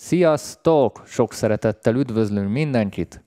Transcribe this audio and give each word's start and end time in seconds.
Sziasztok! 0.00 1.02
Sok 1.06 1.32
szeretettel 1.32 1.94
üdvözlünk 1.94 2.50
mindenkit. 2.50 3.24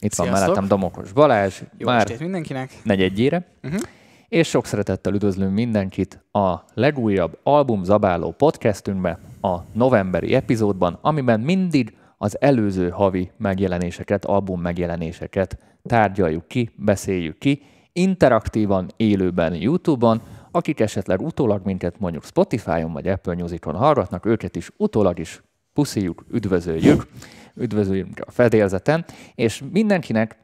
Itt 0.00 0.14
van 0.14 0.26
Sziasztok. 0.26 0.46
mellettem 0.46 0.68
Domokos 0.68 1.12
Balázs, 1.12 1.62
Jó 1.78 1.86
már 1.86 2.00
estét 2.00 2.18
mindenkinek. 2.20 2.70
negyedjére. 2.82 3.46
Uh-huh. 3.62 3.80
És 4.28 4.48
sok 4.48 4.66
szeretettel 4.66 5.14
üdvözlünk 5.14 5.54
mindenkit 5.54 6.24
a 6.32 6.56
legújabb 6.74 7.38
album 7.42 7.84
zabáló 7.84 8.30
podcastünkbe, 8.30 9.18
a 9.40 9.56
novemberi 9.72 10.34
epizódban, 10.34 10.98
amiben 11.00 11.40
mindig 11.40 11.96
az 12.18 12.40
előző 12.40 12.88
havi 12.88 13.30
megjelenéseket, 13.36 14.24
album 14.24 14.60
megjelenéseket 14.60 15.58
tárgyaljuk 15.82 16.48
ki, 16.48 16.70
beszéljük 16.74 17.38
ki, 17.38 17.62
interaktívan, 17.92 18.90
élőben 18.96 19.54
YouTube-on, 19.54 20.20
akik 20.50 20.80
esetleg 20.80 21.20
utólag 21.20 21.64
minket 21.64 21.98
mondjuk 21.98 22.24
Spotify-on 22.24 22.92
vagy 22.92 23.08
Apple 23.08 23.34
Music-on 23.34 23.74
hallgatnak, 23.74 24.26
őket 24.26 24.56
is 24.56 24.70
utólag 24.76 25.18
is 25.18 25.42
puszíjuk, 25.76 26.24
üdvözöljük, 26.30 27.06
üdvözöljük 27.54 28.08
a 28.26 28.30
fedélzeten, 28.30 29.04
és 29.34 29.62
mindenkinek, 29.72 30.38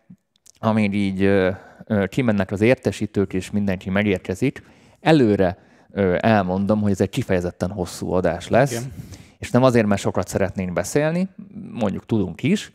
amíg 0.58 0.94
így 0.94 1.22
ö, 1.22 1.50
ö, 1.84 2.06
kimennek 2.06 2.50
az 2.50 2.60
értesítők, 2.60 3.32
és 3.32 3.50
mindenki 3.50 3.90
megérkezik, 3.90 4.62
előre 5.00 5.58
ö, 5.90 6.16
elmondom, 6.20 6.80
hogy 6.80 6.90
ez 6.90 7.00
egy 7.00 7.08
kifejezetten 7.08 7.70
hosszú 7.70 8.10
adás 8.12 8.48
lesz, 8.48 8.70
Igen. 8.70 8.92
és 9.38 9.50
nem 9.50 9.62
azért, 9.62 9.86
mert 9.86 10.00
sokat 10.00 10.28
szeretnénk 10.28 10.72
beszélni, 10.72 11.28
mondjuk 11.70 12.06
tudunk 12.06 12.42
is, 12.42 12.72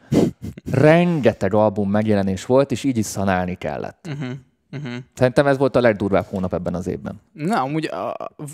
rengeteg 0.71 1.53
album 1.53 1.89
megjelenés 1.89 2.45
volt, 2.45 2.71
és 2.71 2.83
így 2.83 2.97
is 2.97 3.05
szanálni 3.05 3.55
kellett. 3.55 4.07
Uh-huh. 4.09 4.37
Uh-huh. 4.71 4.93
Szerintem 5.13 5.47
ez 5.47 5.57
volt 5.57 5.75
a 5.75 5.81
legdurvább 5.81 6.25
hónap 6.25 6.53
ebben 6.53 6.73
az 6.73 6.87
évben. 6.87 7.21
Na, 7.31 7.61
amúgy 7.61 7.89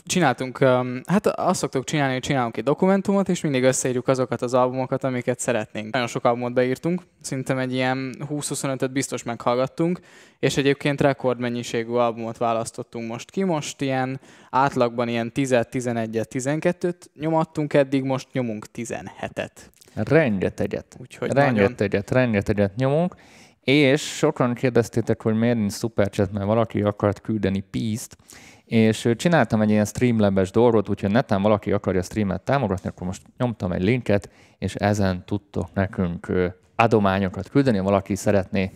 csináltunk, 0.06 0.60
um, 0.62 1.02
hát 1.06 1.28
azt 1.28 1.60
szoktuk 1.60 1.84
csinálni, 1.84 2.14
hogy 2.14 2.22
csinálunk 2.22 2.58
egy 2.58 2.64
dokumentumot, 2.64 3.30
és 3.30 3.42
mindig 3.42 3.64
összeírjuk 3.64 4.08
azokat 4.08 4.42
az 4.42 4.54
albumokat, 4.54 5.04
amiket 5.04 5.40
szeretnénk. 5.40 5.94
Nagyon 5.94 6.08
sok 6.08 6.26
albumot 6.26 6.54
beírtunk, 6.54 7.02
szerintem 7.22 7.58
egy 7.58 7.74
ilyen 7.74 8.16
20-25-öt 8.30 8.92
biztos 8.92 9.24
meghallgattunk, 9.24 10.00
és 10.40 10.58
egyébként 10.58 11.02
rekordmennyiségű 11.02 11.92
albumot 11.92 12.38
választottunk 12.38 13.08
most 13.08 13.32
ki. 13.32 13.44
Most 13.44 13.82
ilyen 13.82 14.20
átlagban 14.50 15.08
ilyen 15.08 15.32
10-11-et, 15.36 16.26
12-t 16.30 16.96
nyomattunk 17.20 17.74
eddig, 17.74 18.04
most 18.04 18.28
nyomunk 18.32 18.66
17-et. 18.76 19.52
Rengeteget. 19.96 20.96
Úgyhogy 21.00 21.34
nagyon... 21.34 21.54
rengeteget, 21.54 22.12
rengeteget 22.12 22.76
nyomunk, 22.76 23.16
és 23.64 24.02
sokan 24.02 24.54
kérdeztétek, 24.54 25.22
hogy 25.22 25.36
miért 25.36 25.58
nincs 25.58 25.74
Superchat, 25.74 26.32
mert 26.32 26.46
valaki 26.46 26.82
akart 26.82 27.22
küldeni 27.22 27.60
pízt, 27.60 28.18
és 28.66 29.10
csináltam 29.16 29.62
egy 29.62 29.70
ilyen 29.70 29.86
Streamlabes 29.86 30.52
dolgot, 30.52 30.90
úgyhogy 30.90 31.12
netán 31.12 31.42
valaki 31.42 31.72
akarja 31.72 32.02
streamet 32.02 32.42
támogatni, 32.42 32.90
akkor 32.90 33.08
most 33.08 33.22
nyomtam 33.38 33.72
egy 33.72 33.84
linket, 33.84 34.30
és 34.58 34.76
ezen 34.76 35.26
tudtok 35.26 35.74
nekünk 35.74 36.32
adományokat 36.76 37.50
küldeni, 37.50 37.78
ha 37.78 37.84
valaki 37.84 38.16
szeretné 38.16 38.72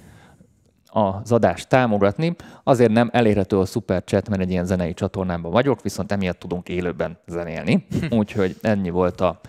az 0.88 1.32
adást 1.32 1.68
támogatni. 1.70 2.36
Azért 2.64 2.92
nem 2.92 3.10
elérhető 3.14 3.58
a 3.58 3.66
Superchat, 3.66 4.30
mert 4.30 4.42
egy 4.42 4.52
ilyen 4.52 4.66
zenei 4.66 4.94
csatornában 4.94 5.52
vagyok, 5.52 5.82
viszont 5.82 6.12
emiatt 6.12 6.40
tudunk 6.40 6.70
élőben 6.70 7.18
zenélni. 7.28 7.88
Úgyhogy 8.10 8.56
ennyi 8.62 8.90
volt 8.90 9.22
a 9.22 9.40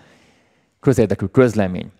közérdekű 0.79 1.25
közlemény. 1.25 1.91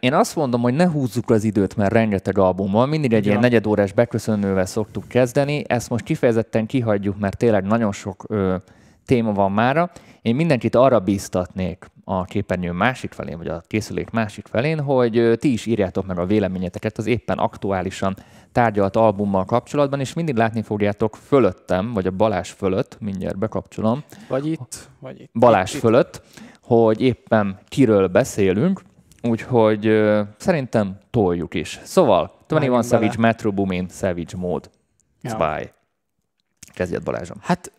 Én 0.00 0.14
azt 0.14 0.36
mondom, 0.36 0.60
hogy 0.60 0.74
ne 0.74 0.88
húzzuk 0.88 1.30
az 1.30 1.44
időt, 1.44 1.76
mert 1.76 1.92
rengeteg 1.92 2.38
album 2.38 2.70
van. 2.72 2.88
Mindig 2.88 3.12
egy 3.12 3.24
Ja. 3.24 3.30
ilyen 3.30 3.42
negyedórás 3.42 3.92
beköszönővel 3.92 4.66
szoktuk 4.66 5.08
kezdeni. 5.08 5.64
Ezt 5.66 5.90
most 5.90 6.04
kifejezetten 6.04 6.66
kihagyjuk, 6.66 7.18
mert 7.18 7.36
tényleg 7.36 7.64
nagyon 7.64 7.92
sok 7.92 8.24
ö, 8.28 8.56
téma 9.06 9.32
van 9.32 9.52
mára. 9.52 9.90
Én 10.22 10.34
mindenkit 10.34 10.74
arra 10.74 11.00
bíztatnék 11.00 11.86
a 12.04 12.24
képernyő 12.24 12.72
másik 12.72 13.12
felén, 13.12 13.38
vagy 13.38 13.46
a 13.48 13.62
készülék 13.66 14.10
másik 14.10 14.46
felén, 14.46 14.80
hogy 14.80 15.32
ti 15.38 15.52
is 15.52 15.66
írjátok 15.66 16.06
meg 16.06 16.18
a 16.18 16.26
véleményeteket 16.26 16.98
az 16.98 17.06
éppen 17.06 17.38
aktuálisan 17.38 18.16
tárgyalt 18.52 18.96
albummal 18.96 19.44
kapcsolatban, 19.44 20.00
és 20.00 20.12
mindig 20.12 20.36
látni 20.36 20.62
fogjátok 20.62 21.16
fölöttem, 21.16 21.92
vagy 21.92 22.06
a 22.06 22.10
Balás 22.10 22.50
fölött, 22.50 22.96
mindjárt 23.00 23.38
bekapcsolom, 23.38 24.02
Vagy 24.28 24.46
itt, 24.46 24.88
vagy 25.00 25.20
itt. 25.20 25.30
Balázs 25.32 25.68
itt, 25.70 25.74
itt. 25.74 25.80
fölött, 25.82 26.22
hogy 26.62 27.00
éppen 27.00 27.58
kiről 27.68 28.06
beszélünk, 28.08 28.80
úgyhogy 29.22 29.86
ö, 29.86 30.22
szerintem 30.36 30.98
toljuk 31.10 31.54
is. 31.54 31.80
Szóval, 31.82 32.32
21 32.48 32.68
Vágjunk 32.68 32.84
Savage 32.84 33.16
bele. 33.16 33.20
Metro 33.20 33.52
Boomin 33.52 33.88
Savage 33.88 34.36
Mode. 34.36 34.68
Ja. 35.22 35.30
Spy. 35.30 35.70
Kezdjed 36.74 37.02
Balázsom. 37.02 37.36
Hát 37.40 37.72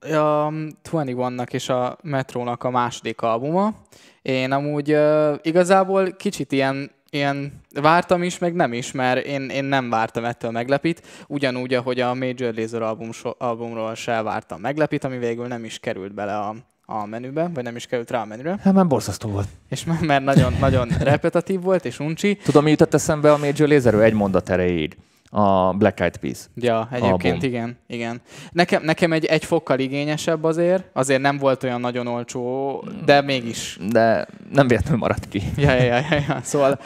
a 0.00 0.52
21-nak 0.90 1.52
és 1.52 1.68
a 1.68 1.98
Metrónak 2.02 2.64
a 2.64 2.70
második 2.70 3.20
albuma. 3.20 3.74
Én 4.22 4.52
amúgy 4.52 4.92
uh, 4.92 5.34
igazából 5.42 6.12
kicsit 6.12 6.52
ilyen, 6.52 6.90
ilyen 7.10 7.60
vártam 7.80 8.22
is, 8.22 8.38
meg 8.38 8.54
nem 8.54 8.72
is, 8.72 8.92
mert 8.92 9.24
én, 9.26 9.48
én 9.48 9.64
nem 9.64 9.90
vártam 9.90 10.24
ettől 10.24 10.50
meglepít. 10.50 11.06
Ugyanúgy, 11.28 11.74
ahogy 11.74 12.00
a 12.00 12.14
Major 12.14 12.54
Lazer 12.54 12.82
album, 12.82 13.10
albumról 13.38 13.94
se 13.94 14.22
vártam 14.22 14.60
meglepít, 14.60 15.04
ami 15.04 15.18
végül 15.18 15.46
nem 15.46 15.64
is 15.64 15.78
került 15.78 16.14
bele 16.14 16.38
a, 16.38 16.54
a 16.86 17.06
menübe, 17.06 17.50
vagy 17.54 17.64
nem 17.64 17.76
is 17.76 17.86
került 17.86 18.10
rá 18.10 18.20
a 18.20 18.24
menüre. 18.24 18.58
Hát 18.62 18.72
már 18.72 18.86
borzasztó 18.86 19.28
volt. 19.28 19.48
És 19.68 19.84
m- 19.84 20.00
mert 20.00 20.24
nagyon, 20.24 20.52
nagyon 20.60 20.88
repetitív 21.00 21.60
volt, 21.60 21.84
és 21.84 21.98
uncsi. 21.98 22.36
Tudom, 22.36 22.64
mi 22.64 22.70
jutott 22.70 22.94
eszembe 22.94 23.32
a 23.32 23.36
Major 23.38 23.68
Laserről? 23.68 24.02
Egy 24.02 24.12
mondat 24.14 24.50
erejéig. 24.50 24.96
A 25.34 25.72
Black 25.72 26.00
Eyed 26.00 26.16
Peas. 26.16 26.38
Ja, 26.54 26.88
egyébként 26.90 27.22
Album. 27.34 27.48
igen, 27.48 27.78
igen. 27.86 28.20
Nekem, 28.50 28.82
nekem 28.82 29.12
egy, 29.12 29.24
egy 29.24 29.44
fokkal 29.44 29.78
igényesebb 29.78 30.44
azért, 30.44 30.84
azért 30.92 31.20
nem 31.20 31.38
volt 31.38 31.62
olyan 31.62 31.80
nagyon 31.80 32.06
olcsó, 32.06 32.84
de 33.04 33.20
mégis. 33.20 33.78
De 33.90 34.26
nem 34.52 34.66
véletlenül 34.68 34.98
maradt 34.98 35.28
ki. 35.28 35.42
Ja, 35.56 35.72
ja, 35.72 35.82
ja, 35.96 36.04
ja. 36.28 36.40
Szóval 36.42 36.78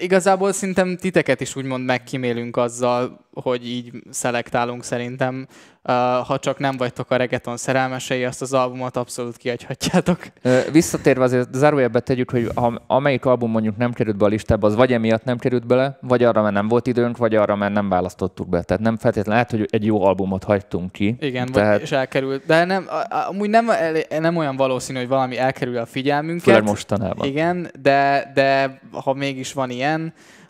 igazából 0.00 0.52
szerintem 0.52 0.96
titeket 0.96 1.40
is 1.40 1.56
úgymond 1.56 1.84
megkímélünk 1.84 2.56
azzal, 2.56 3.28
hogy 3.32 3.68
így 3.68 3.92
szelektálunk 4.10 4.84
szerintem. 4.84 5.46
Uh, 5.84 5.94
ha 6.26 6.38
csak 6.38 6.58
nem 6.58 6.76
vagytok 6.76 7.10
a 7.10 7.16
reggaeton 7.16 7.56
szerelmesei, 7.56 8.24
azt 8.24 8.42
az 8.42 8.52
albumot 8.52 8.96
abszolút 8.96 9.36
kiadhatjátok. 9.36 10.18
Visszatérve 10.72 11.24
azért 11.24 11.54
zárójelbe 11.54 12.00
tegyük, 12.00 12.30
hogy 12.30 12.50
ha 12.54 12.82
amelyik 12.86 13.24
album 13.24 13.50
mondjuk 13.50 13.76
nem 13.76 13.92
került 13.92 14.16
be 14.16 14.24
a 14.24 14.28
listába, 14.28 14.66
az 14.66 14.74
vagy 14.74 14.92
emiatt 14.92 15.24
nem 15.24 15.38
került 15.38 15.66
bele, 15.66 15.98
vagy 16.00 16.22
arra, 16.24 16.42
mert 16.42 16.54
nem 16.54 16.68
volt 16.68 16.86
időnk, 16.86 17.16
vagy 17.16 17.34
arra, 17.34 17.56
mert 17.56 17.72
nem 17.72 17.88
választottuk 17.88 18.48
be. 18.48 18.62
Tehát 18.62 18.82
nem 18.82 18.96
feltétlenül 18.96 19.32
lehet, 19.32 19.50
hogy 19.50 19.68
egy 19.70 19.84
jó 19.84 20.04
albumot 20.04 20.44
hagytunk 20.44 20.92
ki. 20.92 21.16
Igen, 21.20 21.46
Tehát- 21.46 21.52
Tehát... 21.52 21.80
és 21.80 21.92
elkerült. 21.92 22.46
De 22.46 22.64
nem, 22.64 22.86
amúgy 23.28 23.50
nem, 23.50 23.70
nem 24.20 24.36
olyan 24.36 24.56
valószínű, 24.56 24.98
hogy 24.98 25.08
valami 25.08 25.38
elkerül 25.38 25.76
a 25.76 25.86
figyelmünket. 25.86 26.44
Főleg 26.44 26.64
mostanában. 26.64 27.26
Igen, 27.26 27.70
de, 27.82 28.30
de 28.34 28.80
ha 28.92 29.14
mégis 29.14 29.52
van 29.52 29.70
ilyen, 29.70 29.89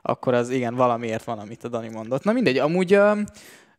akkor 0.02 0.34
az 0.34 0.50
igen, 0.50 0.74
valamiért 0.74 1.24
van, 1.24 1.38
amit 1.38 1.64
a 1.64 1.68
Dani 1.68 1.88
mondott. 1.88 2.24
Na 2.24 2.32
mindegy, 2.32 2.58
amúgy 2.58 2.92
ö, 2.92 3.20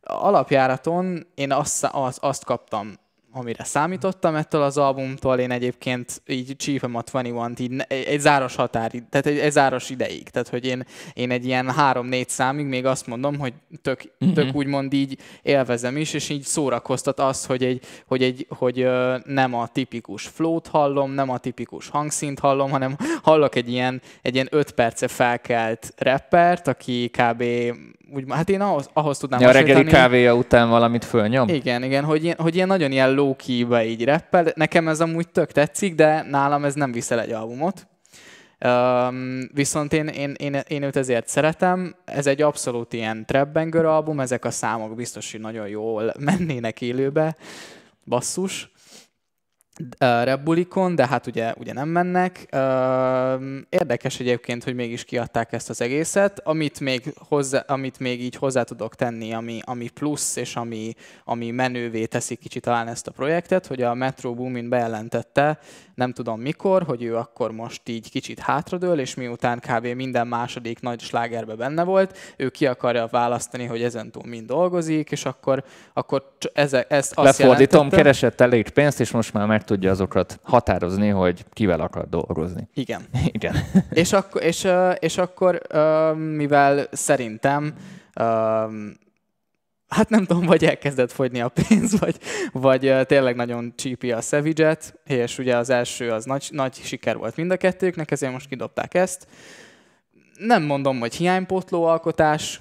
alapjáraton 0.02 1.26
én 1.34 1.52
azt, 1.52 1.84
azt, 1.92 2.18
azt 2.18 2.44
kaptam, 2.44 2.94
amire 3.32 3.64
számítottam 3.64 4.34
ettől 4.34 4.62
az 4.62 4.76
albumtól, 4.76 5.38
én 5.38 5.50
egyébként 5.50 6.22
így 6.26 6.56
csípem 6.56 6.94
a 6.94 7.02
21-t, 7.02 7.58
így 7.60 7.84
egy, 7.88 8.20
záros 8.20 8.54
határ, 8.54 8.90
tehát 9.10 9.26
egy, 9.26 9.38
egy 9.38 9.52
záros 9.52 9.90
ideig. 9.90 10.28
Tehát, 10.28 10.48
hogy 10.48 10.64
én, 10.64 10.84
én 11.12 11.30
egy 11.30 11.46
ilyen 11.46 11.72
3-4 11.78 12.28
számig 12.28 12.66
még 12.66 12.86
azt 12.86 13.06
mondom, 13.06 13.38
hogy 13.38 13.52
tök, 13.82 14.02
tök 14.34 14.54
úgymond 14.54 14.92
így 14.92 15.18
élvezem 15.42 15.96
is, 15.96 16.12
és 16.12 16.28
így 16.28 16.42
szórakoztat 16.42 17.20
az, 17.20 17.46
hogy, 17.46 17.64
egy, 17.64 17.84
hogy, 18.06 18.22
egy, 18.22 18.46
hogy 18.48 18.88
nem 19.24 19.54
a 19.54 19.66
tipikus 19.66 20.26
flót 20.26 20.66
hallom, 20.66 21.10
nem 21.10 21.30
a 21.30 21.38
tipikus 21.38 21.88
hangszint 21.88 22.38
hallom, 22.38 22.70
hanem 22.70 22.96
hallok 23.22 23.54
egy 23.54 23.70
ilyen, 23.70 24.02
egy 24.22 24.34
ilyen 24.34 24.48
5 24.50 24.70
perce 24.70 25.08
felkelt 25.08 25.94
rappert, 25.96 26.68
aki 26.68 27.10
kb. 27.10 27.44
Úgy, 28.14 28.24
hát 28.28 28.48
én 28.48 28.60
ahhoz, 28.60 28.90
ahhoz 28.92 29.18
tudnám 29.18 29.40
Ja, 29.40 29.48
a 29.48 29.52
reggeli 29.52 29.84
kávéja 29.84 30.34
után 30.34 30.68
valamit 30.68 31.04
fölnyom? 31.04 31.48
igen, 31.48 31.82
igen, 31.82 32.04
hogy 32.04 32.24
ilyen, 32.24 32.36
hogy 32.38 32.54
ilyen 32.54 32.66
nagyon 32.66 32.92
ilyen 32.92 33.14
low 33.14 33.36
key 33.36 33.66
így 33.84 34.04
rappel. 34.04 34.52
Nekem 34.54 34.88
ez 34.88 35.00
amúgy 35.00 35.28
tök 35.28 35.52
tetszik, 35.52 35.94
de 35.94 36.22
nálam 36.22 36.64
ez 36.64 36.74
nem 36.74 36.92
viszel 36.92 37.20
egy 37.20 37.32
albumot. 37.32 37.86
Um, 38.64 39.40
viszont 39.54 39.92
én, 39.92 40.06
én, 40.06 40.34
én, 40.36 40.60
én 40.68 40.82
őt 40.82 40.96
ezért 40.96 41.28
szeretem. 41.28 41.94
Ez 42.04 42.26
egy 42.26 42.42
abszolút 42.42 42.92
ilyen 42.92 43.26
trap 43.26 43.56
album, 43.74 44.20
ezek 44.20 44.44
a 44.44 44.50
számok 44.50 44.94
biztos, 44.94 45.32
hogy 45.32 45.40
nagyon 45.40 45.68
jól 45.68 46.12
mennének 46.18 46.80
élőbe. 46.80 47.36
Basszus. 48.06 48.70
Rebulikon, 49.98 50.94
de 50.94 51.06
hát 51.06 51.26
ugye, 51.26 51.54
ugye 51.58 51.72
nem 51.72 51.88
mennek. 51.88 52.46
Érdekes 53.68 54.20
egyébként, 54.20 54.64
hogy 54.64 54.74
mégis 54.74 55.04
kiadták 55.04 55.52
ezt 55.52 55.70
az 55.70 55.80
egészet. 55.80 56.40
Amit 56.44 56.80
még, 56.80 57.14
hozzá, 57.28 57.64
amit 57.66 57.98
még 57.98 58.22
így 58.22 58.36
hozzá 58.36 58.62
tudok 58.62 58.94
tenni, 58.94 59.32
ami, 59.32 59.60
ami 59.64 59.88
plusz, 59.88 60.36
és 60.36 60.56
ami, 60.56 60.94
ami 61.24 61.50
menővé 61.50 62.04
teszi 62.04 62.34
kicsit 62.34 62.62
talán 62.62 62.88
ezt 62.88 63.06
a 63.06 63.10
projektet, 63.10 63.66
hogy 63.66 63.82
a 63.82 63.94
Metro 63.94 64.34
Boomin 64.34 64.68
bejelentette, 64.68 65.58
nem 65.94 66.12
tudom 66.12 66.40
mikor, 66.40 66.82
hogy 66.82 67.02
ő 67.02 67.16
akkor 67.16 67.52
most 67.52 67.88
így 67.88 68.10
kicsit 68.10 68.38
hátradől, 68.38 69.00
és 69.00 69.14
miután 69.14 69.58
kb. 69.58 69.86
minden 69.86 70.26
második 70.26 70.80
nagy 70.80 71.00
slágerbe 71.00 71.54
benne 71.54 71.82
volt, 71.82 72.18
ő 72.36 72.48
ki 72.48 72.66
akarja 72.66 73.08
választani, 73.10 73.64
hogy 73.64 73.82
ezentúl 73.82 74.22
mind 74.26 74.46
dolgozik, 74.46 75.10
és 75.10 75.24
akkor, 75.24 75.64
akkor 75.92 76.32
ez, 76.52 76.72
ez 76.72 77.10
azt 77.14 77.38
Lefordítom, 77.38 77.90
keresett 77.90 78.40
elég 78.40 78.68
pénzt, 78.68 79.00
és 79.00 79.10
most 79.10 79.32
már 79.32 79.46
meg 79.46 79.61
meg 79.62 79.70
tudja 79.70 79.90
azokat 79.90 80.38
határozni, 80.42 81.08
hogy 81.08 81.44
kivel 81.52 81.80
akar 81.80 82.08
dolgozni. 82.08 82.68
Igen. 82.74 83.02
Igen. 83.36 83.54
és, 83.90 84.12
akkor, 84.12 84.42
és, 84.42 84.68
és 84.98 85.18
akkor, 85.18 85.60
mivel 86.14 86.86
szerintem 86.90 87.74
hát 89.88 90.08
nem 90.08 90.24
tudom, 90.24 90.46
vagy 90.46 90.64
elkezdett 90.64 91.12
fogyni 91.12 91.40
a 91.40 91.48
pénz, 91.48 91.98
vagy, 92.00 92.16
vagy 92.52 93.06
tényleg 93.06 93.36
nagyon 93.36 93.72
csípi 93.76 94.12
a 94.12 94.20
savage 94.20 94.76
és 95.04 95.38
ugye 95.38 95.56
az 95.56 95.70
első 95.70 96.10
az 96.10 96.24
nagy, 96.24 96.48
nagy 96.50 96.74
siker 96.74 97.16
volt 97.16 97.36
mind 97.36 97.50
a 97.50 97.56
kettőknek, 97.56 98.10
ezért 98.10 98.32
most 98.32 98.48
kidobták 98.48 98.94
ezt. 98.94 99.26
Nem 100.38 100.62
mondom, 100.62 100.98
hogy 100.98 101.14
hiánypótló 101.14 101.84
alkotás, 101.84 102.60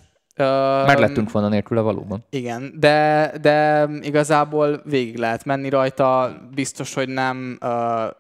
Meg 0.86 1.00
lettünk 1.00 1.32
volna 1.32 1.48
nélküle 1.48 1.82
valóban. 1.82 2.24
Igen, 2.30 2.74
de, 2.80 3.32
de 3.42 3.88
igazából 4.02 4.82
végig 4.86 5.18
lehet 5.18 5.46
menni 5.46 5.70
rajta, 5.70 6.38
biztos, 6.56 6.94
hogy 6.94 7.10
nem 7.10 7.58
uh, 7.62 7.70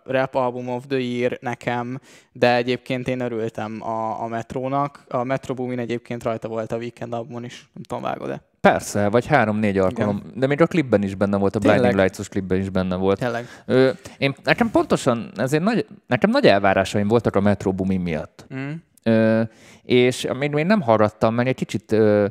Rap 0.03 0.35
Album 0.35 0.67
of 0.69 0.83
the 0.87 0.99
Year 0.99 1.37
nekem, 1.41 1.99
de 2.31 2.55
egyébként 2.55 3.07
én 3.07 3.19
örültem 3.19 3.81
a, 3.83 4.21
a 4.23 4.27
Metrónak. 4.27 5.03
A 5.09 5.23
Metro 5.23 5.53
Boomin 5.53 5.79
egyébként 5.79 6.23
rajta 6.23 6.47
volt 6.47 6.71
a 6.71 6.77
Weekend 6.77 7.13
albumon 7.13 7.43
is, 7.43 7.69
nem 7.73 7.83
tudom, 7.83 8.03
vágod-e? 8.03 8.41
Persze, 8.61 9.09
vagy 9.09 9.25
három-négy 9.25 9.77
alkalom. 9.77 10.17
Igen. 10.17 10.31
De 10.35 10.47
még 10.47 10.61
a 10.61 10.67
klipben 10.67 11.03
is 11.03 11.15
benne 11.15 11.37
volt, 11.37 11.55
a 11.55 11.59
Tényleg? 11.59 11.79
Blinding 11.79 12.01
Lights-os 12.01 12.29
klipben 12.29 12.59
is 12.59 12.69
benne 12.69 12.95
volt. 12.95 13.19
Tényleg. 13.19 13.45
Ö, 13.65 13.89
én, 14.17 14.35
nekem 14.43 14.71
pontosan, 14.71 15.31
ezért 15.35 15.63
nagy, 15.63 15.85
nekem 16.07 16.29
nagy 16.29 16.45
elvárásaim 16.45 17.07
voltak 17.07 17.35
a 17.35 17.39
Metro 17.39 17.71
Boomin 17.71 18.01
miatt. 18.01 18.45
Mm. 18.53 18.71
Ö, 19.03 19.41
és 19.83 20.27
még, 20.37 20.51
még 20.51 20.65
nem 20.65 20.81
hallgattam, 20.81 21.33
meg 21.33 21.47
egy 21.47 21.55
kicsit 21.55 21.91
ö, 21.91 22.25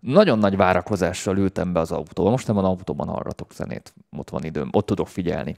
nagyon 0.00 0.38
nagy 0.38 0.56
várakozással 0.56 1.36
ültem 1.36 1.72
be 1.72 1.80
az 1.80 1.92
autóba. 1.92 2.30
Most 2.30 2.46
nem 2.46 2.56
van 2.56 2.64
autóban 2.64 3.08
hallgatok 3.08 3.52
zenét, 3.52 3.94
ott 4.16 4.30
van 4.30 4.44
időm, 4.44 4.68
ott 4.72 4.86
tudok 4.86 5.08
figyelni. 5.08 5.56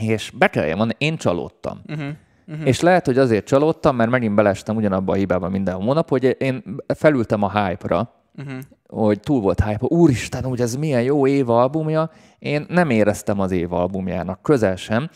És 0.00 0.32
be 0.38 0.48
kell 0.48 0.66
mondani, 0.68 0.94
én 0.98 1.16
csalódtam. 1.16 1.80
Uh-huh. 1.88 2.06
Uh-huh. 2.48 2.66
És 2.66 2.80
lehet, 2.80 3.06
hogy 3.06 3.18
azért 3.18 3.46
csalódtam, 3.46 3.96
mert 3.96 4.10
megint 4.10 4.34
belestem 4.34 4.76
ugyanabba 4.76 5.12
a 5.12 5.16
hibába 5.16 5.48
minden 5.48 5.74
hónap, 5.74 6.08
hogy 6.08 6.36
én 6.38 6.62
felültem 6.86 7.42
a 7.42 7.64
hype-ra, 7.64 8.10
Uh-huh. 8.38 8.58
hogy 8.88 9.20
túl 9.20 9.40
volt 9.40 9.64
hype 9.64 9.86
úristen, 9.86 10.44
hogy 10.44 10.60
ez 10.60 10.74
milyen 10.74 11.02
jó 11.02 11.26
év 11.26 11.50
albumja. 11.50 12.10
Én 12.38 12.66
nem 12.68 12.90
éreztem 12.90 13.40
az 13.40 13.50
év 13.50 13.72
albumjának, 13.72 14.42
közel 14.42 14.76
sem. 14.76 15.10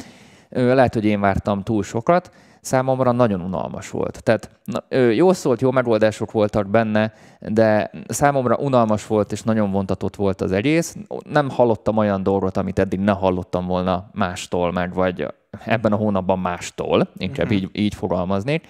Lehet, 0.48 0.94
hogy 0.94 1.04
én 1.04 1.20
vártam 1.20 1.62
túl 1.62 1.82
sokat, 1.82 2.30
számomra 2.60 3.12
nagyon 3.12 3.40
unalmas 3.40 3.90
volt. 3.90 4.22
Tehát 4.22 4.50
na, 4.64 4.96
jó 5.12 5.32
szólt, 5.32 5.60
jó 5.60 5.70
megoldások 5.70 6.32
voltak 6.32 6.66
benne, 6.66 7.12
de 7.40 7.90
számomra 8.08 8.56
unalmas 8.56 9.06
volt, 9.06 9.32
és 9.32 9.42
nagyon 9.42 9.70
vontatott 9.70 10.16
volt 10.16 10.40
az 10.40 10.52
egész. 10.52 10.96
Nem 11.30 11.50
hallottam 11.50 11.96
olyan 11.96 12.22
dolgot, 12.22 12.56
amit 12.56 12.78
eddig 12.78 13.00
ne 13.00 13.12
hallottam 13.12 13.66
volna 13.66 14.08
mástól, 14.12 14.72
meg 14.72 14.94
vagy 14.94 15.26
ebben 15.64 15.92
a 15.92 15.96
hónapban 15.96 16.38
mástól, 16.38 17.08
inkább 17.16 17.46
Mhm. 17.46 17.54
így, 17.54 17.68
így 17.72 17.94
fogalmaznék. 17.94 18.66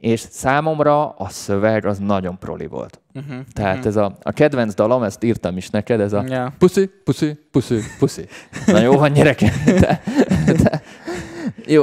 És 0.00 0.20
számomra 0.20 1.08
a 1.08 1.28
szöveg 1.28 1.86
az 1.86 1.98
nagyon 1.98 2.38
proli 2.38 2.66
volt. 2.66 3.00
Uh-huh. 3.14 3.36
Tehát 3.52 3.86
ez 3.86 3.96
a, 3.96 4.12
a 4.22 4.32
kedvenc 4.32 4.74
dalom, 4.74 5.02
ezt 5.02 5.24
írtam 5.24 5.56
is 5.56 5.70
neked, 5.70 6.00
ez 6.00 6.12
a 6.12 6.24
Ja. 6.28 6.52
puszi, 6.58 6.90
puszi, 7.04 7.38
puszi, 7.50 7.78
puszi. 7.98 8.26
Na 8.66 8.78
jó 8.80 8.92
van, 8.98 9.12
gyereke. 9.12 9.52
De, 9.64 10.02
de, 10.62 10.82
jó, 11.66 11.82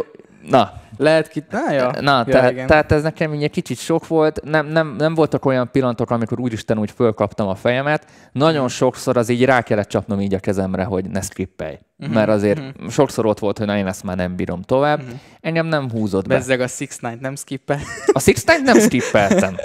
na, 0.50 0.72
Lehet 0.98 1.28
ki... 1.28 1.44
Na, 1.50 1.72
ja. 1.72 1.92
na 2.01 2.18
ja, 2.18 2.24
tehát, 2.24 2.51
igen. 2.51 2.68
tehát 2.68 2.92
ez 2.92 3.04
nekem 3.04 3.34
így 3.34 3.44
egy 3.44 3.51
kicsit 3.51 3.78
sok 3.78 4.07
volt. 4.07 4.44
Nem, 4.44 4.68
nem, 4.68 4.95
nem 4.98 5.13
voltak 5.13 5.45
olyan 5.45 5.69
pillanatok, 5.72 6.10
amikor 6.10 6.40
úristen 6.40 6.80
úgy 6.80 6.92
fölkaptam 6.92 7.48
a 7.48 7.56
fejemet. 7.56 8.06
Nagyon 8.31 8.68
sokszor 8.68 9.18
az 9.18 9.30
így 9.30 9.45
rá 9.45 9.62
kellett 9.62 9.88
csapnom 9.88 10.19
így 10.19 10.34
a 10.34 10.40
kezemre, 10.40 10.84
hogy 10.84 11.10
ne 11.10 11.22
skippelj. 11.22 11.78
Mhm, 11.98 12.13
Mert 12.13 12.30
azért 12.30 12.60
mhm. 12.60 12.88
sokszor 12.88 13.25
ott 13.25 13.40
volt, 13.40 13.57
hogy 13.57 13.68
na 13.68 13.78
én 13.78 13.88
ezt 13.88 14.04
már 14.04 14.16
nem 14.16 14.36
bírom 14.36 14.62
tovább. 14.62 15.01
Mhm. 15.01 15.12
Engem 15.42 15.66
nem 15.66 15.90
húzott 15.90 16.28
be. 16.28 16.36
Bezzeg 16.36 16.62
a 16.62 16.68
Six 16.68 17.00
Night 17.00 17.19
nem 17.19 17.36
skippel. 17.36 17.80
A 18.12 18.19
Six 18.19 18.44
Night 18.46 18.63
nem 18.63 18.80
skippeltem. 18.88 19.56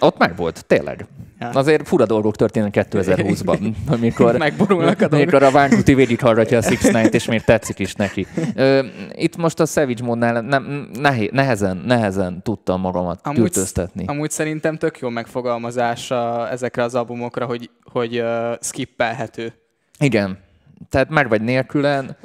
Ott 0.00 0.18
meg 0.18 0.36
volt, 0.36 0.64
tényleg. 0.66 1.06
Ja. 1.38 1.48
Azért 1.48 1.88
fura 1.88 2.06
dolgok 2.06 2.36
történnek 2.36 2.88
2020-ban, 2.90 3.72
amikor, 3.86 4.36
Megborulnak 4.38 5.00
a 5.00 5.08
amikor 5.10 5.42
a 5.42 5.50
Vánkuti 5.50 5.94
végig 5.94 6.20
hallgatja 6.20 6.58
a 6.58 6.62
Six 6.62 6.90
Night, 6.90 7.14
és 7.14 7.24
még 7.24 7.42
tetszik 7.42 7.78
is 7.78 7.94
neki. 7.94 8.26
Ö, 8.54 8.84
itt 9.12 9.36
most 9.36 9.60
a 9.60 9.66
Savage 9.66 10.04
módnál 10.04 10.40
nem, 10.40 10.90
nehé, 10.98 11.30
nehezen, 11.32 11.76
nehezen 11.76 12.42
tudtam 12.42 12.80
magamat 12.80 13.20
Amúgy- 13.22 13.38
tültöztetni. 13.38 14.04
Amúgy 14.06 14.30
szerintem 14.30 14.76
tök 14.76 14.98
jó 14.98 15.08
megfogalmazás 15.08 16.10
a, 16.10 16.50
ezekre 16.50 16.82
az 16.82 16.94
albumokra, 16.94 17.46
hogy, 17.46 17.70
hogy 17.92 18.20
uh, 18.20 18.52
skippelhető. 18.60 19.52
Igen. 19.98 20.38
Tehát 20.88 21.08
meg 21.08 21.28
vagy 21.28 21.42
nélkülen. 21.42 22.16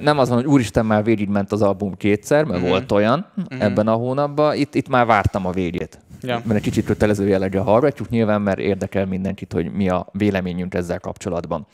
Nem 0.00 0.18
az 0.18 0.28
van, 0.28 0.38
hogy 0.38 0.46
úristen 0.46 0.86
már 0.86 1.04
végigment 1.04 1.52
az 1.52 1.62
album 1.62 1.94
kétszer, 1.94 2.44
mert 2.44 2.60
Mhm. 2.60 2.68
volt 2.68 2.92
olyan 2.92 3.26
Mhm. 3.34 3.60
ebben 3.62 3.88
a 3.88 3.92
hónapban. 3.92 4.56
Itt, 4.56 4.74
itt 4.74 4.88
már 4.88 5.06
vártam 5.06 5.46
a 5.46 5.50
végét. 5.50 6.00
Ja. 6.24 6.40
mert 6.44 6.54
egy 6.58 6.62
kicsit 6.62 6.84
kötelező 6.84 7.28
jelleggel 7.28 7.62
hallgatjuk, 7.62 8.08
nyilván, 8.08 8.42
mert 8.42 8.58
érdekel 8.58 9.06
mindenkit, 9.06 9.52
hogy 9.52 9.72
mi 9.72 9.88
a 9.88 10.06
véleményünk 10.12 10.74
ezzel 10.74 10.98
kapcsolatban. 11.00 11.66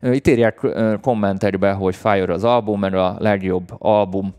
Itt 0.00 0.26
írják 0.26 0.66
kommentekbe, 1.02 1.72
hogy 1.72 1.96
Fire 1.96 2.32
az 2.32 2.44
album, 2.44 2.80
mert 2.80 2.94
a 2.94 3.16
legjobb 3.18 3.68
album 3.78 4.34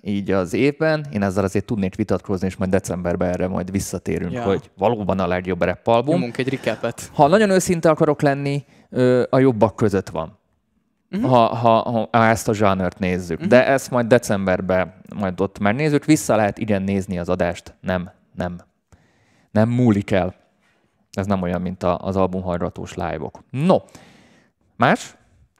így 0.00 0.30
az 0.30 0.54
évben. 0.54 1.06
Én 1.12 1.22
ezzel 1.22 1.44
azért 1.44 1.64
tudnék 1.64 1.94
vitatkozni, 1.94 2.46
és 2.46 2.56
majd 2.56 2.70
decemberben 2.70 3.28
erre 3.28 3.48
majd 3.48 3.70
visszatérünk, 3.70 4.32
Ja. 4.32 4.42
hogy 4.42 4.70
valóban 4.76 5.18
a 5.20 5.26
legjobb 5.26 5.62
rap 5.62 5.86
album. 5.86 6.14
Nyomunk 6.14 6.38
egy 6.38 6.48
recapet. 6.48 7.10
Ha 7.14 7.26
nagyon 7.26 7.50
őszinte 7.50 7.90
akarok 7.90 8.22
lenni, 8.22 8.64
a 9.30 9.38
jobbak 9.38 9.76
között 9.76 10.08
van. 10.08 10.37
Mhm. 11.10 11.24
Uh-huh. 11.24 11.38
Ha, 11.38 11.54
ha, 11.54 11.90
ha, 11.90 12.08
ha 12.12 12.24
ezt 12.24 12.48
a 12.48 12.54
zsánert 12.54 12.98
nézzük. 12.98 13.36
Uh-huh. 13.36 13.50
De 13.50 13.66
ezt 13.66 13.90
majd 13.90 14.06
decemberben 14.06 14.94
majd 15.16 15.40
ott 15.40 15.58
megnézzük. 15.58 16.04
Vissza 16.04 16.36
lehet 16.36 16.58
igen 16.58 16.82
nézni 16.82 17.18
az 17.18 17.28
adást. 17.28 17.74
Nem, 17.80 18.10
nem. 18.34 18.58
Nem 19.50 19.68
múlik 19.68 20.10
el. 20.10 20.34
Ez 21.12 21.26
nem 21.26 21.42
olyan, 21.42 21.60
mint 21.60 21.82
a, 21.82 21.98
az 21.98 22.16
albumhajratós 22.16 22.94
live-ok. 22.94 23.42
No, 23.50 23.76
más? 24.76 25.16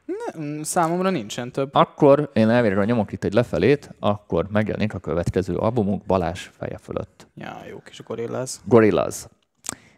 Nem, 0.06 0.62
Számomra 0.62 1.10
nincsen 1.10 1.52
több. 1.52 1.74
Akkor 1.74 2.30
én 2.34 2.48
elvégre 2.48 2.84
nyomok 2.84 3.12
itt 3.12 3.24
egy 3.24 3.32
lefelét, 3.32 3.94
akkor 3.98 4.46
megjelenik 4.50 4.94
a 4.94 4.98
következő 4.98 5.56
albumunk 5.56 6.06
Balázs 6.06 6.50
feje 6.56 6.78
fölött. 6.78 7.26
Ja, 7.34 7.56
jó 7.70 7.78
kis 7.84 8.02
gorillaz. 8.02 8.60
Gorillaz. 8.64 9.28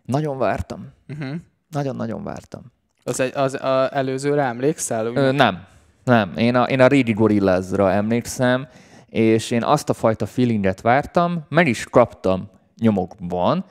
Nagyon 0.04 0.38
vártam. 0.38 0.92
Uh-huh. 1.08 1.34
Nagyon-nagyon 1.68 2.24
vártam. 2.24 2.62
Az, 3.04 3.20
egy, 3.20 3.32
az 3.34 3.54
a 3.54 3.88
előzőre 3.92 4.42
emlékszel? 4.42 5.08
Úgy, 5.08 5.16
Ö, 5.16 5.32
nem, 5.32 5.64
nem. 6.04 6.32
Én 6.36 6.54
a, 6.54 6.62
én 6.62 6.80
a 6.80 6.86
régi 6.86 7.12
Gorillazra 7.12 7.92
emlékszem, 7.92 8.66
és 9.08 9.50
én 9.50 9.62
azt 9.62 9.88
a 9.88 9.92
fajta 9.92 10.26
feelinget 10.26 10.80
vártam, 10.80 11.44
meg 11.48 11.66
is 11.66 11.84
kaptam 11.84 12.50
nyomokban. 12.80 13.64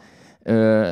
Ö, 0.44 0.92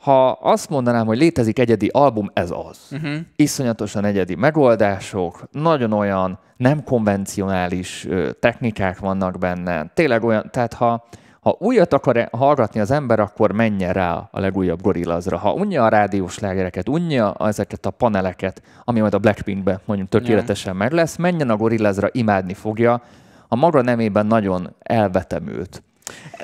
ha 0.00 0.30
azt 0.30 0.68
mondanám, 0.68 1.06
hogy 1.06 1.18
létezik 1.18 1.58
egyedi 1.58 1.88
album, 1.92 2.30
ez 2.32 2.50
az. 2.50 2.78
uh-huh. 2.90 3.16
Iszonyatosan 3.36 4.04
egyedi 4.04 4.34
megoldások, 4.34 5.48
nagyon 5.50 5.92
olyan 5.92 6.38
nem 6.56 6.84
konvencionális 6.84 8.04
ö, 8.08 8.30
technikák 8.32 8.98
vannak 8.98 9.38
benne. 9.38 9.90
Tényleg 9.94 10.24
olyan, 10.24 10.48
tehát 10.50 10.72
ha, 10.72 11.06
ha 11.44 11.56
újat 11.58 11.92
akar 11.92 12.28
hallgatni 12.32 12.80
az 12.80 12.90
ember, 12.90 13.20
akkor 13.20 13.52
menjen 13.52 13.92
rá 13.92 14.28
a 14.30 14.40
legújabb 14.40 14.82
Gorillazra. 14.82 15.38
Ha 15.38 15.52
unja 15.52 15.84
a 15.84 15.88
rádiós 15.88 16.38
lágereket, 16.38 16.88
unja 16.88 17.34
ezeket 17.38 17.86
a 17.86 17.90
paneleket, 17.90 18.62
ami 18.84 19.00
majd 19.00 19.14
a 19.14 19.18
Blackpinkben 19.18 19.80
mondjuk 19.84 20.08
tökéletesen 20.08 20.76
meg 20.76 20.92
lesz, 20.92 21.16
menjen 21.16 21.50
a 21.50 21.56
Gorillazra, 21.56 22.08
imádni 22.12 22.54
fogja. 22.54 23.02
A 23.48 23.56
maga 23.56 23.82
nemében 23.82 24.26
nagyon 24.26 24.74
elvetemült. 24.78 25.82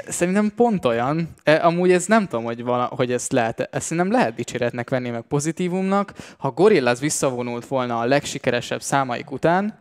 Szerintem 0.08 0.52
pont 0.56 0.84
olyan. 0.84 1.28
E, 1.42 1.64
Amúgy 1.64 1.92
ez 1.92 2.06
nem 2.06 2.26
tudom, 2.26 2.44
hogy, 2.44 2.64
vala, 2.64 2.90
hogy 2.96 3.12
ezt 3.12 3.32
lehet, 3.32 3.60
ezt 3.60 3.86
szerintem 3.86 4.12
lehet 4.12 4.34
dicséretnek 4.34 4.90
venni, 4.90 5.10
meg 5.10 5.22
pozitívumnak. 5.22 6.12
Ha 6.38 6.50
Gorillaz 6.50 7.00
visszavonult 7.00 7.66
volna 7.66 7.98
a 7.98 8.04
legsikeresebb 8.04 8.82
számaik 8.82 9.30
után, 9.30 9.74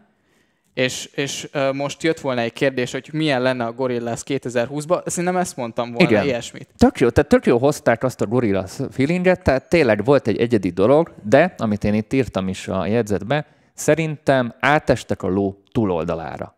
és, 0.74 1.06
és 1.06 1.50
most 1.74 2.04
jött 2.04 2.20
volna 2.20 2.42
egy 2.42 2.54
kérdés, 2.54 2.92
hogy 2.92 3.10
milyen 3.14 3.42
lenne 3.42 3.66
a 3.66 3.72
Gorillaz 3.72 4.24
2020-ban, 4.28 5.08
szerintem 5.08 5.38
ezt 5.38 5.56
mondtam 5.56 5.92
volna, 5.92 6.10
Igen. 6.10 6.26
ilyesmit. 6.26 6.70
Tök 6.78 7.00
jó, 7.00 7.10
tehát 7.10 7.30
tök 7.30 7.46
jó 7.46 7.58
hozták 7.58 8.04
azt 8.04 8.22
a 8.22 8.26
Gorillaz 8.26 8.88
feelinget, 8.92 9.44
tehát 9.44 9.70
tényleg 9.70 10.06
volt 10.06 10.28
egy 10.28 10.38
egyedi 10.38 10.70
dolog, 10.70 11.14
de, 11.24 11.54
amit 11.58 11.84
én 11.84 11.94
itt 11.94 12.14
írtam 12.14 12.48
is 12.48 12.68
a 12.68 12.86
jegyzetbe, 12.86 13.46
szerintem 13.74 14.54
átestek 14.60 15.24
a 15.24 15.28
ló 15.28 15.62
túloldalára. 15.72 16.58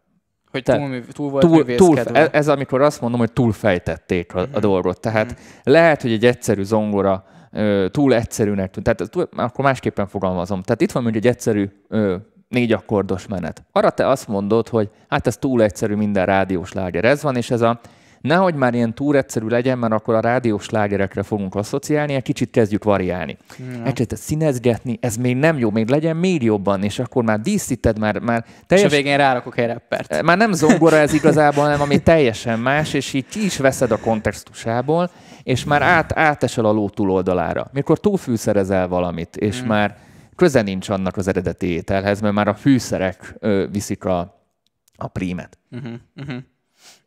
Hogy 0.52 0.64
Te- 0.64 0.78
túl, 0.78 1.06
túl 1.06 1.30
volt 1.30 1.46
Túl, 1.46 1.76
túl, 1.76 2.00
ez, 2.00 2.30
ez 2.32 2.48
amikor 2.48 2.82
azt 2.82 3.02
mondom, 3.02 3.20
hogy 3.20 3.32
túlfejtették 3.32 4.36
a, 4.36 4.48
a 4.52 4.60
dolgot. 4.60 5.00
Tehát 5.00 5.36
lehet, 5.64 6.02
hogy 6.02 6.12
egy 6.12 6.26
egyszerű 6.26 6.64
zongora 6.64 7.26
túl 7.92 8.16
egyszerűnek 8.16 8.72
tűnt. 8.72 8.86
Tehát 8.86 9.12
túl, 9.12 9.30
akkor 9.36 9.66
másképpen 9.66 10.08
fogalmazom. 10.08 10.62
Tehát 10.62 10.82
itt 10.82 10.92
van 10.92 11.04
mondjuk 11.04 11.26
egy 11.26 11.32
egyszerű 11.32 11.70
ö, 11.88 12.16
négy 12.52 12.72
akkordos 12.72 13.28
menet. 13.28 13.64
Arra 13.72 13.90
te 13.90 14.08
azt 14.08 14.28
mondod, 14.28 14.68
hogy 14.68 14.90
hát 15.10 15.28
ez 15.28 15.38
túl 15.38 15.64
egyszerű, 15.64 15.96
minden 15.96 16.26
rádiós 16.26 16.74
láger 16.74 17.06
ez 17.06 17.24
van, 17.24 17.36
és 17.36 17.52
ez 17.52 17.62
a 17.62 17.80
nehogy 18.22 18.56
már 18.56 18.74
ilyen 18.74 18.94
túl 18.94 19.18
egyszerű 19.18 19.48
legyen, 19.48 19.78
mert 19.78 19.94
akkor 19.94 20.16
a 20.16 20.20
rádiós 20.20 20.64
slágerekre 20.64 21.24
fogunk 21.24 21.56
asszociálni, 21.56 22.14
egy 22.14 22.24
kicsit 22.24 22.50
kezdjük 22.52 22.84
variálni. 22.84 23.38
Ja. 23.58 23.84
Egy 23.84 24.08
színezgetni, 24.10 24.98
ez 25.02 25.16
még 25.16 25.36
nem 25.36 25.58
jó, 25.58 25.70
még 25.70 25.90
legyen 25.90 26.16
még 26.16 26.44
jobban, 26.44 26.84
és 26.84 27.00
akkor 27.00 27.24
már 27.24 27.40
díszíted, 27.40 28.00
már, 28.00 28.20
már 28.20 28.46
teljes... 28.68 28.88
És 28.88 28.94
a 28.94 28.96
végén 28.96 29.18
rárakok 29.18 29.58
egy 29.58 29.68
rappert. 29.68 30.22
Már 30.22 30.38
nem 30.38 30.52
zongora 30.52 30.98
ez 30.98 31.14
igazából, 31.14 31.64
hanem 31.64 31.82
ami 31.82 32.00
teljesen 32.00 32.60
más, 32.60 32.94
és 32.94 33.14
így 33.14 33.26
ki 33.30 33.46
is 33.46 33.58
veszed 33.58 33.92
a 33.92 34.00
kontextusából, 34.00 35.10
és 35.44 35.64
már 35.64 35.82
át, 35.82 36.18
átesel 36.18 36.66
a 36.66 36.72
ló 36.72 36.90
túloldalára. 36.90 37.70
Mikor 37.74 38.00
túlfűszerezel 38.00 38.88
valamit, 38.88 39.36
és 39.36 39.60
hmm. 39.60 39.68
már 39.68 39.98
köze 40.42 40.62
nincs 40.62 40.90
annak 40.90 41.18
az 41.18 41.28
eredeti 41.28 41.68
ételhez, 41.68 42.22
mert 42.22 42.34
már 42.34 42.48
a 42.48 42.54
fűszerek 42.54 43.36
ö, 43.40 43.66
viszik 43.72 44.04
a, 44.04 44.44
a 44.96 45.08
prímet. 45.08 45.58
Uh-huh, 45.72 45.94
uh-huh. 46.16 46.38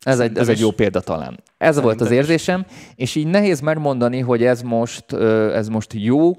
Ez 0.01 0.19
egy, 0.19 0.37
ez 0.37 0.47
egy 0.47 0.59
jó 0.59 0.71
példa 0.71 0.99
talán. 0.99 1.43
Ez 1.57 1.81
volt 1.81 2.01
az 2.01 2.11
érzésem, 2.11 2.65
és 2.95 3.15
így 3.15 3.27
nehéz 3.27 3.59
megmondani, 3.59 4.19
hogy 4.19 4.43
ez 4.43 4.61
most, 4.61 5.13
ez 5.53 5.67
most 5.67 5.93
jó 5.93 6.31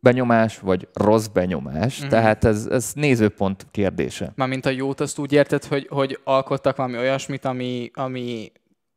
benyomás, 0.00 0.58
vagy 0.58 0.88
rossz 0.92 1.26
benyomás. 1.26 2.04
Mm. 2.04 2.08
Tehát 2.08 2.44
ez, 2.44 2.66
ez 2.66 2.92
nézőpont 2.94 3.66
kérdése. 3.70 4.32
Mármint 4.34 4.66
a 4.66 4.70
jót 4.70 5.00
azt 5.00 5.18
úgy 5.18 5.32
érted, 5.32 5.64
hogy, 5.64 5.86
hogy 5.90 6.18
alkottak 6.24 6.76
valami 6.76 6.96
olyasmit, 6.96 7.44
ami, 7.44 7.90
ami 7.94 8.52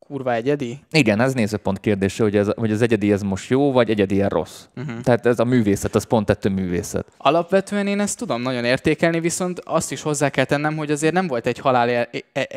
kurva 0.08 0.34
egyedi? 0.34 0.80
Igen, 0.92 1.20
ez 1.20 1.34
nézőpont 1.34 1.80
kérdése, 1.80 2.24
hogy, 2.24 2.36
ez, 2.36 2.48
hogy 2.56 2.72
az 2.72 2.82
egyedi 2.82 3.12
ez 3.12 3.22
most 3.22 3.50
jó, 3.50 3.72
vagy 3.72 3.90
egyedi 3.90 4.24
rossz. 4.28 4.66
Uh-huh. 4.76 5.02
Tehát 5.02 5.26
ez 5.26 5.40
a 5.40 5.46
művészet, 5.46 5.96
az 5.96 6.04
pont 6.04 6.30
ettől 6.30 6.52
művészet. 6.52 7.06
Alapvetően 7.18 7.88
én 7.88 8.00
ezt 8.00 8.18
tudom 8.18 8.42
nagyon 8.42 8.64
értékelni, 8.64 9.20
viszont 9.20 9.62
azt 9.66 9.92
is 9.92 10.02
hozzá 10.02 10.30
kell 10.30 10.46
tennem, 10.46 10.78
hogy 10.78 10.92
azért 10.92 11.14
nem 11.14 11.28
volt 11.28 11.48
egy 11.48 11.60
halál 11.60 11.90
él, 11.90 12.08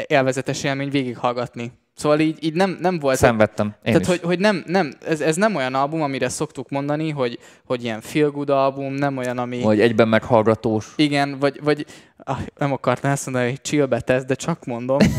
élvezetes 0.07 0.65
élmény 0.65 0.91
végighallgatni. 0.91 1.73
Szóval 1.95 2.21
így, 2.21 2.45
így 2.45 2.55
nem, 2.55 2.79
nem 2.81 2.99
volt... 2.99 3.17
Szenvedtem. 3.17 3.67
Én 3.67 3.75
tehát, 3.83 4.01
is. 4.01 4.07
hogy, 4.07 4.21
hogy 4.21 4.39
nem, 4.39 4.63
nem 4.67 4.93
ez, 5.07 5.21
ez, 5.21 5.37
nem 5.37 5.55
olyan 5.55 5.75
album, 5.75 6.03
amire 6.03 6.29
szoktuk 6.29 6.69
mondani, 6.69 7.11
hogy, 7.11 7.39
hogy 7.65 7.85
ilyen 7.85 8.01
feel 8.01 8.31
good 8.31 8.51
album, 8.51 8.93
nem 8.93 9.17
olyan, 9.17 9.39
ami... 9.39 9.61
Vagy 9.63 9.81
egyben 9.81 10.09
meghallgatós. 10.09 10.93
Igen, 10.97 11.39
vagy, 11.39 11.61
vagy 11.63 11.87
ah, 12.17 12.39
nem 12.59 12.73
akartam 12.73 13.11
ezt 13.11 13.27
mondani, 13.27 13.49
hogy 13.49 13.61
chillbe 13.61 14.01
tesz, 14.01 14.25
de 14.25 14.35
csak 14.35 14.65
mondom. 14.65 14.99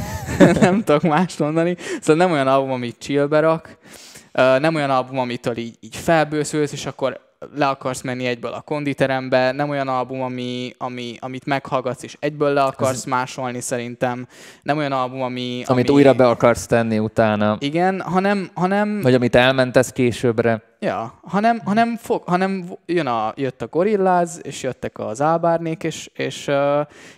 nem 0.61 0.83
tudok 0.83 1.01
mást 1.01 1.39
mondani. 1.39 1.75
Szóval 2.01 2.25
nem 2.25 2.31
olyan 2.31 2.47
album, 2.47 2.71
amit 2.71 2.95
chillbe 2.99 3.39
rak. 3.39 3.77
Nem 4.33 4.75
olyan 4.75 4.89
album, 4.89 5.19
amitől 5.19 5.57
így, 5.57 5.75
így 5.79 5.95
felbőszülsz, 5.95 6.71
és 6.71 6.85
akkor 6.85 7.19
le 7.55 7.67
akarsz 7.67 8.01
menni 8.01 8.25
egyből 8.25 8.51
a 8.51 8.61
konditerembe, 8.61 9.51
nem 9.51 9.69
olyan 9.69 9.87
album, 9.87 10.21
ami, 10.21 10.73
ami, 10.77 11.15
amit 11.19 11.45
meghallgatsz 11.45 12.03
és 12.03 12.17
egyből 12.19 12.53
le 12.53 12.63
akarsz 12.63 13.05
másolni 13.05 13.61
szerintem, 13.61 14.27
nem 14.63 14.77
olyan 14.77 14.91
album, 14.91 15.21
ami... 15.21 15.63
Amit 15.65 15.89
ami... 15.89 15.97
újra 15.97 16.13
be 16.13 16.27
akarsz 16.27 16.65
tenni 16.65 16.99
utána. 16.99 17.57
Igen, 17.59 18.01
hanem... 18.01 18.49
hanem... 18.53 19.01
Vagy 19.01 19.13
amit 19.13 19.35
elmentesz 19.35 19.91
későbbre. 19.91 20.63
Ja, 20.79 21.19
hanem, 21.21 21.61
hanem, 21.65 21.97
fog, 21.97 22.23
hanem 22.25 22.77
jön 22.85 23.07
a, 23.07 23.33
jött 23.35 23.61
a 23.61 23.67
gorilláz, 23.67 24.39
és 24.43 24.63
jöttek 24.63 24.99
az 24.99 25.21
álbárnék, 25.21 25.83
és, 25.83 26.09
és, 26.13 26.51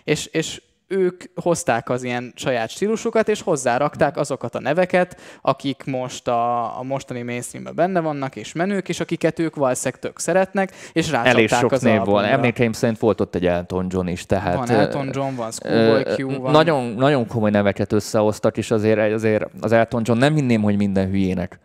és, 0.04 0.26
és, 0.26 0.26
és 0.26 0.62
ők 0.86 1.24
hozták 1.34 1.90
az 1.90 2.02
ilyen 2.02 2.32
saját 2.36 2.70
stílusokat, 2.70 3.28
és 3.28 3.42
hozzárakták 3.42 4.16
azokat 4.16 4.54
a 4.54 4.60
neveket, 4.60 5.20
akik 5.42 5.84
most 5.84 6.28
a, 6.28 6.78
a 6.78 6.82
mostani 6.82 7.22
mainstreamben 7.22 7.74
benne 7.74 8.00
vannak, 8.00 8.36
és 8.36 8.52
menők, 8.52 8.88
és 8.88 9.00
akiket 9.00 9.38
ők 9.38 9.56
valószínűleg 9.56 10.00
tök 10.00 10.18
szeretnek, 10.18 10.72
és 10.92 11.10
rácsapták 11.10 11.34
Elég 11.34 11.48
sok 11.48 11.72
az 11.72 11.82
név 11.82 12.04
volt. 12.04 12.26
Emlékeim 12.26 12.72
szerint 12.72 12.98
volt 12.98 13.20
ott 13.20 13.34
egy 13.34 13.46
Elton 13.46 13.86
John 13.90 14.06
is, 14.06 14.26
tehát... 14.26 14.56
Van 14.56 14.70
Elton 14.70 15.10
John, 15.12 15.34
van 15.34 15.50
Schoolboy 15.50 16.02
Q, 16.16 16.40
van... 16.40 16.50
Nagyon, 16.50 16.84
nagyon 16.84 17.26
komoly 17.26 17.50
neveket 17.50 17.92
összehoztak, 17.92 18.56
és 18.56 18.70
azért, 18.70 19.12
azért 19.12 19.46
az 19.60 19.72
Elton 19.72 20.02
John 20.04 20.18
nem 20.18 20.34
hinném, 20.34 20.62
hogy 20.62 20.76
minden 20.76 21.08
hülyének 21.08 21.60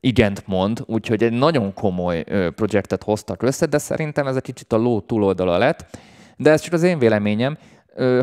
igent 0.00 0.46
mond, 0.46 0.82
úgyhogy 0.86 1.22
egy 1.22 1.32
nagyon 1.32 1.74
komoly 1.74 2.24
projektet 2.54 3.02
hoztak 3.02 3.42
össze, 3.42 3.66
de 3.66 3.78
szerintem 3.78 4.26
ez 4.26 4.36
egy 4.36 4.42
kicsit 4.42 4.72
a 4.72 4.76
ló 4.76 5.00
túloldala 5.00 5.58
lett, 5.58 5.98
de 6.36 6.50
ez 6.50 6.60
csak 6.60 6.72
az 6.72 6.82
én 6.82 6.98
véleményem, 6.98 7.56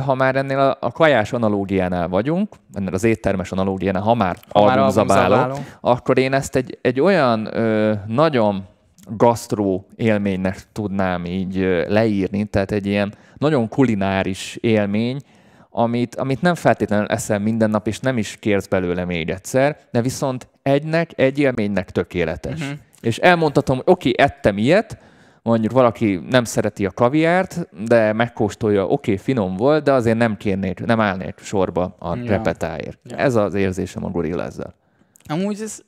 ha 0.05 0.15
már 0.15 0.35
ennél 0.35 0.59
a, 0.59 0.77
a 0.79 0.91
kajás 0.91 1.33
analógiánál 1.33 2.07
vagyunk, 2.07 2.55
ennél 2.73 2.93
az 2.93 3.03
éttermes 3.03 3.51
analógiánál, 3.51 4.01
ha 4.01 4.13
már 4.13 4.37
ha 4.49 4.65
albumzabáló, 4.65 5.57
akkor 5.81 6.17
én 6.17 6.33
ezt 6.33 6.55
egy, 6.55 6.77
egy 6.81 6.99
olyan 6.99 7.57
ö, 7.57 7.93
nagyon 8.07 8.63
gasztró 9.17 9.85
élménynek 9.95 10.57
tudnám 10.71 11.25
így 11.25 11.83
leírni, 11.87 12.45
tehát 12.45 12.71
egy 12.71 12.85
ilyen 12.85 13.13
nagyon 13.37 13.69
kulináris 13.69 14.57
élmény, 14.61 15.19
amit, 15.69 16.15
amit 16.15 16.41
nem 16.41 16.55
feltétlenül 16.55 17.05
eszel 17.05 17.39
minden 17.39 17.69
nap, 17.69 17.87
és 17.87 17.99
nem 17.99 18.17
is 18.17 18.37
kérsz 18.39 18.67
belőle 18.67 19.05
még 19.05 19.29
egyszer, 19.29 19.77
de 19.91 20.01
viszont 20.01 20.47
egynek, 20.61 21.11
egy 21.15 21.39
élménynek 21.39 21.89
tökéletes. 21.89 22.59
Uh-huh. 22.59 22.77
És 23.01 23.17
elmondhatom, 23.17 23.75
hogy 23.75 23.85
oké, 23.87 24.09
okay, 24.09 24.25
ettem 24.25 24.57
ilyet, 24.57 24.97
mondjuk 25.43 25.71
valaki 25.71 26.21
nem 26.29 26.43
szereti 26.43 26.85
a 26.85 26.91
kaviárt, 26.91 27.69
de 27.85 28.13
megkóstolja, 28.13 28.83
oké, 28.83 28.93
okay, 28.93 29.17
finom 29.17 29.55
volt, 29.55 29.83
de 29.83 29.91
azért 29.91 30.17
nem 30.17 30.37
kérnék, 30.37 30.85
nem 30.85 30.99
állnék 30.99 31.37
sorba 31.37 31.95
a 31.99 32.15
ja. 32.15 32.25
repetáért. 32.25 32.99
Ja. 33.03 33.17
Ez 33.17 33.35
az 33.35 33.53
érzésem 33.53 34.05
a 34.05 34.09
gorilla 34.09 34.43
ezzel. 34.43 34.75
Amúgy 35.27 35.61
ez, 35.61 35.81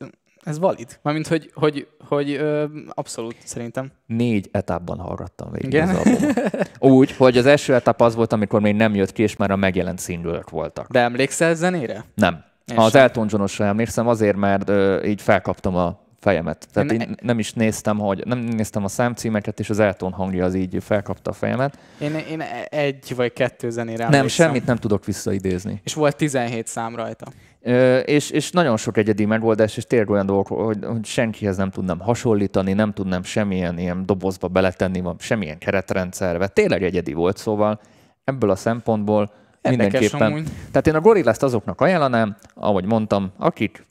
ez 0.43 0.59
valid. 0.59 0.99
Mármint, 1.01 1.27
hogy, 1.27 1.51
hogy, 1.53 1.87
hogy 2.07 2.31
ö, 2.31 2.65
abszolút 2.89 3.35
szerintem. 3.43 3.91
Négy 4.05 4.49
etapban 4.51 4.99
hallgattam 4.99 5.51
végig 5.51 5.67
Igen? 5.67 5.97
Úgy, 6.79 7.15
hogy 7.15 7.37
az 7.37 7.45
első 7.45 7.73
etap 7.73 8.01
az 8.01 8.15
volt, 8.15 8.33
amikor 8.33 8.61
még 8.61 8.75
nem 8.75 8.95
jött 8.95 9.11
ki, 9.11 9.21
és 9.21 9.35
már 9.35 9.51
a 9.51 9.55
megjelent 9.55 9.99
singlek 9.99 10.49
voltak. 10.49 10.91
De 10.91 10.99
emlékszel 10.99 11.55
zenére? 11.55 12.05
Nem. 12.15 12.43
Én 12.71 12.77
az 12.77 12.95
Elton 12.95 13.27
John-osra 13.29 13.65
emlékszem, 13.65 14.07
azért, 14.07 14.37
mert 14.37 14.69
ö, 14.69 15.03
így 15.03 15.21
felkaptam 15.21 15.75
a 15.75 16.00
fejemet. 16.21 16.67
Tehát 16.73 16.91
én, 16.91 16.99
én 16.99 17.15
nem 17.21 17.39
is 17.39 17.53
néztem, 17.53 17.97
hogy 17.99 18.21
nem 18.25 18.39
néztem 18.39 18.83
a 18.83 18.87
számcímeket, 18.87 19.59
és 19.59 19.69
az 19.69 19.79
Elton 19.79 20.11
hangja 20.11 20.45
az 20.45 20.55
így 20.55 20.77
felkapta 20.83 21.29
a 21.29 21.33
fejemet. 21.33 21.77
Én, 21.99 22.15
én 22.15 22.41
egy 22.69 23.15
vagy 23.15 23.33
kettő 23.33 23.69
zenére 23.69 24.09
Nem, 24.09 24.27
semmit 24.27 24.65
nem 24.65 24.75
tudok 24.75 25.05
visszaidézni. 25.05 25.81
És 25.83 25.93
volt 25.93 26.15
17 26.15 26.67
szám 26.67 26.95
rajta. 26.95 27.25
Ö, 27.61 27.97
és, 27.97 28.29
és 28.29 28.51
nagyon 28.51 28.77
sok 28.77 28.97
egyedi 28.97 29.25
megoldás, 29.25 29.77
és 29.77 29.85
tényleg 29.85 30.09
olyan 30.09 30.25
dolgok, 30.25 30.47
hogy, 30.47 30.85
hogy 30.85 31.05
senkihez 31.05 31.57
nem 31.57 31.69
tudnám 31.69 31.99
hasonlítani, 31.99 32.73
nem 32.73 32.93
tudnám 32.93 33.23
semmilyen 33.23 33.77
ilyen 33.77 34.05
dobozba 34.05 34.47
beletenni, 34.47 35.03
semmilyen 35.19 35.57
keretrendszerbe. 35.57 36.47
Tényleg 36.47 36.83
egyedi 36.83 37.13
volt, 37.13 37.37
szóval 37.37 37.79
ebből 38.23 38.49
a 38.49 38.55
szempontból 38.55 39.31
Érdekes 39.61 39.91
mindenképpen. 39.91 40.31
Amúgy. 40.31 40.47
Tehát 40.71 40.87
én 40.87 40.95
a 40.95 41.01
Gorillast 41.01 41.43
azoknak 41.43 41.81
ajánlanám, 41.81 42.35
ahogy 42.53 42.85
mondtam, 42.85 43.31
akik 43.37 43.85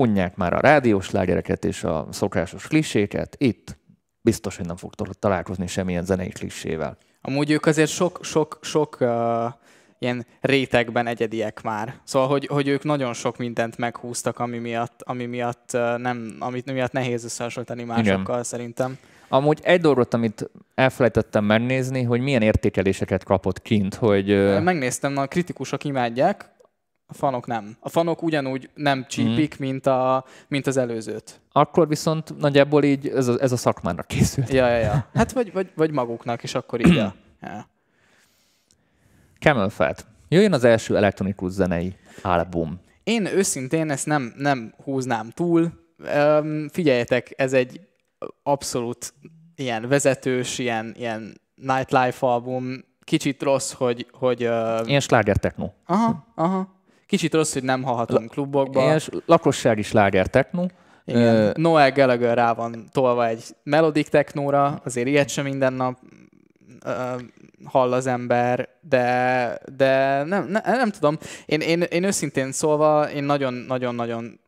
unják 0.00 0.36
már 0.36 0.52
a 0.52 0.60
rádiós 0.60 1.10
lágereket 1.10 1.64
és 1.64 1.84
a 1.84 2.06
szokásos 2.10 2.66
kliséket, 2.66 3.36
itt 3.38 3.78
biztos, 4.20 4.56
hogy 4.56 4.66
nem 4.66 4.76
fog 4.76 4.94
találkozni 5.18 5.66
semmilyen 5.66 6.04
zenei 6.04 6.28
klisével. 6.28 6.96
Amúgy 7.22 7.50
ők 7.50 7.66
azért 7.66 7.90
sok, 7.90 8.18
sok, 8.22 8.58
sok 8.60 8.96
uh, 9.00 9.08
ilyen 9.98 10.26
rétegben 10.40 11.06
egyediek 11.06 11.62
már. 11.62 11.94
Szóval, 12.04 12.28
hogy, 12.28 12.46
hogy 12.46 12.68
ők 12.68 12.84
nagyon 12.84 13.12
sok 13.12 13.36
mindent 13.36 13.78
meghúztak, 13.78 14.38
ami 14.38 14.58
miatt, 14.58 15.02
ami 15.02 15.26
miatt, 15.26 15.70
uh, 15.72 15.98
nem, 15.98 16.36
amit 16.38 16.72
miatt 16.72 16.92
nehéz 16.92 17.24
összehasonlítani 17.24 17.84
másokkal 17.84 18.22
Igen. 18.22 18.42
szerintem. 18.42 18.98
Amúgy 19.28 19.58
egy 19.62 19.80
dolgot, 19.80 20.14
amit 20.14 20.50
elfelejtettem 20.74 21.44
megnézni, 21.44 22.02
hogy 22.02 22.20
milyen 22.20 22.42
értékeléseket 22.42 23.24
kapott 23.24 23.62
kint, 23.62 23.94
hogy... 23.94 24.26
Megnéztem, 24.62 25.16
a 25.16 25.26
kritikusok 25.26 25.84
imádják, 25.84 26.50
a 27.10 27.14
fanok 27.14 27.46
nem. 27.46 27.76
A 27.80 27.88
fanok 27.88 28.22
ugyanúgy 28.22 28.70
nem 28.74 29.06
csípik, 29.08 29.54
mm. 29.54 29.66
mint, 29.66 29.86
a, 29.86 30.24
mint 30.48 30.66
az 30.66 30.76
előzőt. 30.76 31.40
Akkor 31.52 31.88
viszont 31.88 32.38
nagyjából 32.38 32.84
így 32.84 33.08
ez 33.08 33.28
a, 33.28 33.36
ez 33.40 33.52
a 33.52 33.56
szakmának 33.56 34.06
készült. 34.06 34.52
Ja, 34.52 34.68
ja, 34.68 34.76
ja. 34.76 35.08
Hát 35.14 35.32
vagy, 35.32 35.52
vagy, 35.52 35.70
vagy 35.74 35.90
maguknak, 35.90 36.42
és 36.42 36.54
akkor 36.54 36.86
így 36.86 36.94
ja. 36.94 37.14
ja. 37.42 37.68
Camel 39.38 39.68
Fat. 39.68 40.06
Jöjjön 40.28 40.52
az 40.52 40.64
első 40.64 40.96
elektronikus 40.96 41.52
zenei 41.52 41.94
album. 42.22 42.80
Én 43.04 43.26
őszintén 43.26 43.90
ezt 43.90 44.06
nem, 44.06 44.34
nem 44.36 44.74
húznám 44.84 45.30
túl. 45.30 45.72
Um, 46.16 46.68
figyeljetek, 46.68 47.32
ez 47.36 47.52
egy 47.52 47.80
abszolút 48.42 49.14
ilyen 49.56 49.88
vezetős, 49.88 50.58
ilyen, 50.58 50.94
ilyen 50.96 51.40
nightlife 51.54 52.26
album. 52.26 52.84
Kicsit 53.04 53.42
rossz, 53.42 53.72
hogy... 53.72 54.06
hogy 54.12 54.46
uh... 54.46 54.88
Ilyen 54.88 55.00
sláger 55.00 55.36
techno. 55.36 55.70
Aha, 55.86 56.32
aha. 56.34 56.79
Kicsit 57.10 57.34
rossz, 57.34 57.52
hogy 57.52 57.62
nem 57.62 57.82
hallhatunk 57.82 58.30
klubokba. 58.30 58.82
Ilyen 58.82 59.00
lakossági 59.26 59.82
sláger 59.82 60.26
techno. 60.26 60.66
Igen. 61.04 61.48
Uh, 61.48 61.54
Noel 61.54 61.92
Gallagher 61.92 62.36
rá 62.36 62.52
van 62.52 62.88
tolva 62.92 63.26
egy 63.26 63.44
melodik 63.62 64.08
technóra, 64.08 64.80
azért 64.84 65.06
ilyet 65.06 65.28
sem 65.28 65.44
minden 65.44 65.72
nap 65.72 65.98
uh, 66.86 67.20
hall 67.64 67.92
az 67.92 68.06
ember, 68.06 68.68
de, 68.80 69.58
de 69.76 70.22
nem, 70.24 70.48
ne, 70.48 70.60
nem 70.64 70.90
tudom. 70.90 71.18
Én, 71.46 71.60
én, 71.60 71.80
én 71.80 72.04
őszintén 72.04 72.52
szólva, 72.52 73.10
én 73.10 73.24
nagyon-nagyon-nagyon 73.24 74.40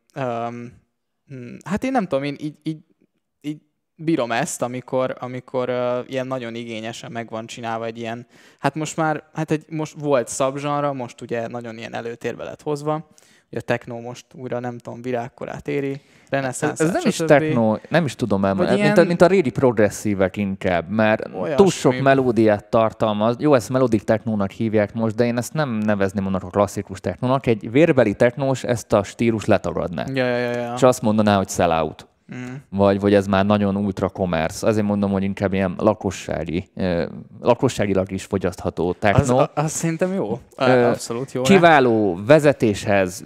hát 1.63 1.83
én 1.83 1.91
nem 1.91 2.07
tudom, 2.07 2.23
én 2.23 2.35
így, 2.39 2.57
így 2.63 2.77
bírom 4.03 4.31
ezt, 4.31 4.61
amikor, 4.61 5.15
amikor 5.19 5.69
uh, 5.69 5.75
ilyen 6.07 6.27
nagyon 6.27 6.55
igényesen 6.55 7.11
meg 7.11 7.29
van 7.29 7.45
csinálva 7.45 7.85
egy 7.85 7.97
ilyen, 7.97 8.27
hát 8.59 8.75
most 8.75 8.97
már, 8.97 9.23
hát 9.33 9.51
egy, 9.51 9.65
most 9.69 9.95
volt 9.99 10.27
szabzsanra, 10.27 10.93
most 10.93 11.21
ugye 11.21 11.47
nagyon 11.47 11.77
ilyen 11.77 11.93
előtérbe 11.93 12.43
lett 12.43 12.61
hozva, 12.61 13.07
a 13.55 13.61
techno 13.61 13.99
most 13.99 14.25
újra 14.35 14.59
nem 14.59 14.77
tudom, 14.77 15.01
virágkorát 15.01 15.67
éri, 15.67 16.01
reneszánsz. 16.29 16.79
Ez, 16.79 16.87
ez 16.87 16.93
nem 16.93 17.01
is 17.05 17.15
techno, 17.15 17.77
nem 17.89 18.05
is 18.05 18.15
tudom 18.15 18.45
elmondani, 18.45 18.77
ilyen... 18.77 18.87
mint, 18.87 18.99
a, 18.99 19.03
mint 19.03 19.21
a 19.21 19.27
régi 19.27 19.49
progresszívek 19.49 20.37
inkább, 20.37 20.89
mert 20.89 21.27
Olyasmi. 21.33 21.55
túl 21.55 21.69
sok 21.69 21.99
melódiát 21.99 22.65
tartalmaz. 22.65 23.35
Jó, 23.39 23.53
ezt 23.53 23.69
melodic 23.69 24.03
technónak 24.03 24.51
hívják 24.51 24.93
most, 24.93 25.15
de 25.15 25.25
én 25.25 25.37
ezt 25.37 25.53
nem 25.53 25.69
nevezném 25.69 26.25
annak 26.25 26.43
a 26.43 26.47
klasszikus 26.47 26.99
technónak. 26.99 27.45
Egy 27.45 27.71
vérbeli 27.71 28.13
technós 28.13 28.63
ezt 28.63 28.93
a 28.93 29.03
stílus 29.03 29.45
letagadná. 29.45 30.05
Ja, 30.13 30.25
ja, 30.25 30.37
ja, 30.37 30.51
ja. 30.51 30.73
És 30.75 30.83
azt 30.83 31.01
mondaná, 31.01 31.37
hogy 31.37 31.49
sell 31.49 31.71
out. 31.71 32.07
Mm. 32.35 32.53
Vagy, 32.69 32.99
vagy 32.99 33.13
ez 33.13 33.27
már 33.27 33.45
nagyon 33.45 33.75
ultra 33.75 34.09
commerce. 34.09 34.67
Azért 34.67 34.85
mondom, 34.85 35.11
hogy 35.11 35.23
inkább 35.23 35.53
ilyen 35.53 35.73
lakossági, 35.77 36.69
eh, 36.75 37.05
lakosságilag 37.41 38.11
is 38.11 38.23
fogyasztható 38.23 38.93
techno. 38.93 39.37
Az, 39.37 39.49
az 39.53 39.71
szerintem 39.71 40.13
jó. 40.13 40.39
Abszolút 40.55 41.31
jó. 41.31 41.41
Kiváló 41.41 42.15
ne? 42.15 42.25
vezetéshez, 42.25 43.23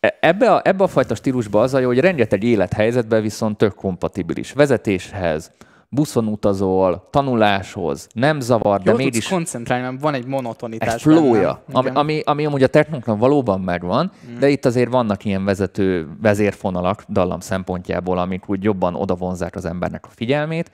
e, 0.00 0.18
Ebbe 0.20 0.52
a, 0.52 0.60
ebbe 0.64 0.84
a 0.84 0.86
fajta 0.86 1.14
stílusba 1.14 1.60
az 1.60 1.74
a 1.74 1.78
jó, 1.78 1.86
hogy 1.86 1.98
rengeteg 1.98 2.42
élethelyzetben 2.42 3.22
viszont 3.22 3.56
tök 3.56 3.74
kompatibilis. 3.74 4.52
Vezetéshez, 4.52 5.50
buszon 5.92 6.26
utazol, 6.26 7.08
tanuláshoz, 7.10 8.08
nem 8.12 8.40
zavar, 8.40 8.80
de 8.80 8.90
Jó 8.90 8.96
mégis... 8.96 9.28
koncentrálni, 9.28 9.84
mert 9.84 10.00
van 10.00 10.14
egy 10.14 10.26
monotonitás. 10.26 10.94
Egy 10.94 11.00
flója, 11.00 11.62
ami, 11.72 11.90
ami, 11.92 12.20
ami 12.24 12.46
amúgy 12.46 12.62
a 12.62 12.66
technoknak 12.66 13.18
valóban 13.18 13.60
megvan, 13.60 14.12
mm. 14.30 14.38
de 14.38 14.48
itt 14.48 14.64
azért 14.64 14.90
vannak 14.90 15.24
ilyen 15.24 15.44
vezető 15.44 16.08
vezérfonalak 16.20 17.04
dallam 17.08 17.40
szempontjából, 17.40 18.18
amik 18.18 18.48
úgy 18.48 18.64
jobban 18.64 18.94
odavonzák 18.94 19.54
az 19.54 19.64
embernek 19.64 20.06
a 20.06 20.10
figyelmét, 20.14 20.70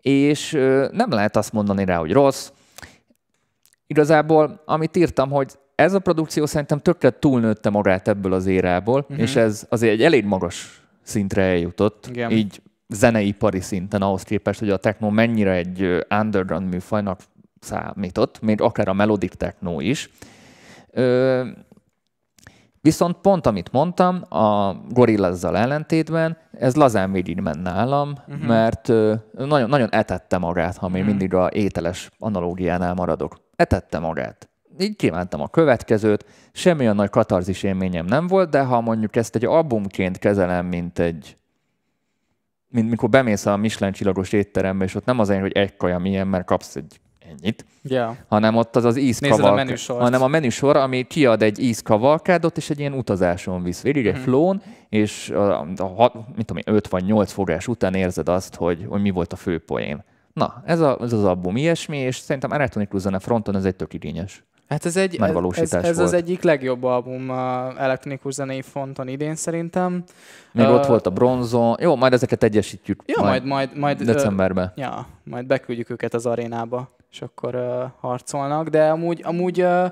és 0.00 0.52
nem 0.92 1.10
lehet 1.10 1.36
azt 1.36 1.52
mondani 1.52 1.84
rá, 1.84 1.98
hogy 1.98 2.12
rossz. 2.12 2.50
Igazából, 3.86 4.62
amit 4.64 4.96
írtam, 4.96 5.30
hogy 5.30 5.52
ez 5.74 5.94
a 5.94 5.98
produkció 5.98 6.46
szerintem 6.46 6.78
tökre 6.78 7.10
túlnőtte 7.10 7.70
magát 7.70 8.08
ebből 8.08 8.32
az 8.32 8.46
érából, 8.46 9.06
mm-hmm. 9.12 9.22
és 9.22 9.36
ez 9.36 9.66
azért 9.68 9.92
egy 9.92 10.02
elég 10.02 10.24
magas 10.24 10.82
szintre 11.02 11.42
eljutott, 11.42 12.06
Igen. 12.10 12.30
így 12.30 12.62
zeneipari 12.92 13.60
szinten 13.60 14.02
ahhoz 14.02 14.22
képest, 14.22 14.58
hogy 14.58 14.70
a 14.70 14.76
techno 14.76 15.10
mennyire 15.10 15.52
egy 15.52 16.06
underground 16.20 16.68
műfajnak 16.68 17.20
számított, 17.60 18.40
még 18.40 18.60
akár 18.60 18.88
a 18.88 18.92
melodic 18.92 19.36
techno 19.36 19.80
is. 19.80 20.10
Ö, 20.90 21.46
viszont 22.80 23.16
pont 23.16 23.46
amit 23.46 23.72
mondtam, 23.72 24.22
a 24.28 24.76
Gorillazzal 24.88 25.56
ellentétben, 25.56 26.36
ez 26.52 26.74
lazán 26.74 27.10
ment 27.10 27.62
nálam, 27.62 28.12
uh-huh. 28.28 28.46
mert 28.46 28.88
ö, 28.88 29.14
nagyon, 29.32 29.68
nagyon 29.68 29.88
etette 29.90 30.38
magát, 30.38 30.76
ha 30.76 30.88
még 30.88 31.00
uh-huh. 31.00 31.08
mindig 31.08 31.34
a 31.34 31.48
ételes 31.52 32.10
analógiánál 32.18 32.94
maradok. 32.94 33.36
Etette 33.56 33.98
magát. 33.98 34.48
Így 34.78 34.96
kívántam 34.96 35.40
a 35.40 35.48
következőt, 35.48 36.24
semmi 36.52 36.80
olyan 36.80 36.96
nagy 36.96 37.10
katarzis 37.10 37.62
élményem 37.62 38.06
nem 38.06 38.26
volt, 38.26 38.50
de 38.50 38.62
ha 38.62 38.80
mondjuk 38.80 39.16
ezt 39.16 39.34
egy 39.34 39.44
albumként 39.44 40.18
kezelem, 40.18 40.66
mint 40.66 40.98
egy 40.98 41.36
mint 42.72 42.90
mikor 42.90 43.08
bemész 43.08 43.46
a 43.46 43.56
Michelin 43.56 43.92
csillagos 43.94 44.32
étterembe, 44.32 44.84
és 44.84 44.94
ott 44.94 45.04
nem 45.04 45.18
az 45.18 45.30
egy, 45.30 45.40
hogy 45.40 45.52
egy 45.52 45.76
kaja 45.76 45.98
milyen, 45.98 46.26
mert 46.26 46.44
kapsz 46.44 46.76
egy 46.76 47.00
ennyit, 47.28 47.64
yeah. 47.82 48.16
hanem 48.28 48.56
ott 48.56 48.76
az 48.76 48.84
az 48.84 48.96
ízkavalkád, 48.96 49.78
hanem 49.86 50.22
a 50.22 50.26
menüsor, 50.26 50.76
ami 50.76 51.02
kiad 51.02 51.42
egy 51.42 51.58
ízkavalkádot, 51.58 52.56
és 52.56 52.70
egy 52.70 52.78
ilyen 52.78 52.92
utazáson 52.92 53.62
visz 53.62 53.82
végig, 53.82 54.06
egy 54.06 54.18
mm. 54.18 54.22
flón, 54.22 54.62
és 54.88 55.30
a, 55.30 55.60
a, 55.60 56.04
a, 56.04 56.12
mit 56.36 56.46
tudom 56.46 56.62
én, 56.66 56.74
5 56.74 56.88
vagy 56.88 57.04
8 57.04 57.32
fogás 57.32 57.68
után 57.68 57.94
érzed 57.94 58.28
azt, 58.28 58.54
hogy, 58.54 58.86
hogy 58.88 59.00
mi 59.00 59.10
volt 59.10 59.32
a 59.32 59.36
fő 59.36 59.58
poén. 59.58 60.04
Na, 60.32 60.62
ez, 60.66 60.80
a, 60.80 60.98
ez 61.00 61.12
az 61.12 61.24
album 61.24 61.56
ilyesmi, 61.56 61.98
és 61.98 62.16
szerintem 62.16 62.52
Electronic 62.52 62.96
Zene 62.96 63.18
fronton 63.18 63.56
ez 63.56 63.64
egy 63.64 63.76
tök 63.76 63.94
igényes. 63.94 64.44
Hát 64.72 64.86
ez, 64.86 64.96
egy, 64.96 65.18
ez, 65.20 65.72
ez, 65.72 65.84
ez 65.84 65.98
az 65.98 66.12
egyik 66.12 66.42
legjobb 66.42 66.82
album 66.82 67.30
a 67.30 67.72
elektronikus 67.78 68.34
zenei 68.34 68.62
fonton 68.62 69.08
idén 69.08 69.34
szerintem. 69.34 70.02
Még 70.52 70.66
uh, 70.66 70.74
ott 70.74 70.86
volt 70.86 71.06
a 71.06 71.10
bronzon. 71.10 71.76
Jó, 71.80 71.96
majd 71.96 72.12
ezeket 72.12 72.42
egyesítjük. 72.42 73.02
Jó, 73.06 73.22
majd, 73.22 73.44
majd, 73.44 73.76
majd 73.76 74.02
decemberben. 74.02 74.64
Uh, 74.64 74.82
ja, 74.82 75.06
majd 75.24 75.46
beküldjük 75.46 75.90
őket 75.90 76.14
az 76.14 76.26
arénába, 76.26 76.90
és 77.10 77.22
akkor 77.22 77.54
uh, 77.54 77.90
harcolnak. 78.00 78.68
De 78.68 78.88
amúgy, 78.88 79.20
amúgy 79.24 79.62
uh, 79.62 79.86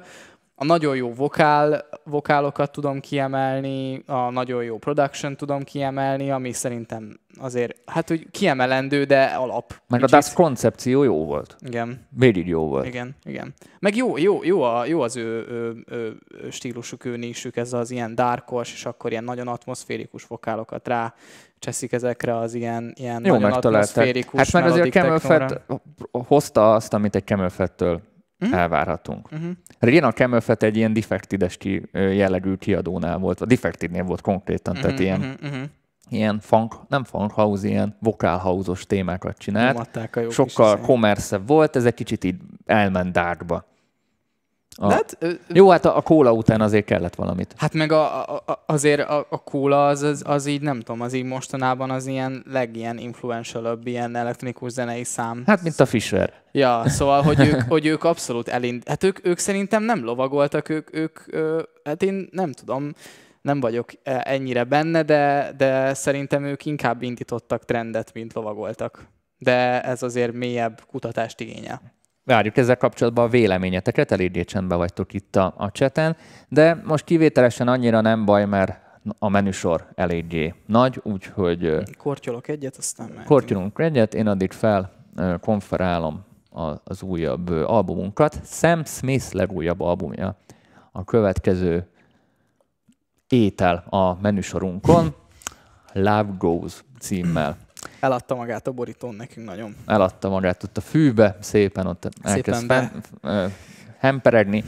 a 0.62 0.64
nagyon 0.64 0.96
jó 0.96 1.12
vokál, 1.12 1.88
vokálokat 2.04 2.72
tudom 2.72 3.00
kiemelni, 3.00 4.02
a 4.06 4.30
nagyon 4.30 4.64
jó 4.64 4.78
production 4.78 5.36
tudom 5.36 5.62
kiemelni, 5.62 6.30
ami 6.30 6.52
szerintem 6.52 7.20
azért, 7.38 7.76
hát 7.86 8.08
hogy 8.08 8.30
kiemelendő, 8.30 9.04
de 9.04 9.24
alap. 9.24 9.74
Meg 9.88 10.00
kicsit. 10.00 10.14
a 10.14 10.18
DAS 10.18 10.32
koncepció 10.32 11.02
jó 11.02 11.24
volt. 11.24 11.56
Igen. 11.66 12.06
Végig 12.08 12.46
jó 12.46 12.66
volt. 12.66 12.86
Igen, 12.86 13.16
igen. 13.24 13.54
Meg 13.78 13.96
jó, 13.96 14.18
jó, 14.18 14.44
jó, 14.44 14.62
a, 14.62 14.86
jó 14.86 15.00
az 15.00 15.16
ő, 15.16 15.46
ő, 15.48 15.84
ő, 15.86 16.16
ő 16.42 16.50
stílusuk, 16.50 17.04
ő 17.04 17.16
nisük, 17.16 17.56
ez 17.56 17.72
az 17.72 17.90
ilyen 17.90 18.14
darkos, 18.14 18.72
és 18.72 18.84
akkor 18.84 19.10
ilyen 19.10 19.24
nagyon 19.24 19.48
atmoszférikus 19.48 20.24
vokálokat 20.24 20.88
rá 20.88 21.14
cseszik 21.58 21.92
ezekre 21.92 22.36
az 22.36 22.54
ilyen, 22.54 22.92
ilyen 22.96 23.24
jó 23.24 23.38
nagyon 23.38 23.52
atmoszférikus 23.52 24.38
Hát 24.38 24.52
meg 24.52 24.64
azért 24.64 24.90
Camel 24.90 25.20
hozta 26.10 26.74
azt, 26.74 26.94
amit 26.94 27.14
egy 27.14 27.24
Camel 27.24 27.50
uh-huh. 28.40 28.58
elvárhatunk. 28.58 29.28
Uh-huh. 29.32 29.50
Régen 29.78 30.04
a 30.04 30.12
Camelfet 30.12 30.62
egy 30.62 30.76
ilyen 30.76 30.92
defected 30.92 31.56
jellegű 31.92 32.54
kiadónál 32.54 33.18
volt, 33.18 33.40
a 33.40 33.46
defected 33.46 34.06
volt 34.06 34.20
konkrétan, 34.20 34.76
uh-huh, 34.76 34.88
tehát 34.88 35.04
ilyen, 35.04 35.38
uh-huh, 35.42 35.62
ilyen 36.08 36.40
funk, 36.40 36.74
nem 36.88 37.04
funk 37.04 37.30
house, 37.30 37.68
ilyen 37.68 37.96
vokál 38.00 38.38
house 38.38 38.72
témákat 38.86 39.38
csinált. 39.38 39.98
Sokkal 40.30 40.78
commerce 40.78 41.38
volt, 41.38 41.76
ez 41.76 41.84
egy 41.84 41.94
kicsit 41.94 42.24
így 42.24 42.36
elment 42.66 43.12
darkba. 43.12 43.68
A... 44.76 44.92
Hát, 44.92 45.18
Jó, 45.48 45.70
hát 45.70 45.84
a, 45.84 45.96
a 45.96 46.00
kóla 46.00 46.32
után 46.32 46.60
azért 46.60 46.84
kellett 46.84 47.14
valamit. 47.14 47.54
Hát 47.56 47.74
meg 47.74 47.92
a, 47.92 48.22
a, 48.34 48.62
azért 48.66 49.00
a, 49.00 49.26
a 49.30 49.42
kóla 49.42 49.86
az, 49.86 50.02
az, 50.02 50.22
az 50.26 50.46
így 50.46 50.60
nem 50.60 50.80
tudom, 50.80 51.00
az 51.00 51.12
így 51.12 51.24
mostanában 51.24 51.90
az 51.90 52.06
ilyen 52.06 52.44
legilyen 52.50 52.98
influential 52.98 53.78
ilyen 53.84 54.16
elektronikus 54.16 54.72
zenei 54.72 55.04
szám. 55.04 55.42
Hát, 55.46 55.62
mint 55.62 55.80
a 55.80 55.86
Fisher. 55.86 56.32
Ja, 56.52 56.82
szóval, 56.86 57.22
hogy 57.22 57.40
ők, 57.40 57.60
hogy 57.72 57.86
ők 57.86 58.04
abszolút 58.04 58.48
elind... 58.48 58.82
Hát 58.88 59.04
ők, 59.04 59.26
ők 59.26 59.38
szerintem 59.38 59.82
nem 59.82 60.04
lovagoltak, 60.04 60.68
ők, 60.68 60.94
ők 60.94 61.18
ö, 61.26 61.62
hát 61.84 62.02
én 62.02 62.28
nem 62.30 62.52
tudom, 62.52 62.92
nem 63.42 63.60
vagyok 63.60 63.90
e, 64.02 64.22
ennyire 64.24 64.64
benne, 64.64 65.02
de, 65.02 65.52
de 65.56 65.94
szerintem 65.94 66.44
ők 66.44 66.64
inkább 66.64 67.02
indítottak 67.02 67.64
trendet, 67.64 68.12
mint 68.14 68.32
lovagoltak. 68.32 69.08
De 69.38 69.82
ez 69.82 70.02
azért 70.02 70.32
mélyebb 70.32 70.80
kutatást 70.86 71.40
igényel. 71.40 71.80
Várjuk 72.30 72.56
ezzel 72.56 72.76
kapcsolatban 72.76 73.24
a 73.24 73.28
véleményeteket, 73.28 74.12
eléggé 74.12 74.44
csendben 74.44 74.78
vagytok 74.78 75.12
itt 75.12 75.36
a, 75.36 75.54
a 75.56 75.70
cseten, 75.70 76.16
de 76.48 76.82
most 76.84 77.04
kivételesen 77.04 77.68
annyira 77.68 78.00
nem 78.00 78.24
baj, 78.24 78.44
mert 78.44 78.78
a 79.18 79.28
menüsor 79.28 79.86
eléggé 79.94 80.54
nagy, 80.66 81.00
úgyhogy... 81.02 81.76
Kortyolok 81.98 82.48
egyet, 82.48 82.76
aztán 82.76 83.06
mehetünk. 83.06 83.28
Kortyolunk 83.28 83.78
egyet, 83.78 84.14
én 84.14 84.26
addig 84.26 84.52
fel 84.52 84.92
konferálom 85.40 86.24
az 86.84 87.02
újabb 87.02 87.48
albumunkat. 87.48 88.40
Sam 88.44 88.84
Smith 88.84 89.34
legújabb 89.34 89.80
albumja 89.80 90.36
a 90.92 91.04
következő 91.04 91.86
étel 93.28 93.84
a 93.88 94.20
menüsorunkon, 94.20 95.14
Love 95.92 96.34
Goes 96.38 96.84
címmel. 97.00 97.56
Eladta 98.00 98.34
magát 98.34 98.66
a 98.66 98.72
borítón 98.72 99.14
nekünk 99.14 99.46
nagyon. 99.46 99.76
Eladta 99.86 100.28
magát 100.28 100.62
ott 100.62 100.76
a 100.76 100.80
fűbe, 100.80 101.36
szépen 101.40 101.86
ott 101.86 102.08
elkezd 102.22 102.68
szépen 102.68 103.02
fen, 103.20 103.52
hemperegni. 103.98 104.64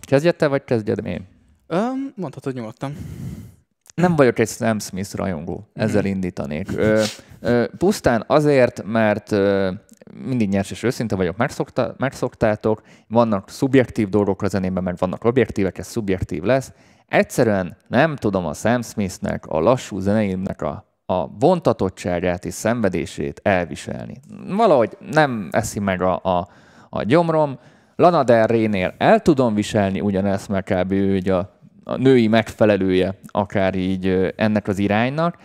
Kezdjed 0.00 0.36
te, 0.36 0.46
vagy 0.46 0.64
kezdjed 0.64 1.06
én? 1.06 1.26
mondhatod 2.14 2.54
nyugodtan. 2.54 2.96
Nem 3.94 4.16
vagyok 4.16 4.38
egy 4.38 4.48
Sam 4.48 4.78
Smith 4.78 5.14
rajongó, 5.14 5.68
ezzel 5.72 6.00
mm-hmm. 6.00 6.10
indítanék. 6.10 6.76
Ö, 6.76 7.02
ö, 7.40 7.64
pusztán 7.78 8.24
azért, 8.26 8.82
mert 8.82 9.32
ö, 9.32 9.72
mindig 10.24 10.48
nyers 10.48 10.70
és 10.70 10.82
őszinte 10.82 11.16
vagyok, 11.16 11.36
megszokta, 11.36 11.94
megszoktátok, 11.98 12.82
vannak 13.08 13.50
szubjektív 13.50 14.08
dolgok 14.08 14.42
a 14.42 14.48
zenében, 14.48 14.82
mert 14.82 14.98
vannak 14.98 15.24
objektívek, 15.24 15.78
ez 15.78 15.86
szubjektív 15.86 16.42
lesz. 16.42 16.72
Egyszerűen 17.06 17.76
nem 17.88 18.16
tudom 18.16 18.46
a 18.46 18.54
Sam 18.54 18.82
Smithnek, 18.82 19.46
a 19.46 19.60
lassú 19.60 19.98
zeneimnek 19.98 20.62
a 20.62 20.93
a 21.06 21.28
vontatottságát 21.38 22.44
és 22.44 22.54
szenvedését 22.54 23.40
elviselni. 23.42 24.20
Valahogy 24.48 24.96
nem 25.10 25.48
eszi 25.50 25.80
meg 25.80 26.02
a, 26.02 26.20
a, 26.22 26.48
a 26.88 27.02
gyomrom. 27.02 27.58
Lana 27.96 28.24
Del 28.24 28.46
Rey-nél 28.46 28.94
el 28.98 29.20
tudom 29.20 29.54
viselni 29.54 30.00
ugyanezt, 30.00 30.48
mert 30.48 30.74
kb. 30.74 30.92
ő 30.92 31.32
a, 31.32 31.58
a 31.84 31.96
női 31.96 32.26
megfelelője 32.26 33.18
akár 33.26 33.74
így 33.74 34.32
ennek 34.36 34.68
az 34.68 34.78
iránynak, 34.78 35.36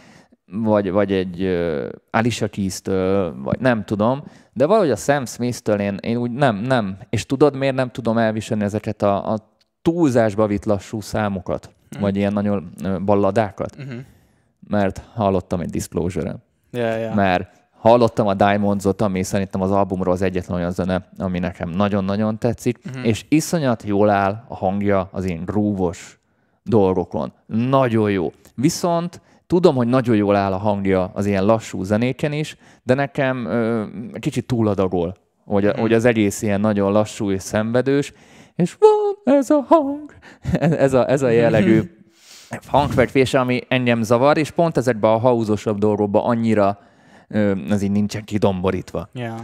vagy, 0.52 0.92
vagy 0.92 1.12
egy 1.12 1.44
uh, 1.44 1.90
Alicia 2.12 2.48
Keys-től, 2.48 3.36
vagy 3.42 3.60
nem 3.60 3.86
tudom, 3.86 4.24
de 4.54 4.66
valahogy 4.66 4.92
a 4.92 4.96
Sam 4.96 5.26
Smith-től 5.26 5.80
én, 5.80 5.98
én 6.02 6.18
úgy 6.18 6.32
nem, 6.32 6.56
nem. 6.56 6.98
És 7.10 7.26
tudod, 7.26 7.56
miért 7.56 7.76
nem 7.76 7.90
tudom 7.90 8.18
elviselni 8.18 8.64
ezeket 8.64 9.02
a, 9.02 9.32
a 9.32 9.38
túlzásba 9.82 10.48
vitt 10.48 10.66
lassú 10.66 11.02
számokat, 11.02 11.70
mm. 11.98 12.02
vagy 12.02 12.16
ilyen 12.16 12.34
nagyon 12.34 12.74
balladákat? 13.06 13.76
Mm-hmm 13.84 14.00
mert 14.68 15.02
hallottam 15.14 15.60
egy 15.60 15.70
disclosure 15.70 16.36
Ja, 16.72 16.96
ja. 16.96 17.14
mert 17.14 17.50
hallottam 17.80 18.28
a 18.28 18.34
Diamonds-ot, 18.34 19.02
ami 19.02 19.24
szerintem 19.24 19.62
az 19.62 19.72
albumról 19.72 20.14
az 20.14 20.22
egyetlen 20.22 20.58
olyan 20.58 20.72
zene, 20.72 21.10
ami 21.18 21.40
nekem 21.40 21.70
nagyon-nagyon 21.70 22.38
tetszik, 22.38 22.80
uh-huh. 22.86 23.08
és 23.08 23.26
iszonyat 23.30 23.84
jól 23.84 24.10
áll 24.10 24.44
a 24.48 24.56
hangja 24.56 25.10
az 25.12 25.26
én 25.26 25.46
grúvos 25.46 26.20
dolgokon. 26.64 27.34
Nagyon 27.46 28.12
jó. 28.12 28.32
Viszont 28.56 29.22
tudom, 29.48 29.76
hogy 29.76 29.88
nagyon 29.88 30.16
jól 30.16 30.36
áll 30.36 30.54
a 30.54 30.58
hangja 30.58 31.12
az 31.14 31.26
ilyen 31.26 31.46
lassú 31.46 31.84
zenéken 31.84 32.32
is, 32.32 32.58
de 32.84 32.94
nekem 32.94 33.46
ö, 33.46 33.86
kicsit 34.20 34.48
túladagol, 34.48 35.16
hogy, 35.46 35.66
uh-huh. 35.66 35.82
hogy 35.82 35.94
az 35.94 36.06
egész 36.06 36.42
ilyen 36.42 36.60
nagyon 36.60 36.92
lassú 36.92 37.32
és 37.32 37.42
szenvedős, 37.42 38.14
és 38.56 38.78
van 38.80 39.36
ez 39.36 39.50
a 39.50 39.66
hang, 39.68 40.14
ez 40.86 40.94
a, 40.94 41.10
ez 41.10 41.22
a 41.22 41.30
jellegű 41.30 41.82
hangfekvése, 42.68 43.40
ami 43.40 43.62
engem 43.68 44.02
zavar, 44.02 44.38
és 44.38 44.52
pont 44.52 44.78
ezekben 44.78 45.12
a 45.12 45.18
hauzosabb 45.18 45.78
dolgokban 45.78 46.24
annyira 46.24 46.80
az 47.70 47.82
így 47.82 47.92
nincsen 47.92 48.24
kidomborítva. 48.24 49.10
Yeah. 49.14 49.40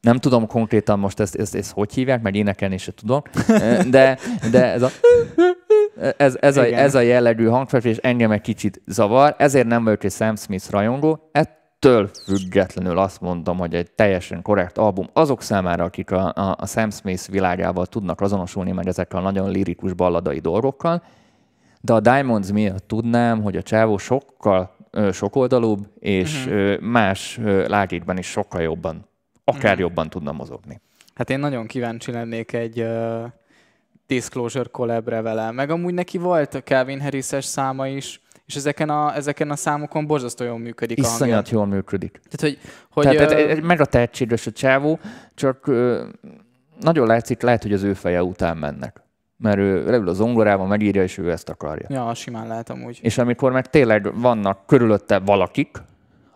Nem 0.00 0.18
tudom 0.18 0.46
konkrétan 0.46 0.98
most 0.98 1.20
ezt, 1.20 1.34
ezt, 1.34 1.54
ezt 1.54 1.72
hogy 1.72 1.92
hívják, 1.92 2.22
meg 2.22 2.34
énekelni 2.34 2.78
se 2.78 2.92
tudom, 2.92 3.22
de, 3.90 4.18
de 4.50 4.64
ez 4.72 4.82
a, 4.82 4.88
ez, 6.16 6.36
ez, 6.40 6.56
a, 6.56 6.64
ez 6.64 6.94
a 6.94 7.00
jellegű 7.00 7.46
hangfekvés 7.46 7.96
engem 7.96 8.30
egy 8.30 8.40
kicsit 8.40 8.82
zavar, 8.86 9.34
ezért 9.38 9.66
nem 9.66 9.84
vagyok 9.84 10.04
egy 10.04 10.12
Sam 10.12 10.36
Smith 10.36 10.70
rajongó, 10.70 11.28
ettől 11.32 12.10
függetlenül 12.24 12.98
azt 12.98 13.20
mondom, 13.20 13.58
hogy 13.58 13.74
egy 13.74 13.90
teljesen 13.90 14.42
korrekt 14.42 14.78
album 14.78 15.06
azok 15.12 15.42
számára, 15.42 15.84
akik 15.84 16.10
a, 16.10 16.32
a, 16.34 16.56
a 16.58 16.66
Sam 16.66 16.90
Smith 16.90 17.30
világával 17.30 17.86
tudnak 17.86 18.20
azonosulni, 18.20 18.72
meg 18.72 18.86
ezekkel 18.86 19.18
a 19.18 19.22
nagyon 19.22 19.50
lirikus 19.50 19.92
balladai 19.92 20.38
dolgokkal, 20.38 21.02
de 21.84 21.92
a 21.92 22.00
Diamonds 22.00 22.52
miatt 22.52 22.88
tudnám, 22.88 23.42
hogy 23.42 23.56
a 23.56 23.62
csávó 23.62 23.98
sokkal 23.98 24.76
sokoldalúbb, 25.12 25.86
és 25.98 26.46
uh-huh. 26.46 26.80
más 26.80 27.40
lágékben 27.66 28.18
is 28.18 28.26
sokkal 28.26 28.62
jobban, 28.62 29.08
akár 29.44 29.64
uh-huh. 29.64 29.80
jobban 29.80 30.10
tudna 30.10 30.32
mozogni. 30.32 30.80
Hát 31.14 31.30
én 31.30 31.38
nagyon 31.38 31.66
kíváncsi 31.66 32.12
lennék 32.12 32.52
egy 32.52 32.80
uh, 32.80 33.24
Disclosure 34.06 34.68
collabre 34.70 35.20
vele, 35.20 35.50
meg 35.50 35.70
amúgy 35.70 35.94
neki 35.94 36.18
volt 36.18 36.54
a 36.54 36.62
Calvin 36.62 37.00
harris 37.00 37.24
száma 37.24 37.88
is, 37.88 38.20
és 38.46 38.56
ezeken 38.56 38.90
a, 38.90 39.14
ezeken 39.14 39.50
a 39.50 39.56
számokon 39.56 40.06
borzasztó 40.06 40.44
jól 40.44 40.58
működik 40.58 40.98
Iszonyat 40.98 41.50
jól 41.50 41.66
működik. 41.66 42.20
Tehát, 42.30 42.40
hogy, 42.40 42.58
hogy 42.90 43.16
Tehát, 43.16 43.58
ö... 43.58 43.60
meg 43.60 43.80
a 43.80 43.84
tehetséges 43.84 44.46
a 44.46 44.50
csávó, 44.50 44.98
csak 45.34 45.66
ö, 45.66 46.04
nagyon 46.80 47.06
látszik, 47.06 47.42
lehet, 47.42 47.62
hogy 47.62 47.72
az 47.72 47.82
ő 47.82 47.94
feje 47.94 48.22
után 48.22 48.56
mennek 48.56 49.01
mert 49.42 49.58
ő 49.58 49.84
leül 49.84 50.08
a 50.08 50.12
zongorával, 50.12 50.66
megírja, 50.66 51.02
és 51.02 51.18
ő 51.18 51.30
ezt 51.30 51.48
akarja. 51.48 51.86
Ja, 51.90 52.14
simán 52.14 52.46
lehet 52.46 52.70
amúgy. 52.70 52.98
És 53.02 53.18
amikor 53.18 53.52
meg 53.52 53.70
tényleg 53.70 54.20
vannak 54.20 54.66
körülötte 54.66 55.18
valakik, 55.18 55.82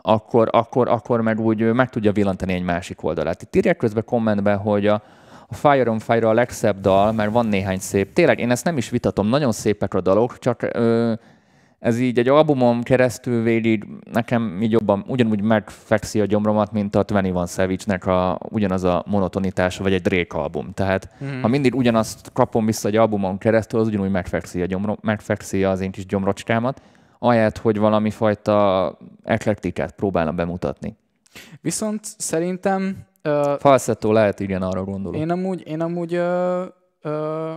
akkor, 0.02 0.48
akkor, 0.52 0.88
akkor 0.88 1.20
meg 1.20 1.40
úgy 1.40 1.72
meg 1.72 1.90
tudja 1.90 2.12
villantani 2.12 2.52
egy 2.52 2.62
másik 2.62 3.02
oldalát. 3.02 3.42
Itt 3.42 3.56
írják 3.56 3.76
közben 3.76 4.04
kommentben, 4.06 4.58
hogy 4.58 4.86
a, 4.86 5.02
a 5.48 5.54
Fire 5.54 5.90
on 5.90 5.98
Fire 5.98 6.28
a 6.28 6.32
legszebb 6.32 6.80
dal, 6.80 7.12
mert 7.12 7.32
van 7.32 7.46
néhány 7.46 7.78
szép. 7.78 8.12
Tényleg, 8.12 8.38
én 8.38 8.50
ezt 8.50 8.64
nem 8.64 8.76
is 8.76 8.90
vitatom, 8.90 9.28
nagyon 9.28 9.52
szépek 9.52 9.94
a 9.94 10.00
dalok, 10.00 10.38
csak 10.38 10.62
ö, 10.72 11.12
ez 11.78 11.98
így 11.98 12.18
egy 12.18 12.28
albumon 12.28 12.82
keresztül 12.82 13.42
végig 13.42 13.86
nekem 14.12 14.62
így 14.62 14.70
jobban 14.70 15.04
ugyanúgy 15.06 15.40
megfekszi 15.40 16.20
a 16.20 16.24
gyomromat, 16.24 16.72
mint 16.72 16.94
a 16.94 17.04
21 17.08 17.48
Savage-nek 17.48 18.06
a, 18.06 18.38
ugyanaz 18.48 18.84
a 18.84 19.04
monotonitása, 19.06 19.82
vagy 19.82 19.92
egy 19.92 20.02
Drake 20.02 20.38
album. 20.38 20.72
Tehát 20.74 21.08
mm. 21.24 21.40
ha 21.40 21.48
mindig 21.48 21.74
ugyanazt 21.74 22.30
kapom 22.32 22.66
vissza 22.66 22.88
egy 22.88 22.96
albumon 22.96 23.38
keresztül, 23.38 23.80
az 23.80 23.86
ugyanúgy 23.86 24.10
megfekszi, 24.10 24.62
a 24.62 24.66
gyomro, 24.66 24.96
megfekszi 25.00 25.64
az 25.64 25.80
én 25.80 25.90
kis 25.90 26.06
gyomrocskámat, 26.06 26.82
ahelyett, 27.18 27.58
hogy 27.58 27.78
valami 27.78 28.10
fajta 28.10 28.98
eklektikát 29.24 29.92
próbálna 29.92 30.32
bemutatni. 30.32 30.96
Viszont 31.60 32.04
szerintem... 32.04 32.96
Uh, 33.24 33.58
Falsetto 33.58 34.12
lehet, 34.12 34.40
igen, 34.40 34.62
arra 34.62 34.84
gondolok. 34.84 35.20
Én 35.20 35.30
amúgy, 35.30 35.66
én 35.66 35.80
amúgy 35.80 36.16
uh, 36.16 36.64
uh, 37.02 37.54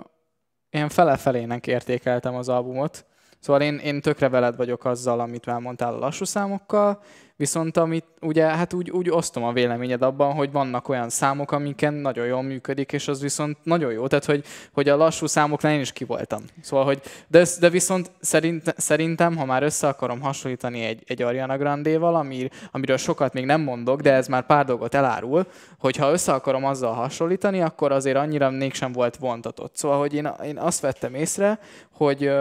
én 0.69 0.89
fele-felének 0.89 1.67
értékeltem 1.67 2.35
az 2.35 2.49
albumot, 2.49 3.05
Szóval 3.39 3.61
én, 3.61 3.77
én 3.77 4.01
tökre 4.01 4.29
veled 4.29 4.55
vagyok 4.55 4.85
azzal, 4.85 5.19
amit 5.19 5.45
már 5.45 5.59
mondtál 5.59 5.93
a 5.93 5.99
lassú 5.99 6.25
számokkal, 6.25 7.01
Viszont 7.39 7.77
amit 7.77 8.05
ugye, 8.21 8.45
hát 8.45 8.73
úgy, 8.73 8.89
úgy 8.89 9.09
osztom 9.09 9.43
a 9.43 9.53
véleményed 9.53 10.01
abban, 10.01 10.33
hogy 10.33 10.51
vannak 10.51 10.89
olyan 10.89 11.09
számok, 11.09 11.51
amiken 11.51 11.93
nagyon 11.93 12.25
jól 12.25 12.41
működik, 12.41 12.91
és 12.91 13.07
az 13.07 13.21
viszont 13.21 13.57
nagyon 13.63 13.91
jó. 13.91 14.07
Tehát, 14.07 14.25
hogy, 14.25 14.45
hogy 14.73 14.89
a 14.89 14.97
lassú 14.97 15.25
számoknál 15.25 15.73
én 15.73 15.79
is 15.79 15.91
ki 15.91 16.03
voltam. 16.03 16.43
Szóval, 16.61 16.85
hogy 16.85 17.01
de, 17.27 17.45
de 17.59 17.69
viszont 17.69 18.11
szerint, 18.19 18.73
szerintem, 18.77 19.37
ha 19.37 19.45
már 19.45 19.63
össze 19.63 19.87
akarom 19.87 20.21
hasonlítani 20.21 20.83
egy, 20.83 21.03
egy 21.07 21.21
Ariana 21.21 21.57
Grande-val, 21.57 22.15
ami, 22.15 22.49
amiről 22.71 22.97
sokat 22.97 23.33
még 23.33 23.45
nem 23.45 23.61
mondok, 23.61 24.01
de 24.01 24.13
ez 24.13 24.27
már 24.27 24.45
pár 24.45 24.65
dolgot 24.65 24.95
elárul, 24.95 25.47
hogy 25.77 25.95
ha 25.95 26.11
össze 26.11 26.33
akarom 26.33 26.65
azzal 26.65 26.93
hasonlítani, 26.93 27.61
akkor 27.61 27.91
azért 27.91 28.17
annyira 28.17 28.49
mégsem 28.49 28.91
volt 28.91 29.15
vontatott. 29.15 29.75
Szóval, 29.75 29.99
hogy 29.99 30.13
én, 30.13 30.29
én 30.45 30.57
azt 30.57 30.81
vettem 30.81 31.15
észre, 31.15 31.59
hogy, 31.99 32.31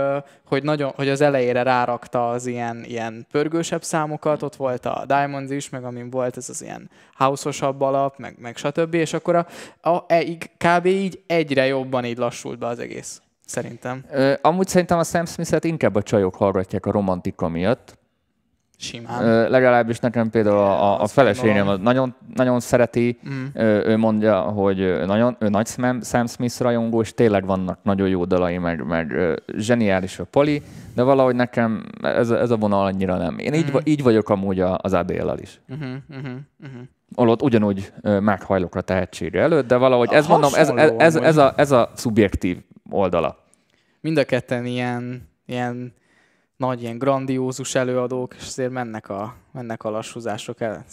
hogy, 0.45 0.63
nagyon, 0.63 0.93
hogy 0.97 1.09
az 1.09 1.21
elejére 1.21 1.63
rárakta 1.63 2.31
az 2.31 2.47
ilyen, 2.47 2.85
ilyen 2.85 3.27
pörgősebb 3.31 3.83
számokat, 3.83 4.43
ott 4.43 4.57
volt 4.57 4.87
a 4.87 5.05
Diamonds 5.07 5.51
is, 5.51 5.69
meg 5.69 5.85
amin 5.85 6.11
volt 6.11 6.37
ez 6.37 6.49
az 6.49 6.63
ilyen 6.63 6.91
house-osabb 7.15 7.81
alap, 7.81 8.19
meg, 8.19 8.37
meg 8.39 8.57
stb. 8.57 8.95
És 8.95 9.13
akkor 9.13 9.35
a, 9.35 9.47
a, 9.81 9.89
a, 9.89 10.05
kb. 10.59 10.87
így 10.87 11.23
egyre 11.27 11.67
jobban 11.67 12.05
így 12.05 12.19
lassult 12.19 12.59
be 12.59 12.67
az 12.67 12.79
egész. 12.79 13.23
Szerintem. 13.47 14.05
Ö, 14.11 14.33
amúgy 14.43 14.69
szerintem 14.69 14.99
a 14.99 15.05
Sam 15.05 15.27
Smith-et 15.27 15.65
inkább 15.65 15.95
a 15.95 16.03
csajok 16.03 16.35
hallgatják 16.35 16.87
a 16.87 16.91
romantika 16.91 17.49
miatt, 17.49 17.98
Simán. 18.81 19.25
Ö, 19.25 19.49
legalábbis 19.49 19.99
nekem 19.99 20.31
például 20.31 20.57
a, 20.57 21.03
a 21.03 21.07
feleségem 21.07 21.81
nagyon, 21.83 22.15
nagyon 22.35 22.61
szereti, 22.61 23.19
mm. 23.29 23.45
ö, 23.55 23.89
ő 23.89 23.97
mondja, 23.97 24.41
hogy 24.41 25.07
nagyon, 25.07 25.37
ő 25.41 25.49
nagy 25.49 25.67
Sam, 26.03 26.27
Smith 26.27 26.61
rajongó, 26.61 27.01
és 27.01 27.15
tényleg 27.15 27.47
vannak 27.47 27.79
nagyon 27.83 28.09
jó 28.09 28.25
dalai, 28.25 28.59
meg, 28.59 28.87
meg 28.87 29.13
ö, 29.13 29.37
zseniális 29.57 30.19
a 30.19 30.25
poli, 30.25 30.63
de 30.95 31.03
valahogy 31.03 31.35
nekem 31.35 31.85
ez, 32.03 32.31
ez 32.31 32.51
a 32.51 32.57
vonal 32.57 32.85
annyira 32.85 33.17
nem. 33.17 33.39
Én 33.39 33.53
mm. 33.53 33.55
így, 33.55 33.73
így 33.85 34.03
vagyok 34.03 34.29
amúgy 34.29 34.61
az 34.61 34.93
adél 34.93 35.37
is. 35.41 35.61
Mm-hmm, 35.75 35.97
mm-hmm, 36.15 36.37
mm-hmm. 36.67 36.83
Olott 37.15 37.43
ugyanúgy 37.43 37.93
meghajlok 38.03 38.75
a 38.75 38.81
tehetségre 38.81 39.41
előtt, 39.41 39.67
de 39.67 39.77
valahogy 39.77 40.13
ez 40.13 40.27
mondom, 40.27 40.51
ez, 40.55 40.69
ez, 40.69 40.93
ez, 40.99 41.17
ez, 41.17 41.37
a, 41.37 41.53
ez 41.57 41.71
a 41.71 41.91
szubjektív 41.95 42.59
oldala. 42.91 43.37
Mind 44.01 44.19
a 44.19 44.25
ketten 44.25 44.67
ilyen, 44.67 45.29
ilyen 45.47 45.93
nagy 46.59 46.83
ilyen 46.83 46.99
grandiózus 46.99 47.75
előadók, 47.75 48.35
és 48.35 48.47
azért 48.47 48.71
mennek 48.71 49.09
a, 49.09 49.35
mennek 49.53 49.85
a 49.85 49.91
lassúzások 49.91 50.61
el. 50.61 50.85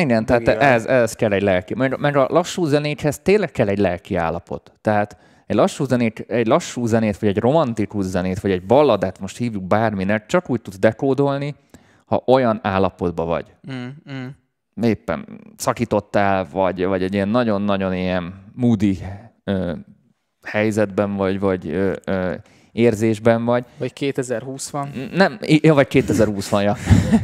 Igen, 0.00 0.26
tehát 0.26 0.48
ez, 0.48 0.86
ez 0.86 1.12
kell 1.12 1.32
egy 1.32 1.42
lelki. 1.42 1.74
Meg, 1.74 1.98
meg 1.98 2.16
a 2.16 2.26
lassú 2.30 2.64
zenékhez 2.64 3.18
tényleg 3.18 3.50
kell 3.50 3.68
egy 3.68 3.78
lelki 3.78 4.16
állapot. 4.16 4.72
Tehát 4.80 5.16
egy 5.46 5.56
lassú, 5.56 5.84
zenét, 5.84 6.18
egy 6.18 6.46
lassú 6.46 6.86
zenét, 6.86 7.18
vagy 7.18 7.28
egy 7.28 7.38
romantikus 7.38 8.04
zenét, 8.04 8.40
vagy 8.40 8.50
egy 8.50 8.66
balladát, 8.66 9.20
most 9.20 9.36
hívjuk 9.36 9.62
bárminek, 9.62 10.26
csak 10.26 10.50
úgy 10.50 10.60
tudsz 10.60 10.78
dekódolni, 10.78 11.54
ha 12.04 12.22
olyan 12.26 12.60
állapotban 12.62 13.26
vagy. 13.26 13.54
Mm, 13.72 13.86
mm. 14.12 14.26
Éppen 14.82 15.40
szakítottál, 15.56 16.46
vagy, 16.52 16.84
vagy 16.84 17.02
egy 17.02 17.14
ilyen 17.14 17.28
nagyon-nagyon 17.28 17.94
ilyen 17.94 18.44
moody 18.54 18.98
ö, 19.44 19.72
helyzetben 20.42 21.16
vagy, 21.16 21.40
vagy 21.40 21.68
ö, 21.68 21.92
ö, 22.04 22.34
érzésben 22.78 23.44
vagy. 23.44 23.64
Vagy 23.78 23.92
2020 23.92 24.70
van. 24.70 24.88
Nem, 25.14 25.38
ja, 25.40 25.74
vagy 25.74 25.86
2020 25.86 26.48
van, 26.48 26.62
ja. 26.62 26.76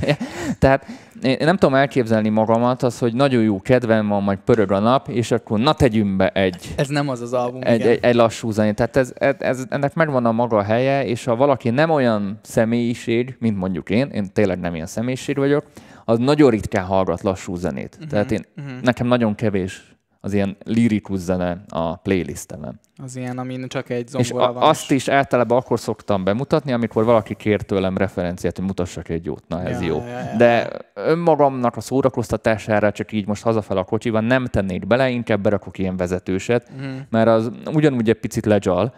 Tehát 0.58 0.86
én 1.22 1.36
nem 1.40 1.56
tudom 1.56 1.74
elképzelni 1.74 2.28
magamat, 2.28 2.82
az, 2.82 2.98
hogy 2.98 3.14
nagyon 3.14 3.42
jó 3.42 3.60
kedvem 3.60 4.08
van, 4.08 4.22
majd 4.22 4.38
pörög 4.44 4.72
a 4.72 4.78
nap, 4.78 5.08
és 5.08 5.30
akkor 5.30 5.58
na 5.58 5.72
tegyünk 5.72 6.16
be 6.16 6.28
egy... 6.28 6.74
Ez 6.76 6.88
nem 6.88 7.08
az 7.08 7.20
az 7.20 7.32
album, 7.32 7.60
egy, 7.64 7.80
egy, 7.80 7.98
egy 8.02 8.14
lassú 8.14 8.50
zenét. 8.50 8.74
Tehát 8.74 8.96
ez, 8.96 9.12
ez, 9.14 9.34
ez, 9.38 9.64
ennek 9.68 9.94
megvan 9.94 10.26
a 10.26 10.32
maga 10.32 10.62
helye, 10.62 11.06
és 11.06 11.24
ha 11.24 11.36
valaki 11.36 11.70
nem 11.70 11.90
olyan 11.90 12.38
személyiség, 12.42 13.36
mint 13.38 13.56
mondjuk 13.56 13.90
én, 13.90 14.08
én 14.08 14.32
tényleg 14.32 14.60
nem 14.60 14.74
ilyen 14.74 14.86
személyiség 14.86 15.36
vagyok, 15.36 15.64
az 16.04 16.18
nagyon 16.18 16.50
ritkán 16.50 16.84
hallgat 16.84 17.22
lassú 17.22 17.54
zenét. 17.54 17.94
Uh-huh, 17.94 18.10
Tehát 18.10 18.30
én, 18.30 18.44
uh-huh. 18.56 18.80
nekem 18.82 19.06
nagyon 19.06 19.34
kevés 19.34 19.93
az 20.24 20.32
ilyen 20.32 20.56
lirikus 20.64 21.18
zene 21.18 21.64
a 21.68 21.96
playlistemen. 21.96 22.80
Az 23.02 23.16
ilyen, 23.16 23.38
amin 23.38 23.68
csak 23.68 23.90
egy 23.90 24.08
zongora 24.08 24.48
és 24.48 24.54
van. 24.54 24.62
azt 24.62 24.90
is 24.90 25.08
általában 25.08 25.58
akkor 25.58 25.80
szoktam 25.80 26.24
bemutatni, 26.24 26.72
amikor 26.72 27.04
valaki 27.04 27.34
kér 27.34 27.62
tőlem 27.62 27.96
referenciát, 27.96 28.56
hogy 28.56 28.66
mutassak 28.66 29.08
egy 29.08 29.24
jót. 29.24 29.44
Na, 29.48 29.62
ez 29.62 29.80
ja, 29.80 29.86
jó. 29.86 29.96
Ja, 29.98 30.06
ja, 30.06 30.36
De 30.36 30.70
önmagamnak 30.94 31.76
a 31.76 31.80
szórakoztatására 31.80 32.92
csak 32.92 33.12
így 33.12 33.26
most 33.26 33.42
hazafel 33.42 33.76
a 33.76 33.84
kocsiban 33.84 34.24
nem 34.24 34.46
tennék 34.46 34.86
bele, 34.86 35.10
inkább 35.10 35.40
berakok 35.40 35.78
ilyen 35.78 35.96
vezetőset, 35.96 36.70
uh-huh. 36.76 36.94
mert 37.10 37.28
az 37.28 37.50
ugyanúgy 37.72 38.08
egy 38.08 38.20
picit 38.20 38.46
legyal, 38.46 38.94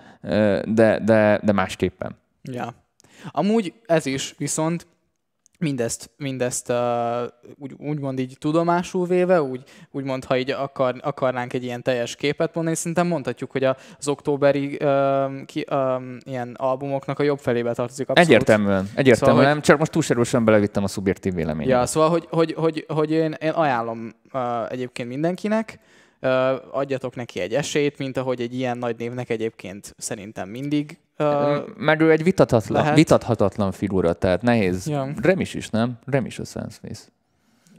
de, 0.64 1.00
de, 1.04 1.40
de 1.42 1.52
másképpen. 1.52 2.16
Ja. 2.42 2.74
Amúgy 3.30 3.72
ez 3.86 4.06
is, 4.06 4.34
viszont 4.38 4.86
mindezt, 5.58 6.10
mindezt 6.16 6.70
uh, 6.70 6.76
úgy, 7.58 7.74
úgymond 7.78 8.18
így 8.18 8.36
tudomásul 8.38 9.06
véve, 9.06 9.42
úgy, 9.42 9.62
úgymond, 9.90 10.24
ha 10.24 10.36
így 10.36 10.50
akar, 10.50 10.94
akarnánk 11.02 11.52
egy 11.52 11.64
ilyen 11.64 11.82
teljes 11.82 12.16
képet 12.16 12.54
mondani, 12.54 12.76
szerintem 12.76 13.06
mondhatjuk, 13.06 13.50
hogy 13.50 13.64
az 13.64 14.08
októberi 14.08 14.78
uh, 14.80 15.44
ki, 15.44 15.66
uh, 15.70 16.02
ilyen 16.24 16.54
albumoknak 16.58 17.18
a 17.18 17.22
jobb 17.22 17.38
felébe 17.38 17.72
tartozik. 17.72 18.08
Abszolút. 18.08 18.30
Egyértelműen, 18.30 18.90
egyértelműen, 18.94 19.38
szóval, 19.38 19.52
hogy... 19.52 19.62
csak 19.62 19.78
most 19.78 19.90
túlságosan 19.90 20.44
belevittem 20.44 20.84
a 20.84 20.88
szubjektív 20.88 21.34
véleményt. 21.34 21.70
Ja, 21.70 21.86
szóval, 21.86 22.08
hogy, 22.10 22.26
hogy, 22.30 22.54
hogy, 22.56 22.84
hogy 22.88 23.10
én, 23.10 23.36
én 23.40 23.50
ajánlom 23.50 24.14
uh, 24.32 24.72
egyébként 24.72 25.08
mindenkinek, 25.08 25.78
adjatok 26.70 27.14
neki 27.14 27.40
egy 27.40 27.54
esélyt, 27.54 27.98
mint 27.98 28.16
ahogy 28.16 28.40
egy 28.40 28.54
ilyen 28.54 28.78
nagy 28.78 28.96
névnek 28.98 29.30
egyébként 29.30 29.94
szerintem 29.98 30.48
mindig 30.48 30.98
Uh, 31.18 31.56
Meg 31.76 32.00
ő 32.00 32.10
egy 32.10 32.22
vitathatatlan, 32.22 32.80
lehet. 32.80 32.96
vitathatatlan 32.96 33.72
figura, 33.72 34.12
tehát 34.12 34.42
nehéz. 34.42 34.86
Ja. 34.86 35.08
Remis 35.22 35.54
is, 35.54 35.70
nem? 35.70 35.98
Remis 36.06 36.38
a 36.38 36.44
Sense 36.44 36.78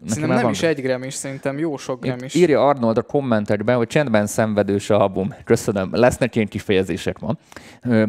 Szerintem 0.06 0.34
nem 0.34 0.42
van... 0.42 0.52
is 0.52 0.64
egy 0.64 0.82
Grammy, 0.82 1.10
szerintem 1.10 1.58
jó 1.58 1.78
sok 1.78 2.02
Grammy 2.02 2.24
is. 2.24 2.34
Írja 2.34 2.68
Arnold 2.68 2.98
a 2.98 3.02
kommentekben, 3.02 3.76
hogy 3.78 3.88
csendben 3.88 4.28
szenvedős 4.28 4.90
album. 4.90 5.34
Köszönöm, 5.44 5.90
lesznek 5.92 6.36
ilyen 6.36 6.48
kifejezések 6.48 7.20
ma. 7.20 7.36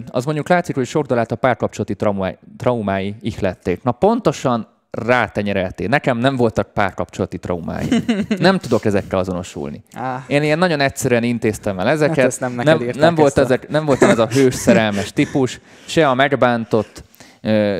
Az 0.06 0.24
mondjuk 0.24 0.48
látszik, 0.48 0.74
hogy 0.74 0.86
sok 0.86 1.06
dalát 1.06 1.32
a 1.32 1.36
párkapcsolati 1.36 1.94
traumái, 1.94 2.38
traumái 2.56 3.14
ihlették. 3.20 3.82
Na 3.82 3.92
pontosan 3.92 4.68
rátenyereltél. 4.98 5.88
Nekem 5.88 6.18
nem 6.18 6.36
voltak 6.36 6.72
párkapcsolati 6.72 7.38
traumái. 7.38 7.88
nem 8.38 8.58
tudok 8.58 8.84
ezekkel 8.84 9.18
azonosulni. 9.18 9.82
Ah. 9.92 10.22
Én 10.26 10.42
ilyen 10.42 10.58
nagyon 10.58 10.80
egyszerűen 10.80 11.22
intéztem 11.22 11.78
el 11.78 11.88
ezeket. 11.88 12.38
Hát 12.38 12.40
nem, 12.40 12.52
nem, 12.52 12.90
nem, 12.98 13.14
volt 13.14 13.38
ezek, 13.38 13.68
nem 13.68 13.84
voltam 13.84 14.10
ez 14.10 14.18
a 14.18 14.26
hős 14.26 14.54
szerelmes 14.66 15.12
típus, 15.12 15.60
se 15.86 16.08
a 16.08 16.14
megbántott, 16.14 17.04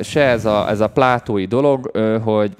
se 0.01 0.21
ez 0.21 0.45
a, 0.45 0.69
ez 0.69 0.79
a 0.79 0.87
plátói 0.87 1.45
dolog, 1.45 1.91
hogy 2.23 2.51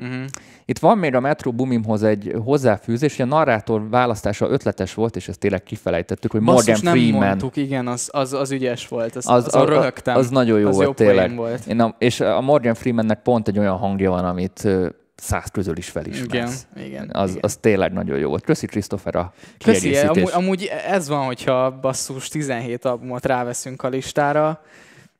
uh-huh. 0.00 0.24
Itt 0.72 0.78
van 0.78 0.98
még 0.98 1.14
a 1.14 1.20
Metro 1.20 1.52
Boomimhoz 1.52 2.02
egy 2.02 2.34
hozzáfűzés, 2.44 3.16
hogy 3.16 3.24
a 3.24 3.28
narrátor 3.28 3.88
választása 3.88 4.50
ötletes 4.50 4.94
volt, 4.94 5.16
és 5.16 5.28
ezt 5.28 5.38
tényleg 5.38 5.62
kifelejtettük, 5.62 6.30
hogy 6.30 6.42
Basszus, 6.42 6.66
Morgan 6.66 6.84
nem 6.84 6.94
Freeman. 6.94 7.26
mondtuk, 7.26 7.56
igen, 7.56 7.86
az, 7.86 8.08
az, 8.12 8.32
az 8.32 8.50
ügyes 8.50 8.88
volt, 8.88 9.16
az, 9.16 9.28
az, 9.28 9.46
az, 9.46 9.54
az 9.54 9.68
röhögtem. 9.68 10.16
Az 10.16 10.30
nagyon 10.30 10.60
jó 10.60 10.68
az 10.68 10.74
volt, 10.74 10.86
jó 10.86 11.06
tényleg. 11.06 11.34
Volt. 11.34 11.66
Én 11.66 11.80
a, 11.80 11.94
és 11.98 12.20
a 12.20 12.40
Morgan 12.40 12.74
Freemannek 12.74 13.22
pont 13.22 13.48
egy 13.48 13.58
olyan 13.58 13.76
hangja 13.76 14.10
van, 14.10 14.24
amit 14.24 14.68
száz 15.16 15.50
közül 15.50 15.76
is 15.76 15.88
felismersz. 15.88 16.66
Igen, 16.76 16.86
igen, 16.86 17.08
az, 17.12 17.30
igen. 17.30 17.42
az 17.42 17.56
tényleg 17.56 17.92
nagyon 17.92 18.18
jó 18.18 18.28
volt. 18.28 18.44
Köszi 18.44 18.66
Christopher 18.66 19.16
a 19.16 19.32
Köszi, 19.64 19.96
amúgy, 19.96 20.30
amúgy 20.32 20.70
ez 20.86 21.08
van, 21.08 21.24
hogyha 21.24 21.78
basszus 21.80 22.28
17 22.28 22.84
albumot 22.84 23.26
ráveszünk 23.26 23.82
a 23.82 23.88
listára, 23.88 24.60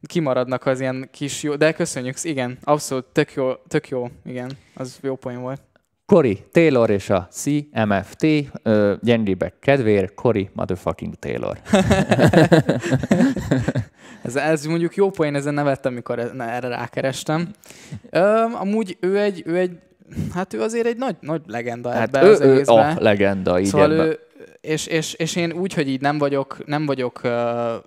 kimaradnak 0.06 0.66
az 0.66 0.80
ilyen 0.80 1.08
kis 1.10 1.42
jó, 1.42 1.54
de 1.54 1.72
köszönjük, 1.72 2.16
igen, 2.22 2.58
abszolút 2.62 3.04
tök 3.04 3.34
jó, 3.34 3.52
tök 3.68 3.88
jó, 3.88 4.08
igen, 4.24 4.50
az 4.74 4.98
jó 5.02 5.16
poén 5.16 5.40
volt. 5.40 5.60
Cory 6.06 6.44
Taylor 6.52 6.90
és 6.90 7.10
a 7.10 7.28
CMFT, 7.30 8.26
ö, 8.62 8.94
gyengébbek 9.00 9.54
kedvéért, 9.60 10.14
Cory 10.14 10.50
motherfucking 10.52 11.14
Taylor. 11.14 11.58
ez, 14.22 14.36
ez 14.36 14.64
mondjuk 14.64 14.94
jó 14.94 15.10
poén, 15.10 15.34
ezen 15.34 15.54
nevettem, 15.54 15.92
amikor 15.92 16.18
erre 16.38 16.68
rákerestem. 16.68 17.48
Ö, 18.10 18.20
amúgy 18.52 18.96
ő 19.00 19.18
egy, 19.18 19.42
ő 19.46 19.56
egy, 19.56 19.78
hát 20.34 20.54
ő 20.54 20.60
azért 20.60 20.86
egy 20.86 20.96
nagy, 20.96 21.16
nagy 21.20 21.42
legenda 21.46 21.90
hát 21.90 22.16
ebben 22.16 22.24
ő, 22.24 22.30
az 22.30 22.40
ő 22.40 22.62
a 22.66 22.94
legenda, 22.98 23.60
így 23.60 23.66
szóval 23.66 23.90
ő, 23.90 24.18
és, 24.60 24.86
és, 24.86 25.14
és, 25.14 25.36
én 25.36 25.52
úgy, 25.52 25.74
hogy 25.74 25.88
így 25.88 26.00
nem 26.00 26.18
vagyok, 26.18 26.66
nem 26.66 26.86
vagyok 26.86 27.20
uh, 27.24 27.30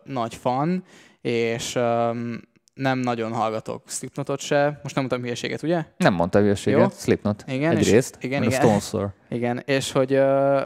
nagy 0.03 0.35
fan, 0.35 0.83
és 1.25 1.75
um, 1.75 2.39
nem 2.73 2.99
nagyon 2.99 3.33
hallgatok 3.33 3.81
Slipknotot 3.87 4.39
se. 4.39 4.79
Most 4.83 4.95
nem 4.95 5.03
mondtam 5.03 5.21
hülyeséget, 5.21 5.63
ugye? 5.63 5.85
Nem 5.97 6.13
mondta 6.13 6.39
hülyeséget, 6.39 6.79
Jó? 6.79 6.87
Slipknot. 6.89 7.43
Igen, 7.47 7.77
Egyrészt, 7.77 8.17
igen, 8.19 8.43
igen. 8.43 8.65
A 8.65 8.79
Stone 8.79 9.13
Igen, 9.29 9.63
és 9.65 9.91
hogy, 9.91 10.19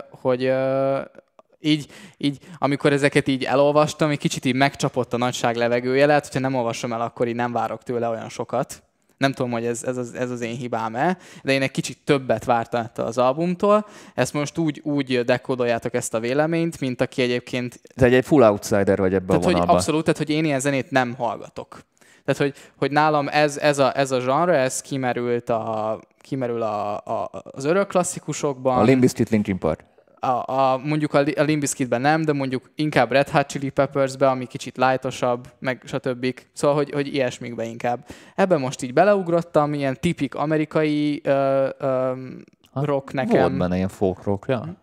hogy 0.10 0.52
így, 1.60 1.92
így, 2.18 2.38
amikor 2.58 2.94
ezeket 2.94 3.28
így 3.28 3.44
elolvastam, 3.44 4.10
egy 4.10 4.18
kicsit 4.18 4.46
így 4.46 4.56
megcsapott 4.56 5.14
a 5.14 5.18
nagyság 5.18 5.56
levegője, 5.56 6.06
lehet, 6.06 6.26
hogyha 6.26 6.40
nem 6.40 6.56
olvasom 6.56 6.94
el, 6.94 7.02
akkor 7.02 7.28
így 7.28 7.36
nem 7.36 7.52
várok 7.52 7.84
tőle 7.84 8.08
olyan 8.08 8.30
sokat. 8.30 8.84
Nem 9.20 9.32
tudom, 9.32 9.52
hogy 9.52 9.66
ez, 9.66 9.84
ez, 9.84 9.98
az, 9.98 10.14
ez 10.14 10.32
az 10.32 10.42
én 10.42 10.56
hibám-e, 10.56 11.18
de 11.44 11.52
én 11.52 11.62
egy 11.62 11.72
kicsit 11.72 11.98
többet 12.04 12.46
vártam 12.46 12.82
ettől 12.82 13.06
az 13.06 13.18
albumtól. 13.18 13.86
Ezt 14.16 14.34
most 14.34 14.58
úgy, 14.58 14.82
úgy 14.84 15.20
dekódoljátok 15.26 15.94
ezt 15.94 16.14
a 16.14 16.20
véleményt, 16.20 16.80
mint 16.80 17.02
aki 17.02 17.22
egyébként... 17.22 17.82
Te 17.96 18.06
egy, 18.06 18.14
egy 18.14 18.26
full 18.26 18.44
outsider 18.44 18.98
vagy 18.98 19.14
ebben 19.14 19.28
tehát, 19.28 19.44
a 19.44 19.46
vonalban. 19.46 19.68
Hogy 19.68 19.76
abszolút, 19.76 20.04
tehát 20.04 20.18
hogy 20.18 20.30
én 20.30 20.46
ilyen 20.46 20.60
zenét 20.60 20.92
nem 20.92 21.14
hallgatok. 21.14 21.80
Tehát, 22.26 22.42
hogy, 22.42 22.54
hogy 22.78 22.92
nálam 22.92 23.28
ez, 23.28 23.58
ez, 23.58 23.80
a, 23.80 23.98
ez 23.98 24.12
a 24.12 24.20
zsanra, 24.20 24.56
ez 24.56 24.82
kimerült, 24.82 25.50
a, 25.50 26.00
kimerül 26.22 26.62
a, 26.62 26.98
a, 26.98 27.30
az 27.44 27.64
örök 27.64 27.88
klasszikusokban. 27.88 28.78
A 28.78 28.84
Limbiskit 28.84 29.30
Linkin 29.30 29.58
Park 29.58 29.84
a, 30.20 30.52
a, 30.52 30.78
mondjuk 30.78 31.14
a, 31.14 31.24
a 31.36 31.42
Limbiskitben 31.42 32.02
nem, 32.02 32.22
de 32.22 32.34
mondjuk 32.34 32.72
inkább 32.76 33.12
Red 33.12 33.30
Hot 33.30 33.48
Chili 33.48 33.70
Peppersbe, 33.70 34.30
ami 34.30 34.46
kicsit 34.46 34.78
lightosabb, 34.78 35.48
meg 35.60 35.82
stb. 35.86 36.34
Szóval, 36.54 36.76
hogy, 36.76 36.92
hogy 36.92 37.14
ilyesmikbe 37.14 37.64
inkább. 37.64 38.06
Ebben 38.36 38.60
most 38.60 38.82
így 38.82 38.94
beleugrottam, 38.94 39.74
ilyen 39.74 39.98
tipik 40.00 40.36
amerikai 40.36 41.22
uh, 41.26 41.68
um, 41.82 42.44
rock 42.74 43.14
nekem. 43.14 43.40
Volt 43.40 43.58
benne 43.58 43.76
ilyen 43.76 43.88
folk 43.88 44.24
rock, 44.24 44.46
ja. 44.48 44.76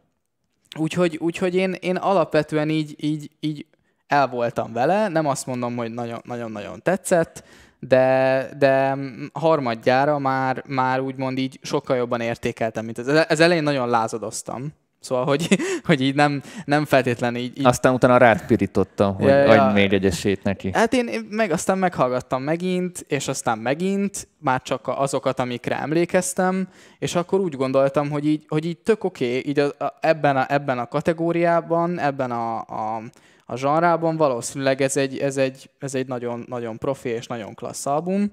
Úgyhogy, 0.78 1.16
úgyhogy 1.20 1.54
én, 1.54 1.72
én 1.72 1.96
alapvetően 1.96 2.68
így, 2.68 2.94
így, 2.98 3.30
így 3.40 3.66
el 4.06 4.28
voltam 4.28 4.72
vele, 4.72 5.08
nem 5.08 5.26
azt 5.26 5.46
mondom, 5.46 5.76
hogy 5.76 5.90
nagyon-nagyon 6.24 6.82
tetszett, 6.82 7.44
de, 7.78 8.48
de 8.58 8.96
harmadjára 9.32 10.18
már, 10.18 10.62
már 10.66 11.00
úgymond 11.00 11.38
így 11.38 11.58
sokkal 11.62 11.96
jobban 11.96 12.20
értékeltem, 12.20 12.84
mint 12.84 12.98
ez. 12.98 13.06
Ez 13.06 13.40
elején 13.40 13.62
nagyon 13.62 13.88
lázadoztam, 13.88 14.72
Szóval, 15.06 15.24
hogy, 15.24 15.58
hogy 15.88 16.00
így 16.00 16.14
nem, 16.14 16.42
nem 16.64 16.84
feltétlenül 16.84 17.40
így, 17.40 17.58
így... 17.58 17.66
Aztán 17.66 17.94
utána 17.94 18.16
rád 18.16 18.46
pirítottam, 18.46 19.14
hogy 19.14 19.24
ja, 19.24 19.36
ja. 19.36 19.64
adj 19.64 19.74
még 19.74 19.92
egy 19.92 20.04
esélyt 20.04 20.42
neki. 20.42 20.70
Hát 20.72 20.92
én 20.92 21.26
meg 21.30 21.50
aztán 21.50 21.78
meghallgattam 21.78 22.42
megint, 22.42 23.04
és 23.08 23.28
aztán 23.28 23.58
megint, 23.58 24.28
már 24.38 24.62
csak 24.62 24.88
azokat, 24.88 25.40
amikre 25.40 25.80
emlékeztem, 25.80 26.68
és 26.98 27.14
akkor 27.14 27.40
úgy 27.40 27.56
gondoltam, 27.56 28.10
hogy 28.10 28.26
így, 28.26 28.44
hogy 28.48 28.64
így 28.64 28.78
tök 28.78 29.04
oké, 29.04 29.38
okay, 29.38 29.50
így 29.50 29.58
a, 29.58 29.84
a, 29.84 29.94
ebben, 30.00 30.36
a, 30.36 30.44
ebben 30.48 30.78
a 30.78 30.88
kategóriában, 30.88 31.98
ebben 31.98 32.30
a, 32.30 32.58
a, 32.58 33.02
a 33.46 33.56
zsanrában 33.56 34.16
valószínűleg 34.16 34.80
ez 34.80 34.96
egy, 34.96 35.18
ez 35.18 35.36
egy, 35.36 35.70
ez 35.78 35.94
egy 35.94 36.06
nagyon, 36.06 36.44
nagyon 36.48 36.78
profi 36.78 37.08
és 37.08 37.26
nagyon 37.26 37.54
klassz 37.54 37.86
album, 37.86 38.32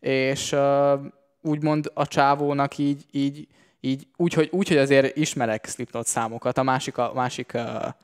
és 0.00 0.52
uh, 0.52 0.60
úgymond 1.42 1.90
a 1.94 2.06
csávónak 2.06 2.78
így, 2.78 3.04
így 3.10 3.48
így 3.80 4.06
úgy, 4.16 4.34
hogy, 4.34 4.48
úgy, 4.52 4.68
hogy 4.68 4.76
azért 4.76 5.16
ismerek 5.16 5.66
Slipknot 5.66 6.06
számokat, 6.06 6.58
a 6.58 6.62
másik, 6.62 6.98
a 6.98 7.12
másik 7.14 7.52
uh, 7.54 7.94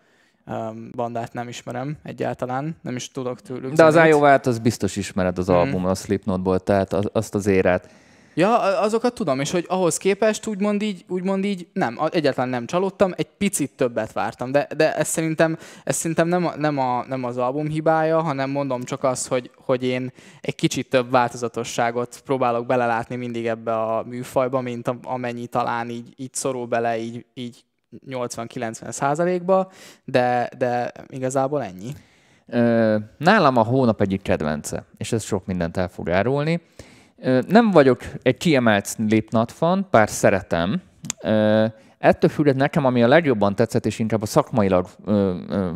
bandát 0.92 1.32
nem 1.32 1.48
ismerem 1.48 1.96
egyáltalán, 2.02 2.76
nem 2.82 2.96
is 2.96 3.10
tudok 3.10 3.40
tőlük. 3.40 3.72
De 3.72 3.90
zenét. 3.90 4.12
az 4.12 4.16
Iowát 4.16 4.46
az 4.46 4.58
biztos 4.58 4.96
ismered 4.96 5.38
az 5.38 5.50
mm. 5.50 5.54
album 5.54 5.86
a 5.86 5.94
Slipknotból, 5.94 6.60
tehát 6.60 6.92
az, 6.92 7.08
azt 7.12 7.34
az 7.34 7.46
érát. 7.46 7.88
Ja, 8.38 8.80
azokat 8.80 9.14
tudom, 9.14 9.40
és 9.40 9.50
hogy 9.50 9.64
ahhoz 9.68 9.96
képest 9.96 10.46
úgymond 10.46 10.82
így, 10.82 11.04
úgymond 11.08 11.44
így 11.44 11.66
nem, 11.72 11.98
egyáltalán 12.10 12.48
nem 12.48 12.66
csalódtam, 12.66 13.12
egy 13.16 13.28
picit 13.38 13.72
többet 13.76 14.12
vártam, 14.12 14.52
de, 14.52 14.68
de 14.76 14.96
ez 14.96 15.08
szerintem, 15.08 15.58
ez 15.84 15.96
szerintem 15.96 16.28
nem, 16.28 16.46
a, 16.46 16.56
nem, 16.56 16.78
a, 16.78 17.04
nem 17.08 17.24
az 17.24 17.36
album 17.36 17.68
hibája, 17.68 18.20
hanem 18.20 18.50
mondom 18.50 18.82
csak 18.82 19.04
az, 19.04 19.26
hogy, 19.26 19.50
hogy 19.64 19.84
én 19.84 20.12
egy 20.40 20.54
kicsit 20.54 20.88
több 20.88 21.10
változatosságot 21.10 22.20
próbálok 22.24 22.66
belelátni 22.66 23.16
mindig 23.16 23.46
ebbe 23.46 23.74
a 23.74 24.02
műfajba, 24.02 24.60
mint 24.60 24.94
amennyi 25.02 25.46
talán 25.46 25.88
így, 25.88 26.12
így 26.16 26.34
szorul 26.34 26.66
bele 26.66 26.98
így, 26.98 27.24
így 27.34 27.64
80-90 28.08 28.90
százalékba, 28.90 29.70
de, 30.04 30.50
de 30.58 30.92
igazából 31.08 31.62
ennyi. 31.62 31.92
Nálam 33.18 33.56
a 33.56 33.62
hónap 33.62 34.00
egyik 34.00 34.22
kedvence, 34.22 34.84
és 34.96 35.12
ez 35.12 35.22
sok 35.22 35.46
mindent 35.46 35.76
el 35.76 35.88
fog 35.88 36.10
árulni. 36.10 36.60
Nem 37.46 37.70
vagyok 37.70 38.00
egy 38.22 38.36
kiemelt 38.36 38.86
Slipknot 38.86 39.52
fan, 39.52 39.86
bár 39.90 40.08
szeretem. 40.08 40.82
Ettől 41.98 42.30
függetlenül 42.30 42.62
nekem, 42.62 42.84
ami 42.84 43.02
a 43.02 43.08
legjobban 43.08 43.54
tetszett, 43.54 43.86
és 43.86 43.98
inkább 43.98 44.22
a 44.22 44.26
szakmailag 44.26 44.86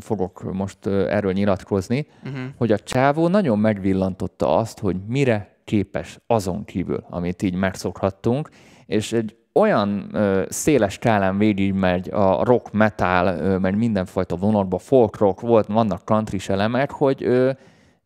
fogok 0.01 0.53
most 0.53 0.87
erről 0.87 1.33
nyilatkozni, 1.33 2.07
uh-huh. 2.25 2.41
hogy 2.57 2.73
a 2.73 2.79
csávó 2.79 3.29
nagyon 3.29 3.59
megvillantotta 3.59 4.57
azt, 4.57 4.79
hogy 4.79 4.97
mire 5.07 5.57
képes 5.65 6.19
azon 6.27 6.65
kívül, 6.65 7.05
amit 7.11 7.43
így 7.43 7.55
megszokhattunk, 7.55 8.49
és 8.87 9.13
egy 9.13 9.37
olyan 9.53 10.09
ö, 10.13 10.43
széles 10.49 10.93
skálán 10.93 11.39
végigmegy 11.39 12.11
a 12.11 12.45
rock, 12.45 12.73
metal, 12.73 13.39
ö, 13.39 13.59
meg 13.59 13.77
mindenfajta 13.77 14.37
vonatba, 14.37 14.79
folk 14.79 15.19
rock, 15.19 15.41
volt, 15.41 15.67
vannak 15.67 16.05
country 16.05 16.39
elemek, 16.47 16.91
hogy 16.91 17.25
ö, 17.25 17.51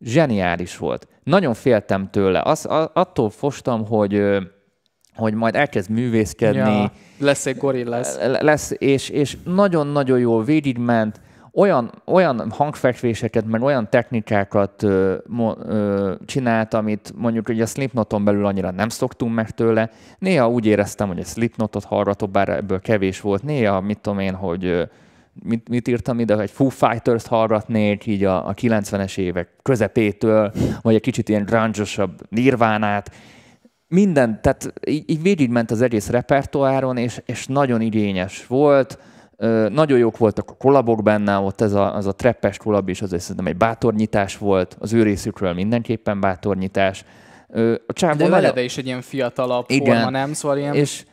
zseniális 0.01 0.77
volt. 0.77 1.09
Nagyon 1.23 1.55
féltem 1.55 2.11
tőle. 2.11 2.43
Az, 2.45 2.67
a, 2.67 2.91
attól 2.95 3.31
fostam, 3.31 3.87
hogy 3.87 4.23
hogy 5.15 5.35
majd 5.35 5.55
elkezd 5.55 5.91
művészkedni. 5.91 6.59
Ja, 6.59 6.93
lesz 7.19 7.47
egy 7.47 7.57
gorillás. 7.57 8.09
Lesz, 8.41 8.73
és, 8.79 9.09
és 9.09 9.37
nagyon-nagyon 9.45 10.19
jól 10.19 10.45
végigment. 10.45 11.21
olyan, 11.53 11.91
olyan 12.07 12.51
hangfekvéseket, 12.51 13.47
meg 13.47 13.63
olyan 13.63 13.91
technikákat 13.91 14.83
ö, 14.83 15.17
mo, 15.27 15.53
ö, 15.59 16.15
csinált, 16.27 16.75
amit 16.75 17.13
mondjuk 17.17 17.47
hogy 17.47 17.61
a 17.61 17.67
Slipknoton 17.67 18.25
belül 18.25 18.47
annyira 18.47 18.71
nem 18.71 18.89
szoktunk 18.89 19.35
meg 19.35 19.51
tőle. 19.51 19.91
Néha 20.19 20.49
úgy 20.49 20.67
éreztem, 20.67 21.09
hogy 21.09 21.19
a 21.19 21.25
Slipknotot 21.25 21.85
hallgatok, 21.85 22.31
bár 22.31 22.49
ebből 22.49 22.81
kevés 22.81 23.21
volt. 23.21 23.43
Néha, 23.43 23.81
mit 23.81 24.01
tudom 24.01 24.19
én, 24.19 24.35
hogy 24.35 24.89
mit, 25.43 25.69
mit 25.69 25.89
írtam 25.89 26.21
ide, 26.21 26.35
hogy 26.35 26.51
Foo 26.51 26.69
Fighters 26.69 27.27
hallgatnék 27.27 28.07
így 28.07 28.25
a, 28.25 28.49
a 28.49 28.55
90-es 28.55 29.19
évek 29.19 29.49
közepétől, 29.63 30.53
vagy 30.83 30.95
egy 30.95 31.01
kicsit 31.01 31.29
ilyen 31.29 31.45
grunge 31.45 31.85
nirvánát. 32.29 33.11
Minden, 33.89 34.41
tehát 34.43 34.73
így, 34.87 35.11
így 35.11 35.23
végigment 35.23 35.71
az 35.71 35.81
egész 35.81 36.09
repertoáron, 36.09 36.97
és, 36.97 37.23
és 37.27 37.47
nagyon 37.47 37.81
igényes 37.81 38.47
volt 38.47 38.99
nagyon 39.69 39.99
jók 39.99 40.17
voltak 40.17 40.51
a 40.51 40.55
kolabok 40.55 41.03
benne, 41.03 41.39
ott 41.39 41.61
ez 41.61 41.73
a, 41.73 41.95
az 41.95 42.07
a 42.07 42.13
treppes 42.13 42.57
kolab 42.57 42.89
is, 42.89 43.03
azért 43.03 43.23
szerintem 43.23 43.47
egy 43.47 43.57
bátornyitás 43.57 44.39
volt, 44.39 44.77
az 44.81 44.93
ő 44.93 45.03
részükről 45.03 45.53
mindenképpen 45.53 46.21
bátornyitás. 46.21 47.05
A 47.87 47.93
csávó 47.93 48.17
De 48.17 48.29
nagyon... 48.29 48.59
is 48.59 48.77
egy 48.77 48.87
ilyen 48.87 49.01
fiatalabb 49.01 49.65
Igen. 49.69 49.95
forma, 49.95 50.11
nem? 50.11 50.33
Szóval 50.33 50.59
ilyen... 50.59 50.75
És 50.75 51.05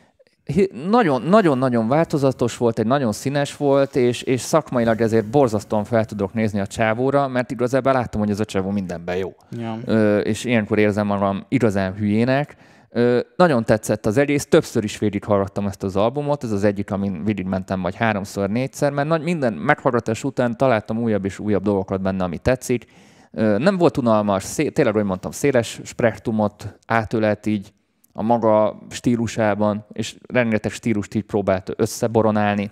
nagyon-nagyon 1.30 1.88
változatos 1.88 2.56
volt, 2.56 2.78
egy 2.78 2.86
nagyon 2.86 3.12
színes 3.12 3.56
volt, 3.56 3.96
és, 3.96 4.22
és 4.22 4.40
szakmailag 4.40 5.00
ezért 5.00 5.26
borzasztóan 5.26 5.84
fel 5.84 6.04
tudok 6.04 6.34
nézni 6.34 6.60
a 6.60 6.66
csávóra, 6.66 7.28
mert 7.28 7.50
igazából 7.50 7.92
láttam, 7.92 8.20
hogy 8.20 8.30
ez 8.30 8.40
a 8.40 8.44
csávó 8.44 8.70
mindenben 8.70 9.16
jó. 9.16 9.34
Ja. 9.50 9.78
Ö, 9.84 10.18
és 10.18 10.44
ilyenkor 10.44 10.78
érzem 10.78 11.06
magam 11.06 11.44
igazán 11.48 11.94
hülyének, 11.94 12.56
Ö, 12.94 13.20
nagyon 13.36 13.64
tetszett 13.64 14.06
az 14.06 14.16
egész, 14.16 14.46
többször 14.46 14.84
is 14.84 14.98
végighallgattam 14.98 15.66
ezt 15.66 15.82
az 15.82 15.96
albumot, 15.96 16.44
ez 16.44 16.52
az 16.52 16.64
egyik, 16.64 16.90
amin 16.90 17.24
végigmentem 17.24 17.82
vagy 17.82 17.94
háromszor, 17.94 18.50
négyszer, 18.50 18.92
mert 18.92 19.08
nagy, 19.08 19.22
minden 19.22 19.52
meghallgatás 19.52 20.24
után 20.24 20.56
találtam 20.56 20.98
újabb 20.98 21.24
és 21.24 21.38
újabb 21.38 21.62
dolgokat 21.62 22.00
benne, 22.00 22.24
ami 22.24 22.38
tetszik. 22.38 22.84
Ö, 23.30 23.58
nem 23.58 23.76
volt 23.76 23.96
unalmas, 23.96 24.42
szé- 24.42 24.74
tényleg, 24.74 24.94
hogy 24.94 25.04
mondtam, 25.04 25.30
széles 25.30 25.80
spektrumot 25.84 26.78
átölelt 26.86 27.46
így 27.46 27.72
a 28.12 28.22
maga 28.22 28.78
stílusában, 28.90 29.86
és 29.92 30.16
rengeteg 30.28 30.72
stílust 30.72 31.14
így 31.14 31.24
próbált 31.24 31.72
összeboronálni. 31.76 32.70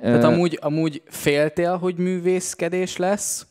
Tehát 0.00 0.24
amúgy, 0.24 0.58
amúgy 0.60 1.02
féltél, 1.06 1.76
hogy 1.76 1.96
művészkedés 1.96 2.96
lesz, 2.96 3.46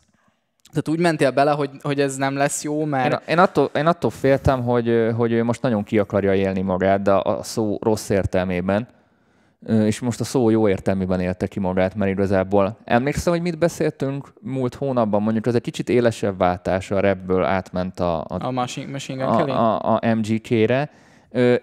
tehát 0.69 0.89
úgy 0.89 0.99
mentél 0.99 1.31
bele, 1.31 1.51
hogy, 1.51 1.69
hogy 1.81 1.99
ez 1.99 2.15
nem 2.15 2.35
lesz 2.35 2.63
jó, 2.63 2.85
mert... 2.85 3.11
Én, 3.11 3.19
én, 3.27 3.37
attól, 3.37 3.69
én 3.75 3.87
attól 3.87 4.09
féltem, 4.09 4.63
hogy, 4.63 5.09
hogy 5.15 5.31
ő 5.31 5.43
most 5.43 5.61
nagyon 5.61 5.83
ki 5.83 5.99
akarja 5.99 6.33
élni 6.33 6.61
magát, 6.61 7.01
de 7.01 7.11
a 7.11 7.43
szó 7.43 7.77
rossz 7.81 8.09
értelmében. 8.09 8.87
És 9.67 9.99
most 9.99 10.19
a 10.19 10.23
szó 10.23 10.49
jó 10.49 10.69
értelmében 10.69 11.19
élte 11.19 11.47
ki 11.47 11.59
magát, 11.59 11.95
mert 11.95 12.11
igazából 12.11 12.77
emlékszem, 12.83 13.33
hogy 13.33 13.41
mit 13.41 13.57
beszéltünk 13.57 14.33
múlt 14.41 14.75
hónapban, 14.75 15.21
mondjuk 15.21 15.45
az 15.45 15.55
egy 15.55 15.61
kicsit 15.61 15.89
élesebb 15.89 16.37
váltás 16.37 16.91
a 16.91 16.99
rapből 16.99 17.43
átment 17.43 17.99
a, 17.99 18.19
a, 18.19 18.25
a, 18.27 18.51
machine, 18.51 18.91
machine 18.91 19.25
a, 19.25 19.77
a, 19.79 19.99
a 20.01 20.13
MGK-re. 20.15 20.89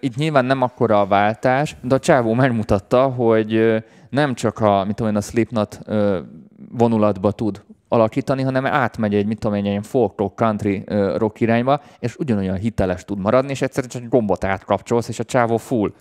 Itt 0.00 0.16
nyilván 0.16 0.44
nem 0.44 0.62
akkora 0.62 1.00
a 1.00 1.06
váltás, 1.06 1.76
de 1.82 1.94
a 1.94 1.98
csávó 1.98 2.34
megmutatta, 2.34 3.02
hogy 3.02 3.82
nem 4.11 4.34
csak 4.34 4.58
a, 4.58 4.84
mit 4.84 4.94
tudom 4.96 5.12
én, 5.12 5.18
a 5.18 5.20
Slipknot 5.20 5.80
vonulatba 6.70 7.32
tud 7.32 7.62
alakítani, 7.88 8.42
hanem 8.42 8.66
átmegy 8.66 9.14
egy, 9.14 9.26
mit 9.26 9.38
tudom 9.38 9.56
én, 9.56 9.76
egy 9.76 9.87
folk 9.87 10.18
rock, 10.18 10.37
country 10.37 10.84
rock 11.16 11.40
irányba, 11.40 11.80
és 11.98 12.16
ugyanolyan 12.16 12.56
hiteles 12.56 13.04
tud 13.04 13.18
maradni, 13.18 13.50
és 13.50 13.62
egyszerűen 13.62 13.90
csak 13.92 14.02
egy 14.02 14.08
gombot 14.08 14.44
átkapcsolsz, 14.44 15.08
és 15.08 15.18
a 15.18 15.24
csávó 15.24 15.56
full 15.56 15.92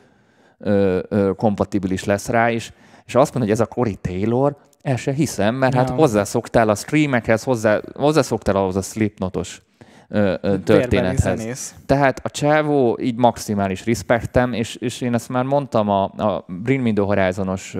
ö, 0.57 0.99
ö, 1.09 1.31
kompatibilis 1.35 2.03
lesz 2.03 2.27
rá 2.27 2.49
is. 2.49 2.73
És 3.05 3.15
azt 3.15 3.33
mondja, 3.33 3.53
hogy 3.53 3.61
ez 3.61 3.67
a 3.71 3.75
Cory 3.75 3.95
Taylor, 3.95 4.57
el 4.81 4.95
se 4.95 5.11
hiszem, 5.11 5.55
mert 5.55 5.73
ja. 5.73 5.79
hát 5.79 5.89
hozzászoktál 5.89 6.69
a 6.69 6.75
streamekhez, 6.75 7.43
hozzá, 7.43 7.81
hozzászoktál 7.93 8.55
ahhoz 8.55 8.75
a 8.75 8.81
slipnotos 8.81 9.61
történethez. 10.63 11.75
Tehát 11.85 12.19
a 12.23 12.29
csávó 12.29 12.97
így 13.01 13.15
maximális 13.15 13.85
respektem, 13.85 14.53
és, 14.53 14.75
és 14.75 15.01
én 15.01 15.13
ezt 15.13 15.29
már 15.29 15.43
mondtam 15.43 15.89
a, 15.89 16.03
a 16.03 16.45
Bring 16.47 16.83
Me 16.83 16.93
The 16.93 17.03
Horizon-os 17.03 17.73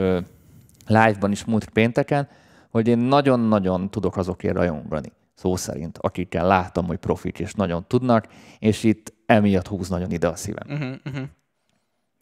live-ban 0.88 1.32
is 1.32 1.46
múlt 1.46 1.70
pénteken, 1.70 2.28
hogy 2.70 2.88
én 2.88 2.98
nagyon-nagyon 2.98 3.90
tudok 3.90 4.18
azokért 4.18 4.56
rajongani, 4.56 5.12
szó 5.36 5.56
szerint, 5.56 5.98
akikkel 5.98 6.48
látom, 6.48 6.86
hogy 6.86 6.98
profik 6.98 7.40
és 7.40 7.54
nagyon 7.54 7.86
tudnak, 7.88 8.28
és 8.60 8.84
itt 8.84 9.14
emiatt 9.26 9.68
húz 9.68 9.90
nagyon 9.90 10.12
ide 10.12 10.28
a 10.28 10.36
szívem. 10.36 10.68
Uh-huh, 10.70 10.96
uh-huh. 11.06 11.28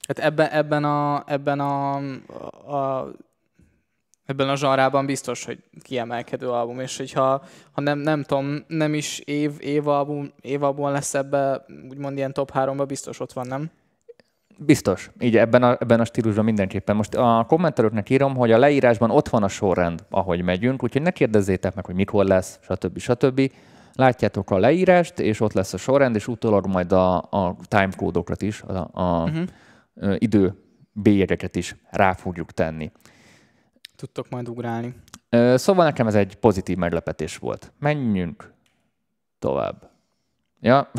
Hát 0.08 0.20
ebben, 0.20 0.50
ebben, 0.50 0.84
a, 0.84 1.24
ebben 1.28 1.60
a, 1.60 1.96
a 2.76 3.12
ebben 4.26 4.50
a 4.50 4.56
zsarában 4.56 5.06
biztos, 5.06 5.46
hogy 5.46 5.58
kiemelkedő 5.82 6.50
album, 6.50 6.80
és 6.80 6.98
hogyha 6.98 7.44
ha 7.72 7.82
nem, 7.82 8.00
nem 8.00 8.24
tudom, 8.24 8.64
nem 8.68 8.94
is 8.94 9.20
év, 9.20 9.52
év 9.60 9.88
album, 9.88 10.32
év 10.42 10.64
album 10.64 10.92
lesz 10.92 11.14
ebbe, 11.14 11.66
úgymond 11.90 12.18
ilyen 12.18 12.34
top 12.34 12.52
3 12.52 12.78
biztos 12.88 13.20
ott 13.20 13.34
van, 13.34 13.48
nem? 13.48 13.70
Biztos, 14.58 15.12
így 15.20 15.38
ebben 15.38 15.64
a, 15.64 15.78
ebben 15.80 16.00
a 16.00 16.06
stílusban 16.06 16.44
mindenképpen. 16.44 16.96
Most 16.96 17.14
a 17.14 17.46
kommentelőknek 17.48 18.10
írom, 18.10 18.36
hogy 18.36 18.52
a 18.52 18.58
leírásban 18.58 19.12
ott 19.12 19.30
van 19.30 19.44
a 19.44 19.48
sorrend, 19.48 20.06
ahogy 20.10 20.42
megyünk, 20.42 20.84
úgyhogy 20.84 21.02
ne 21.02 21.12
kérdezzétek 21.12 21.76
meg, 21.76 21.86
hogy 21.86 21.96
mikor 21.96 22.26
lesz, 22.26 22.60
stb. 22.62 22.98
stb. 22.98 23.52
Látjátok 23.94 24.52
a 24.52 24.58
leírást, 24.58 25.20
és 25.20 25.40
ott 25.40 25.54
lesz 25.54 25.74
a 25.74 25.78
sorrend, 25.78 26.16
és 26.16 26.28
utólag 26.28 26.68
majd 26.68 26.92
a, 26.92 27.18
a 27.18 27.56
timecode-okat 27.68 28.42
is, 28.42 28.62
a, 28.62 28.90
a 28.92 29.24
uh-huh. 29.24 29.44
Idő 30.18 30.54
bélyegeket 30.92 31.56
is 31.56 31.76
rá 31.90 32.14
fogjuk 32.14 32.52
tenni. 32.52 32.92
Tudtok 33.96 34.30
majd 34.30 34.50
ugrálni. 34.50 34.96
Szóval 35.56 35.86
nekem 35.86 36.08
ez 36.08 36.16
egy 36.16 36.36
pozitív 36.36 36.78
meglepetés 36.78 37.38
volt. 37.38 37.74
Menjünk 37.80 38.54
tovább. 39.40 39.94
Ja, 40.62 40.92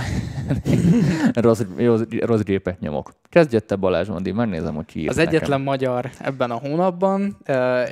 rossz, 1.35 1.62
rossz, 1.76 2.02
rossz 2.20 2.40
gépet 2.40 2.80
nyomok. 2.80 3.12
Kezdjette 3.28 3.66
te 3.66 3.76
Balázs 3.76 4.09
Mandi, 4.09 4.32
megnézem, 4.32 4.74
hogy 4.74 4.85
ki 4.85 5.06
Az 5.06 5.18
egyetlen 5.18 5.48
nekem. 5.48 5.62
magyar 5.62 6.11
ebben 6.18 6.50
a 6.50 6.59
hónapban, 6.59 7.37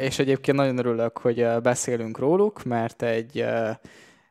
és 0.01 0.19
egyébként 0.19 0.57
nagyon 0.57 0.79
örülök, 0.79 1.19
hogy 1.19 1.47
beszélünk 1.63 2.19
róluk, 2.19 2.65
mert 2.65 3.03
egy 3.03 3.45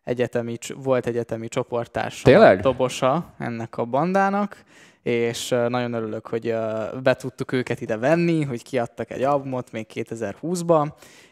egyetemi, 0.03 0.57
volt 0.75 1.05
egyetemi 1.07 1.47
csoporttárs 1.47 2.21
dobosa 2.61 3.33
ennek 3.37 3.77
a 3.77 3.85
bandának, 3.85 4.63
és 5.03 5.49
nagyon 5.49 5.93
örülök, 5.93 6.27
hogy 6.27 6.55
be 7.03 7.13
tudtuk 7.13 7.51
őket 7.51 7.81
ide 7.81 7.97
venni, 7.97 8.43
hogy 8.43 8.63
kiadtak 8.63 9.11
egy 9.11 9.21
albumot 9.21 9.71
még 9.71 9.85
2020-ban, 9.93 10.87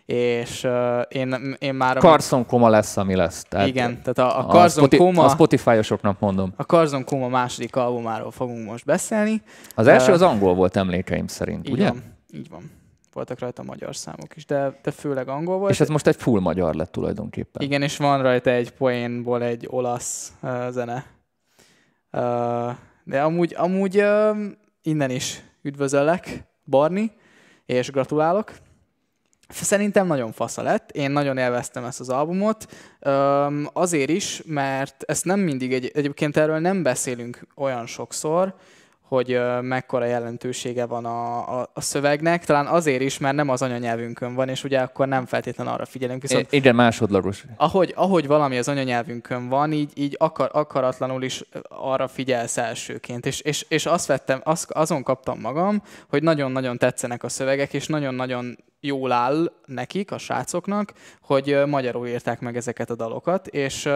és 0.06 0.68
én, 1.08 1.56
én 1.60 1.74
már... 1.74 1.98
Carson 1.98 2.46
Koma 2.46 2.70
lesz, 2.70 2.98
ami 2.98 3.16
lesz. 3.16 3.44
Tehát 3.44 3.68
igen, 3.68 4.02
tehát 4.02 4.34
a, 4.34 4.40
a 4.40 4.52
Carson 4.52 4.88
a 4.92 4.98
Koma... 4.98 5.24
A 5.24 5.30
Spotify-osoknak 5.30 6.20
mondom. 6.20 6.54
A 6.56 6.64
Carson 6.64 7.04
Koma 7.04 7.28
második 7.28 7.76
albumáról 7.76 8.32
fogunk 8.32 8.70
most 8.70 8.86
beszélni. 8.86 9.42
Az 9.76 9.88
első 9.88 10.12
az 10.12 10.22
angol 10.22 10.54
volt 10.54 10.76
emlékeim 10.76 11.28
szerint, 11.28 11.68
így 11.68 11.74
ugye? 11.74 11.88
Van, 11.88 12.04
így 12.34 12.50
van. 12.50 12.72
Voltak 13.14 13.40
rajta 13.40 13.64
magyar 13.64 13.96
számok 13.96 14.36
is, 14.36 14.46
de, 14.46 14.80
de 14.84 14.92
főleg 14.92 15.28
angol 15.28 15.58
volt. 15.58 15.72
És 15.72 15.80
ez 15.80 15.88
most 15.88 16.08
egy 16.08 16.16
full 16.16 16.40
magyar 16.40 16.76
lett 16.76 16.92
tulajdonképpen. 16.92 17.62
Igen, 17.62 17.82
és 17.82 17.98
van 17.98 18.22
rajta 18.22 18.50
egy 18.50 18.72
poénból 18.72 19.44
egy 19.44 19.68
olasz 19.70 20.34
uh, 20.42 20.70
zene. 20.70 21.06
Uh, 22.12 22.72
de 23.04 23.22
amúgy, 23.22 23.54
amúgy 23.58 23.98
uh, 23.98 24.38
innen 24.82 25.10
is 25.10 25.42
üdvözöllek, 25.62 26.44
Barni, 26.66 27.12
és 27.66 27.92
gratulálok. 27.92 28.54
Szerintem 29.50 30.08
nagyon 30.08 30.32
fasza 30.32 30.62
lett, 30.62 30.92
én 30.92 31.12
nagyon 31.12 31.38
élveztem 31.38 31.86
ezt 31.86 32.00
az 32.00 32.10
albumot, 32.10 32.66
azért 33.74 34.10
is, 34.10 34.42
mert 34.46 35.04
ezt 35.04 35.26
nem 35.26 35.40
mindig, 35.40 35.74
egy, 35.74 35.92
egyébként 35.94 36.38
erről 36.38 36.60
nem 36.60 36.84
beszélünk 36.84 37.48
olyan 37.56 37.86
sokszor, 37.86 38.56
hogy 39.16 39.40
mekkora 39.62 40.06
jelentősége 40.06 40.86
van 40.86 41.06
a, 41.06 41.60
a, 41.60 41.70
a 41.74 41.82
szövegnek, 41.82 42.46
talán 42.46 42.68
azért 42.68 43.02
is, 43.02 43.18
mert 43.18 43.36
nem 43.36 43.50
az 43.50 43.62
anyanyelvünkön 43.62 44.34
van, 44.34 44.50
és 44.50 44.64
ugye 44.64 44.80
akkor 44.80 45.08
nem 45.08 45.26
feltétlen 45.26 45.68
arra 45.68 45.86
figyelünk. 45.86 46.22
Viszont 46.22 46.52
Igen, 46.52 46.76
másodlagos. 46.76 47.46
Ahogy, 47.56 47.94
ahogy 47.96 48.28
valami 48.28 48.58
az 48.58 48.68
anyanyelvünkön 48.68 49.50
van, 49.50 49.72
így, 49.72 49.92
így 49.94 50.16
akar, 50.20 50.50
akaratlanul 50.54 51.24
is 51.24 51.44
arra 51.70 52.08
figyelsz 52.08 52.58
elsőként. 52.58 53.26
És, 53.26 53.40
és, 53.40 53.66
és 53.68 53.86
azt 53.86 54.06
vettem, 54.06 54.42
azt, 54.44 54.72
azon 54.72 55.04
kaptam 55.04 55.40
magam, 55.40 55.84
hogy 56.10 56.24
nagyon-nagyon 56.24 56.78
tetszenek 56.78 57.24
a 57.24 57.30
szövegek, 57.30 57.74
és 57.74 57.88
nagyon-nagyon 57.88 58.58
jól 58.82 59.12
áll 59.12 59.52
nekik, 59.66 60.12
a 60.12 60.18
srácoknak, 60.18 60.94
hogy 61.22 61.62
magyarul 61.66 62.08
írták 62.08 62.40
meg 62.40 62.56
ezeket 62.58 62.90
a 62.90 62.96
dalokat, 62.96 63.48
és, 63.48 63.90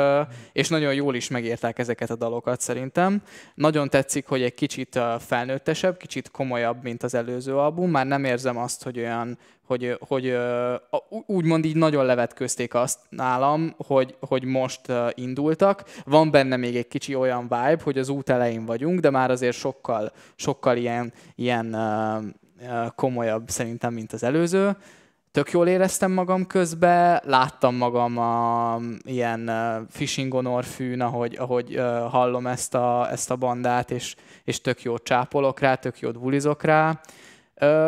és 0.52 0.70
nagyon 0.70 0.94
jól 0.94 1.16
is 1.16 1.28
megírták 1.28 1.80
ezeket 1.80 2.10
a 2.10 2.16
dalokat 2.16 2.62
szerintem. 2.62 3.22
Nagyon 3.56 3.90
tetszik, 3.90 4.28
hogy 4.28 4.42
egy 4.42 4.54
kicsit 4.54 5.00
felnőttesebb, 5.20 5.98
kicsit 5.98 6.32
komolyabb, 6.32 6.84
mint 6.84 7.04
az 7.04 7.14
előző 7.14 7.58
album. 7.58 7.90
Már 7.90 8.06
nem 8.06 8.24
érzem 8.24 8.58
azt, 8.58 8.84
hogy 8.84 8.98
olyan, 8.98 9.38
hogy, 9.66 9.98
hogy 10.00 10.38
úgymond 11.26 11.66
így 11.66 11.76
nagyon 11.76 12.06
levetközték 12.06 12.74
azt 12.74 13.00
nálam, 13.10 13.76
hogy, 13.78 14.16
hogy 14.20 14.44
most 14.44 14.82
indultak. 15.14 15.84
Van 16.04 16.32
benne 16.32 16.56
még 16.56 16.76
egy 16.76 16.88
kicsi 16.88 17.16
olyan 17.16 17.42
vibe, 17.42 17.80
hogy 17.84 17.98
az 17.98 18.10
út 18.10 18.30
elején 18.30 18.66
vagyunk, 18.66 19.00
de 19.00 19.10
már 19.10 19.32
azért 19.32 19.58
sokkal, 19.58 20.12
sokkal 20.36 20.78
ilyen, 20.78 21.14
ilyen 21.36 21.76
komolyabb 22.96 23.50
szerintem, 23.50 23.94
mint 23.94 24.14
az 24.14 24.24
előző. 24.24 24.76
tök 25.32 25.52
jól 25.52 25.68
éreztem 25.68 26.12
magam 26.12 26.48
közben, 26.48 27.22
láttam 27.26 27.76
magam 27.76 28.18
a 28.18 28.80
ilyen 29.04 29.52
fishing 29.90 30.34
on 30.34 30.62
fűn, 30.62 31.02
ahogy, 31.02 31.36
ahogy 31.36 31.76
hallom 32.10 32.48
ezt 32.48 32.76
a, 32.76 33.12
ezt 33.12 33.32
a 33.32 33.36
bandát, 33.36 33.92
és, 33.92 34.16
és 34.44 34.62
tök 34.62 34.82
jót 34.82 35.04
csápolok 35.04 35.60
rá, 35.60 35.76
tök 35.76 36.00
jót 36.00 36.20
bulizok 36.20 36.64
rá. 36.64 37.02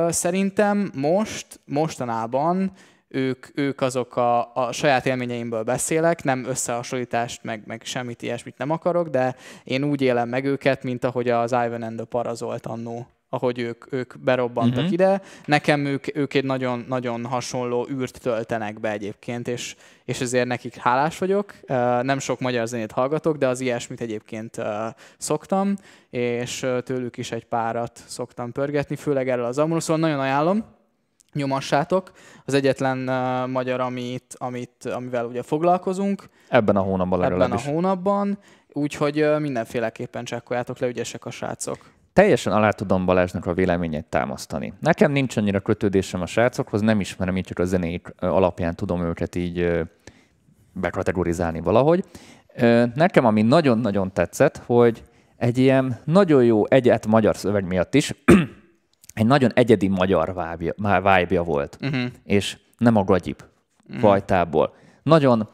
Szerintem 0.09 0.91
most, 0.95 1.59
mostanában 1.65 2.71
ők, 3.07 3.47
ők 3.53 3.81
azok 3.81 4.15
a, 4.15 4.55
a 4.55 4.71
saját 4.71 5.05
élményeimből 5.05 5.63
beszélek, 5.63 6.23
nem 6.23 6.45
összehasonlítást, 6.45 7.43
meg, 7.43 7.63
meg 7.65 7.81
semmit 7.85 8.21
ilyesmit 8.21 8.57
nem 8.57 8.69
akarok, 8.69 9.07
de 9.07 9.35
én 9.63 9.83
úgy 9.83 10.01
élem 10.01 10.29
meg 10.29 10.45
őket, 10.45 10.83
mint 10.83 11.03
ahogy 11.03 11.29
az 11.29 11.51
Ivan 11.51 11.81
and 11.81 11.95
the 11.95 12.05
Parazolt 12.05 12.65
annó 12.65 13.07
ahogy 13.29 13.59
ők, 13.59 13.93
ők 13.93 14.19
berobbantak 14.19 14.77
uh-huh. 14.77 14.91
ide. 14.91 15.21
Nekem 15.45 15.85
ők, 15.85 16.17
ők 16.17 16.33
egy 16.33 16.43
nagyon, 16.43 16.85
nagyon 16.87 17.25
hasonló 17.25 17.87
űrt 17.91 18.21
töltenek 18.21 18.79
be 18.79 18.91
egyébként, 18.91 19.47
és, 19.47 19.75
és 20.05 20.21
ezért 20.21 20.47
nekik 20.47 20.75
hálás 20.75 21.17
vagyok. 21.17 21.53
Nem 22.01 22.19
sok 22.19 22.39
magyar 22.39 22.67
zenét 22.67 22.91
hallgatok, 22.91 23.37
de 23.37 23.47
az 23.47 23.59
ilyesmit 23.59 24.01
egyébként 24.01 24.61
szoktam, 25.17 25.75
és 26.09 26.65
tőlük 26.83 27.17
is 27.17 27.31
egy 27.31 27.45
párat 27.45 28.03
szoktam 28.05 28.51
pörgetni, 28.51 28.95
főleg 28.95 29.29
erről 29.29 29.45
az 29.45 29.57
albumról, 29.57 29.81
szóval 29.81 30.01
nagyon 30.01 30.19
ajánlom 30.19 30.75
nyomassátok. 31.33 32.11
Az 32.45 32.53
egyetlen 32.53 32.97
uh, 32.97 33.51
magyar, 33.51 33.79
amit, 33.79 34.35
amit, 34.37 34.85
amivel 34.85 35.25
ugye 35.25 35.43
foglalkozunk. 35.43 36.23
Ebben 36.49 36.75
a 36.75 36.81
hónapban. 36.81 37.23
Ebben 37.23 37.51
a 37.51 37.59
hónapban, 37.59 38.37
úgyhogy 38.71 39.21
uh, 39.21 39.39
mindenféleképpen 39.39 40.23
csekkoljátok 40.23 40.79
le, 40.79 40.87
ügyesek 40.87 41.25
a 41.25 41.29
srácok 41.29 41.77
teljesen 42.17 42.53
alá 42.53 42.69
tudom 42.69 43.05
Balázsnak 43.05 43.45
a 43.45 43.53
véleményét 43.53 44.05
támasztani. 44.05 44.73
Nekem 44.79 45.11
nincs 45.11 45.37
annyira 45.37 45.59
kötődésem 45.59 46.21
a 46.21 46.25
srácokhoz, 46.25 46.81
nem 46.81 46.99
ismerem, 46.99 47.37
így 47.37 47.45
csak 47.45 47.59
a 47.59 47.65
zenék 47.65 48.13
alapján 48.19 48.75
tudom 48.75 49.01
őket 49.01 49.35
így 49.35 49.83
bekategorizálni 50.73 51.59
valahogy. 51.59 52.03
Nekem 52.93 53.25
ami 53.25 53.41
nagyon-nagyon 53.41 54.13
tetszett, 54.13 54.61
hogy 54.65 55.03
egy 55.35 55.57
ilyen 55.57 55.99
nagyon 56.03 56.43
jó 56.43 56.65
egyet 56.67 57.07
magyar 57.07 57.35
szöveg 57.35 57.65
miatt 57.65 57.93
is 57.93 58.13
egy 59.19 59.25
nagyon 59.25 59.51
egyedi 59.53 59.87
magyar 59.87 60.33
vibe 60.83 61.41
volt, 61.41 61.77
uh-huh. 61.81 62.01
és 62.23 62.57
nem 62.77 62.95
a 62.95 63.03
gagyip 63.03 63.43
uh-huh. 63.87 63.99
fajtából. 64.01 64.75
Nagyon 65.03 65.49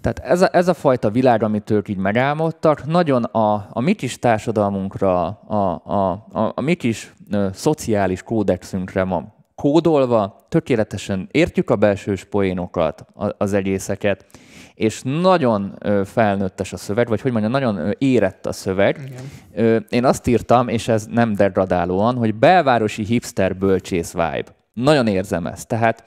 tehát 0.00 0.18
ez 0.18 0.42
a, 0.42 0.48
ez 0.52 0.68
a 0.68 0.74
fajta 0.74 1.10
világ, 1.10 1.42
amit 1.42 1.70
ők 1.70 1.88
így 1.88 1.96
megálmodtak, 1.96 2.86
nagyon 2.86 3.24
a, 3.24 3.66
a 3.70 3.80
mi 3.80 3.92
kis 3.92 4.18
társadalmunkra, 4.18 5.26
a, 5.26 5.82
a, 5.84 6.10
a, 6.32 6.52
a 6.54 6.60
mi 6.60 6.74
kis 6.74 7.14
ö, 7.30 7.48
szociális 7.52 8.22
kódexünkre 8.22 9.02
van 9.02 9.38
kódolva, 9.60 10.46
tökéletesen 10.48 11.28
értjük 11.30 11.70
a 11.70 11.76
belsős 11.76 12.24
poénokat, 12.24 13.04
az 13.38 13.52
egészeket, 13.52 14.26
és 14.74 15.02
nagyon 15.04 15.76
ö, 15.78 16.02
felnőttes 16.04 16.72
a 16.72 16.76
szöveg, 16.76 17.08
vagy 17.08 17.20
hogy 17.20 17.30
mondjam, 17.30 17.52
nagyon 17.52 17.76
ö, 17.76 17.90
érett 17.98 18.46
a 18.46 18.52
szöveg. 18.52 19.12
Ö, 19.54 19.76
én 19.76 20.04
azt 20.04 20.26
írtam, 20.26 20.68
és 20.68 20.88
ez 20.88 21.06
nem 21.06 21.34
degradálóan, 21.34 22.16
hogy 22.16 22.34
belvárosi 22.34 23.04
hipster 23.04 23.56
bölcsész 23.56 24.12
vibe. 24.12 24.44
Nagyon 24.72 25.06
érzem 25.06 25.46
ezt. 25.46 25.68
Tehát 25.68 26.04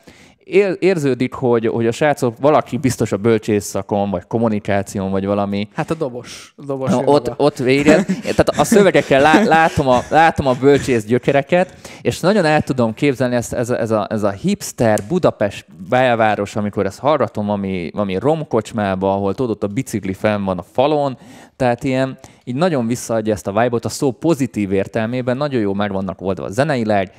érződik, 0.80 1.34
hogy, 1.34 1.68
hogy 1.68 1.88
a 1.88 1.92
srácok 1.92 2.36
valaki 2.40 2.78
biztos 2.78 3.12
a 3.12 3.18
bölcsészszakon, 3.18 4.10
vagy 4.10 4.24
kommunikáción, 4.28 5.12
vagy 5.12 5.26
valami. 5.26 5.68
Hát 5.74 5.92
a 5.92 5.94
dobos. 5.94 6.54
A 6.58 6.66
dobos 6.66 6.90
Na, 6.90 7.02
ott, 7.06 7.34
ott 7.38 7.58
véred. 7.58 8.06
Tehát 8.22 8.50
a 8.50 8.64
szövegekkel 8.64 9.22
lá, 9.22 9.44
látom, 9.44 9.88
a, 9.88 10.00
látom 10.10 10.48
a 10.48 10.54
bölcsész 10.54 11.06
gyökereket, 11.06 11.74
és 12.02 12.20
nagyon 12.20 12.46
el 12.46 12.62
tudom 12.62 12.94
képzelni 12.94 13.36
ezt, 13.36 13.54
ez, 13.54 13.70
a, 13.70 13.80
ez, 13.80 13.92
a, 13.92 14.08
ez 14.10 14.24
a 14.24 14.30
hipster 14.30 15.00
Budapest 15.08 15.66
belváros, 15.90 16.56
amikor 16.56 16.86
ezt 16.86 17.00
hallgatom, 17.00 17.50
ami, 17.50 17.92
ami 17.94 18.18
romkocsmába, 18.18 19.14
ahol 19.14 19.36
tudod, 19.36 19.64
a 19.64 19.68
bicikli 19.68 20.14
fenn 20.14 20.44
van 20.44 20.58
a 20.58 20.64
falon, 20.72 21.18
tehát 21.56 21.84
ilyen, 21.84 22.18
így 22.44 22.56
nagyon 22.56 22.88
visszaadja 22.88 23.34
ezt 23.34 23.48
a 23.48 23.52
vibe-ot, 23.52 23.86
a 23.86 23.90
szó 23.90 24.12
pozitív 24.12 24.72
értelmében, 24.72 25.38
nagyon 25.38 25.62
jó 25.62 25.74
meg 25.74 25.92
vannak 25.92 26.22
oldva 26.22 26.50
zeneileg, 26.50 27.12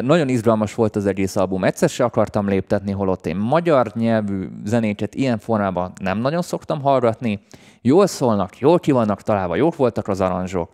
nagyon 0.00 0.28
izgalmas 0.28 0.74
volt 0.74 0.96
az 0.96 1.06
egész 1.06 1.36
album. 1.36 1.64
Egyszer 1.64 1.88
se 1.88 2.04
akartam 2.04 2.48
léptetni, 2.48 2.92
holott 2.92 3.26
én 3.26 3.36
magyar 3.36 3.92
nyelvű 3.94 4.48
zenéket 4.64 5.14
ilyen 5.14 5.38
formában 5.38 5.92
nem 6.00 6.18
nagyon 6.18 6.42
szoktam 6.42 6.80
hallgatni. 6.82 7.40
Jól 7.82 8.06
szólnak, 8.06 8.58
jól 8.58 8.78
ki 8.78 8.92
vannak 8.92 9.22
találva, 9.22 9.56
jók 9.56 9.76
voltak 9.76 10.08
az 10.08 10.20
aranzsok. 10.20 10.70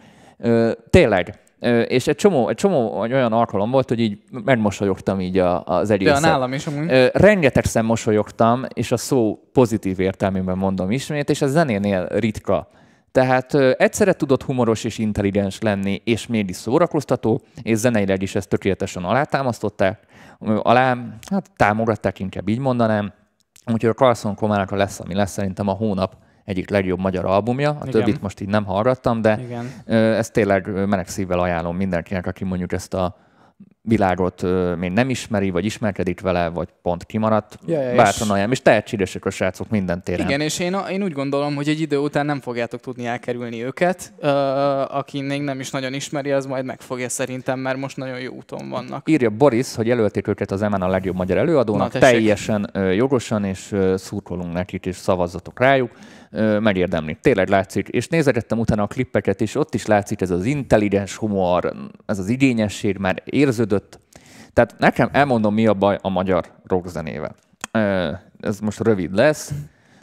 Tényleg, 0.91 1.39
és 1.87 2.07
egy 2.07 2.17
csomó, 2.17 2.49
egy 2.49 2.57
csomó 2.57 2.99
olyan 2.99 3.33
alkalom 3.33 3.71
volt, 3.71 3.89
hogy 3.89 4.01
így 4.01 4.19
megmosolyogtam 4.45 5.21
így 5.21 5.39
az 5.65 5.91
egészet. 5.91 6.23
Ja, 6.23 6.29
nálam 6.29 6.53
is 6.53 6.67
amúgy. 6.67 7.11
Rengetegszer 7.13 7.83
mosolyogtam, 7.83 8.65
és 8.75 8.93
a 8.93 8.97
szó 8.97 9.39
pozitív 9.53 10.01
értelmében 10.01 10.59
mondom 10.59 10.91
ismét, 10.91 11.31
és 11.31 11.43
a 11.43 11.47
zenénél 11.47 12.07
ritka. 12.07 12.69
Tehát 13.15 13.55
egyszerre 13.55 14.12
tudott 14.12 14.43
humoros 14.43 14.85
és 14.85 14.99
intelligens 14.99 15.61
lenni, 15.61 16.01
és 16.05 16.27
mégis 16.27 16.57
szórakoztató, 16.57 17.43
és 17.62 17.79
zeneileg 17.79 18.23
is 18.23 18.35
ezt 18.35 18.49
tökéletesen 18.49 19.05
alátámasztották, 19.05 19.99
alá, 20.39 20.97
hát 21.31 21.51
támogatták, 21.57 22.19
inkább 22.19 22.49
így 22.49 22.59
mondanám. 22.59 23.12
Úgyhogy 23.73 23.91
a 23.91 23.95
Carlson 23.95 24.35
Komának 24.35 24.71
lesz, 24.71 25.01
ami 25.01 25.15
lesz 25.15 25.33
szerintem 25.33 25.69
a 25.69 25.73
hónap 25.73 26.17
egyik 26.45 26.71
legjobb 26.71 26.99
magyar 26.99 27.25
albumja. 27.25 27.71
A 27.71 27.87
Igen. 27.87 27.91
többit 27.91 28.23
most 28.23 28.41
így 28.41 28.49
nem 28.49 28.65
hallgattam, 28.65 29.21
de 29.21 29.41
Igen. 29.41 29.71
ezt 30.15 30.33
tényleg 30.33 30.87
meleg 30.87 31.09
szívvel 31.09 31.39
ajánlom 31.39 31.77
mindenkinek, 31.77 32.27
aki 32.27 32.45
mondjuk 32.45 32.73
ezt 32.73 32.95
a 32.95 33.17
világot 33.89 34.43
még 34.78 34.91
nem 34.91 35.11
ismeri, 35.11 35.51
vagy 35.51 35.64
ismerkedik 35.64 36.20
vele, 36.20 36.49
vagy 36.49 36.68
pont 36.82 37.05
kimaradt, 37.05 37.59
ja, 37.66 37.80
ja, 37.80 37.95
bátran 37.95 38.30
olyan, 38.30 38.51
és 38.51 38.62
tehetségesek 38.62 39.24
a 39.24 39.30
srácok 39.30 39.70
minden 39.70 40.03
téren. 40.03 40.26
Igen, 40.26 40.41
és 40.41 40.59
én, 40.59 40.76
én 40.91 41.03
úgy 41.03 41.12
gondolom, 41.12 41.55
hogy 41.55 41.68
egy 41.68 41.80
idő 41.80 41.99
után 41.99 42.26
nem 42.26 42.41
fogjátok 42.41 42.80
tudni 42.80 43.07
elkerülni 43.07 43.64
őket. 43.64 44.12
Uh, 44.22 44.97
aki 44.97 45.20
még 45.20 45.43
nem 45.43 45.61
is 45.61 45.70
nagyon 45.70 45.95
ismeri, 45.95 46.32
az 46.32 46.47
majd 46.47 46.64
megfogja 46.64 47.09
szerintem, 47.09 47.59
mert 47.59 47.76
most 47.76 47.97
nagyon 47.97 48.20
jó 48.20 48.32
úton 48.32 48.68
vannak. 48.68 49.09
Írja 49.09 49.30
Boris, 49.30 49.74
hogy 49.74 49.87
jelölték 49.87 50.28
őket 50.28 50.51
az 50.51 50.61
MN 50.61 50.82
a 50.82 50.89
legjobb 50.89 51.16
magyar 51.16 51.39
előadónak, 51.39 51.93
Na, 51.93 51.99
teljesen 51.99 52.70
uh, 52.74 52.95
jogosan, 52.95 53.45
és 53.45 53.72
uh, 53.72 53.97
szurkolunk 53.97 54.53
nekik, 54.53 54.87
és 54.87 54.97
szavazzatok 54.97 55.61
rájuk 55.61 55.91
megérdemli. 56.61 57.16
Tényleg 57.20 57.49
látszik. 57.49 57.89
És 57.89 58.09
nézegettem 58.09 58.59
utána 58.59 58.82
a 58.82 58.87
klippeket, 58.87 59.41
és 59.41 59.55
ott 59.55 59.74
is 59.74 59.87
látszik 59.87 60.20
ez 60.20 60.30
az 60.30 60.45
intelligens 60.45 61.16
humor, 61.16 61.72
ez 62.07 62.18
az 62.18 62.28
igényesség 62.28 62.97
már 62.97 63.22
érződött. 63.75 63.99
Tehát 64.53 64.75
nekem 64.79 65.09
elmondom, 65.12 65.55
mi 65.55 65.66
a 65.66 65.75
baj 65.75 65.99
a 66.03 66.09
magyar 66.09 66.45
rockzenével. 66.66 67.35
Ez 68.41 68.61
most 68.61 68.81
rövid 68.81 69.14
lesz. 69.14 69.53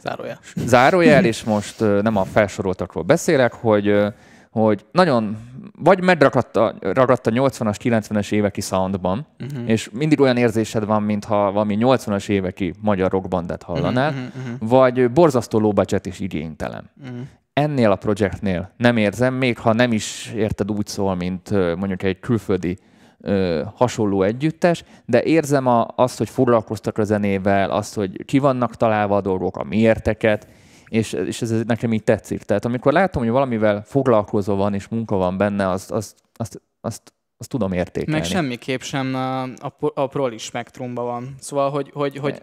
Zárójel. 0.02 0.38
Zárójel, 0.56 1.24
és 1.24 1.44
most 1.44 1.80
nem 1.80 2.16
a 2.16 2.24
felsoroltakról 2.24 3.02
beszélek, 3.02 3.52
hogy, 3.52 4.04
hogy 4.50 4.84
nagyon 4.92 5.36
vagy 5.78 6.02
megragadt 6.02 6.56
a, 6.56 6.74
ragadt 6.80 7.26
a 7.26 7.30
80-as, 7.30 7.76
90-es 7.82 8.32
éveki 8.32 8.60
soundban, 8.60 9.26
uh-huh. 9.40 9.68
és 9.68 9.90
mindig 9.92 10.20
olyan 10.20 10.36
érzésed 10.36 10.84
van, 10.84 11.02
mintha 11.02 11.52
valami 11.52 11.76
80-as 11.80 12.28
éveki 12.28 12.74
magyar 12.80 13.10
rockbandát 13.10 13.62
hallanál, 13.62 14.10
uh-huh, 14.10 14.52
uh-huh. 14.52 14.68
vagy 14.68 15.10
borzasztó 15.10 15.72
budget 15.72 16.06
és 16.06 16.20
igénytelen. 16.20 16.90
Uh-huh. 17.02 17.16
Ennél 17.52 17.90
a 17.90 17.96
projektnél 17.96 18.70
nem 18.76 18.96
érzem, 18.96 19.34
még 19.34 19.58
ha 19.58 19.72
nem 19.72 19.92
is 19.92 20.32
érted 20.36 20.70
úgy 20.70 20.86
szól, 20.86 21.14
mint 21.14 21.50
mondjuk 21.50 22.02
egy 22.02 22.20
külföldi 22.20 22.78
ö, 23.22 23.62
hasonló 23.74 24.22
együttes, 24.22 24.84
de 25.06 25.22
érzem 25.22 25.66
a, 25.66 25.86
azt, 25.96 26.18
hogy 26.18 26.28
foglalkoztak 26.28 26.98
a 26.98 27.04
zenével, 27.04 27.70
azt, 27.70 27.94
hogy 27.94 28.24
ki 28.24 28.38
vannak 28.38 28.76
találva 28.76 29.16
a 29.16 29.20
dolgok, 29.20 29.56
a 29.56 29.64
miérteket, 29.64 30.46
és, 30.88 31.12
és 31.12 31.42
ez 31.42 31.50
nekem 31.66 31.92
így 31.92 32.04
tetszik. 32.04 32.42
Tehát 32.42 32.64
amikor 32.64 32.92
látom, 32.92 33.22
hogy 33.22 33.32
valamivel 33.32 33.82
foglalkozó 33.86 34.56
van, 34.56 34.74
és 34.74 34.88
munka 34.88 35.16
van 35.16 35.36
benne, 35.36 35.68
azt, 35.68 35.90
azt, 35.90 36.14
azt, 36.36 36.62
azt, 36.80 37.12
azt 37.36 37.48
tudom 37.48 37.72
értékelni. 37.72 38.20
Meg 38.20 38.28
semmiképp 38.28 38.80
sem 38.80 39.14
a, 39.14 39.42
a, 39.42 39.74
a 39.94 40.06
proli 40.06 40.38
spektrumban 40.38 41.04
van. 41.04 41.34
Szóval, 41.40 41.70
hogy, 41.70 41.90
hogy, 41.94 42.16
hogy, 42.16 42.42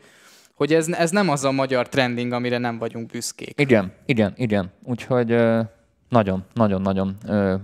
hogy 0.53 0.73
ez, 0.73 0.87
ez 0.87 1.11
nem 1.11 1.29
az 1.29 1.43
a 1.43 1.51
magyar 1.51 1.89
trending, 1.89 2.31
amire 2.31 2.57
nem 2.57 2.77
vagyunk 2.77 3.11
büszkék. 3.11 3.59
Igen, 3.59 3.91
igen, 4.05 4.33
igen. 4.35 4.71
Úgyhogy 4.83 5.27
nagyon, 6.09 6.45
nagyon, 6.53 6.81
nagyon 6.81 7.17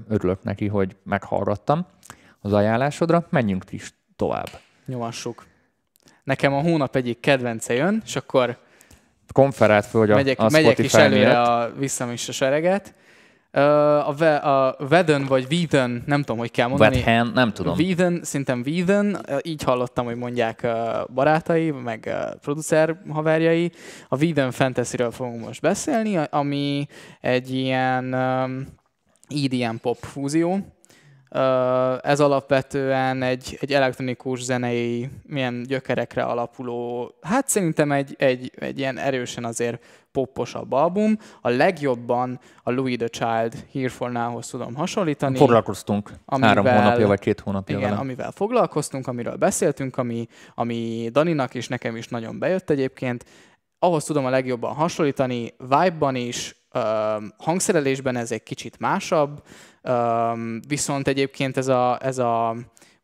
örülök 0.09 0.43
neki, 0.43 0.67
hogy 0.67 0.95
meghallgattam 1.03 1.85
az 2.45 2.53
ajánlásodra. 2.53 3.27
Menjünk 3.29 3.63
is 3.69 3.93
tovább. 4.15 4.49
Nyomassuk. 4.85 5.45
Nekem 6.23 6.53
a 6.53 6.61
hónap 6.61 6.95
egyik 6.95 7.19
kedvence 7.19 7.73
jön, 7.73 8.01
és 8.05 8.15
akkor 8.15 8.57
konferált 9.33 9.85
föl, 9.85 10.01
hogy 10.01 10.11
a, 10.11 10.15
megyek, 10.15 10.39
a 10.39 10.49
megyek 10.49 10.77
is 10.77 10.93
előre, 10.93 11.41
a, 11.41 11.71
visszam 11.77 12.11
is 12.11 12.29
a 12.29 12.31
sereget. 12.31 12.93
A, 14.05 14.13
ve, 14.13 14.35
a 14.35 14.75
Veden 14.89 15.25
vagy 15.25 15.47
Veden, 15.47 16.03
nem 16.05 16.19
tudom, 16.19 16.37
hogy 16.37 16.51
kell 16.51 16.67
mondani. 16.67 16.95
Vedhen, 16.95 17.31
nem 17.33 17.53
tudom. 17.53 17.77
Veden, 17.77 18.19
szerintem 18.23 18.63
Veden, 18.63 19.25
így 19.41 19.63
hallottam, 19.63 20.05
hogy 20.05 20.15
mondják 20.15 20.67
barátai, 21.13 21.71
meg 21.71 22.15
producer 22.41 23.01
haverjai. 23.09 23.71
A 24.07 24.17
Veden 24.17 24.51
Fantasy-ről 24.51 25.11
fogunk 25.11 25.45
most 25.45 25.61
beszélni, 25.61 26.17
ami 26.29 26.87
egy 27.21 27.53
ilyen 27.53 28.13
EDM 29.27 29.75
pop 29.81 29.97
fúzió. 29.97 30.74
Ez 32.01 32.19
alapvetően 32.19 33.21
egy, 33.21 33.57
egy 33.61 33.73
elektronikus 33.73 34.43
zenei 34.43 35.09
milyen 35.23 35.63
gyökerekre 35.63 36.23
alapuló, 36.23 37.11
hát 37.21 37.47
szerintem 37.47 37.91
egy, 37.91 38.15
egy, 38.17 38.51
egy 38.55 38.79
ilyen 38.79 38.97
erősen 38.97 39.43
azért 39.43 39.83
popposabb 40.11 40.71
album. 40.71 41.17
A 41.41 41.49
legjobban 41.49 42.39
a 42.63 42.71
Louis 42.71 42.97
the 42.97 43.07
Child 43.07 43.65
Here 43.71 43.89
for 43.89 44.11
Now-hoz 44.11 44.47
tudom 44.47 44.75
hasonlítani. 44.75 45.37
Foglalkoztunk 45.37 46.11
amivel, 46.25 46.49
három 46.49 46.65
hónapja 46.65 47.07
vagy 47.07 47.19
két 47.19 47.39
hónapja 47.39 47.77
Igen, 47.77 47.89
vele. 47.89 48.01
amivel 48.01 48.31
foglalkoztunk, 48.31 49.07
amiről 49.07 49.35
beszéltünk, 49.35 49.97
ami, 49.97 50.27
ami 50.55 51.09
Daninak 51.11 51.55
és 51.55 51.67
nekem 51.67 51.95
is 51.95 52.07
nagyon 52.07 52.39
bejött 52.39 52.69
egyébként. 52.69 53.25
Ahhoz 53.79 54.03
tudom 54.03 54.25
a 54.25 54.29
legjobban 54.29 54.73
hasonlítani, 54.73 55.53
vibe-ban 55.57 56.15
is, 56.15 56.64
hangszerelésben 57.37 58.15
ez 58.15 58.31
egy 58.31 58.43
kicsit 58.43 58.79
másabb, 58.79 59.43
viszont 60.67 61.07
egyébként 61.07 61.57
ez 61.57 61.67
a, 61.67 61.99
ez 62.01 62.17
a 62.17 62.55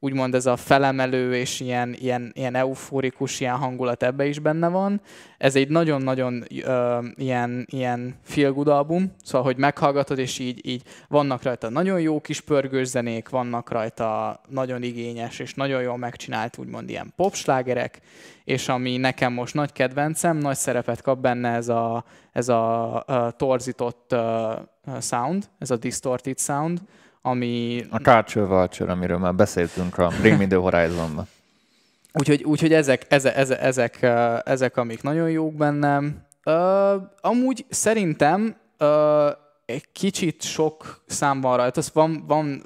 úgymond 0.03 0.35
ez 0.35 0.45
a 0.45 0.55
felemelő 0.55 1.35
és 1.35 1.59
ilyen, 1.59 1.93
ilyen, 1.99 2.31
ilyen 2.33 2.55
euforikus 2.55 3.39
ilyen 3.39 3.55
hangulat 3.55 4.03
ebbe 4.03 4.25
is 4.25 4.39
benne 4.39 4.67
van. 4.67 5.01
Ez 5.37 5.55
egy 5.55 5.69
nagyon-nagyon 5.69 6.43
uh, 6.49 7.05
ilyen, 7.15 7.65
ilyen 7.69 8.15
feel 8.23 8.51
good 8.51 8.67
album, 8.67 9.13
szóval, 9.23 9.45
hogy 9.45 9.57
meghallgatod, 9.57 10.17
és 10.19 10.39
így, 10.39 10.65
így 10.67 10.81
vannak 11.07 11.43
rajta 11.43 11.69
nagyon 11.69 11.99
jó 11.99 12.21
kis 12.21 12.41
pörgős 12.41 12.87
zenék, 12.87 13.29
vannak 13.29 13.71
rajta 13.71 14.41
nagyon 14.49 14.83
igényes 14.83 15.39
és 15.39 15.53
nagyon 15.53 15.81
jól 15.81 15.97
megcsinált 15.97 16.57
úgymond 16.57 16.89
ilyen 16.89 17.13
popslágerek, 17.15 17.99
és 18.43 18.67
ami 18.67 18.97
nekem 18.97 19.33
most 19.33 19.53
nagy 19.53 19.71
kedvencem, 19.71 20.37
nagy 20.37 20.57
szerepet 20.57 21.01
kap 21.01 21.19
benne 21.19 21.49
ez 21.49 21.69
a, 21.69 22.05
ez 22.31 22.49
a, 22.49 22.95
a 22.95 23.31
torzított 23.31 24.13
uh, 24.13 24.99
sound, 25.01 25.49
ez 25.59 25.71
a 25.71 25.77
distorted 25.77 26.39
sound, 26.39 26.81
ami... 27.21 27.85
A 27.89 27.97
Culture 27.97 28.45
Vulture, 28.45 28.91
amiről 28.91 29.17
már 29.17 29.35
beszéltünk 29.35 29.97
a 29.97 30.11
Bring 30.19 30.37
Me 30.37 30.47
The 30.47 30.57
Horizon-ban. 30.57 31.27
Úgyhogy, 32.19 32.43
úgyhogy 32.43 32.73
ezek, 32.73 33.05
ezek, 33.09 33.37
ezek, 33.37 33.61
ezek, 33.61 34.01
ezek, 34.45 34.77
amik 34.77 35.01
nagyon 35.01 35.29
jók 35.29 35.53
bennem. 35.53 36.25
Uh, 36.45 36.93
amúgy 37.21 37.65
szerintem 37.69 38.55
uh, 38.79 39.27
egy 39.65 39.91
kicsit 39.91 40.41
sok 40.41 41.03
szám 41.07 41.41
van 41.41 41.57
rajta, 41.57 41.81
van, 41.93 42.23
van 42.27 42.63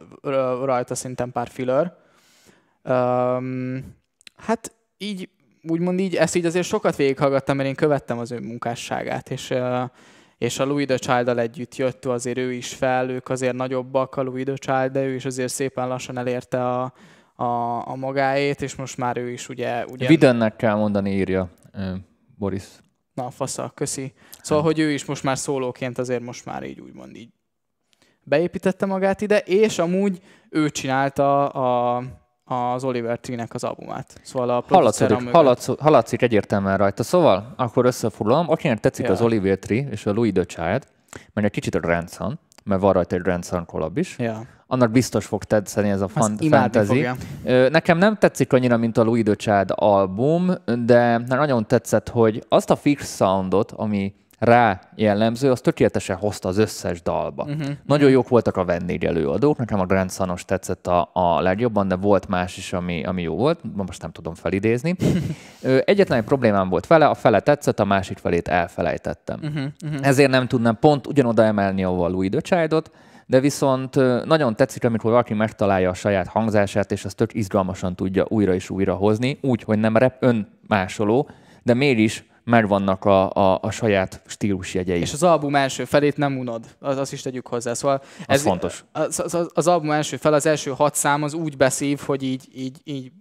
rajta 0.63 0.95
szerintem 0.95 1.31
pár 1.31 1.47
filler. 1.47 1.97
Um, 2.83 3.95
hát 4.37 4.71
így, 4.97 5.29
úgymond 5.63 5.99
így, 5.99 6.15
ezt 6.15 6.35
így 6.35 6.45
azért 6.45 6.67
sokat 6.67 6.95
végighallgattam, 6.95 7.55
mert 7.55 7.69
én 7.69 7.75
követtem 7.75 8.17
az 8.17 8.31
ő 8.31 8.39
munkásságát, 8.39 9.29
és 9.29 9.49
uh, 9.49 9.83
és 10.37 10.59
a 10.59 10.65
Louis 10.65 10.85
the 10.85 10.97
child 10.97 11.37
együtt 11.37 11.75
jött, 11.75 12.05
azért 12.05 12.37
ő 12.37 12.53
is 12.53 12.73
fel, 12.73 13.09
ők 13.09 13.29
azért 13.29 13.55
nagyobbak 13.55 14.15
a 14.15 14.21
Louis 14.21 14.43
the 14.43 14.53
Child, 14.53 14.91
de 14.91 15.03
ő 15.03 15.13
is 15.13 15.25
azért 15.25 15.53
szépen 15.53 15.87
lassan 15.87 16.17
elérte 16.17 16.69
a, 16.69 16.93
a, 17.35 17.45
a 17.87 17.95
magáét, 17.95 18.61
és 18.61 18.75
most 18.75 18.97
már 18.97 19.17
ő 19.17 19.31
is 19.31 19.49
ugye... 19.49 19.85
ugye... 19.85 20.07
Vidennek 20.07 20.55
kell 20.55 20.75
mondani, 20.75 21.11
írja 21.11 21.49
Boris. 22.37 22.65
Na, 23.13 23.29
fasza, 23.29 23.71
köszi. 23.75 24.13
Szóval, 24.41 24.63
hogy 24.63 24.79
ő 24.79 24.91
is 24.91 25.05
most 25.05 25.23
már 25.23 25.37
szólóként 25.37 25.97
azért 25.97 26.21
most 26.21 26.45
már 26.45 26.63
így 26.63 26.79
úgymond 26.79 27.15
így 27.15 27.29
beépítette 28.25 28.85
magát 28.85 29.21
ide, 29.21 29.37
és 29.39 29.79
amúgy 29.79 30.19
ő 30.49 30.69
csinálta 30.69 31.47
a, 31.47 32.03
az 32.45 32.83
Oliver 32.83 33.19
Tree-nek 33.19 33.53
az 33.53 33.63
albumát. 33.63 34.19
Szóval 34.23 34.49
a 34.49 34.63
hallatszik, 34.67 35.29
hallatszik, 35.31 35.79
hallatszik 35.79 36.21
egyértelműen 36.21 36.77
rajta. 36.77 37.03
Szóval 37.03 37.53
akkor 37.55 37.85
összefoglalom, 37.85 38.49
akinek 38.49 38.79
tetszik 38.79 39.05
ja. 39.05 39.11
az 39.11 39.21
Oliver 39.21 39.57
Tree 39.57 39.87
és 39.91 40.05
a 40.05 40.11
Louis 40.11 40.31
the 40.31 40.43
Child, 40.43 40.87
mert 41.33 41.47
egy 41.47 41.51
kicsit 41.51 41.75
a 41.75 41.79
Ransom, 41.81 42.39
mert 42.63 42.81
van 42.81 42.93
rajta 42.93 43.15
egy 43.15 43.21
Ransom 43.21 43.65
collab 43.65 43.97
is, 43.97 44.15
ja. 44.19 44.41
annak 44.67 44.91
biztos 44.91 45.25
fog 45.25 45.43
tetszeni 45.43 45.89
ez 45.89 46.01
a 46.01 46.07
fan- 46.07 46.43
fantasy. 46.49 46.85
Fogja. 46.85 47.15
Nekem 47.69 47.97
nem 47.97 48.15
tetszik 48.15 48.53
annyira, 48.53 48.77
mint 48.77 48.97
a 48.97 49.03
Louis 49.03 49.23
the 49.23 49.35
Child 49.35 49.71
album, 49.75 50.51
de 50.85 51.17
nagyon 51.17 51.67
tetszett, 51.67 52.09
hogy 52.09 52.43
azt 52.49 52.69
a 52.69 52.75
fix 52.75 53.15
soundot, 53.15 53.71
ami 53.71 54.13
rá 54.45 54.79
jellemző, 54.95 55.51
az 55.51 55.61
tökéletesen 55.61 56.15
hozta 56.15 56.47
az 56.47 56.57
összes 56.57 57.01
dalba. 57.01 57.43
Uh-huh. 57.43 57.67
Nagyon 57.85 58.09
jók 58.09 58.27
voltak 58.27 58.57
a 58.57 58.65
vendég 58.65 59.03
előadók, 59.03 59.57
nekem 59.57 59.79
a 59.79 59.85
Grand 59.85 60.11
Sanos 60.11 60.45
tetszett 60.45 60.87
a, 60.87 61.09
a 61.13 61.41
legjobban, 61.41 61.87
de 61.87 61.95
volt 61.95 62.27
más 62.27 62.57
is, 62.57 62.73
ami, 62.73 63.03
ami 63.03 63.21
jó 63.21 63.35
volt, 63.35 63.59
most 63.75 64.01
nem 64.01 64.11
tudom 64.11 64.33
felidézni. 64.33 64.95
Egyetlen 65.85 66.19
egy 66.19 66.25
problémám 66.25 66.69
volt 66.69 66.87
vele, 66.87 67.05
a 67.05 67.13
fele 67.13 67.39
tetszett, 67.39 67.79
a 67.79 67.85
másik 67.85 68.17
felét 68.17 68.47
elfelejtettem. 68.47 69.39
Uh-huh. 69.43 69.63
Uh-huh. 69.85 70.07
Ezért 70.07 70.31
nem 70.31 70.47
tudnám 70.47 70.77
pont 70.79 71.07
ugyanoda 71.07 71.43
emelni, 71.43 71.83
ahol 71.83 72.05
a 72.05 72.09
Louis 72.09 72.29
the 72.29 72.39
Child-ot, 72.39 72.91
de 73.25 73.39
viszont 73.39 73.95
nagyon 74.25 74.55
tetszik, 74.55 74.83
amikor 74.83 75.11
valaki 75.11 75.33
megtalálja 75.33 75.89
a 75.89 75.93
saját 75.93 76.27
hangzását, 76.27 76.91
és 76.91 77.05
azt 77.05 77.15
tök 77.15 77.33
izgalmasan 77.33 77.95
tudja 77.95 78.25
újra 78.27 78.53
és 78.53 78.69
újra 78.69 78.93
hozni, 78.93 79.37
úgy, 79.41 79.63
hogy 79.63 79.79
nem 79.79 79.97
rep 79.97 80.23
önmásoló, 80.23 81.29
de 81.63 81.73
mégis 81.73 82.23
megvannak 82.45 83.05
a, 83.05 83.31
a, 83.31 83.59
a 83.61 83.71
saját 83.71 84.21
stílusjegyei. 84.25 84.99
És 84.99 85.13
az 85.13 85.23
album 85.23 85.55
első 85.55 85.85
felét 85.85 86.17
nem 86.17 86.37
unod, 86.37 86.65
az, 86.79 86.97
azt 86.97 87.13
is 87.13 87.21
tegyük 87.21 87.47
hozzá. 87.47 87.73
Szóval 87.73 88.01
ez 88.25 88.39
az 88.39 88.45
fontos. 88.45 88.85
Az, 88.91 89.19
az, 89.19 89.47
az 89.53 89.67
album 89.67 89.91
első 89.91 90.17
fel, 90.17 90.33
az 90.33 90.45
első 90.45 90.71
hat 90.71 90.95
szám 90.95 91.23
az 91.23 91.33
úgy 91.33 91.57
beszív, 91.57 91.99
hogy 91.99 92.23
így, 92.23 92.47
így, 92.53 92.77
így 92.83 93.11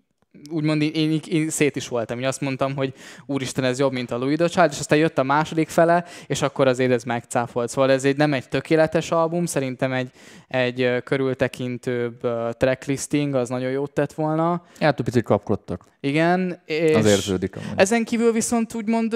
úgymond 0.51 0.83
én, 0.83 0.93
én, 0.95 1.21
én 1.29 1.51
szét 1.51 1.77
is 1.77 1.89
voltam, 1.89 2.19
én 2.19 2.27
azt 2.27 2.41
mondtam, 2.41 2.77
hogy 2.77 2.93
úristen, 3.27 3.65
ez 3.65 3.79
jobb, 3.79 3.93
mint 3.93 4.11
a 4.11 4.19
Louis 4.19 4.37
Child, 4.37 4.71
és 4.71 4.79
aztán 4.79 4.99
jött 4.99 5.19
a 5.19 5.23
második 5.23 5.69
fele, 5.69 6.05
és 6.27 6.43
akkor 6.43 6.67
azért 6.67 6.93
ez 6.93 7.05
megcáfolt. 7.05 7.69
Szóval 7.69 7.91
ez 7.91 8.05
egy, 8.05 8.17
nem 8.17 8.33
egy 8.33 8.49
tökéletes 8.49 9.11
album, 9.11 9.47
szerintem 9.47 9.93
egy, 9.93 10.11
egy 10.49 11.03
körültekintőbb 11.05 12.21
tracklisting, 12.57 13.35
az 13.35 13.49
nagyon 13.49 13.71
jót 13.71 13.91
tett 13.91 14.13
volna. 14.13 14.63
Hát 14.81 15.01
picit 15.01 15.25
kapkodtak. 15.25 15.85
Igen, 16.01 16.63
és 16.65 16.95
az 16.95 17.07
érződik. 17.07 17.57
Amúgy. 17.57 17.69
Ezen 17.77 18.05
kívül 18.05 18.33
viszont 18.33 18.75
úgymond 18.75 19.15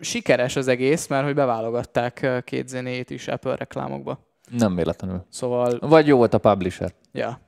sikeres 0.00 0.56
az 0.56 0.68
egész, 0.68 1.06
mert 1.06 1.24
hogy 1.24 1.34
beválogatták 1.34 2.42
két 2.44 2.68
zenét 2.68 3.10
is 3.10 3.28
Apple 3.28 3.56
reklámokba. 3.56 4.28
Nem 4.58 4.74
véletlenül. 4.74 5.26
Szóval... 5.28 5.78
Vagy 5.80 6.06
jó 6.06 6.16
volt 6.16 6.34
a 6.34 6.38
publisher. 6.38 6.92
Ja. 7.12 7.40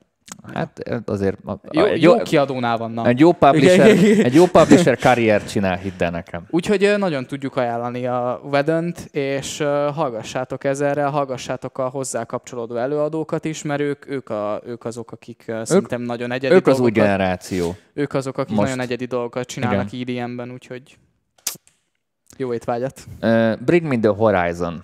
Hát 0.53 0.83
azért... 1.05 1.37
Jó, 1.71 1.85
egy 1.85 2.01
jó, 2.01 2.15
jó 2.15 2.21
kiadónál 2.21 2.77
vannak. 2.77 3.07
Egy 3.07 3.19
jó 3.19 3.31
publisher, 3.31 3.87
egy 4.25 4.33
jó 4.33 4.45
publisher 4.45 4.97
karriert 4.97 5.49
csinál, 5.49 5.77
hidd 5.77 6.03
el 6.03 6.11
nekem. 6.11 6.45
Úgyhogy 6.49 6.93
nagyon 6.97 7.25
tudjuk 7.25 7.55
ajánlani 7.55 8.05
a 8.05 8.41
Vedent, 8.43 8.99
és 9.11 9.57
hallgassátok 9.93 10.63
ezerrel, 10.63 11.09
hallgassátok 11.09 11.77
a 11.77 11.89
hozzá 11.89 12.23
kapcsolódó 12.23 12.75
előadókat 12.75 13.45
is, 13.45 13.63
mert 13.63 13.81
ők, 13.81 14.09
ők, 14.09 14.29
a, 14.29 14.61
ők 14.65 14.85
azok, 14.85 15.11
akik 15.11 15.43
ők, 15.47 15.65
szerintem 15.65 16.01
nagyon 16.01 16.31
egyedi 16.31 16.53
Ők 16.53 16.67
az 16.67 16.79
új 16.79 16.91
generáció. 16.91 17.75
Ők 17.93 18.13
azok, 18.13 18.37
akik 18.37 18.55
Most. 18.55 18.67
nagyon 18.67 18.85
egyedi 18.85 19.05
dolgokat 19.05 19.45
csinálnak 19.45 19.93
EDM-ben, 19.93 20.51
úgyhogy 20.51 20.97
jó 22.37 22.53
étvágyat. 22.53 23.03
Uh, 23.21 23.59
Bring 23.59 23.85
Me 23.85 23.97
The 23.97 24.09
Horizon. 24.09 24.83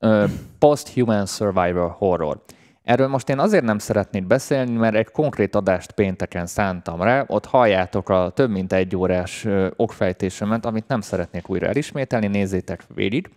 Uh, 0.00 0.30
Post-Human 0.58 1.26
Survivor 1.26 1.90
Horror. 1.90 2.42
Erről 2.84 3.08
most 3.08 3.28
én 3.28 3.38
azért 3.38 3.64
nem 3.64 3.78
szeretnék 3.78 4.26
beszélni, 4.26 4.76
mert 4.76 4.94
egy 4.94 5.10
konkrét 5.10 5.54
adást 5.54 5.92
pénteken 5.92 6.46
szántam 6.46 7.02
rá, 7.02 7.24
ott 7.26 7.46
halljátok 7.46 8.08
a 8.08 8.30
több 8.34 8.50
mint 8.50 8.72
egy 8.72 8.96
órás 8.96 9.46
okfejtésemet, 9.76 10.66
amit 10.66 10.88
nem 10.88 11.00
szeretnék 11.00 11.48
újra 11.48 11.66
elismételni, 11.66 12.26
nézzétek 12.26 12.84
végig, 12.94 13.30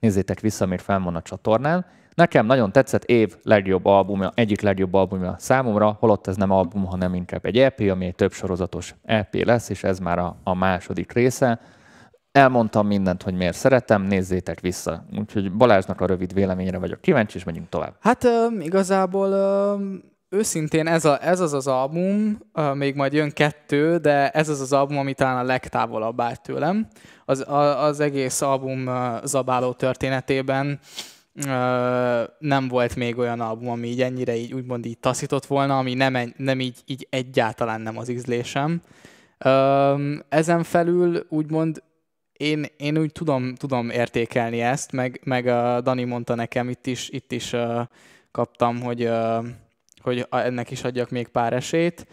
nézzétek 0.00 0.40
vissza, 0.40 0.66
még 0.66 0.78
fel 0.78 1.00
van 1.00 1.16
a 1.16 1.22
csatornán. 1.22 1.86
Nekem 2.14 2.46
nagyon 2.46 2.72
tetszett 2.72 3.04
év 3.04 3.36
legjobb 3.42 3.86
albumja, 3.86 4.32
egyik 4.34 4.60
legjobb 4.60 4.94
albumja 4.94 5.36
számomra, 5.38 5.96
holott 6.00 6.26
ez 6.26 6.36
nem 6.36 6.50
album, 6.50 6.84
hanem 6.84 7.14
inkább 7.14 7.44
egy 7.44 7.58
EP, 7.58 7.80
ami 7.80 8.06
egy 8.06 8.14
több 8.14 8.32
sorozatos 8.32 8.94
EP 9.04 9.34
lesz, 9.34 9.68
és 9.68 9.84
ez 9.84 9.98
már 9.98 10.18
a, 10.18 10.36
a 10.42 10.54
második 10.54 11.12
része. 11.12 11.60
Elmondtam 12.32 12.86
mindent, 12.86 13.22
hogy 13.22 13.34
miért 13.34 13.56
szeretem, 13.56 14.02
nézzétek 14.02 14.60
vissza. 14.60 15.04
Úgyhogy 15.18 15.52
Balázsnak 15.52 16.00
a 16.00 16.06
rövid 16.06 16.34
véleményre 16.34 16.78
vagyok 16.78 17.00
kíváncsi, 17.00 17.36
és 17.36 17.44
megyünk 17.44 17.68
tovább. 17.68 17.94
Hát 18.00 18.24
uh, 18.24 18.64
igazából 18.64 19.28
uh, 19.28 19.82
őszintén 20.28 20.86
ez, 20.86 21.04
a, 21.04 21.24
ez 21.26 21.40
az 21.40 21.52
az 21.52 21.66
album, 21.66 22.38
uh, 22.54 22.74
még 22.74 22.94
majd 22.94 23.12
jön 23.12 23.30
kettő, 23.30 23.96
de 23.96 24.30
ez 24.30 24.48
az 24.48 24.60
az 24.60 24.72
album, 24.72 24.98
ami 24.98 25.14
talán 25.14 25.36
a 25.36 25.42
legtávolabb 25.42 26.20
állt 26.20 26.42
tőlem. 26.42 26.86
Az, 27.24 27.48
a, 27.48 27.84
az 27.84 28.00
egész 28.00 28.40
album 28.40 28.86
uh, 28.86 29.24
zabáló 29.24 29.72
történetében 29.72 30.80
nem 32.38 32.68
volt 32.68 32.96
még 32.96 33.18
olyan 33.18 33.40
album, 33.40 33.68
ami 33.68 33.86
így 33.86 34.02
ennyire 34.02 34.36
így 34.36 34.52
úgymond 34.52 34.86
így 34.86 34.98
taszított 34.98 35.46
volna, 35.46 35.78
ami 35.78 35.94
nem, 35.94 36.32
nem 36.36 36.60
így, 36.60 36.78
így 36.86 37.06
egyáltalán 37.10 37.80
nem 37.80 37.98
az 37.98 38.08
ízlésem. 38.08 38.80
Ezen 40.28 40.62
felül 40.62 41.26
úgymond 41.28 41.82
én, 42.42 42.66
én 42.76 42.98
úgy 42.98 43.12
tudom, 43.12 43.54
tudom 43.54 43.90
értékelni 43.90 44.60
ezt, 44.60 44.92
meg, 44.92 45.20
meg 45.24 45.46
a 45.46 45.80
Dani 45.80 46.04
mondta 46.04 46.34
nekem, 46.34 46.68
itt 46.68 46.86
is, 46.86 47.08
itt 47.08 47.32
is 47.32 47.52
uh, 47.52 47.80
kaptam, 48.30 48.80
hogy, 48.80 49.04
uh, 49.04 49.46
hogy 50.00 50.26
ennek 50.30 50.70
is 50.70 50.84
adjak 50.84 51.10
még 51.10 51.28
pár 51.28 51.52
esélyt. 51.52 52.06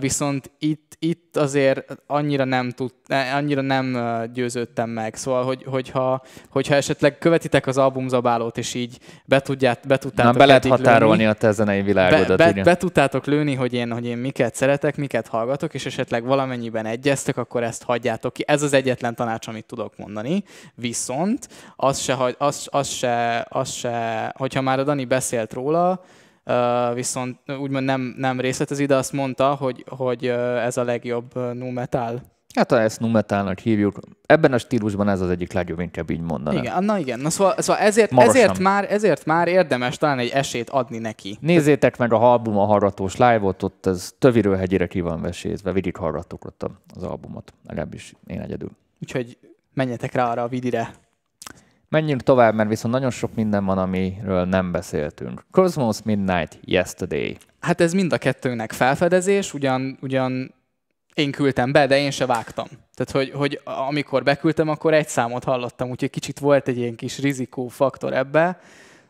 Viszont 0.00 0.50
itt, 0.58 0.96
itt 0.98 1.36
azért 1.36 1.96
annyira 2.06 2.44
nem, 2.44 2.70
tud, 2.70 2.92
annyira 3.34 3.60
nem 3.60 3.98
győződtem 4.32 4.90
meg. 4.90 5.14
Szóval, 5.14 5.44
hogy, 5.44 5.64
hogyha, 5.66 6.22
hogyha 6.48 6.74
esetleg 6.74 7.18
követitek 7.18 7.66
az 7.66 7.78
albumzabálót, 7.78 8.58
és 8.58 8.74
így 8.74 8.98
be, 9.24 9.40
tudját, 9.40 9.86
be 9.86 9.96
tudtátok 9.96 10.32
Na, 10.32 10.38
be 10.38 10.46
lehet 10.46 10.66
határolni 10.66 11.16
lőni, 11.16 11.30
a 11.30 11.32
te 11.32 11.50
zenei 11.50 11.82
világodat. 11.82 12.36
Be, 12.36 12.52
be, 12.52 12.62
be, 12.62 12.76
tudtátok 12.76 13.26
lőni, 13.26 13.54
hogy 13.54 13.72
én, 13.72 13.92
hogy 13.92 14.06
én 14.06 14.18
miket 14.18 14.54
szeretek, 14.54 14.96
miket 14.96 15.28
hallgatok, 15.28 15.74
és 15.74 15.86
esetleg 15.86 16.24
valamennyiben 16.24 16.86
egyeztek, 16.86 17.36
akkor 17.36 17.62
ezt 17.62 17.82
hagyjátok 17.82 18.32
ki. 18.32 18.44
Ez 18.46 18.62
az 18.62 18.72
egyetlen 18.72 19.14
tanács, 19.14 19.46
amit 19.46 19.64
tudok 19.64 19.96
mondani. 19.96 20.42
Viszont 20.74 21.48
az 21.76 21.98
se, 21.98 22.16
az, 22.38 22.66
az 22.70 22.88
se, 22.88 23.46
az 23.48 23.70
se 23.70 24.32
hogyha 24.36 24.60
már 24.60 24.78
a 24.78 24.84
Dani 24.84 25.04
beszélt 25.04 25.52
róla, 25.52 26.04
viszont 26.94 27.38
úgymond 27.60 27.84
nem, 27.84 28.14
nem 28.16 28.40
részletezi, 28.40 28.86
de 28.86 28.96
azt 28.96 29.12
mondta, 29.12 29.54
hogy, 29.54 29.84
hogy 29.88 30.26
ez 30.26 30.76
a 30.76 30.84
legjobb 30.84 31.54
nu 31.54 31.70
metal. 31.70 32.22
Hát 32.54 32.70
ha 32.70 32.80
ezt 32.80 33.00
nu 33.00 33.08
metalnak 33.08 33.58
hívjuk, 33.58 33.98
ebben 34.26 34.52
a 34.52 34.58
stílusban 34.58 35.08
ez 35.08 35.20
az 35.20 35.30
egyik 35.30 35.52
legjobb, 35.52 35.80
inkább 35.80 36.10
így 36.10 36.20
mondanám. 36.20 36.62
Igen, 36.62 36.84
na 36.84 36.98
igen. 36.98 37.20
Na 37.20 37.30
szóval, 37.30 37.54
szóval 37.58 37.82
ezért, 37.82 38.12
ezért, 38.12 38.58
már, 38.58 38.92
ezért 38.92 39.24
már 39.24 39.48
érdemes 39.48 39.96
talán 39.96 40.18
egy 40.18 40.28
esélyt 40.28 40.70
adni 40.70 40.98
neki. 40.98 41.38
Nézzétek 41.40 41.96
meg 41.96 42.12
a 42.12 42.30
album 42.30 42.58
a 42.58 42.64
hallgatós 42.64 43.16
live-ot, 43.16 43.62
ott 43.62 43.86
ez 43.86 44.12
töviről 44.18 44.56
hegyire 44.56 44.86
ki 44.86 45.00
van 45.00 45.20
vesézve, 45.20 45.72
végig 45.72 45.96
hallgattuk 45.96 46.44
ott 46.44 46.64
az 46.94 47.02
albumot, 47.02 47.52
legalábbis 47.66 48.14
én 48.26 48.40
egyedül. 48.40 48.70
Úgyhogy 49.02 49.38
menjetek 49.74 50.12
rá 50.12 50.30
arra 50.30 50.42
a 50.42 50.48
vidire. 50.48 50.90
Menjünk 51.88 52.22
tovább, 52.22 52.54
mert 52.54 52.68
viszont 52.68 52.94
nagyon 52.94 53.10
sok 53.10 53.34
minden 53.34 53.64
van, 53.64 53.78
amiről 53.78 54.44
nem 54.44 54.72
beszéltünk. 54.72 55.44
Cosmos 55.50 56.02
Midnight 56.04 56.58
Yesterday. 56.64 57.36
Hát 57.60 57.80
ez 57.80 57.92
mind 57.92 58.12
a 58.12 58.18
kettőnek 58.18 58.72
felfedezés, 58.72 59.54
ugyan, 59.54 59.98
ugyan 60.00 60.54
én 61.14 61.30
küldtem 61.30 61.72
be, 61.72 61.86
de 61.86 61.98
én 61.98 62.10
se 62.10 62.26
vágtam. 62.26 62.66
Tehát, 62.94 63.10
hogy, 63.10 63.30
hogy 63.38 63.60
amikor 63.88 64.22
beküldtem, 64.22 64.68
akkor 64.68 64.94
egy 64.94 65.08
számot 65.08 65.44
hallottam, 65.44 65.90
úgyhogy 65.90 66.10
kicsit 66.10 66.38
volt 66.38 66.68
egy 66.68 66.78
ilyen 66.78 66.94
kis 66.94 67.18
rizikó 67.18 67.68
faktor 67.68 68.12
ebbe. 68.12 68.60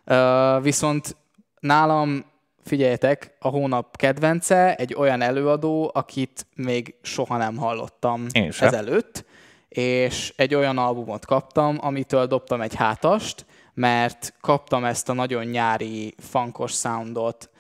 Uh, 0.07 0.63
viszont 0.63 1.17
nálam, 1.61 2.25
figyeljetek, 2.65 3.37
a 3.39 3.49
hónap 3.49 3.97
kedvence 3.97 4.75
egy 4.75 4.95
olyan 4.95 5.21
előadó, 5.21 5.91
akit 5.95 6.47
még 6.57 6.95
soha 7.03 7.37
nem 7.37 7.57
hallottam 7.57 8.27
én 8.33 8.53
ezelőtt 8.61 9.25
és 9.69 10.33
egy 10.37 10.55
olyan 10.55 10.79
albumot 10.79 11.27
kaptam, 11.27 11.79
amitől 11.81 12.27
dobtam 12.27 12.61
egy 12.61 12.75
hátast, 12.75 13.47
mert 13.75 14.35
kaptam 14.41 14.85
ezt 14.85 15.09
a 15.09 15.13
nagyon 15.13 15.45
nyári, 15.45 16.15
funkos 16.19 16.73
soundot, 16.73 17.51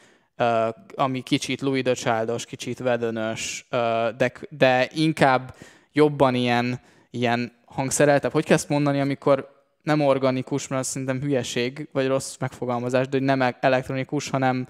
ami 0.95 1.21
kicsit 1.21 1.61
Louis 1.61 1.83
the 1.83 1.95
Childos, 1.95 2.45
kicsit 2.45 2.79
vedönös, 2.79 3.67
de, 4.17 4.33
de 4.49 4.89
inkább 4.93 5.55
jobban 5.93 6.35
ilyen, 6.35 6.81
ilyen 7.11 7.53
hangszereltebb. 7.65 8.33
Hogy 8.33 8.45
kell 8.45 8.57
ezt 8.57 8.69
mondani, 8.69 9.01
amikor 9.01 9.57
nem 9.83 10.01
organikus, 10.01 10.69
mert 10.69 10.85
szerintem 10.85 11.21
hülyeség, 11.21 11.89
vagy 11.93 12.07
rossz 12.07 12.37
megfogalmazás, 12.41 13.09
de 13.09 13.17
hogy 13.17 13.27
nem 13.27 13.55
elektronikus, 13.61 14.31
hanem 14.31 14.69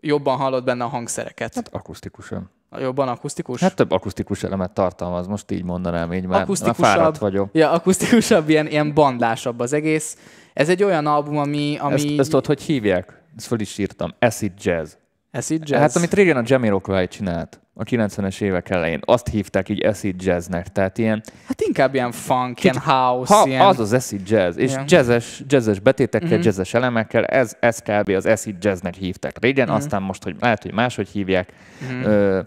jobban 0.00 0.36
hallod 0.36 0.64
benne 0.64 0.84
a 0.84 0.88
hangszereket. 0.88 1.54
Hát 1.54 1.68
akusztikusan. 1.74 2.50
Jobban 2.78 3.08
akusztikus? 3.08 3.60
Hát 3.60 3.74
több 3.74 3.90
akusztikus 3.90 4.42
elemet 4.42 4.70
tartalmaz, 4.72 5.26
most 5.26 5.50
így 5.50 5.64
mondanám, 5.64 6.12
így 6.12 6.26
már, 6.26 6.46
már 6.46 6.74
fáradt 6.74 7.18
vagyok. 7.18 7.48
Ja, 7.52 7.70
akusztikusabb, 7.70 8.48
ilyen, 8.48 8.66
ilyen 8.66 8.94
bandlásabb 8.94 9.60
az 9.60 9.72
egész. 9.72 10.16
Ez 10.52 10.68
egy 10.68 10.82
olyan 10.82 11.06
album, 11.06 11.36
ami... 11.38 11.76
ami... 11.80 11.94
Ezt, 11.94 12.18
ezt 12.18 12.30
tudod, 12.30 12.46
hogy 12.46 12.62
hívják? 12.62 13.22
Ezt 13.36 13.46
fel 13.46 13.60
is 13.60 13.78
írtam. 13.78 14.14
Acid 14.18 14.52
Jazz. 14.62 14.92
Acid 15.32 15.68
Jazz? 15.68 15.80
Hát 15.80 15.96
amit 15.96 16.14
régen 16.14 16.36
a 16.36 16.42
Jamiroquai 16.44 17.08
csinált 17.08 17.59
a 17.74 17.84
90-es 17.84 18.40
évek 18.40 18.70
elején, 18.70 19.00
azt 19.04 19.28
hívták 19.28 19.68
így 19.68 19.86
acid 19.86 20.22
jazznek, 20.22 20.68
tehát 20.68 20.98
ilyen... 20.98 21.22
Hát 21.46 21.60
inkább 21.60 21.94
ilyen 21.94 22.12
funk, 22.12 22.64
ilyen 22.64 22.78
house, 22.78 23.34
ha, 23.34 23.46
ilyen... 23.46 23.60
Az 23.60 23.80
az 23.80 23.92
acid 23.92 24.28
jazz, 24.28 24.56
és 24.56 24.70
yeah. 24.70 24.84
jazzes, 24.86 25.42
jazzes 25.46 25.78
betétekkel, 25.78 26.28
mm-hmm. 26.28 26.40
jazzes 26.40 26.74
elemekkel, 26.74 27.24
ez, 27.24 27.56
ez 27.60 27.78
kb. 27.78 28.08
az 28.08 28.26
acid 28.26 28.64
jazznek 28.64 28.94
hívták 28.94 29.38
régen, 29.38 29.66
mm-hmm. 29.66 29.76
aztán 29.76 30.02
most, 30.02 30.22
hogy 30.22 30.36
lehet, 30.40 30.62
hogy 30.62 30.72
máshogy 30.72 31.08
hívják. 31.08 31.52
Mm-hmm. 31.84 32.02
Ö, 32.02 32.40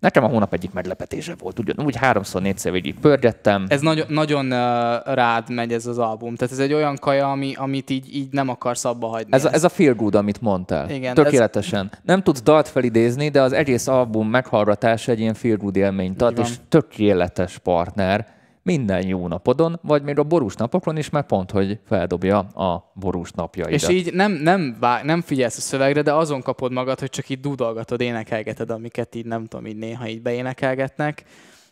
Nekem 0.00 0.24
a 0.24 0.26
hónap 0.26 0.52
egyik 0.52 0.72
meglepetése 0.72 1.34
volt, 1.38 1.58
ugyanúgy 1.58 1.96
háromszor, 1.96 2.42
négyszer 2.42 2.72
végig 2.72 2.98
pörgettem. 2.98 3.64
Ez 3.68 3.80
nagyon, 3.80 4.06
nagyon 4.08 4.44
uh, 4.46 5.14
rád 5.14 5.50
megy 5.50 5.72
ez 5.72 5.86
az 5.86 5.98
album, 5.98 6.34
tehát 6.36 6.52
ez 6.52 6.58
egy 6.58 6.72
olyan 6.72 6.96
kaja, 6.96 7.30
ami, 7.30 7.54
amit 7.56 7.90
így, 7.90 8.14
így 8.14 8.28
nem 8.30 8.48
akarsz 8.48 8.84
abba 8.84 9.06
hagyni. 9.06 9.32
Ez, 9.32 9.44
a, 9.44 9.52
ez 9.52 9.64
a 9.64 9.68
feel 9.68 9.94
good, 9.94 10.14
amit 10.14 10.40
mondtál. 10.40 10.90
Igen, 10.90 11.14
Tökéletesen. 11.14 11.88
Ez... 11.92 11.98
Nem 12.02 12.22
tudsz 12.22 12.42
dalt 12.42 12.68
felidézni, 12.68 13.28
de 13.28 13.42
az 13.42 13.52
egész 13.52 13.86
album 13.86 14.28
meghallgatása 14.28 15.12
egy 15.12 15.20
ilyen 15.20 15.34
feel 15.34 15.56
good 15.56 15.76
élményt 15.76 16.22
ad, 16.22 16.38
és 16.38 16.54
tökéletes 16.68 17.58
partner 17.58 18.38
minden 18.76 19.06
jó 19.06 19.28
napodon, 19.28 19.78
vagy 19.82 20.02
még 20.02 20.18
a 20.18 20.22
borús 20.22 20.54
napokon 20.54 20.96
is, 20.96 21.10
mert 21.10 21.26
pont, 21.26 21.50
hogy 21.50 21.78
feldobja 21.86 22.38
a 22.38 22.92
borús 22.94 23.30
napjaidat. 23.30 23.74
És 23.74 23.88
így 23.88 24.12
nem, 24.12 24.32
nem, 24.32 24.76
vá- 24.80 25.04
nem 25.04 25.20
figyelsz 25.20 25.56
a 25.56 25.60
szövegre, 25.60 26.02
de 26.02 26.14
azon 26.14 26.42
kapod 26.42 26.72
magad, 26.72 27.00
hogy 27.00 27.10
csak 27.10 27.28
így 27.28 27.40
dudolgatod, 27.40 28.00
énekelgeted, 28.00 28.70
amiket 28.70 29.14
így 29.14 29.26
nem 29.26 29.46
tudom, 29.46 29.66
így 29.66 29.76
néha 29.76 30.08
így 30.08 30.22
beénekelgetnek. 30.22 31.24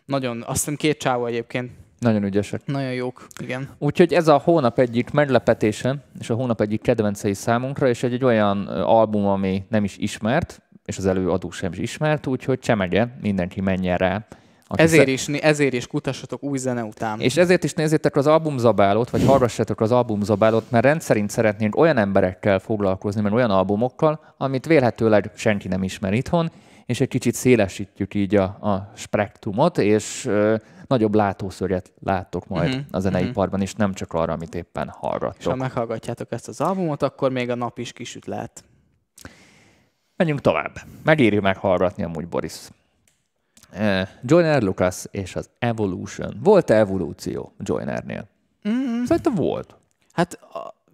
Nagyon, 0.04 0.42
azt 0.46 0.58
hiszem 0.58 0.74
két 0.74 0.98
csávó 0.98 1.26
egyébként. 1.26 1.70
Nagyon 1.98 2.24
ügyesek. 2.24 2.60
Nagyon 2.64 2.92
jók, 2.92 3.26
igen. 3.42 3.68
Úgyhogy 3.78 4.12
ez 4.12 4.28
a 4.28 4.38
hónap 4.38 4.78
egyik 4.78 5.10
meglepetése, 5.10 6.04
és 6.18 6.30
a 6.30 6.34
hónap 6.34 6.60
egyik 6.60 6.82
kedvencei 6.82 7.34
számunkra, 7.34 7.88
és 7.88 8.02
egy, 8.02 8.12
egy 8.12 8.24
olyan 8.24 8.66
album, 8.66 9.26
ami 9.26 9.64
nem 9.68 9.84
is 9.84 9.96
ismert, 9.96 10.62
és 10.84 10.98
az 10.98 11.06
előadó 11.06 11.50
sem 11.50 11.72
is 11.72 11.78
ismert, 11.78 12.26
úgyhogy 12.26 12.58
csemege, 12.58 13.16
mindenki 13.20 13.60
menjen 13.60 13.96
rá 13.96 14.26
ezért, 14.68 15.08
is, 15.08 15.28
ezért 15.28 15.72
is 15.72 15.86
kutassatok 15.86 16.42
új 16.42 16.58
zene 16.58 16.84
után. 16.84 17.20
És 17.20 17.36
ezért 17.36 17.64
is 17.64 17.72
nézzétek 17.72 18.16
az 18.16 18.26
albumzabálót, 18.26 19.10
vagy 19.10 19.24
hallgassatok 19.24 19.80
az 19.80 19.92
albumzabálót, 19.92 20.70
mert 20.70 20.84
rendszerint 20.84 21.30
szeretnénk 21.30 21.76
olyan 21.76 21.96
emberekkel 21.96 22.58
foglalkozni, 22.58 23.20
mert 23.20 23.34
olyan 23.34 23.50
albumokkal, 23.50 24.20
amit 24.36 24.66
vélhetőleg 24.66 25.30
senki 25.34 25.68
nem 25.68 25.82
ismer 25.82 26.12
itthon, 26.12 26.50
és 26.86 27.00
egy 27.00 27.08
kicsit 27.08 27.34
szélesítjük 27.34 28.14
így 28.14 28.34
a, 28.34 28.42
a 28.42 28.92
spektrumot, 28.96 29.78
és 29.78 30.24
ö, 30.24 30.56
nagyobb 30.86 31.14
látószöget 31.14 31.92
láttok 32.02 32.46
majd 32.46 32.68
uh-huh, 32.68 32.84
a 32.90 32.98
zeneiparban, 32.98 33.46
uh-huh. 33.46 33.62
és 33.62 33.74
nem 33.74 33.92
csak 33.94 34.12
arra, 34.12 34.32
amit 34.32 34.54
éppen 34.54 34.88
hallgattok. 34.88 35.38
És 35.38 35.44
ha 35.44 35.54
meghallgatjátok 35.54 36.32
ezt 36.32 36.48
az 36.48 36.60
albumot, 36.60 37.02
akkor 37.02 37.30
még 37.30 37.50
a 37.50 37.54
nap 37.54 37.78
is 37.78 37.92
kisüt 37.92 38.26
lehet. 38.26 38.64
Menjünk 40.16 40.40
tovább. 40.40 40.72
Megéri 41.04 41.38
meghallgatni 41.38 42.02
amúgy 42.02 42.28
Boris. 42.28 42.68
Uh, 43.72 44.08
Joyner 44.22 44.62
Lucas 44.62 45.04
és 45.10 45.36
az 45.36 45.50
Evolution. 45.58 46.36
Volt-e 46.42 46.74
evolúció 46.74 47.52
Joynernél? 47.58 48.28
Mm. 48.68 49.04
Szerintem 49.04 49.34
volt. 49.34 49.76
Hát 50.12 50.38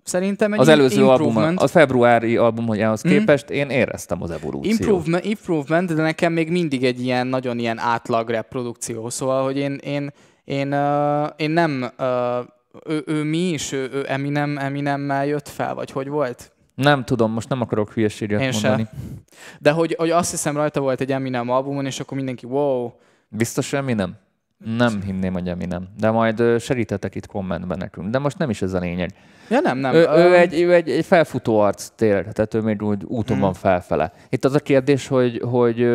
szerintem 0.03 0.53
egy 0.53 0.61
Az 0.61 0.69
előző 0.69 1.07
album, 1.07 1.37
a 1.57 1.67
februári 1.67 2.37
albumhoz 2.37 3.07
mm. 3.07 3.11
képest 3.11 3.51
én 3.51 3.71
éreztem 3.71 4.23
az 4.23 4.31
evolúciót. 4.31 4.79
Improvement, 4.79 5.25
improvement, 5.25 5.95
de 5.95 6.03
nekem 6.03 6.33
még 6.33 6.51
mindig 6.51 6.85
egy 6.85 7.01
ilyen 7.01 7.27
nagyon 7.27 7.59
ilyen 7.59 7.79
átlag 7.79 8.29
reprodukció. 8.29 9.11
Szóval, 9.11 9.45
hogy 9.45 9.57
én, 9.57 9.75
én, 9.75 10.11
én, 10.45 10.73
uh, 10.73 11.29
én 11.37 11.51
nem... 11.51 11.91
Uh, 11.99 12.07
ő, 12.87 13.03
ő 13.07 13.23
mi 13.23 13.49
is? 13.49 13.73
Ő, 13.73 13.91
ő 13.93 14.05
Eminem, 14.09 14.59
Eminemmel 14.59 15.27
jött 15.27 15.49
fel, 15.49 15.75
vagy 15.75 15.91
hogy 15.91 16.09
volt? 16.09 16.53
Nem 16.75 17.05
tudom, 17.05 17.33
most 17.33 17.49
nem 17.49 17.61
akarok 17.61 17.93
hülyeséget 17.93 18.41
Én 18.41 18.51
mondani. 18.53 18.83
Se. 18.83 18.99
De 19.61 19.71
hogy, 19.71 19.95
hogy 19.99 20.11
azt 20.11 20.31
hiszem 20.31 20.57
rajta 20.57 20.81
volt 20.81 21.01
egy 21.01 21.13
Eminem 21.13 21.51
albumon, 21.51 21.87
és 21.87 22.01
akkor 22.01 22.17
mindenki 22.17 22.47
wow. 22.47 22.93
Biztos 23.29 23.73
Eminem? 23.73 24.17
Nem 24.65 25.03
hinném, 25.03 25.33
hogy 25.33 25.49
Eminem. 25.49 25.89
De 25.99 26.11
majd 26.11 26.61
segítetek 26.61 27.15
itt 27.15 27.27
kommentben 27.27 27.79
nekünk. 27.79 28.11
De 28.11 28.19
most 28.19 28.39
nem 28.39 28.51
is 28.51 28.63
ez 28.63 28.73
a 28.73 28.79
lényeg. 28.79 29.11
Ja 29.51 29.61
nem, 29.61 29.79
nem. 29.79 29.95
Ő, 29.95 30.09
ő, 30.17 30.35
egy, 30.37 30.61
ő 30.61 30.75
egy, 30.75 30.91
egy 30.91 31.05
felfutó 31.05 31.59
arc 31.59 31.89
tér, 31.97 32.23
tehát 32.33 32.55
ő 32.55 32.61
még 32.61 32.83
úgy 32.83 33.05
úton 33.05 33.37
hmm. 33.37 33.45
van 33.45 33.55
felfele. 33.55 34.13
Itt 34.29 34.45
az 34.45 34.55
a 34.55 34.61
kérdés, 34.61 35.07
hogy, 35.07 35.43
hogy 35.51 35.89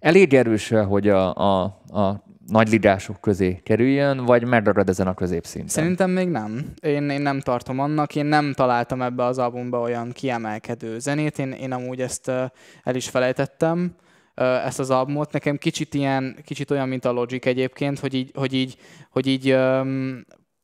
elég 0.00 0.34
erős 0.34 0.68
hogy 0.68 1.08
a, 1.08 1.34
a, 1.34 1.62
a 1.88 2.24
nagy 2.52 2.68
ligások 2.68 3.20
közé 3.20 3.60
kerüljön, 3.62 4.24
vagy 4.24 4.44
megragad 4.44 4.88
ezen 4.88 5.06
a 5.06 5.14
középszinten? 5.14 5.68
Szerintem 5.68 6.10
még 6.10 6.28
nem. 6.28 6.64
Én, 6.80 7.10
én 7.10 7.20
nem 7.20 7.40
tartom 7.40 7.78
annak. 7.78 8.16
Én 8.16 8.26
nem 8.26 8.52
találtam 8.52 9.02
ebbe 9.02 9.24
az 9.24 9.38
albumba 9.38 9.80
olyan 9.80 10.12
kiemelkedő 10.12 10.98
zenét. 10.98 11.38
Én, 11.38 11.52
én 11.52 11.72
amúgy 11.72 12.00
ezt 12.00 12.28
el 12.82 12.94
is 12.94 13.08
felejtettem 13.08 13.94
ezt 14.34 14.78
az 14.78 14.90
albumot. 14.90 15.32
Nekem 15.32 15.56
kicsit 15.56 15.94
ilyen, 15.94 16.36
kicsit 16.44 16.70
olyan, 16.70 16.88
mint 16.88 17.04
a 17.04 17.12
Logic 17.12 17.46
egyébként, 17.46 17.98
hogy 17.98 18.14
így, 18.14 18.30
hogy 18.34 18.52
így, 18.52 18.76
hogy 19.10 19.26
így, 19.26 19.56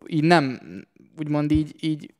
így 0.07 0.25
nem, 0.25 0.61
úgymond 1.19 1.51
így, 1.51 1.75
így 1.81 2.15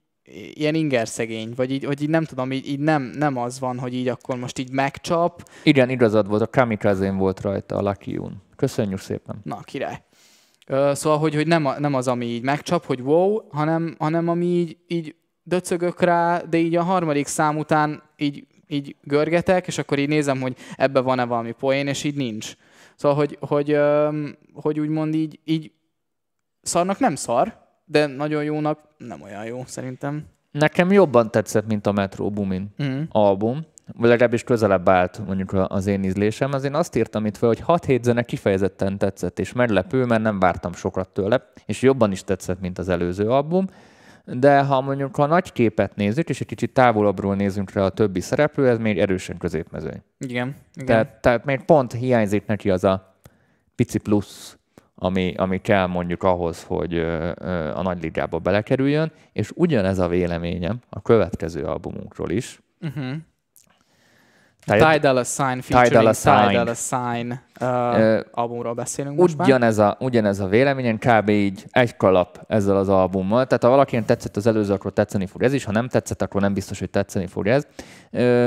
ilyen 0.53 0.75
inger 0.75 1.09
szegény, 1.09 1.53
vagy 1.57 1.71
így, 1.71 1.85
hogy 1.85 2.03
így 2.03 2.09
nem 2.09 2.25
tudom, 2.25 2.53
így, 2.53 2.69
így 2.69 2.81
nem, 2.81 3.03
nem 3.03 3.37
az 3.37 3.61
van, 3.61 3.79
hogy 3.79 3.95
így 3.95 4.09
akkor 4.09 4.39
most 4.39 4.59
így 4.59 4.71
megcsap. 4.71 5.49
Igen, 5.63 5.91
igazad 5.91 6.29
volt, 6.29 6.43
a 6.43 6.47
kamikaze 6.47 7.11
volt 7.11 7.41
rajta, 7.41 7.77
a 7.77 7.83
Lucky. 7.83 8.21
Köszönjük 8.59 9.01
szépen. 9.01 9.41
Na, 9.43 9.61
király. 9.61 10.03
Szóval, 10.93 11.19
hogy, 11.19 11.35
hogy 11.35 11.47
nem, 11.47 11.69
nem 11.79 11.95
az, 11.95 12.09
ami 12.09 12.27
így 12.27 12.43
megcsap, 12.43 12.85
hogy 12.85 13.01
wow, 13.01 13.41
hanem, 13.51 13.95
hanem 13.99 14.29
ami 14.29 14.45
így, 14.47 14.77
így 14.87 15.15
döcögök 15.43 16.01
rá, 16.01 16.39
de 16.39 16.57
így 16.57 16.77
a 16.77 16.83
harmadik 16.83 17.27
szám 17.27 17.59
után 17.59 18.03
így 18.17 18.47
így 18.69 18.97
görgetek, 19.03 19.67
és 19.67 19.79
akkor 19.79 19.99
így 19.99 20.09
nézem, 20.09 20.41
hogy 20.41 20.57
ebbe 20.77 21.01
van-e 21.01 21.25
valami 21.25 21.53
poén, 21.53 21.87
és 21.87 22.05
így 22.05 22.15
nincs. 22.15 22.53
Szóval, 22.97 23.17
hogy, 23.17 23.37
hogy, 23.41 23.77
hogy, 23.77 24.37
hogy 24.53 24.81
úgymond 24.81 25.15
így, 25.15 25.41
így 25.45 25.73
szarnak 26.63 26.99
nem 26.99 27.15
szar, 27.15 27.67
de 27.85 28.07
nagyon 28.07 28.45
jónak 28.45 28.79
nem 28.99 29.23
olyan 29.23 29.45
jó 29.45 29.63
szerintem. 29.67 30.25
Nekem 30.51 30.93
jobban 30.93 31.31
tetszett, 31.31 31.67
mint 31.67 31.87
a 31.87 31.93
Metro 31.93 32.31
Boomin 32.31 32.69
uh-huh. 32.79 33.03
album, 33.09 33.67
vagy 33.97 34.09
legalábbis 34.09 34.45
közelebb 34.45 34.89
állt 34.89 35.21
mondjuk 35.27 35.53
az 35.53 35.87
én 35.87 36.05
ízlésem. 36.05 36.53
Az 36.53 36.65
én 36.65 36.75
azt 36.75 36.97
írtam 36.97 37.27
itt 37.27 37.37
fel, 37.37 37.49
hogy 37.49 37.63
6-7 37.67 38.03
zene 38.03 38.23
kifejezetten 38.23 38.99
tetszett, 38.99 39.39
és 39.39 39.53
meglepő, 39.53 40.05
mert 40.05 40.23
nem 40.23 40.39
vártam 40.39 40.73
sokat 40.73 41.09
tőle, 41.09 41.51
és 41.67 41.83
jobban 41.83 42.13
is 42.13 42.25
tetszett, 42.25 42.61
mint 42.61 42.79
az 42.79 42.89
előző 42.89 43.31
album. 43.31 43.67
De 44.25 44.61
ha 44.61 44.81
mondjuk 44.81 45.19
a 45.19 45.27
nagy 45.27 45.53
képet 45.53 45.97
nézzük, 45.97 46.29
és 46.29 46.41
egy 46.41 46.47
kicsit 46.47 46.73
távolabbról 46.73 47.35
nézünk 47.35 47.73
rá 47.73 47.83
a 47.83 47.89
többi 47.89 48.21
szereplő, 48.21 48.69
ez 48.69 48.79
még 48.79 48.99
erősen 48.99 49.37
középmezőny. 49.37 50.03
Igen. 50.19 50.57
igen. 50.75 50.87
Tehát, 50.87 51.21
tehát 51.21 51.45
még 51.45 51.65
pont 51.65 51.93
hiányzik 51.93 52.47
neki 52.47 52.71
az 52.71 52.85
a 52.85 53.15
pici 53.75 53.99
plusz, 53.99 54.59
ami, 54.95 55.35
ami 55.37 55.61
kell 55.61 55.87
mondjuk 55.87 56.23
ahhoz, 56.23 56.63
hogy 56.63 56.99
a 57.75 57.83
nagy 57.83 58.03
ligába 58.03 58.39
belekerüljön, 58.39 59.13
és 59.33 59.51
ugyanez 59.55 59.99
a 59.99 60.09
véleményem 60.09 60.79
a 60.89 61.03
következő 61.03 61.65
albumunkról 61.65 62.31
is. 62.31 62.61
Uh-huh. 62.81 63.17
Ty 64.77 64.99
Dolla 64.99 65.25
Sign 65.25 65.61
featuring 65.61 66.15
Ty 66.15 66.55
Dolla 66.57 66.75
Sign 66.75 67.33
uh, 67.61 67.69
uh, 67.69 68.21
albumról 68.31 68.75
beszélünk 68.75 69.19
most 69.19 69.37
ugyanez 69.39 69.77
már. 69.77 69.89
A, 69.89 70.05
ugyanez 70.05 70.41
a 70.41 70.47
véleményen, 70.47 70.99
kb. 70.99 71.29
így 71.29 71.65
egy 71.71 71.97
kalap 71.97 72.45
ezzel 72.49 72.77
az 72.77 72.89
albummal. 72.89 73.47
Tehát 73.47 73.63
ha 73.63 73.71
valakinek 73.71 74.05
tetszett 74.05 74.37
az 74.37 74.47
előző, 74.47 74.73
akkor 74.73 74.93
tetszeni 74.93 75.27
fog 75.27 75.43
ez 75.43 75.53
is, 75.53 75.65
ha 75.65 75.73
nem 75.73 75.89
tetszett, 75.89 76.23
akkor 76.23 76.41
nem 76.41 76.55
biztos, 76.55 76.79
hogy 76.79 76.91
tetszeni 76.91 77.27
fog 77.27 77.47
ez. 77.47 77.67
Uh, 78.13 78.47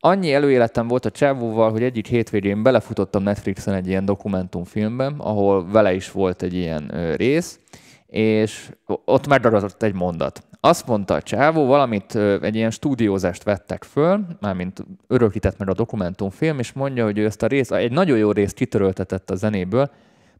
annyi 0.00 0.32
előéletem 0.32 0.88
volt 0.88 1.04
a 1.04 1.10
csávóval, 1.10 1.70
hogy 1.70 1.82
egyik 1.82 2.06
hétvégén 2.06 2.62
belefutottam 2.62 3.22
Netflixen 3.22 3.74
egy 3.74 3.88
ilyen 3.88 4.04
dokumentumfilmben, 4.04 5.14
ahol 5.18 5.70
vele 5.70 5.94
is 5.94 6.10
volt 6.10 6.42
egy 6.42 6.54
ilyen 6.54 7.14
rész, 7.16 7.58
és 8.06 8.70
ott 9.04 9.26
megragadott 9.26 9.82
egy 9.82 9.94
mondat. 9.94 10.42
Azt 10.64 10.86
mondta 10.86 11.14
a 11.14 11.22
csávó, 11.22 11.66
valamit, 11.66 12.14
egy 12.42 12.54
ilyen 12.54 12.70
stúdiózást 12.70 13.42
vettek 13.42 13.84
föl, 13.84 14.26
mármint 14.40 14.84
örökített 15.06 15.58
meg 15.58 15.68
a 15.68 15.74
dokumentumfilm, 15.74 16.58
és 16.58 16.72
mondja, 16.72 17.04
hogy 17.04 17.18
ő 17.18 17.24
ezt 17.24 17.42
a 17.42 17.46
részt, 17.46 17.72
egy 17.72 17.92
nagyon 17.92 18.18
jó 18.18 18.32
részt 18.32 18.54
kitöröltetett 18.54 19.30
a 19.30 19.34
zenéből, 19.34 19.90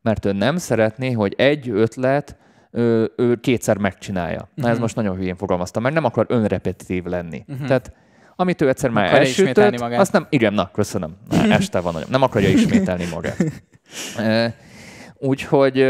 mert 0.03 0.25
ő 0.25 0.33
nem 0.33 0.57
szeretné, 0.57 1.13
hogy 1.13 1.35
egy 1.37 1.71
ötlet 1.71 2.37
ő, 2.71 3.13
ő 3.17 3.37
kétszer 3.37 3.77
megcsinálja. 3.77 4.41
Uh-huh. 4.41 4.51
Na 4.55 4.69
ez 4.69 4.73
mhm. 4.73 4.83
most 4.83 4.97
nagyon 4.97 5.17
hülyén 5.17 5.37
fogalmazta, 5.37 5.81
mert 5.81 5.95
nem 5.95 6.05
akar 6.05 6.27
önrepetitív 6.29 7.05
lenni. 7.05 7.45
Uh-huh. 7.49 7.67
Tehát 7.67 7.93
amit 8.37 8.61
ő 8.61 8.69
egyszer 8.69 8.91
már 8.91 9.15
elsütött, 9.15 9.81
azt 9.81 10.13
nem, 10.13 10.27
igen, 10.29 10.55
na, 10.55 10.71
köszönöm, 10.71 11.17
na, 11.29 11.43
este 11.43 11.81
van 11.81 11.95
nem 12.09 12.23
akarja 12.23 12.49
ismételni 12.49 13.05
magát. 13.13 13.45
Úgyhogy 15.19 15.87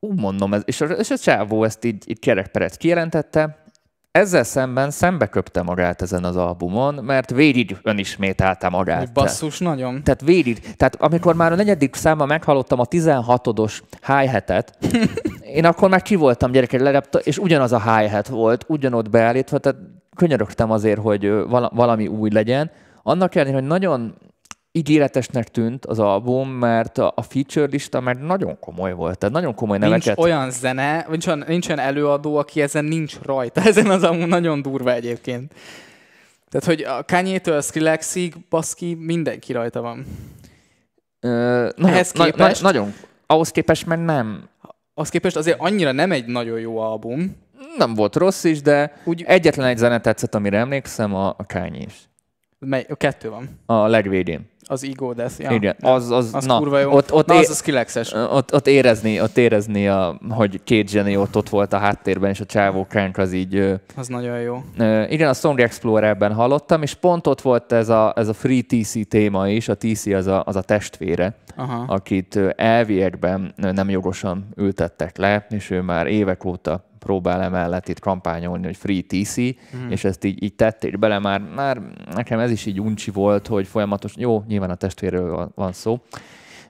úgy 0.00 0.20
mondom, 0.20 0.54
ez, 0.54 0.62
és, 0.64 0.80
a, 0.80 0.84
és 0.84 1.10
a 1.10 1.18
csávó 1.18 1.64
ezt 1.64 1.84
így, 1.84 2.10
így 2.10 2.18
kerekperec 2.18 2.76
kijelentette, 2.76 3.66
ezzel 4.10 4.42
szemben 4.42 4.90
szembe 4.90 5.26
köpte 5.26 5.62
magát 5.62 6.02
ezen 6.02 6.24
az 6.24 6.36
albumon, 6.36 6.94
mert 6.94 7.30
végig 7.30 7.76
önismételte 7.82 8.68
magát. 8.68 9.12
Basszus, 9.12 9.58
nagyon. 9.58 10.02
Tehát 10.02 10.20
végig, 10.20 10.60
tehát 10.76 10.94
amikor 10.94 11.34
már 11.34 11.52
a 11.52 11.54
negyedik 11.54 11.94
számban 11.94 12.26
meghallottam 12.26 12.80
a 12.80 12.84
16-odos 12.84 13.80
hi-hatet, 14.06 14.78
én 15.58 15.64
akkor 15.64 15.88
már 15.88 16.02
ki 16.02 16.14
voltam 16.14 16.50
gyerekek, 16.50 16.80
legalább, 16.80 17.08
és 17.22 17.38
ugyanaz 17.38 17.72
a 17.72 17.96
hi-hat 17.96 18.28
volt, 18.28 18.64
ugyanott 18.68 19.10
beállítva, 19.10 19.58
tehát 19.58 19.78
könyörögtem 20.16 20.70
azért, 20.70 21.00
hogy 21.00 21.32
valami 21.70 22.06
új 22.06 22.30
legyen. 22.30 22.70
Annak 23.02 23.34
ellenére, 23.34 23.58
hogy 23.58 23.66
nagyon 23.66 24.14
ígéretesnek 24.72 25.48
tűnt 25.48 25.86
az 25.86 25.98
album, 25.98 26.50
mert 26.50 26.98
a 26.98 27.24
feature 27.28 27.66
lista 27.66 28.00
meg 28.00 28.18
nagyon 28.18 28.58
komoly 28.58 28.92
volt, 28.92 29.18
tehát 29.18 29.34
nagyon 29.34 29.54
komoly 29.54 29.78
neveket. 29.78 30.16
Nincs 30.16 30.18
olyan 30.18 30.50
zene, 30.50 31.06
nincs 31.08 31.26
olyan, 31.26 31.44
nincs 31.46 31.68
olyan 31.68 31.80
előadó, 31.80 32.36
aki 32.36 32.60
ezen 32.60 32.84
nincs 32.84 33.18
rajta. 33.22 33.60
Ezen 33.68 33.86
az 33.86 34.02
album 34.02 34.28
nagyon 34.28 34.62
durva 34.62 34.92
egyébként. 34.92 35.54
Tehát, 36.48 36.66
hogy 36.66 36.82
a 36.82 37.04
Kanye-től 37.04 37.60
Skrillexig, 37.60 38.34
baszki, 38.48 38.94
mindenki 38.94 39.52
rajta 39.52 39.80
van. 39.80 40.06
Ö, 41.20 41.28
nagyon, 41.76 41.94
Ehhez 41.94 42.10
képest... 42.10 42.62
Na, 42.62 42.68
nagyon. 42.68 42.94
Ahhoz 43.26 43.50
képest 43.50 43.86
meg 43.86 44.04
nem. 44.04 44.48
Ahhoz 44.94 45.08
képest 45.10 45.36
azért 45.36 45.60
annyira 45.60 45.92
nem 45.92 46.12
egy 46.12 46.26
nagyon 46.26 46.60
jó 46.60 46.78
album. 46.78 47.36
Nem 47.76 47.94
volt 47.94 48.16
rossz 48.16 48.44
is, 48.44 48.62
de 48.62 49.00
Úgy... 49.04 49.22
egyetlen 49.26 49.66
egy 49.66 49.76
zene 49.76 50.00
tetszett, 50.00 50.34
amire 50.34 50.58
emlékszem, 50.58 51.14
a, 51.14 51.28
a 51.28 51.44
Kanye 51.46 51.80
is. 51.80 51.94
Mely, 52.58 52.86
a 52.88 52.94
kettő 52.94 53.30
van. 53.30 53.60
A 53.66 53.86
legvégén. 53.86 54.50
Az 54.70 54.84
Ego 54.84 55.12
Death, 55.12 55.40
ja. 55.40 55.50
Igen, 55.50 55.76
az, 55.80 56.10
az, 56.10 56.34
az 56.34 56.44
na, 56.44 56.58
kurva 56.58 56.78
jó. 56.78 56.92
Ott, 56.92 57.12
ott 57.12 57.26
na, 57.26 57.34
az 57.34 57.50
a 57.50 57.54
skillexes. 57.54 58.12
Ott, 58.12 58.54
ott, 58.54 58.66
érezni, 58.66 59.20
ott 59.20 59.36
érezni 59.36 59.88
a, 59.88 60.20
hogy 60.30 60.60
két 60.64 60.88
zseni 60.88 61.16
ott, 61.16 61.36
ott 61.36 61.48
volt 61.48 61.72
a 61.72 61.78
háttérben, 61.78 62.30
és 62.30 62.40
a 62.40 62.44
csávó 62.44 62.86
Crank 62.88 63.18
az 63.18 63.32
így... 63.32 63.80
Az 63.96 64.08
nagyon 64.08 64.40
jó. 64.40 64.62
Igen, 65.08 65.28
a 65.28 65.32
Song 65.32 65.60
Explorer-ben 65.60 66.32
hallottam, 66.32 66.82
és 66.82 66.94
pont 66.94 67.26
ott 67.26 67.40
volt 67.40 67.72
ez 67.72 67.88
a, 67.88 68.12
ez 68.16 68.28
a 68.28 68.32
Free 68.32 68.62
TC 68.62 69.08
téma 69.08 69.48
is, 69.48 69.68
a 69.68 69.74
TC 69.74 70.06
az 70.06 70.26
a, 70.26 70.42
az 70.46 70.56
a 70.56 70.62
testvére, 70.62 71.34
Aha. 71.56 71.84
akit 71.86 72.38
elviekben 72.56 73.54
nem 73.56 73.90
jogosan 73.90 74.48
ültettek 74.56 75.16
le, 75.16 75.46
és 75.50 75.70
ő 75.70 75.80
már 75.80 76.06
évek 76.06 76.44
óta 76.44 76.87
próbál 76.98 77.42
emellett 77.42 77.88
itt 77.88 77.98
kampányolni, 77.98 78.64
hogy 78.64 78.76
free 78.76 79.02
TC, 79.06 79.40
mm. 79.40 79.90
és 79.90 80.04
ezt 80.04 80.24
így, 80.24 80.42
így 80.42 80.54
tették 80.54 80.98
bele, 80.98 81.18
már, 81.18 81.40
már 81.40 81.80
nekem 82.14 82.38
ez 82.38 82.50
is 82.50 82.66
így 82.66 82.80
uncsi 82.80 83.10
volt, 83.10 83.46
hogy 83.46 83.66
folyamatos, 83.66 84.12
jó, 84.16 84.44
nyilván 84.48 84.70
a 84.70 84.74
testvérről 84.74 85.52
van 85.54 85.72
szó, 85.72 86.00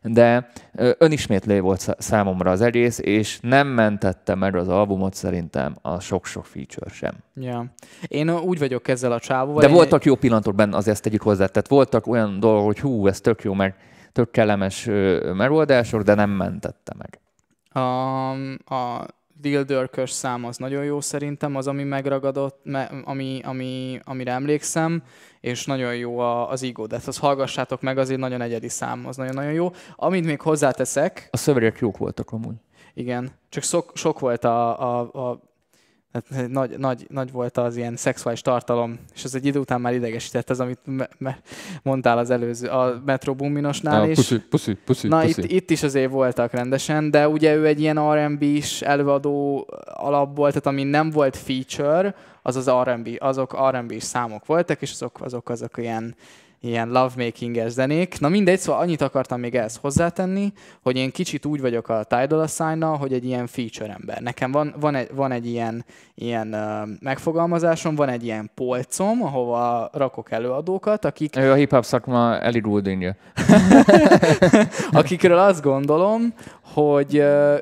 de 0.02 0.50
önismétlé 0.98 1.58
volt 1.58 1.94
számomra 1.98 2.50
az 2.50 2.60
egész, 2.60 2.98
és 2.98 3.38
nem 3.42 3.66
mentette 3.66 4.34
meg 4.34 4.56
az 4.56 4.68
albumot 4.68 5.14
szerintem 5.14 5.76
a 5.82 6.00
sok-sok 6.00 6.46
feature 6.46 6.90
sem. 6.90 7.14
Ja. 7.34 7.64
Én 8.06 8.30
úgy 8.30 8.58
vagyok 8.58 8.88
ezzel 8.88 9.12
a 9.12 9.20
csávóval. 9.20 9.62
De 9.62 9.68
voltak 9.68 10.04
jó 10.04 10.14
pillanatok 10.14 10.54
benne, 10.54 10.76
azért 10.76 10.94
ezt 10.94 11.02
tegyük 11.02 11.22
hozzá. 11.22 11.46
Tehát 11.46 11.68
voltak 11.68 12.06
olyan 12.06 12.40
dolgok, 12.40 12.64
hogy 12.64 12.80
hú, 12.80 13.06
ez 13.06 13.20
tök 13.20 13.42
jó, 13.42 13.52
meg 13.54 13.74
tök 14.12 14.30
kellemes 14.30 14.88
megoldások, 15.34 16.02
de 16.02 16.14
nem 16.14 16.30
mentette 16.30 16.94
meg. 16.98 17.20
Um, 17.74 18.58
a 18.64 19.06
Dildörkös 19.40 20.10
szám 20.10 20.44
az 20.44 20.56
nagyon 20.56 20.84
jó 20.84 21.00
szerintem, 21.00 21.56
az, 21.56 21.66
ami 21.66 21.82
megragadott, 21.82 22.60
me, 22.62 22.82
ami, 23.04 23.40
ami, 23.44 24.00
amire 24.04 24.32
emlékszem, 24.32 25.02
és 25.40 25.66
nagyon 25.66 25.96
jó 25.96 26.18
a, 26.18 26.50
az 26.50 26.62
Ego 26.62 26.86
Death. 26.86 27.08
Az 27.08 27.18
hallgassátok 27.18 27.80
meg, 27.80 27.98
azért 27.98 28.20
nagyon 28.20 28.40
egyedi 28.40 28.68
szám, 28.68 29.06
az 29.06 29.16
nagyon-nagyon 29.16 29.52
jó. 29.52 29.70
Amit 29.96 30.24
még 30.24 30.40
hozzáteszek... 30.40 31.28
A 31.30 31.36
szövegek 31.36 31.78
jók 31.78 31.96
voltak 31.96 32.30
amúgy. 32.30 32.56
Igen, 32.94 33.30
csak 33.48 33.62
sok, 33.62 33.92
sok 33.94 34.18
volt 34.18 34.44
a, 34.44 34.80
a, 34.80 35.28
a 35.30 35.47
Hát 36.12 36.48
nagy, 36.48 36.78
nagy, 36.78 37.06
nagy 37.08 37.32
volt 37.32 37.56
az 37.56 37.76
ilyen 37.76 37.96
szexuális 37.96 38.40
tartalom, 38.40 38.98
és 39.14 39.24
ez 39.24 39.34
egy 39.34 39.46
idő 39.46 39.58
után 39.58 39.80
már 39.80 39.94
idegesített, 39.94 40.50
ez, 40.50 40.60
amit 40.60 40.78
me- 40.84 41.10
me- 41.18 41.42
mondtál 41.82 42.18
az 42.18 42.30
előző, 42.30 42.68
a 42.68 43.02
Metro 43.04 43.34
Boominosnál 43.34 44.08
is. 44.10 44.16
Puszi, 44.16 44.38
puszi, 44.38 44.74
puszi, 44.74 45.08
Na, 45.08 45.20
puszi. 45.20 45.42
Itt, 45.42 45.50
itt, 45.50 45.70
is 45.70 45.82
azért 45.82 46.10
voltak 46.10 46.52
rendesen, 46.52 47.10
de 47.10 47.28
ugye 47.28 47.54
ő 47.54 47.66
egy 47.66 47.80
ilyen 47.80 48.12
R&B-s 48.12 48.82
előadó 48.82 49.66
alapból, 49.84 50.48
tehát 50.48 50.66
ami 50.66 50.82
nem 50.82 51.10
volt 51.10 51.36
feature, 51.36 52.14
az 52.42 52.56
az 52.56 52.70
R&B, 52.84 53.08
azok 53.18 53.56
R&B-s 53.70 54.02
számok 54.04 54.46
voltak, 54.46 54.82
és 54.82 54.92
azok, 54.92 55.20
azok, 55.20 55.48
azok 55.48 55.76
ilyen 55.76 56.14
ilyen 56.60 56.88
lovemaking-es 56.88 57.72
zenék. 57.72 58.20
Na 58.20 58.28
mindegy, 58.28 58.58
szóval 58.58 58.80
annyit 58.80 59.00
akartam 59.00 59.40
még 59.40 59.54
ehhez 59.54 59.76
hozzátenni, 59.76 60.52
hogy 60.82 60.96
én 60.96 61.10
kicsit 61.10 61.44
úgy 61.44 61.60
vagyok 61.60 61.88
a 61.88 62.04
Tidal 62.04 62.40
assign 62.40 62.82
hogy 62.82 63.12
egy 63.12 63.24
ilyen 63.24 63.46
feature 63.46 63.92
ember. 63.92 64.20
Nekem 64.20 64.52
van, 64.52 64.74
van, 64.80 64.94
egy, 64.94 65.08
van 65.14 65.32
egy 65.32 65.46
ilyen, 65.46 65.84
ilyen 66.14 66.48
uh, 66.54 66.88
megfogalmazásom, 67.00 67.94
van 67.94 68.08
egy 68.08 68.24
ilyen 68.24 68.50
polcom, 68.54 69.22
ahova 69.22 69.90
rakok 69.92 70.30
előadókat, 70.30 71.04
akik... 71.04 71.36
Ő 71.36 71.50
a 71.50 71.54
hip-hop 71.54 71.84
szakma 71.84 72.50
Gouldingja. 72.60 73.16
Akikről 74.90 75.38
azt 75.38 75.62
gondolom, 75.62 76.34
hogy 76.72 77.14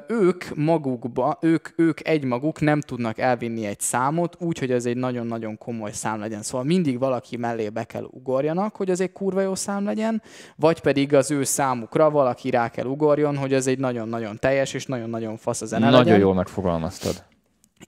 ők 0.08 0.44
magukba, 0.54 1.38
ők, 1.40 1.68
ők 1.76 2.08
egymaguk 2.08 2.60
nem 2.60 2.80
tudnak 2.80 3.18
elvinni 3.18 3.66
egy 3.66 3.80
számot 3.80 4.36
úgy, 4.40 4.58
hogy 4.58 4.70
ez 4.70 4.86
egy 4.86 4.96
nagyon-nagyon 4.96 5.58
komoly 5.58 5.92
szám 5.92 6.20
legyen. 6.20 6.42
Szóval 6.42 6.66
mindig 6.66 6.98
valaki 6.98 7.36
mellé 7.36 7.68
be 7.68 7.84
kell 7.84 8.08
ugorjanak, 8.10 8.76
hogy 8.76 8.90
ez 8.90 9.00
egy 9.00 9.12
kurva 9.12 9.40
jó 9.40 9.54
szám 9.54 9.84
legyen, 9.84 10.22
vagy 10.56 10.80
pedig 10.80 11.14
az 11.14 11.30
ő 11.30 11.44
számukra 11.44 12.10
valaki 12.10 12.50
rá 12.50 12.68
kell 12.68 12.86
ugorjon, 12.86 13.36
hogy 13.36 13.52
ez 13.52 13.66
egy 13.66 13.78
nagyon-nagyon 13.78 14.36
teljes 14.38 14.74
és 14.74 14.86
nagyon-nagyon 14.86 15.36
fasz 15.36 15.60
a 15.60 15.66
zene 15.66 15.84
Nagyon 15.84 16.04
legyen. 16.04 16.18
jól 16.20 16.34
megfogalmaztad. 16.34 17.24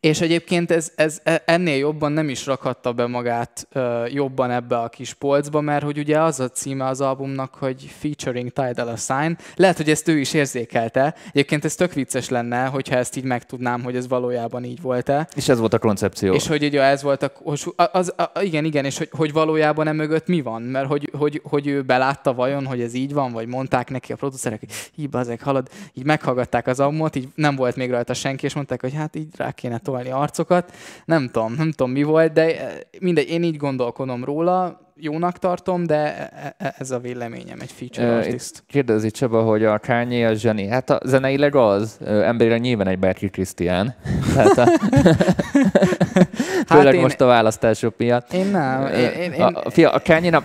És 0.01 0.20
egyébként 0.20 0.70
ez, 0.70 0.93
ez 0.97 1.20
e, 1.22 1.43
ennél 1.47 1.76
jobban 1.76 2.12
nem 2.12 2.28
is 2.28 2.47
rakhatta 2.47 2.93
be 2.93 3.07
magát 3.07 3.68
uh, 3.74 4.12
jobban 4.12 4.51
ebbe 4.51 4.78
a 4.78 4.89
kis 4.89 5.14
polcba, 5.14 5.61
mert 5.61 5.84
hogy 5.84 5.99
ugye 5.99 6.20
az 6.20 6.41
a 6.41 6.49
címe 6.49 6.86
az 6.86 7.01
albumnak, 7.01 7.55
hogy 7.55 7.95
featuring 7.99 8.51
Tidal 8.51 8.89
a 8.89 8.97
Sign. 8.97 9.36
Lehet, 9.57 9.76
hogy 9.76 9.91
ezt 9.91 10.09
ő 10.09 10.18
is 10.18 10.34
érzékelte. 10.34 11.14
Egyébként 11.28 11.64
ez 11.64 11.74
tök 11.74 11.93
vicces 11.93 12.28
lenne, 12.28 12.64
hogyha 12.64 12.97
ezt 12.97 13.16
így 13.16 13.24
megtudnám, 13.24 13.82
hogy 13.82 13.97
ez 13.97 14.09
valójában 14.09 14.64
így 14.64 14.80
volt-e. 14.80 15.28
És 15.34 15.49
ez 15.49 15.59
volt 15.59 15.74
a 15.74 15.78
koncepció. 15.78 16.34
És 16.34 16.47
hogy 16.47 16.64
ugye 16.64 16.82
ez 16.82 17.03
volt 17.03 17.22
a, 17.22 17.32
az, 17.93 18.12
az, 18.16 18.45
igen, 18.45 18.64
igen, 18.64 18.84
és 18.84 18.99
hogy, 18.99 19.09
hogy 19.11 19.32
valójában 19.32 19.89
emögött 19.89 20.26
mi 20.26 20.41
van, 20.41 20.62
mert 20.62 20.86
hogy, 20.86 21.11
hogy, 21.18 21.41
hogy 21.45 21.66
ő 21.66 21.82
belátta 21.82 22.34
vajon, 22.34 22.66
hogy 22.66 22.80
ez 22.80 22.95
így 22.95 23.12
van, 23.12 23.32
vagy 23.32 23.47
mondták 23.47 23.91
neki 23.91 24.12
a 24.12 24.16
producerek, 24.16 24.61
hogy 24.61 24.72
hí, 24.95 25.07
bazeg, 25.07 25.43
halad, 25.43 25.68
így 25.95 26.05
meghallgatták 26.05 26.66
az 26.66 26.80
albumot, 26.80 27.16
így 27.16 27.28
nem 27.34 27.57
volt 27.57 27.76
még 27.76 27.91
rajta 27.91 28.14
senki, 28.14 28.45
és 28.45 28.55
mondták, 28.55 28.80
hogy 28.80 28.95
hát 28.95 29.16
így 29.16 29.28
rá 29.36 29.51
kéne 29.51 29.77
tolni 29.78 30.10
arcokat. 30.10 30.72
Nem 31.04 31.28
tudom, 31.32 31.54
nem 31.54 31.70
tudom 31.70 31.92
mi 31.92 32.02
volt, 32.02 32.32
de 32.32 32.60
eh, 32.60 32.72
mindegy, 33.00 33.30
én 33.30 33.42
így 33.42 33.56
gondolkodom 33.56 34.24
róla, 34.24 34.88
jónak 35.00 35.38
tartom, 35.38 35.86
de 35.86 36.30
e, 36.32 36.54
e, 36.58 36.74
ez 36.78 36.90
a 36.90 36.98
véleményem, 36.98 37.58
egy 37.60 37.72
feature 37.72 38.16
artist. 38.16 38.62
Kérdezi 38.66 39.10
Csaba, 39.10 39.42
hogy 39.42 39.64
a 39.64 39.78
Kanye 39.78 40.28
a 40.28 40.34
zseni. 40.34 40.66
Hát 40.66 40.90
a 40.90 41.00
zeneileg 41.04 41.54
az, 41.54 41.98
emberre 42.04 42.58
nyilván 42.58 42.86
egy 42.88 42.98
Berki 42.98 43.28
Krisztián. 43.28 43.94
Tehát 44.34 44.58
a... 44.64 44.64
hát 46.66 46.78
Főleg 46.78 46.94
én... 46.94 47.00
most 47.00 47.20
a 47.20 47.26
választások 47.26 47.94
miatt. 47.96 48.32
Én 48.32 48.46
nem. 48.46 48.86
Én, 48.86 49.10
én, 49.10 49.32
én... 49.32 49.42
A, 49.42 49.70
fia, 49.70 49.90
a 49.90 50.00
Kanye 50.04 50.42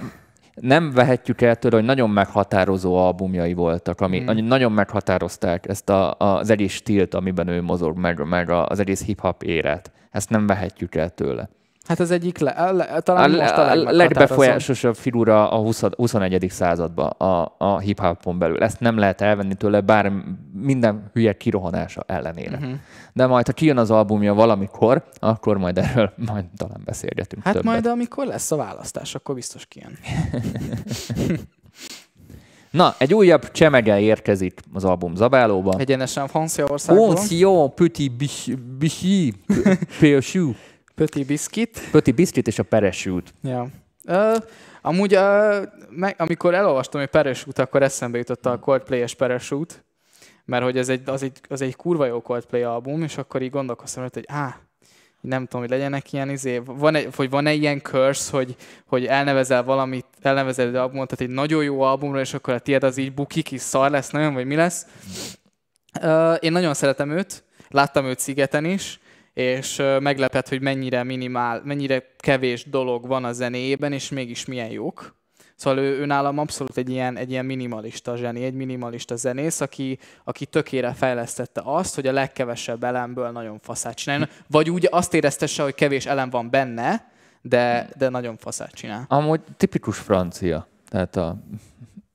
nem 0.55 0.91
vehetjük 0.91 1.41
el 1.41 1.55
tőle, 1.55 1.75
hogy 1.75 1.85
nagyon 1.85 2.09
meghatározó 2.09 2.95
albumjai 2.95 3.53
voltak, 3.53 4.01
ami 4.01 4.19
hmm. 4.19 4.45
nagyon 4.45 4.71
meghatározták 4.71 5.67
ezt 5.67 5.89
a, 5.89 6.15
az 6.17 6.49
egész 6.49 6.73
stílt, 6.73 7.13
amiben 7.13 7.47
ő 7.47 7.61
mozog, 7.61 7.97
meg, 7.97 8.27
meg 8.27 8.49
az 8.49 8.79
egész 8.79 9.03
hip-hop 9.03 9.43
éret. 9.43 9.91
Ezt 10.11 10.29
nem 10.29 10.47
vehetjük 10.47 10.95
el 10.95 11.09
tőle. 11.09 11.49
Hát 11.87 11.99
az 11.99 12.11
egyik, 12.11 12.37
le, 12.37 12.71
le, 12.71 12.99
talán 12.99 13.33
a, 13.33 13.37
most 13.37 13.57
a, 13.57 13.71
a 13.71 13.91
legbefolyásosabb 13.91 14.95
figura 14.95 15.51
a 15.51 15.57
20, 15.57 15.81
21. 15.81 16.45
században 16.49 17.07
a, 17.07 17.55
a 17.57 17.79
hip-hopon 17.79 18.39
belül. 18.39 18.63
Ezt 18.63 18.79
nem 18.79 18.97
lehet 18.97 19.21
elvenni 19.21 19.55
tőle, 19.55 19.81
bár 19.81 20.11
minden 20.53 21.09
hülye 21.13 21.37
kirohanása 21.37 22.03
ellenére. 22.07 22.57
Uh-huh. 22.57 22.71
De 23.13 23.27
majd, 23.27 23.45
ha 23.45 23.53
kijön 23.53 23.77
az 23.77 23.91
albumja 23.91 24.33
valamikor, 24.33 25.03
akkor 25.19 25.57
majd 25.57 25.77
erről 25.77 26.13
majd 26.31 26.45
talán 26.57 26.81
beszélgetünk 26.85 27.43
Hát 27.43 27.53
többet. 27.53 27.71
majd, 27.71 27.85
amikor 27.85 28.25
lesz 28.25 28.51
a 28.51 28.55
választás, 28.55 29.15
akkor 29.15 29.35
biztos 29.35 29.65
kijön. 29.65 29.97
Na, 32.71 32.95
egy 32.97 33.13
újabb 33.13 33.51
csemege 33.51 33.99
érkezik 33.99 34.59
az 34.73 34.83
album 34.83 35.15
zabálóba. 35.15 35.73
Egyenesen 35.77 36.27
Franciaországból. 36.27 37.11
Francia 37.11 37.67
Petit 37.67 38.11
Bichy 38.77 39.33
Peuchou. 39.99 40.51
Petit 40.95 41.25
Biscuit. 41.25 41.81
Petit 41.91 42.15
Biscuit 42.15 42.47
és 42.47 42.59
a 42.59 42.63
Peresült. 42.63 43.33
Ja. 43.43 43.67
Uh, 44.07 44.35
amúgy, 44.81 45.15
uh, 45.15 45.63
meg, 45.89 46.15
amikor 46.17 46.53
elolvastam 46.53 47.01
egy 47.01 47.07
Peresült, 47.07 47.59
akkor 47.59 47.83
eszembe 47.83 48.17
jutott 48.17 48.45
a 48.45 48.59
Coldplay-es 48.59 49.15
Peresült, 49.15 49.83
mert 50.45 50.63
hogy 50.63 50.77
ez 50.77 50.89
egy, 50.89 51.01
az, 51.09 51.23
egy, 51.23 51.39
az 51.49 51.61
egy 51.61 51.75
kurva 51.75 52.05
jó 52.05 52.21
Coldplay 52.21 52.61
album, 52.61 53.01
és 53.01 53.17
akkor 53.17 53.41
így 53.41 53.49
gondolkoztam, 53.49 54.07
hogy 54.13 54.25
á, 54.27 54.59
nem 55.21 55.43
tudom, 55.45 55.61
hogy 55.61 55.69
legyenek 55.69 56.13
ilyen 56.13 56.29
izé, 56.29 56.61
van 56.65 56.97
vagy 57.15 57.29
van-e 57.29 57.53
ilyen 57.53 57.81
curse, 57.81 58.31
hogy, 58.31 58.55
hogy 58.85 59.05
elnevezel 59.05 59.63
valamit, 59.63 60.05
elnevezel 60.21 60.67
egy 60.67 60.75
albumot, 60.75 61.07
tehát 61.07 61.29
egy 61.29 61.35
nagyon 61.35 61.63
jó 61.63 61.81
albumra, 61.81 62.19
és 62.19 62.33
akkor 62.33 62.53
a 62.53 62.59
tiéd 62.59 62.83
az 62.83 62.97
így 62.97 63.13
bukik, 63.13 63.51
is 63.51 63.61
szar 63.61 63.91
lesz, 63.91 64.09
nagyon, 64.09 64.33
vagy 64.33 64.45
mi 64.45 64.55
lesz. 64.55 64.85
Uh, 66.01 66.37
én 66.39 66.51
nagyon 66.51 66.73
szeretem 66.73 67.11
őt, 67.11 67.43
láttam 67.69 68.05
őt 68.05 68.19
szigeten 68.19 68.65
is, 68.65 68.99
és 69.33 69.81
meglepett, 69.99 70.49
hogy 70.49 70.61
mennyire 70.61 71.03
minimál, 71.03 71.61
mennyire 71.63 72.03
kevés 72.17 72.63
dolog 72.69 73.07
van 73.07 73.23
a 73.23 73.31
zenéjében, 73.31 73.91
és 73.91 74.09
mégis 74.09 74.45
milyen 74.45 74.69
jók. 74.69 75.15
Szóval 75.55 75.83
ő, 75.83 75.99
ő 75.99 76.05
nálam 76.05 76.37
abszolút 76.37 76.77
egy 76.77 76.89
ilyen, 76.89 77.17
egy 77.17 77.31
ilyen 77.31 77.45
minimalista 77.45 78.15
zseni, 78.15 78.43
egy 78.43 78.53
minimalista 78.53 79.15
zenész, 79.15 79.61
aki, 79.61 79.99
aki 80.23 80.45
tökére 80.45 80.93
fejlesztette 80.93 81.61
azt, 81.63 81.95
hogy 81.95 82.07
a 82.07 82.11
legkevesebb 82.11 82.83
elemből 82.83 83.29
nagyon 83.29 83.59
faszát 83.59 83.95
csináljon. 83.95 84.29
Vagy 84.47 84.69
úgy 84.69 84.87
azt 84.91 85.13
éreztesse, 85.13 85.63
hogy 85.63 85.75
kevés 85.75 86.05
elem 86.05 86.29
van 86.29 86.49
benne, 86.49 87.11
de, 87.41 87.89
de 87.97 88.09
nagyon 88.09 88.37
faszát 88.37 88.71
csinál. 88.71 89.05
Amúgy 89.07 89.41
tipikus 89.57 89.97
francia. 89.97 90.67
Tehát 90.89 91.15
a 91.15 91.37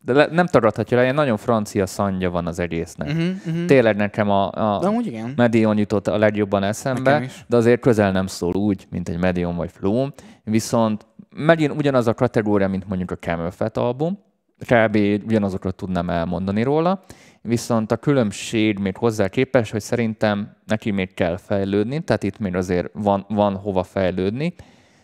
de 0.00 0.12
le, 0.12 0.28
nem 0.30 0.46
tagadhatja 0.46 0.96
le, 0.96 1.02
ilyen 1.02 1.14
nagyon 1.14 1.36
francia 1.36 1.86
szandja 1.86 2.30
van 2.30 2.46
az 2.46 2.58
egésznek. 2.58 3.08
Uh-huh, 3.08 3.24
uh-huh. 3.46 3.64
Tényleg 3.64 3.96
nekem 3.96 4.30
a, 4.30 4.50
a 4.50 4.92
Medion 5.36 5.78
jutott 5.78 6.06
a 6.06 6.18
legjobban 6.18 6.62
eszembe, 6.62 7.26
de 7.46 7.56
azért 7.56 7.80
közel 7.80 8.12
nem 8.12 8.26
szól 8.26 8.54
úgy, 8.54 8.86
mint 8.90 9.08
egy 9.08 9.18
Medion 9.18 9.56
vagy 9.56 9.70
Flume. 9.70 10.12
Viszont 10.44 11.06
megint 11.36 11.72
ugyanaz 11.72 12.06
a 12.06 12.14
kategória, 12.14 12.68
mint 12.68 12.88
mondjuk 12.88 13.10
a 13.10 13.16
Camel 13.16 13.50
Fat 13.50 13.76
album, 13.76 14.18
kb. 14.58 14.96
ugyanazokat 15.26 15.74
tudnám 15.74 16.10
elmondani 16.10 16.62
róla, 16.62 17.00
viszont 17.42 17.92
a 17.92 17.96
különbség 17.96 18.78
még 18.78 18.96
hozzá 18.96 19.28
képes, 19.28 19.70
hogy 19.70 19.80
szerintem 19.80 20.56
neki 20.66 20.90
még 20.90 21.14
kell 21.14 21.36
fejlődni, 21.36 22.00
tehát 22.00 22.22
itt 22.22 22.38
még 22.38 22.54
azért 22.54 22.90
van, 22.92 23.24
van 23.28 23.56
hova 23.56 23.82
fejlődni, 23.82 24.54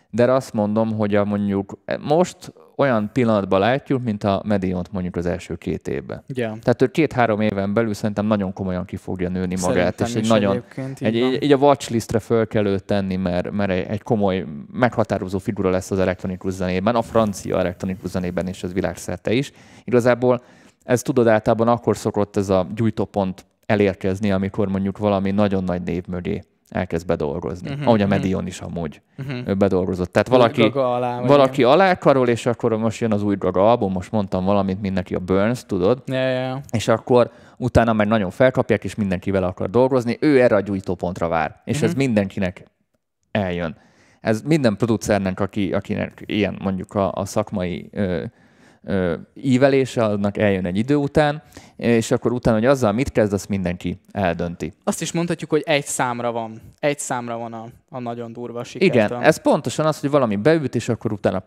de 0.09 0.31
azt 0.31 0.53
mondom, 0.53 0.93
hogy 0.93 1.15
a 1.15 1.25
mondjuk 1.25 1.79
most 2.01 2.53
olyan 2.77 3.09
pillanatban 3.13 3.59
látjuk, 3.59 4.03
mint 4.03 4.23
a 4.23 4.41
Mediont 4.45 4.91
mondjuk 4.91 5.15
az 5.15 5.25
első 5.25 5.55
két 5.55 5.87
évben. 5.87 6.23
Yeah. 6.27 6.59
Tehát 6.59 6.81
ő 6.81 6.87
két-három 6.87 7.41
éven 7.41 7.73
belül 7.73 7.93
szerintem 7.93 8.25
nagyon 8.25 8.53
komolyan 8.53 8.85
ki 8.85 8.95
fogja 8.95 9.29
nőni 9.29 9.55
magát, 9.61 9.97
szerintem 9.97 10.05
és 10.07 10.15
egy 10.15 10.27
nagyon, 10.27 10.63
egy, 10.99 11.23
egy, 11.23 11.37
egy, 11.43 11.51
a 11.51 11.57
watchlistre 11.57 12.19
föl 12.19 12.47
kell 12.47 12.65
őt 12.65 12.83
tenni, 12.83 13.15
mert, 13.15 13.51
mert 13.51 13.71
egy, 13.71 13.85
egy 13.87 14.03
komoly, 14.03 14.45
meghatározó 14.71 15.37
figura 15.37 15.69
lesz 15.69 15.91
az 15.91 15.99
elektronikus 15.99 16.53
zenében, 16.53 16.95
a 16.95 17.01
francia 17.01 17.59
elektronikus 17.59 18.09
zenében 18.09 18.47
és 18.47 18.63
az 18.63 18.73
világszerte 18.73 19.33
is. 19.33 19.51
Igazából 19.83 20.43
ez 20.83 21.01
tudod 21.01 21.27
általában 21.27 21.67
akkor 21.67 21.97
szokott 21.97 22.37
ez 22.37 22.49
a 22.49 22.67
gyújtópont 22.75 23.45
elérkezni, 23.65 24.31
amikor 24.31 24.67
mondjuk 24.67 24.97
valami 24.97 25.31
nagyon 25.31 25.63
nagy 25.63 25.81
név 25.81 26.03
mögé 26.07 26.43
elkezd 26.69 27.05
bedolgozni. 27.07 27.69
Uh-huh, 27.69 27.87
Ahogy 27.87 28.01
a 28.01 28.05
mhm. 28.05 28.13
Medion 28.13 28.47
is 28.47 28.61
amúgy 28.61 29.01
uh-huh. 29.17 29.55
bedolgozott. 29.55 30.11
Tehát 30.11 30.27
valaki, 30.27 30.61
alá, 30.61 31.21
valaki 31.21 31.63
alá 31.63 31.95
karol, 31.95 32.27
és 32.27 32.45
akkor 32.45 32.77
most 32.77 32.99
jön 32.99 33.11
az 33.11 33.23
új 33.23 33.35
Gaga 33.35 33.69
album, 33.69 33.91
most 33.91 34.11
mondtam 34.11 34.45
valamit, 34.45 34.81
mindenki 34.81 35.15
a 35.15 35.19
Burns, 35.19 35.65
tudod? 35.65 36.03
Yeah, 36.05 36.31
yeah. 36.31 36.59
És 36.71 36.87
akkor 36.87 37.31
utána 37.57 37.93
meg 37.93 38.07
nagyon 38.07 38.29
felkapják, 38.29 38.83
és 38.83 38.95
mindenki 38.95 39.31
vele 39.31 39.45
akar 39.45 39.69
dolgozni. 39.69 40.17
Ő 40.19 40.41
erre 40.41 40.55
a 40.55 40.59
gyújtópontra 40.59 41.27
vár. 41.27 41.61
És 41.65 41.75
uh-huh. 41.75 41.89
ez 41.89 41.95
mindenkinek 41.95 42.65
eljön. 43.31 43.77
Ez 44.21 44.41
minden 44.41 44.77
producernek, 44.77 45.39
aki, 45.39 45.73
akinek 45.73 46.23
ilyen 46.25 46.57
mondjuk 46.61 46.93
a, 46.93 47.11
a 47.11 47.25
szakmai 47.25 47.89
ö, 47.91 48.23
ívelése, 49.33 50.03
annak 50.03 50.37
eljön 50.37 50.65
egy 50.65 50.77
idő 50.77 50.95
után, 50.95 51.43
és 51.75 52.11
akkor 52.11 52.31
utána, 52.31 52.57
hogy 52.57 52.65
azzal 52.65 52.91
mit 52.91 53.11
kezd, 53.11 53.33
azt 53.33 53.49
mindenki 53.49 53.99
eldönti. 54.11 54.73
Azt 54.83 55.01
is 55.01 55.11
mondhatjuk, 55.11 55.49
hogy 55.49 55.63
egy 55.65 55.85
számra 55.85 56.31
van. 56.31 56.61
Egy 56.79 56.99
számra 56.99 57.37
van 57.37 57.53
a, 57.53 57.65
a 57.89 57.99
nagyon 57.99 58.33
durva 58.33 58.63
sikertől. 58.63 59.17
Igen, 59.17 59.27
ez 59.27 59.41
pontosan 59.41 59.85
az, 59.85 59.99
hogy 59.99 60.09
valami 60.09 60.35
beüt, 60.35 60.75
és 60.75 60.89
akkor 60.89 61.11
utána 61.11 61.43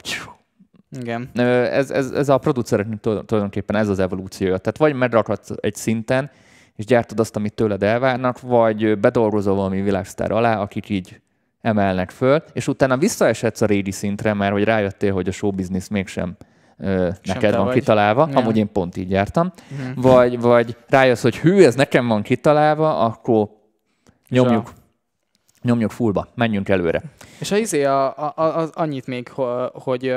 igen. 0.91 1.31
Ez, 1.35 1.91
ez, 1.91 2.11
ez 2.11 2.29
a 2.29 2.39
producereknek 2.39 3.01
tulajdonképpen 3.01 3.77
ez 3.77 3.89
az 3.89 3.99
evolúciója. 3.99 4.59
Tehát 4.59 4.79
vagy 4.79 4.95
megrakhatsz 4.95 5.51
egy 5.61 5.75
szinten, 5.75 6.31
és 6.77 6.85
gyártod 6.85 7.21
azt, 7.21 7.37
amit 7.37 7.55
tőled 7.55 7.83
elvárnak, 7.83 8.41
vagy 8.41 8.99
bedolgozol 8.99 9.55
valami 9.55 9.81
világsztár 9.81 10.31
alá, 10.31 10.61
akik 10.61 10.89
így 10.89 11.21
emelnek 11.61 12.11
föl, 12.11 12.43
és 12.53 12.69
utána 12.69 12.97
visszaesetsz 12.97 13.61
a 13.61 13.67
régi 13.67 13.91
szintre, 13.91 14.35
mert 14.35 14.53
hogy 14.53 14.65
rájöttél, 14.65 15.13
hogy 15.13 15.29
a 15.29 15.33
show 15.33 15.51
business 15.51 15.89
mégsem 15.89 16.37
ö, 16.79 17.11
neked 17.25 17.55
van 17.55 17.65
vagy. 17.65 17.75
kitalálva, 17.75 18.29
ja. 18.31 18.37
amúgy 18.37 18.57
én 18.57 18.73
pont 18.73 18.97
így 18.97 19.11
jártam, 19.11 19.53
uh-huh. 19.71 20.03
vagy, 20.03 20.41
vagy 20.41 20.77
rájössz, 20.89 21.23
hogy 21.23 21.39
hű, 21.39 21.63
ez 21.63 21.75
nekem 21.75 22.07
van 22.09 22.23
kitalálva, 22.23 22.99
akkor 22.99 23.49
nyomjuk, 24.29 24.73
nyomjuk 25.63 25.91
fullba, 25.91 26.29
menjünk 26.35 26.69
előre. 26.69 27.03
És 27.39 27.51
a 27.51 27.57
izé, 27.57 27.85
a, 27.85 28.07
a, 28.19 28.33
a, 28.37 28.69
annyit 28.73 29.07
még, 29.07 29.29
hogy, 29.29 29.71
hogy 29.73 30.15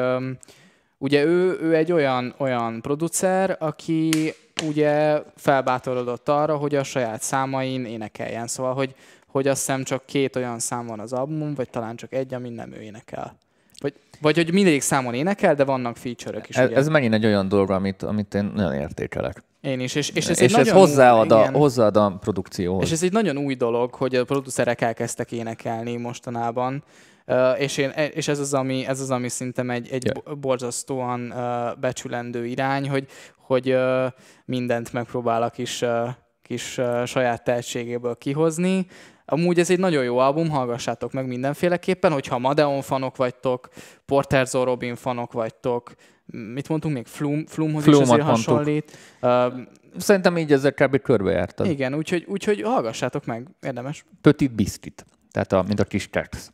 ugye 0.97 1.23
ő, 1.23 1.57
ő 1.61 1.75
egy 1.75 1.91
olyan, 1.91 2.33
olyan 2.37 2.81
producer, 2.81 3.55
aki 3.59 4.33
ugye 4.67 5.21
felbátorodott 5.35 6.29
arra, 6.29 6.55
hogy 6.55 6.75
a 6.75 6.83
saját 6.83 7.21
számain 7.21 7.85
énekeljen. 7.85 8.47
Szóval, 8.47 8.73
hogy, 8.73 8.95
hogy 9.27 9.47
azt 9.47 9.59
hiszem 9.59 9.83
csak 9.83 10.05
két 10.05 10.35
olyan 10.35 10.59
szám 10.59 10.85
van 10.85 10.99
az 10.99 11.13
albumon, 11.13 11.53
vagy 11.53 11.69
talán 11.69 11.95
csak 11.95 12.13
egy, 12.13 12.33
amin 12.33 12.53
nem 12.53 12.71
ő 12.73 12.81
énekel. 12.81 13.37
Vagy, 13.81 13.93
vagy 14.21 14.35
hogy 14.35 14.53
mindegyik 14.53 14.81
számon 14.81 15.13
énekel, 15.13 15.55
de 15.55 15.63
vannak 15.63 15.97
feature-ök 15.97 16.49
is. 16.49 16.55
Ez, 16.55 16.67
ugye? 16.67 16.75
ez 16.75 16.87
megint 16.87 17.13
egy 17.13 17.25
olyan 17.25 17.47
dolog, 17.47 17.71
amit, 17.71 18.03
amit 18.03 18.33
én 18.33 18.51
nagyon 18.55 18.73
értékelek. 18.73 19.43
Én 19.61 19.79
is, 19.79 19.95
és, 19.95 20.09
és 20.09 20.27
ez, 20.27 20.41
és 20.41 20.53
ez 20.53 20.69
hozzáad, 20.69 21.31
a, 21.31 21.51
hozzáad 21.51 21.97
a 21.97 22.17
produkcióhoz. 22.19 22.85
És 22.85 22.91
ez 22.91 23.03
egy 23.03 23.11
nagyon 23.11 23.37
új 23.37 23.55
dolog, 23.55 23.93
hogy 23.93 24.15
a 24.15 24.23
producerek 24.25 24.81
elkezdtek 24.81 25.31
énekelni 25.31 25.95
mostanában. 25.97 26.83
Uh, 27.27 27.61
és, 27.61 27.77
én, 27.77 27.89
és 27.89 28.27
ez, 28.27 28.39
az, 28.39 28.53
ami, 28.53 28.85
ez 28.87 28.99
az, 28.99 29.11
ami 29.11 29.29
szerintem 29.29 29.69
egy, 29.69 29.87
egy 29.91 30.05
yeah. 30.05 30.37
borzasztóan 30.37 31.31
uh, 31.31 31.79
becsülendő 31.79 32.45
irány, 32.45 32.89
hogy, 32.89 33.05
hogy 33.37 33.73
uh, 33.73 34.05
mindent 34.45 34.93
megpróbál 34.93 35.43
a 35.43 35.49
kis, 35.49 35.81
uh, 35.81 36.07
kis 36.41 36.77
uh, 36.77 37.05
saját 37.05 37.43
tehetségéből 37.43 38.15
kihozni. 38.15 38.87
Amúgy 39.25 39.59
ez 39.59 39.69
egy 39.69 39.79
nagyon 39.79 40.03
jó 40.03 40.17
album, 40.17 40.49
hallgassátok 40.49 41.13
meg 41.13 41.27
mindenféleképpen, 41.27 42.11
hogyha 42.11 42.37
Madeon 42.37 42.81
fanok 42.81 43.17
vagytok, 43.17 43.69
Porter 44.05 44.47
Robin 44.51 44.95
fanok 44.95 45.33
vagytok, 45.33 45.93
mit 46.25 46.69
mondtunk 46.69 46.93
még, 46.93 47.05
Flum, 47.05 47.45
Flumhoz 47.45 47.83
Flumot 47.83 48.01
is 48.01 48.09
azért 48.09 48.27
hasonlít. 48.27 48.97
Uh, 49.21 49.53
Szerintem 49.97 50.37
így 50.37 50.51
ezzel 50.51 50.73
kb. 50.73 51.01
körbejártad. 51.01 51.67
Igen, 51.67 51.93
úgyhogy, 51.93 52.25
úgyhogy 52.27 52.61
hallgassátok 52.61 53.25
meg, 53.25 53.47
érdemes. 53.61 54.05
Petit 54.21 54.51
Biscuit, 54.51 55.05
tehát 55.31 55.51
a, 55.53 55.63
mint 55.67 55.79
a 55.79 55.83
kis 55.83 56.09
text. 56.09 56.51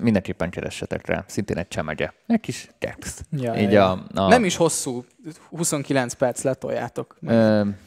Mindenképpen 0.00 0.50
keressetek 0.50 1.06
rá, 1.06 1.24
szintén 1.26 1.56
egy 1.58 1.68
csemege. 1.68 2.14
Egy 2.26 2.40
kis 2.40 2.68
text. 2.78 3.24
Ja, 3.30 3.54
Így 3.54 3.72
ja. 3.72 3.90
A, 3.90 4.20
a... 4.20 4.28
Nem 4.28 4.44
is 4.44 4.56
hosszú, 4.56 5.04
29 5.50 6.12
perc 6.12 6.42
letoljátok. 6.42 7.16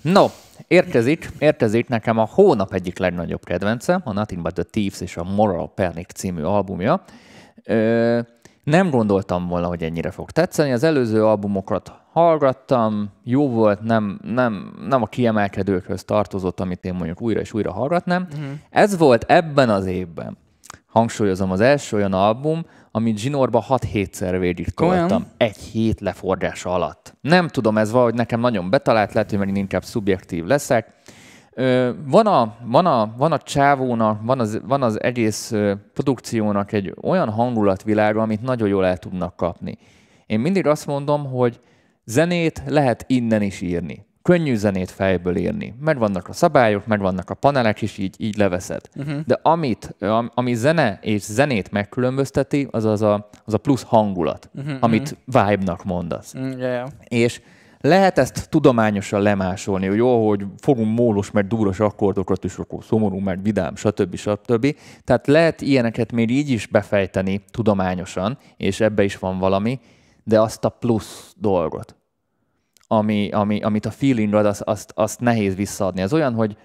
no, 0.02 0.26
érkezik, 0.68 1.30
érkezik 1.40 1.88
nekem 1.88 2.18
a 2.18 2.28
hónap 2.32 2.74
egyik 2.74 2.98
legnagyobb 2.98 3.44
kedvence, 3.44 4.02
a 4.04 4.14
Nothing 4.14 4.42
But 4.42 4.54
The 4.54 4.64
Thieves 4.64 5.02
és 5.02 5.18
a 5.18 5.24
Moral 5.24 5.74
Panic 5.74 6.14
című 6.14 6.42
albumja. 6.42 7.04
Ö, 7.64 8.20
nem 8.64 8.90
gondoltam 8.90 9.48
volna, 9.48 9.68
hogy 9.68 9.84
ennyire 9.84 10.12
fog 10.12 10.32
tetszeni. 10.32 10.72
Az 10.72 10.84
előző 10.84 11.26
albumokat 11.26 11.92
hallgattam, 12.12 13.10
jó 13.24 13.50
volt, 13.50 13.82
nem, 13.82 14.20
nem, 14.24 14.74
nem 14.88 15.02
a 15.02 15.06
kiemelkedőkhöz 15.06 16.04
tartozott, 16.04 16.60
amit 16.60 16.86
én 16.86 16.94
mondjuk 16.94 17.22
újra 17.22 17.40
és 17.40 17.54
újra 17.54 17.72
hallgatnám. 17.72 18.28
Uh-huh. 18.32 18.48
Ez 18.70 18.98
volt 18.98 19.24
ebben 19.24 19.70
az 19.70 19.86
évben 19.86 20.38
hangsúlyozom, 20.88 21.52
az 21.52 21.60
első 21.60 21.96
olyan 21.96 22.14
album, 22.14 22.66
amit 22.92 23.18
zsinórba 23.18 23.66
6-7-szer 23.70 24.38
végig 24.40 24.70
toltam. 24.70 25.26
Egy 25.38 25.58
hét 25.58 26.00
leforgása 26.00 26.74
alatt. 26.74 27.16
Nem 27.22 27.48
tudom, 27.48 27.78
ez 27.78 27.92
valahogy 27.92 28.14
nekem 28.14 28.40
nagyon 28.40 28.70
betalált, 28.70 29.14
lehet, 29.14 29.32
hogy 29.32 29.48
én 29.48 29.56
inkább 29.56 29.84
szubjektív 29.84 30.46
leszek. 30.46 30.94
Van 32.06 32.28
a, 32.28 32.56
van 32.66 32.86
a, 32.86 33.14
van 33.18 33.32
a 33.32 33.38
csávónak, 33.38 34.20
van 34.24 34.40
az, 34.40 34.62
van 34.64 34.84
az 34.84 35.02
egész 35.02 35.54
produkciónak 35.94 36.72
egy 36.72 36.94
olyan 37.02 37.30
hangulatvilága, 37.30 38.22
amit 38.22 38.42
nagyon 38.42 38.68
jól 38.68 38.86
el 38.86 38.98
tudnak 38.98 39.36
kapni. 39.36 39.78
Én 40.26 40.40
mindig 40.40 40.68
azt 40.68 40.86
mondom, 40.86 41.26
hogy 41.26 41.60
zenét 42.04 42.62
lehet 42.68 43.04
innen 43.08 43.42
is 43.42 43.62
írni 43.62 44.07
könnyű 44.28 44.56
zenét 44.56 44.92
fejből 44.92 45.36
írni. 45.36 45.74
Megvannak 45.80 46.28
a 46.28 46.34
szabályok, 46.34 46.88
megvannak 46.88 47.30
a 47.30 47.34
panelek, 47.34 47.82
és 47.82 47.98
így, 47.98 48.16
így 48.18 48.38
leveszed. 48.38 48.82
Uh-huh. 48.96 49.20
De 49.26 49.40
amit, 49.42 49.96
ami 50.34 50.54
zene 50.54 51.00
és 51.02 51.22
zenét 51.22 51.72
megkülönbözteti, 51.72 52.68
az 52.72 52.86
az 52.86 53.02
a, 53.02 53.30
az 53.46 53.54
a 53.54 53.58
plusz 53.58 53.84
hangulat, 53.84 54.50
uh-huh, 54.56 54.78
amit 54.80 55.18
uh-huh. 55.26 55.50
vibe-nak 55.50 55.84
mondasz. 55.84 56.34
Yeah. 56.34 56.90
És 57.08 57.42
lehet 57.82 58.18
ezt 58.18 58.50
tudományosan 58.50 59.22
lemásolni, 59.22 59.88
hogy 59.88 59.98
jó, 59.98 60.28
hogy 60.28 60.46
fogunk 60.58 60.98
mólos, 60.98 61.32
meg 61.32 61.48
dúros 61.48 61.80
akkordokat, 61.80 62.44
és 62.44 62.58
akkor 62.58 62.84
szomorú, 62.84 63.18
meg 63.18 63.44
vidám, 63.44 63.76
stb. 63.76 64.16
stb. 64.16 64.76
Tehát 65.04 65.28
lehet 65.28 65.62
ilyeneket 65.62 66.12
még 66.12 66.30
így 66.30 66.50
is 66.50 66.68
befejteni 66.68 67.44
tudományosan, 67.52 68.38
és 68.58 68.80
ebbe 68.80 69.04
is 69.04 69.18
van 69.18 69.40
valami, 69.40 69.80
de 70.24 70.42
azt 70.42 70.66
a 70.66 70.70
plusz 70.70 71.36
dolgot, 71.38 71.96
ami, 72.88 73.30
ami, 73.30 73.62
amit 73.62 73.86
a 73.86 73.92
feeling 73.92 74.34
ad, 74.34 74.46
azt, 74.46 74.62
azt, 74.62 74.92
azt 74.96 75.20
nehéz 75.20 75.56
visszaadni. 75.56 76.02
Ez 76.02 76.14
olyan, 76.14 76.34
hogy 76.34 76.58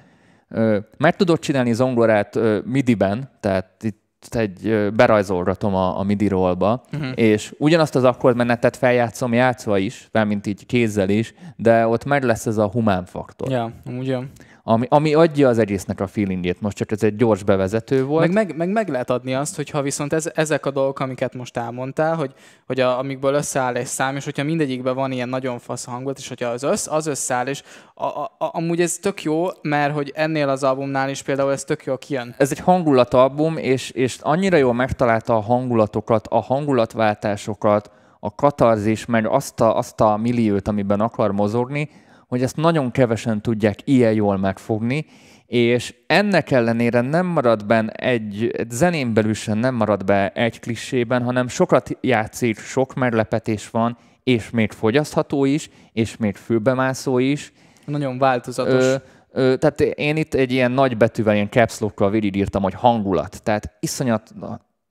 ö, 0.49 0.79
meg 0.99 1.17
tudod 1.17 1.39
csinálni 1.39 1.73
zongorát 1.73 2.37
ö, 2.37 2.59
MIDI-ben, 2.65 3.31
tehát 3.41 3.83
itt 3.83 4.01
egy 4.31 4.89
berajzolgatom 4.95 5.75
a, 5.75 5.99
a 5.99 6.03
MIDI 6.03 6.29
rollba, 6.29 6.83
uh-huh. 6.93 7.11
és 7.15 7.55
ugyanazt 7.59 7.95
az 7.95 8.05
akkordmenetet 8.05 8.77
feljátszom 8.77 9.33
játszva 9.33 9.79
is, 9.79 10.09
mint 10.27 10.47
így 10.47 10.67
kézzel 10.67 11.09
is, 11.09 11.35
de 11.57 11.87
ott 11.87 12.05
meg 12.05 12.23
lesz 12.23 12.47
ez 12.47 12.59
a 12.59 12.69
humán 12.69 13.05
faktor. 13.05 13.51
Ja, 13.51 13.73
ugye 13.99 14.19
ami, 14.65 14.87
ami 14.89 15.15
adja 15.15 15.49
az 15.49 15.59
egésznek 15.59 16.01
a 16.01 16.07
feelingét. 16.07 16.61
Most 16.61 16.77
csak 16.77 16.91
ez 16.91 17.03
egy 17.03 17.17
gyors 17.17 17.43
bevezető 17.43 18.05
volt. 18.05 18.33
Meg, 18.33 18.47
meg, 18.47 18.57
meg, 18.57 18.69
meg 18.69 18.89
lehet 18.89 19.11
adni 19.11 19.35
azt, 19.35 19.57
hogyha 19.57 19.83
viszont 19.83 20.13
ez, 20.13 20.31
ezek 20.35 20.67
a 20.67 20.71
dolgok, 20.71 21.01
amiket 21.01 21.35
most 21.35 21.57
elmondtál, 21.57 22.15
hogy, 22.15 22.35
hogy 22.67 22.81
a, 22.81 22.99
amikből 22.99 23.35
összeáll 23.35 23.75
egy 23.75 23.87
szám, 23.87 24.17
és 24.17 24.25
hogyha 24.25 24.43
mindegyikben 24.43 24.95
van 24.95 25.13
ilyen 25.13 25.29
nagyon 25.29 25.59
fasz 25.59 25.85
hangot, 25.85 26.19
és 26.19 26.29
hogyha 26.29 26.49
az, 26.49 26.63
össz, 26.63 26.87
az 26.87 27.07
összeáll, 27.07 27.47
és 27.47 27.63
a, 27.95 28.05
a, 28.05 28.23
a, 28.39 28.51
amúgy 28.53 28.81
ez 28.81 28.99
tök 28.99 29.23
jó, 29.23 29.47
mert 29.63 29.95
hogy 29.95 30.13
ennél 30.15 30.49
az 30.49 30.63
albumnál 30.63 31.11
is 31.11 31.23
például 31.23 31.53
ez 31.53 31.65
tök 31.65 31.85
jó 31.85 31.97
kijön. 31.97 32.35
Ez 32.39 32.51
egy 32.51 32.59
hangulatalbum, 32.59 33.57
és, 33.57 33.91
és 33.91 34.19
annyira 34.21 34.57
jól 34.57 34.75
megtalálta 34.75 35.37
a 35.37 35.41
hangulatokat, 35.41 36.27
a 36.27 36.41
hangulatváltásokat, 36.41 37.91
a 38.21 38.35
katarzis, 38.35 39.07
meg 39.07 39.27
azt 39.27 39.61
a, 39.61 39.77
azt 39.77 40.01
a 40.01 40.17
milliót, 40.17 40.69
amiben 40.69 41.01
akar 41.01 41.33
mozogni, 41.33 41.91
hogy 42.33 42.43
ezt 42.43 42.57
nagyon 42.57 42.91
kevesen 42.91 43.41
tudják 43.41 43.79
ilyen 43.85 44.13
jól 44.13 44.37
megfogni, 44.37 45.07
és 45.47 45.95
ennek 46.07 46.51
ellenére 46.51 47.01
nem 47.01 47.27
marad 47.27 47.67
be 47.67 47.87
egy, 47.87 48.51
egy 48.57 48.71
zenén 48.71 49.15
belül 49.15 49.35
sem 49.35 49.59
nem 49.59 49.75
marad 49.75 50.05
be 50.05 50.29
egy 50.29 50.61
klissében, 50.61 51.23
hanem 51.23 51.49
sokat 51.49 51.99
játszik, 52.01 52.59
sok 52.59 52.95
meglepetés 52.95 53.71
van, 53.71 53.97
és 54.25 54.51
még 54.51 54.73
fogyasztható 54.73 55.45
is, 55.45 55.71
és 55.93 56.17
még 56.17 56.37
főbemászó 56.37 57.19
is. 57.19 57.53
Nagyon 57.87 58.19
változatos. 58.19 58.85
Ö, 58.85 58.97
ö, 59.31 59.57
tehát 59.57 59.81
én 59.81 60.17
itt 60.17 60.35
egy 60.35 60.53
ilyen 60.53 60.71
nagy 60.71 60.97
betűvel, 60.97 61.35
ilyen 61.35 61.51
caps 61.51 61.79
lock-kal 61.79 62.11
végigírtam, 62.11 62.63
hogy 62.63 62.75
hangulat. 62.75 63.43
Tehát 63.43 63.77
iszonyat 63.81 64.31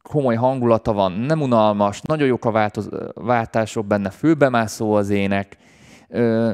komoly 0.02 0.36
hangulata 0.36 0.94
van, 0.94 1.12
nem 1.12 1.42
unalmas, 1.42 2.02
nagyon 2.02 2.28
jók 2.28 2.46
a 2.46 2.52
változ, 2.52 2.90
váltások 3.14 3.86
benne, 3.86 4.10
főbemászó 4.10 4.94
az 4.94 5.10
ének. 5.10 5.58
Ö, 6.10 6.52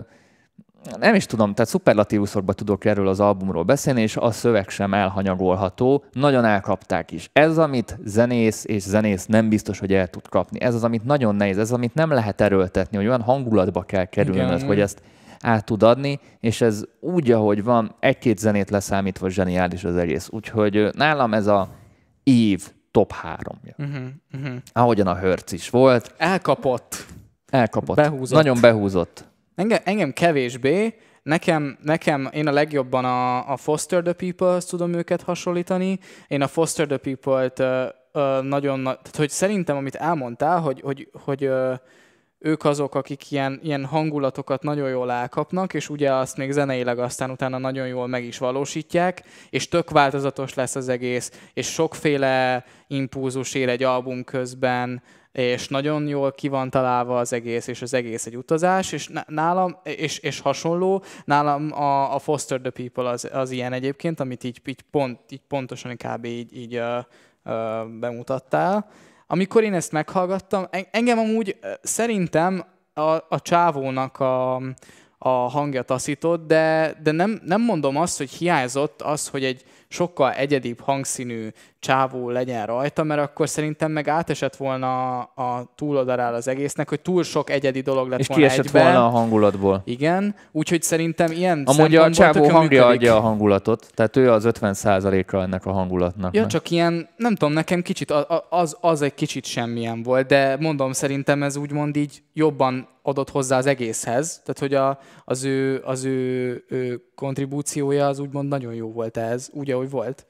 nem 1.00 1.16
is 1.16 1.26
tudom, 1.26 1.54
tehát 1.54 1.70
szuperlatívuszokban 1.70 2.56
tudok 2.56 2.86
erről 2.86 3.08
az 3.08 3.20
albumról 3.20 3.64
beszélni, 3.64 4.02
és 4.02 4.18
a 4.18 4.32
szöveg 4.32 4.70
sem 4.70 4.94
elhanyagolható, 4.94 6.04
nagyon 6.12 6.46
elkapták 6.46 7.12
is. 7.12 7.30
Ez, 7.34 7.58
amit 7.58 7.98
zenész 8.04 8.66
és 8.68 8.82
zenész 8.82 9.26
nem 9.26 9.50
biztos, 9.50 9.80
hogy 9.80 9.94
el 9.94 10.08
tud 10.08 10.28
kapni. 10.30 10.62
Ez 10.62 10.76
az, 10.76 10.84
amit 10.84 11.04
nagyon 11.04 11.36
nehéz, 11.36 11.58
ez, 11.58 11.72
amit 11.72 11.94
nem 11.94 12.12
lehet 12.12 12.42
erőltetni, 12.42 12.98
hogy 12.98 13.06
olyan 13.06 13.22
hangulatba 13.22 13.82
kell 13.82 14.06
kerülnöd, 14.06 14.56
Igen. 14.56 14.68
hogy 14.68 14.80
ezt 14.80 15.02
át 15.42 15.66
tud 15.66 15.84
adni, 15.84 16.20
és 16.40 16.62
ez 16.62 16.84
úgy, 17.00 17.32
ahogy 17.32 17.64
van, 17.64 17.96
egy-két 18.00 18.38
zenét 18.38 18.70
leszámítva 18.70 19.30
zseniális 19.30 19.84
az 19.84 19.96
egész. 19.96 20.28
Úgyhogy 20.32 20.90
nálam 20.94 21.34
ez 21.34 21.48
a 21.48 21.70
év 22.24 22.72
top 22.92 23.12
háromja. 23.12 23.76
Uh-huh, 23.78 24.06
uh-huh. 24.34 24.56
Ahogyan 24.74 25.08
a 25.08 25.16
Hertz 25.16 25.52
is 25.52 25.70
volt. 25.70 26.14
Elkapott. 26.18 27.06
Elkapott. 27.50 27.96
Behúzott. 27.96 28.38
Nagyon 28.38 28.58
behúzott. 28.62 29.27
Engem, 29.58 29.80
engem 29.84 30.14
kevésbé, 30.14 30.96
nekem, 31.24 31.78
nekem 31.82 32.30
én 32.34 32.48
a 32.48 32.52
legjobban 32.52 33.06
a, 33.06 33.52
a 33.52 33.58
Foster 33.58 34.02
the 34.02 34.14
People-hoz 34.14 34.66
tudom 34.66 34.94
őket 34.94 35.22
hasonlítani. 35.22 36.00
Én 36.28 36.42
a 36.42 36.48
Foster 36.48 36.88
the 36.88 36.98
People-t 36.98 37.60
uh, 37.60 38.42
nagyon, 38.42 38.84
tehát 38.84 39.16
hogy 39.16 39.30
szerintem, 39.30 39.78
amit 39.78 39.96
elmondtál, 39.96 40.60
hogy, 40.60 40.82
hogy, 40.82 41.10
hogy 41.24 41.46
uh, 41.46 41.74
ők 42.40 42.66
azok, 42.66 42.96
akik 42.96 43.32
ilyen, 43.32 43.60
ilyen 43.64 43.86
hangulatokat 43.86 44.64
nagyon 44.64 44.90
jól 44.90 45.12
elkapnak, 45.12 45.74
és 45.74 45.90
ugye 45.90 46.14
azt 46.14 46.38
még 46.38 46.52
zeneileg 46.52 47.00
aztán 47.00 47.30
utána 47.30 47.58
nagyon 47.58 47.88
jól 47.88 48.08
meg 48.08 48.24
is 48.24 48.38
valósítják, 48.38 49.24
és 49.50 49.68
tök 49.68 49.90
változatos 49.90 50.54
lesz 50.54 50.76
az 50.76 50.90
egész, 50.90 51.32
és 51.54 51.68
sokféle 51.68 52.66
impulzus 52.88 53.54
ér 53.54 53.70
egy 53.70 53.84
album 53.84 54.24
közben, 54.24 55.02
és 55.38 55.68
nagyon 55.68 56.08
jól 56.08 56.32
ki 56.32 56.48
van 56.48 56.70
találva 56.70 57.20
az 57.20 57.34
egész, 57.34 57.68
és 57.68 57.82
az 57.82 57.94
egész 57.94 58.26
egy 58.26 58.38
utazás, 58.38 58.92
és 58.92 59.10
nálam, 59.28 59.78
és, 59.84 60.20
és 60.20 60.40
hasonló, 60.40 61.04
nálam 61.26 61.72
a, 61.72 62.16
a 62.16 62.20
Foster 62.20 62.60
the 62.60 62.70
People 62.70 63.10
az, 63.10 63.30
az 63.34 63.52
ilyen 63.52 63.74
egyébként, 63.74 64.20
amit 64.20 64.44
így, 64.44 64.62
így, 64.66 64.82
pont, 64.82 65.20
így 65.30 65.42
pontosan 65.48 65.96
kb. 65.96 66.26
így, 66.26 66.58
így 66.58 66.78
uh, 66.78 66.98
uh, 67.46 67.88
bemutattál. 68.00 68.90
Amikor 69.28 69.64
én 69.64 69.74
ezt 69.74 69.92
meghallgattam, 69.92 70.66
engem 70.92 71.20
amúgy 71.20 71.58
szerintem 71.82 72.66
a, 72.94 73.12
a 73.12 73.42
csávónak 73.42 74.20
a, 74.20 74.56
a 75.18 75.30
hangja 75.30 75.82
taszított, 75.82 76.48
de, 76.48 76.98
de 77.04 77.12
nem, 77.12 77.42
nem 77.46 77.62
mondom 77.62 77.98
azt, 77.98 78.18
hogy 78.18 78.30
hiányzott 78.30 79.02
az, 79.02 79.28
hogy 79.28 79.44
egy 79.44 79.64
sokkal 79.88 80.32
egyedibb 80.32 80.80
hangszínű 80.80 81.50
csávó 81.80 82.30
legyen 82.30 82.66
rajta, 82.66 83.04
mert 83.04 83.22
akkor 83.22 83.50
szerintem 83.50 83.92
meg 83.92 84.08
átesett 84.08 84.56
volna 84.56 85.20
a 85.20 85.74
túloldalára 85.76 86.36
az 86.36 86.48
egésznek, 86.48 86.90
hogy 86.90 87.00
túl 87.02 87.24
sok 87.24 87.50
egyedi 87.50 87.82
dolog 87.82 88.10
lett 88.10 88.20
és 88.20 88.28
volna 88.28 88.44
És 88.46 88.50
kiesett 88.50 88.76
egyben. 88.76 88.84
volna 88.84 89.06
a 89.06 89.10
hangulatból. 89.10 89.82
Igen, 89.86 90.36
úgyhogy 90.52 90.82
szerintem 90.82 91.32
ilyen 91.32 91.64
Amúgy 91.66 91.96
a 91.96 92.10
csávó 92.10 92.50
hangja 92.50 92.60
működik. 92.62 93.10
adja 93.10 93.16
a 93.16 93.20
hangulatot, 93.20 93.92
tehát 93.94 94.16
ő 94.16 94.32
az 94.32 94.48
50%-a 94.48 95.38
ennek 95.38 95.66
a 95.66 95.72
hangulatnak. 95.72 96.34
Ja, 96.34 96.42
meg. 96.42 96.50
csak 96.50 96.70
ilyen, 96.70 97.10
nem 97.16 97.36
tudom, 97.36 97.54
nekem 97.54 97.82
kicsit, 97.82 98.14
az, 98.50 98.78
az 98.82 99.02
egy 99.02 99.14
kicsit 99.14 99.46
semmilyen 99.46 100.04
volt, 100.04 100.28
de 100.28 100.58
mondom, 100.60 100.92
szerintem 100.92 101.44
ez 101.44 101.56
úgymond 101.56 101.96
így 101.96 102.24
jobban 102.34 102.88
adott 103.02 103.30
hozzá 103.30 103.58
az 103.58 103.66
egészhez, 103.66 104.42
tehát 104.42 104.60
hogy 104.60 104.74
a, 104.74 105.00
az, 105.26 105.44
ő, 105.44 105.82
az 105.86 106.04
ő, 106.04 106.64
ő 106.70 107.02
kontribúciója 107.16 108.08
az 108.08 108.20
úgymond 108.20 108.48
nagyon 108.48 108.74
jó 108.74 108.92
volt 108.92 109.18
ez, 109.18 109.50
úgy, 109.54 109.72
ahogy 109.72 109.90
volt. 109.90 110.26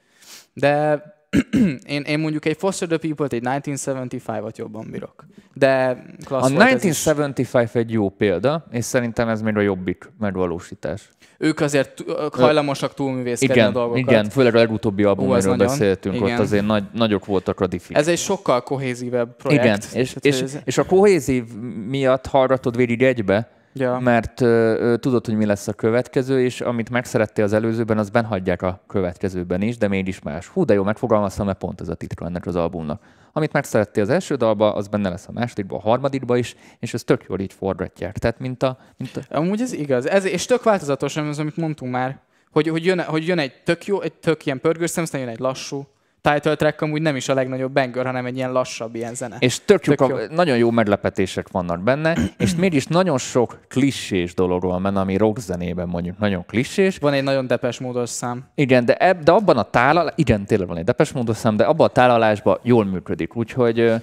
De 0.54 1.02
én, 1.86 2.02
én 2.02 2.20
mondjuk 2.20 2.46
egy 2.46 2.58
Foster 2.58 2.88
the 2.88 2.98
People-t, 2.98 3.34
egy 3.34 3.42
1975-ot 3.46 4.56
jobban 4.56 4.88
bírok. 4.92 5.26
De 5.54 5.86
A 6.20 6.26
klassz 6.26 6.50
is. 6.50 6.56
1975 6.56 7.76
egy 7.76 7.92
jó 7.92 8.10
példa, 8.10 8.66
és 8.72 8.86
szerintem 8.86 9.28
ez 9.30 9.42
még 9.42 9.56
a 9.58 9.62
jobbik 9.62 10.12
megvalósítás. 10.20 11.10
Ők 11.38 11.60
azért 11.60 12.04
hajlamosak 12.32 12.94
túlművészkedni 12.94 13.54
a 13.54 13.58
Igen, 13.62 13.74
dolgokat. 13.74 13.98
igen, 14.00 14.30
főleg 14.30 14.56
a 14.56 14.58
legutóbbi 14.58 15.04
album, 15.04 15.30
az 15.30 15.32
amiről 15.46 15.52
nagyon. 15.56 15.68
beszéltünk, 15.68 16.16
Igen. 16.16 16.34
ott 16.34 16.40
azért 16.40 16.66
nagy, 16.66 16.84
nagyok 16.94 17.26
voltak 17.26 17.60
a 17.60 17.68
diffik. 17.68 17.98
Ez 17.98 18.08
egy 18.08 18.18
sokkal 18.18 18.62
kohézívebb 18.62 19.36
projekt. 19.36 19.64
Igen, 19.64 19.80
és, 19.94 20.16
és, 20.20 20.42
ez- 20.42 20.58
és 20.64 20.78
a 20.78 20.84
kohézív 20.86 21.44
miatt 21.88 22.26
hallgatod 22.26 22.76
végig 22.76 23.04
egybe, 23.04 23.50
ja. 23.80 24.00
mert 24.00 24.42
ö, 24.42 24.46
ö, 24.80 24.98
tudod, 24.98 25.26
hogy 25.26 25.36
mi 25.36 25.46
lesz 25.46 25.68
a 25.68 25.74
következő, 25.74 26.44
és 26.44 26.62
amit 26.62 26.90
megszerettél 26.90 27.44
az 27.44 27.54
előzőben, 27.54 27.98
az 27.98 28.10
benhagyják 28.10 28.62
a 28.62 28.82
következőben 28.88 29.62
is, 29.62 29.78
de 29.78 29.88
mégis 29.88 30.22
más. 30.22 30.48
Hú, 30.48 30.66
de 30.66 30.74
jó, 30.74 30.84
megfogalmaztam, 30.84 31.46
mert 31.46 31.58
pont 31.58 31.82
ez 31.82 31.90
a 31.90 31.96
titka 31.96 32.26
ennek 32.26 32.46
az 32.46 32.56
albumnak. 32.56 33.02
Amit 33.34 33.54
megszerettél 33.54 34.04
az 34.04 34.10
első 34.10 34.36
dalba, 34.36 34.74
az 34.74 34.88
benne 34.88 35.10
lesz 35.10 35.28
a 35.28 35.32
másodikba, 35.32 35.76
a 35.76 35.80
harmadikba 35.80 36.38
is, 36.38 36.56
és 36.80 36.94
ez 36.94 37.04
tök 37.04 37.26
jól 37.28 37.40
így 37.40 37.54
forgatják. 37.54 38.18
Tehát, 38.18 38.40
mint 38.40 38.64
a, 38.64 38.78
mint 38.98 39.16
a 39.16 39.38
Amúgy 39.38 39.62
ez 39.62 39.74
igaz. 39.74 40.08
Ez, 40.08 40.26
és 40.26 40.46
tök 40.46 40.64
változatos, 40.64 41.18
az, 41.18 41.40
amit 41.40 41.58
mondtunk 41.58 41.92
már, 41.92 42.20
hogy, 42.52 42.68
hogy, 42.68 42.86
jön, 42.86 43.02
hogy 43.02 43.28
jön 43.28 43.40
egy 43.40 43.54
tök 43.64 43.86
jó, 43.86 44.02
egy 44.02 44.14
tök 44.14 44.46
ilyen 44.46 44.60
pörgős 44.60 44.90
szem, 44.90 45.04
aztán 45.04 45.22
jön 45.22 45.30
egy 45.30 45.40
lassú. 45.40 45.88
Title 46.34 46.56
track 46.56 46.82
amúgy 46.82 47.02
nem 47.02 47.16
is 47.16 47.30
a 47.30 47.34
legnagyobb 47.34 47.72
banger, 47.72 48.06
hanem 48.06 48.26
egy 48.26 48.36
ilyen 48.36 48.52
lassabb 48.52 48.96
ilyen 48.96 49.16
zene. 49.16 49.36
És 49.40 49.60
tök, 49.66 49.82
Tök 49.82 50.00
jók, 50.00 50.10
jó. 50.10 50.16
a, 50.16 50.20
nagyon 50.30 50.58
jó 50.58 50.72
meglepetések 50.72 51.48
vannak 51.52 51.80
benne, 51.84 52.18
és 52.38 52.56
mégis 52.56 52.86
nagyon 52.86 53.18
sok 53.18 53.60
klissés 53.68 54.34
dolog 54.34 54.64
van 54.64 54.84
benne, 54.84 55.00
ami 55.00 55.18
rock 55.18 55.40
zenében 55.40 55.88
mondjuk 55.88 56.18
nagyon 56.18 56.46
klissés. 56.46 56.98
Van 56.98 57.14
egy 57.14 57.24
nagyon 57.24 57.48
depes 57.48 57.80
módos 57.80 58.10
szám. 58.10 58.46
Igen, 58.56 58.86
de, 58.86 58.96
ebb, 58.96 59.24
de 59.24 59.32
abban 59.32 59.58
a 59.58 59.64
tálalás, 59.64 60.14
igen, 60.16 60.46
tényleg 60.46 60.68
van 60.68 60.78
egy 60.78 60.84
depes 60.84 61.12
módos 61.12 61.38
szám, 61.38 61.58
de 61.58 61.64
abban 61.64 61.88
a 61.88 61.92
tálalásban 61.92 62.60
jól 62.64 62.86
működik. 62.86 63.36
Úgyhogy 63.36 63.94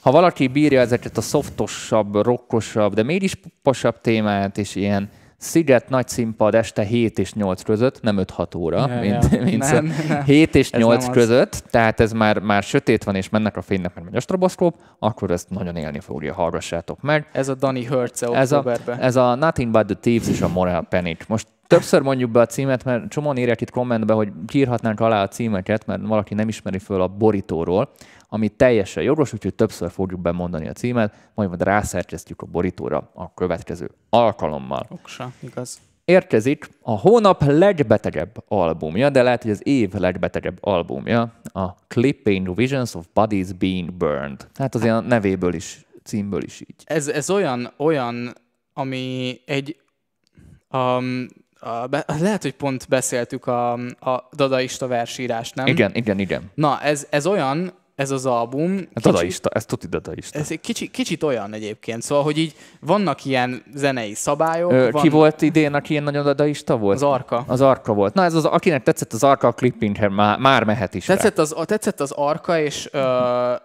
ha 0.00 0.10
valaki 0.10 0.46
bírja 0.46 0.80
ezeket 0.80 1.16
a 1.16 1.20
szoftosabb, 1.20 2.14
rockosabb, 2.14 2.94
de 2.94 3.02
mégis 3.02 3.34
posabb 3.62 4.00
témát, 4.00 4.58
és 4.58 4.74
ilyen 4.74 5.08
sziget, 5.38 5.88
nagy 5.88 6.08
színpad 6.08 6.54
este 6.54 6.82
7 6.82 7.18
és 7.18 7.32
8 7.32 7.62
között, 7.62 8.02
nem 8.02 8.18
5-6 8.36 8.56
óra, 8.56 8.88
Ja, 8.88 9.00
mint, 9.00 9.28
ja. 9.32 9.42
mint 9.42 9.58
Nem, 9.72 9.92
nem. 10.08 10.22
7 10.24 10.54
és 10.54 10.70
Ez 10.70 10.80
8 10.80 11.00
nem 11.00 11.10
az. 11.10 11.16
között, 11.16 11.62
tehát 11.70 12.00
ez 12.00 12.12
már, 12.12 12.38
már 12.38 12.62
sötét 12.62 13.04
van, 13.04 13.14
és 13.14 13.28
mennek 13.28 13.56
a 13.56 13.62
fénynek, 13.62 13.94
mert 13.94 14.06
megy 14.06 14.16
a 14.16 14.20
stroboszkóp, 14.20 14.76
akkor 14.98 15.30
ezt 15.30 15.50
nagyon 15.50 15.76
élni 15.76 16.00
fogja, 16.00 16.34
hallgassátok 16.34 17.00
meg. 17.02 17.28
Ez 17.32 17.48
a 17.48 17.54
Danny 17.54 17.86
hertz 17.88 18.22
Ez 18.22 18.52
a, 18.52 18.64
ez 18.98 19.16
a 19.16 19.34
Nothing 19.34 19.70
But 19.70 19.86
The 19.86 19.96
Thieves 20.00 20.28
és 20.28 20.40
a 20.40 20.48
Moral 20.48 20.82
Panic. 20.88 21.26
Most 21.26 21.46
többször 21.66 22.02
mondjuk 22.02 22.30
be 22.30 22.40
a 22.40 22.46
címet, 22.46 22.84
mert 22.84 23.08
csomóan 23.08 23.36
írják 23.36 23.60
itt 23.60 23.70
kommentbe, 23.70 24.12
hogy 24.12 24.32
kiírhatnánk 24.46 25.00
alá 25.00 25.22
a 25.22 25.28
címeket, 25.28 25.86
mert 25.86 26.00
valaki 26.06 26.34
nem 26.34 26.48
ismeri 26.48 26.78
föl 26.78 27.00
a 27.00 27.06
borítóról, 27.08 27.88
ami 28.28 28.48
teljesen 28.48 29.02
jogos, 29.02 29.32
úgyhogy 29.32 29.54
többször 29.54 29.90
fogjuk 29.90 30.20
bemondani 30.20 30.68
a 30.68 30.72
címet, 30.72 31.30
majd 31.34 31.48
majd 31.48 31.62
rászerkesztjük 31.62 32.42
a 32.42 32.46
borítóra 32.46 33.10
a 33.14 33.34
következő 33.34 33.90
alkalommal. 34.08 34.86
Oksa, 34.88 35.32
igaz. 35.40 35.80
Érkezik 36.04 36.68
a 36.82 36.98
hónap 36.98 37.42
legbetegebb 37.42 38.44
albumja, 38.48 39.10
de 39.10 39.22
lehet, 39.22 39.42
hogy 39.42 39.50
az 39.50 39.66
év 39.66 39.92
legbetegebb 39.92 40.58
albumja, 40.60 41.32
a 41.52 41.74
Clipping 41.88 42.54
Visions 42.54 42.94
of 42.94 43.06
Bodies 43.12 43.52
Being 43.52 43.92
Burned. 43.92 44.48
Hát 44.54 44.74
azért 44.74 44.94
a 44.94 45.00
nevéből 45.00 45.54
is, 45.54 45.86
címből 46.04 46.42
is 46.42 46.60
így. 46.60 46.82
Ez, 46.84 47.08
ez 47.08 47.30
olyan, 47.30 47.72
olyan, 47.76 48.32
ami 48.72 49.40
egy... 49.46 49.76
Um, 50.70 51.26
a, 51.60 51.86
be, 51.86 52.04
lehet, 52.06 52.42
hogy 52.42 52.54
pont 52.54 52.88
beszéltük 52.88 53.46
a, 53.46 53.72
a 54.00 54.28
dadaista 54.32 54.86
versírást, 54.86 55.54
nem? 55.54 55.66
Igen, 55.66 55.94
igen, 55.94 56.18
igen. 56.18 56.50
Na, 56.54 56.80
ez, 56.80 57.06
ez 57.10 57.26
olyan, 57.26 57.72
ez 57.96 58.10
az 58.10 58.26
album... 58.26 58.76
Hát 58.76 59.02
dadaista, 59.02 59.48
ez 59.48 59.64
tuti 59.64 59.86
dadaista. 59.86 60.38
Ez 60.38 60.50
egy 60.50 60.60
kicsi, 60.60 60.88
kicsit 60.88 61.22
olyan 61.22 61.52
egyébként, 61.52 62.02
szóval, 62.02 62.24
hogy 62.24 62.38
így 62.38 62.54
vannak 62.80 63.24
ilyen 63.24 63.62
zenei 63.74 64.14
szabályok. 64.14 64.72
Ö, 64.72 64.90
van 64.90 65.02
ki 65.02 65.08
volt 65.08 65.42
idén, 65.42 65.74
aki 65.74 65.90
ilyen 65.90 66.02
nagyon 66.02 66.24
dadaista 66.24 66.76
volt? 66.76 66.96
Az 66.96 67.02
Arka. 67.02 67.44
Az 67.46 67.60
Arka 67.60 67.92
volt. 67.92 68.14
Na 68.14 68.24
ez 68.24 68.34
az, 68.34 68.44
akinek 68.44 68.82
tetszett 68.82 69.12
az 69.12 69.22
Arka, 69.22 69.46
a 69.48 69.52
Clipping 69.52 70.08
már, 70.08 70.38
már 70.38 70.64
mehet 70.64 70.94
is 70.94 71.08
rá. 71.08 71.14
Tetszett 71.14 71.38
az, 71.38 71.54
tetszett 71.64 72.00
az 72.00 72.10
arka, 72.10 72.58
és 72.58 72.88
ö, 72.92 73.00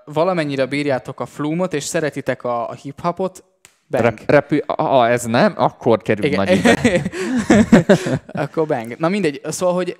valamennyire 0.05 0.65
bírjátok 0.65 1.19
a 1.19 1.25
flumot, 1.25 1.73
és 1.73 1.83
szeretitek 1.83 2.43
a, 2.43 2.69
a 2.69 2.73
hip-hopot, 2.73 3.43
bang. 3.89 4.03
Rep, 4.03 4.29
repü, 4.29 4.59
ha 4.77 5.07
ez 5.07 5.23
nem, 5.23 5.53
akkor 5.57 6.01
kerül 6.01 6.25
Igen. 6.25 6.45
nagy 6.45 6.57
ide. 6.57 7.01
Akkor 8.43 8.67
bang. 8.67 8.95
Na 8.97 9.09
mindegy, 9.09 9.41
szóval, 9.43 9.75
hogy 9.75 9.97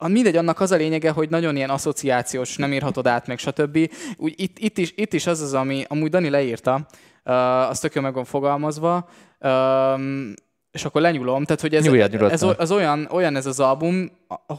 a, 0.00 0.08
mindegy, 0.08 0.36
annak 0.36 0.60
az 0.60 0.70
a 0.70 0.76
lényege, 0.76 1.10
hogy 1.10 1.28
nagyon 1.28 1.56
ilyen 1.56 1.70
asszociációs, 1.70 2.56
nem 2.56 2.72
írhatod 2.72 3.06
át, 3.06 3.26
meg 3.26 3.38
stb. 3.38 3.90
Úgy 4.16 4.34
itt, 4.36 4.58
itt, 4.58 4.78
is, 4.78 4.92
itt 4.96 5.12
is 5.12 5.26
az 5.26 5.40
az, 5.40 5.54
ami 5.54 5.84
amúgy 5.88 6.10
Dani 6.10 6.28
leírta, 6.28 6.74
uh, 7.24 7.68
azt 7.68 7.82
tök 7.82 7.94
jó 7.94 8.02
meg 8.02 8.14
van 8.14 8.24
fogalmazva, 8.24 9.08
um, 9.40 10.34
és 10.70 10.84
akkor 10.84 11.00
lenyúlom, 11.00 11.44
tehát 11.44 11.60
hogy 11.60 11.74
ez, 11.74 11.84
Nyúljad 11.84 12.14
ez, 12.14 12.42
az 12.42 12.70
olyan, 12.70 13.08
olyan 13.10 13.36
ez 13.36 13.46
az 13.46 13.60
album, 13.60 14.10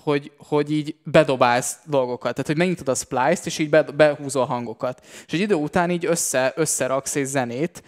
hogy, 0.04 0.32
hogy 0.38 0.72
így 0.72 0.96
bedobálsz 1.04 1.78
dolgokat. 1.86 2.32
Tehát, 2.32 2.48
hogy 2.48 2.58
megnyitod 2.58 2.90
a 2.90 2.96
splice-t, 2.96 3.46
és 3.46 3.58
így 3.58 3.70
be, 3.70 3.84
behúzol 3.84 4.46
hangokat. 4.46 5.06
És 5.28 5.34
egy 5.34 5.40
idő 5.40 5.56
után 5.56 5.90
így 5.90 6.06
össze, 6.06 6.54
összeraksz 6.56 7.16
egy 7.16 7.26
zenét, 7.26 7.84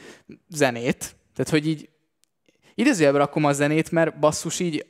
zenét, 0.50 1.16
tehát, 1.36 1.52
hogy 1.52 1.68
így 1.68 1.90
idézőjelben 2.76 3.22
rakom 3.22 3.44
a 3.44 3.54
zenét, 3.54 3.92
mert 3.92 4.20
basszus 4.20 4.60
így, 4.60 4.86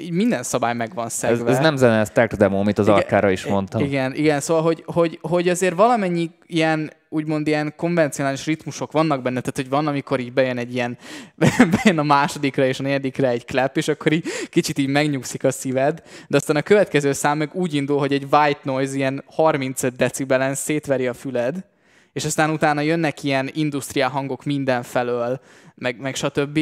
így 0.00 0.10
minden 0.10 0.42
szabály 0.42 0.74
meg 0.74 0.94
van 0.94 1.06
Ez, 1.06 1.12
szegve. 1.12 1.50
ez 1.50 1.58
nem 1.58 1.76
zene, 1.76 1.98
ez 1.98 2.10
tech 2.10 2.36
demo, 2.36 2.58
amit 2.58 2.78
az 2.78 2.86
Igen, 2.86 2.98
Arkára 2.98 3.30
is 3.30 3.46
mondtam. 3.46 3.82
Igen, 3.82 4.14
igen, 4.14 4.40
szóval, 4.40 4.62
hogy, 4.62 4.82
hogy, 4.86 5.18
hogy 5.22 5.48
azért 5.48 5.74
valamennyi 5.74 6.30
ilyen, 6.46 6.92
úgymond 7.08 7.46
ilyen 7.46 7.74
konvencionális 7.76 8.46
ritmusok 8.46 8.92
vannak 8.92 9.22
benne, 9.22 9.40
tehát 9.40 9.56
hogy 9.56 9.68
van, 9.68 9.86
amikor 9.86 10.20
így 10.20 10.32
bejön 10.32 10.58
egy 10.58 10.74
ilyen, 10.74 10.98
bejön 11.82 11.98
a 11.98 12.02
másodikra 12.02 12.66
és 12.66 12.80
a 12.80 12.82
negyedikre 12.82 13.28
egy 13.28 13.44
clap, 13.44 13.76
és 13.76 13.88
akkor 13.88 14.12
így 14.12 14.24
kicsit 14.48 14.78
így 14.78 14.88
megnyugszik 14.88 15.44
a 15.44 15.50
szíved, 15.50 16.02
de 16.28 16.36
aztán 16.36 16.56
a 16.56 16.62
következő 16.62 17.12
szám 17.12 17.38
meg 17.38 17.50
úgy 17.54 17.74
indul, 17.74 17.98
hogy 17.98 18.12
egy 18.12 18.26
white 18.30 18.60
noise 18.62 18.94
ilyen 18.96 19.24
35 19.26 19.96
decibelen 19.96 20.54
szétveri 20.54 21.06
a 21.06 21.14
füled, 21.14 21.64
és 22.12 22.24
aztán 22.24 22.50
utána 22.50 22.80
jönnek 22.80 23.22
ilyen 23.22 23.50
industriál 23.52 24.10
hangok 24.10 24.44
mindenfelől, 24.44 25.40
meg, 25.74 26.00
meg 26.00 26.14
stb. 26.14 26.58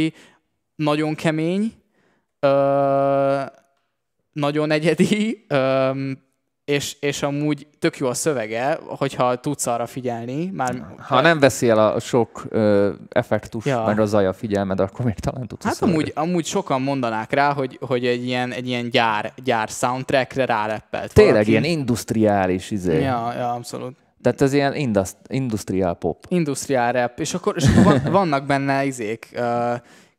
Nagyon 0.76 1.14
kemény, 1.14 1.72
ö, 2.44 3.42
nagyon 4.32 4.70
egyedi, 4.70 5.44
ö, 5.48 5.90
és, 6.64 6.96
és 7.00 7.22
amúgy 7.22 7.66
tök 7.78 7.98
jó 7.98 8.06
a 8.08 8.14
szövege, 8.14 8.78
hogyha 8.86 9.40
tudsz 9.40 9.66
arra 9.66 9.86
figyelni. 9.86 10.50
Már, 10.52 10.86
Ha 10.98 11.20
nem 11.20 11.38
veszi 11.38 11.68
el 11.68 11.78
a 11.78 12.00
sok 12.00 12.44
ö, 12.48 12.92
effektus, 13.08 13.64
Ja. 13.64 13.82
meg 13.86 14.00
a 14.00 14.06
zaj 14.06 14.26
a 14.26 14.32
figyelmed, 14.32 14.80
akkor 14.80 15.04
még 15.04 15.14
talán 15.14 15.46
tudsz 15.46 15.64
Hát 15.64 15.82
amúgy, 15.82 16.12
amúgy 16.14 16.44
sokan 16.44 16.82
mondanák 16.82 17.32
rá, 17.32 17.52
hogy, 17.52 17.78
hogy 17.86 18.06
egy 18.06 18.26
ilyen, 18.26 18.52
egy 18.52 18.68
ilyen 18.68 18.90
gyár, 18.90 19.32
gyár 19.44 19.68
soundtrackre 19.68 20.44
ráreppelt. 20.44 21.12
Tényleg 21.12 21.32
valaki. 21.32 21.50
ilyen 21.50 21.64
industriális 21.64 22.70
izé. 22.70 23.00
Ja, 23.00 23.32
ja, 23.36 23.52
abszolút. 23.52 23.96
Tehát 24.22 24.40
ez 24.40 24.52
ilyen 24.52 24.74
indust, 24.74 25.16
industrial 25.28 25.94
pop. 25.94 26.24
Industrial 26.28 26.92
rap, 26.92 27.18
és 27.20 27.34
akkor, 27.34 27.54
és 27.56 27.64
akkor 27.68 27.82
van, 27.84 28.12
vannak 28.20 28.46
benne 28.46 28.84
izék, 28.84 29.28
uh, 29.36 29.74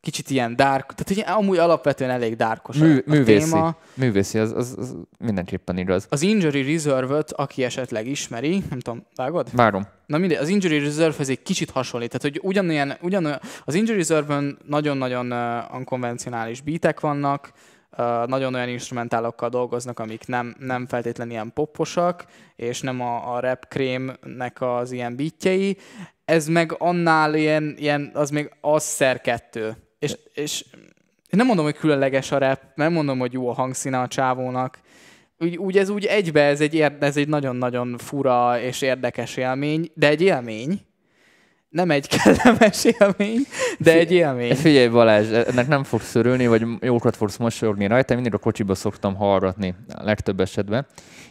kicsit 0.06 0.30
ilyen 0.30 0.56
dark, 0.56 0.94
tehát 0.94 1.10
ugye 1.10 1.22
amúgy 1.22 1.58
alapvetően 1.58 2.10
elég 2.10 2.36
dárkos 2.36 2.78
Mű, 2.78 2.98
a, 2.98 3.02
művészi. 3.06 3.52
téma. 3.52 3.76
Művészi, 3.94 4.40
az, 4.40 4.52
az, 4.52 4.76
az 4.78 4.96
mindenképpen 5.20 5.78
igaz. 5.78 6.06
Az 6.10 6.22
Injury 6.22 6.74
Reserve-öt, 6.74 7.32
aki 7.32 7.64
esetleg 7.64 8.08
ismeri, 8.08 8.64
nem 8.70 8.80
tudom, 8.80 9.06
vágod? 9.16 9.50
Várom. 9.54 9.88
Na 10.06 10.18
mindegy, 10.18 10.38
az 10.38 10.48
Injury 10.48 10.80
Reserve-hez 10.80 11.30
egy 11.30 11.42
kicsit 11.42 11.70
hasonlít. 11.70 12.10
Tehát, 12.12 12.36
hogy 12.36 12.48
ugyanolyan, 12.50 12.94
ugyanolyan 13.02 13.40
az 13.64 13.74
Injury 13.74 13.98
Reserve-ön 13.98 14.58
nagyon-nagyon 14.68 15.32
uh, 15.32 15.76
unkonvencionális 15.76 16.62
beatek 16.62 17.00
vannak, 17.00 17.52
uh, 17.98 18.28
nagyon 18.28 18.54
olyan 18.54 18.70
instrumentálokkal 18.70 19.50
dolgoznak, 19.50 20.00
amik 20.00 20.28
nem, 20.28 20.56
nem 20.60 20.88
feltétlenül 20.88 21.34
ilyen 21.34 21.52
popposak, 21.54 22.26
és 22.56 22.82
nem 22.82 23.02
a, 23.02 23.36
a 23.36 23.40
rap 23.40 23.68
krémnek 23.68 24.62
az 24.62 24.92
ilyen 24.92 25.16
beatjei. 25.16 25.78
Ez 26.26 26.48
meg 26.48 26.76
annál 26.78 27.36
ilyen, 27.36 27.76
ilyen 27.78 28.12
az 28.14 28.30
még 28.30 28.52
az 28.62 28.84
szer 28.84 29.22
kettő. 29.22 29.78
És, 30.00 30.18
és 30.34 30.66
nem 31.30 31.46
mondom, 31.46 31.66
hogy 31.66 31.78
különleges 31.78 32.32
a 32.32 32.38
rap, 32.38 32.62
nem 32.76 32.94
mondom, 32.94 33.20
hogy 33.20 33.34
jó 33.34 33.50
a 33.50 33.54
hangszíne 33.54 34.00
a 34.00 34.08
csávónak, 34.08 34.80
úgy, 35.40 35.58
úgy 35.58 35.78
ez 35.78 35.90
úgy 35.90 36.06
egybe, 36.06 36.42
ez 36.42 36.62
egy, 36.62 36.86
ez 37.00 37.18
egy 37.18 37.28
nagyon-nagyon 37.28 37.98
fura 37.98 38.62
és 38.62 38.82
érdekes 38.82 39.38
élmény, 39.38 39.92
de 39.94 40.08
egy 40.08 40.22
élmény. 40.22 40.86
Nem 41.70 41.92
egy 41.92 42.08
kellemes 42.18 42.84
élmény, 42.84 43.42
de 43.80 43.94
egy 43.94 44.12
élmény. 44.12 44.56
Figyelj 44.56 44.88
Balázs, 44.88 45.32
ennek 45.32 45.68
nem 45.68 45.84
fogsz 45.84 46.16
örülni, 46.16 46.48
vagy 46.48 46.66
jókat 46.82 47.16
fogsz 47.16 47.38
mosolyogni 47.38 47.88
rajta, 47.88 48.14
mindig 48.14 48.34
a 48.34 48.38
kocsiba 48.38 48.76
szoktam 48.76 49.16
hallgatni 49.16 49.76
a 49.94 50.04
legtöbb 50.04 50.40
esetben. 50.40 50.86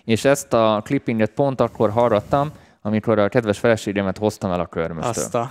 És 0.04 0.24
ezt 0.24 0.52
a 0.52 0.80
clippinget 0.84 1.30
pont 1.30 1.60
akkor 1.60 1.90
hallgattam, 1.90 2.50
amikor 2.82 3.18
a 3.18 3.28
kedves 3.28 3.58
feleségemet 3.58 4.18
hoztam 4.18 4.50
el 4.50 4.60
a 4.60 4.66
körmöstől. 4.66 5.24
Azt 5.24 5.34
a... 5.34 5.50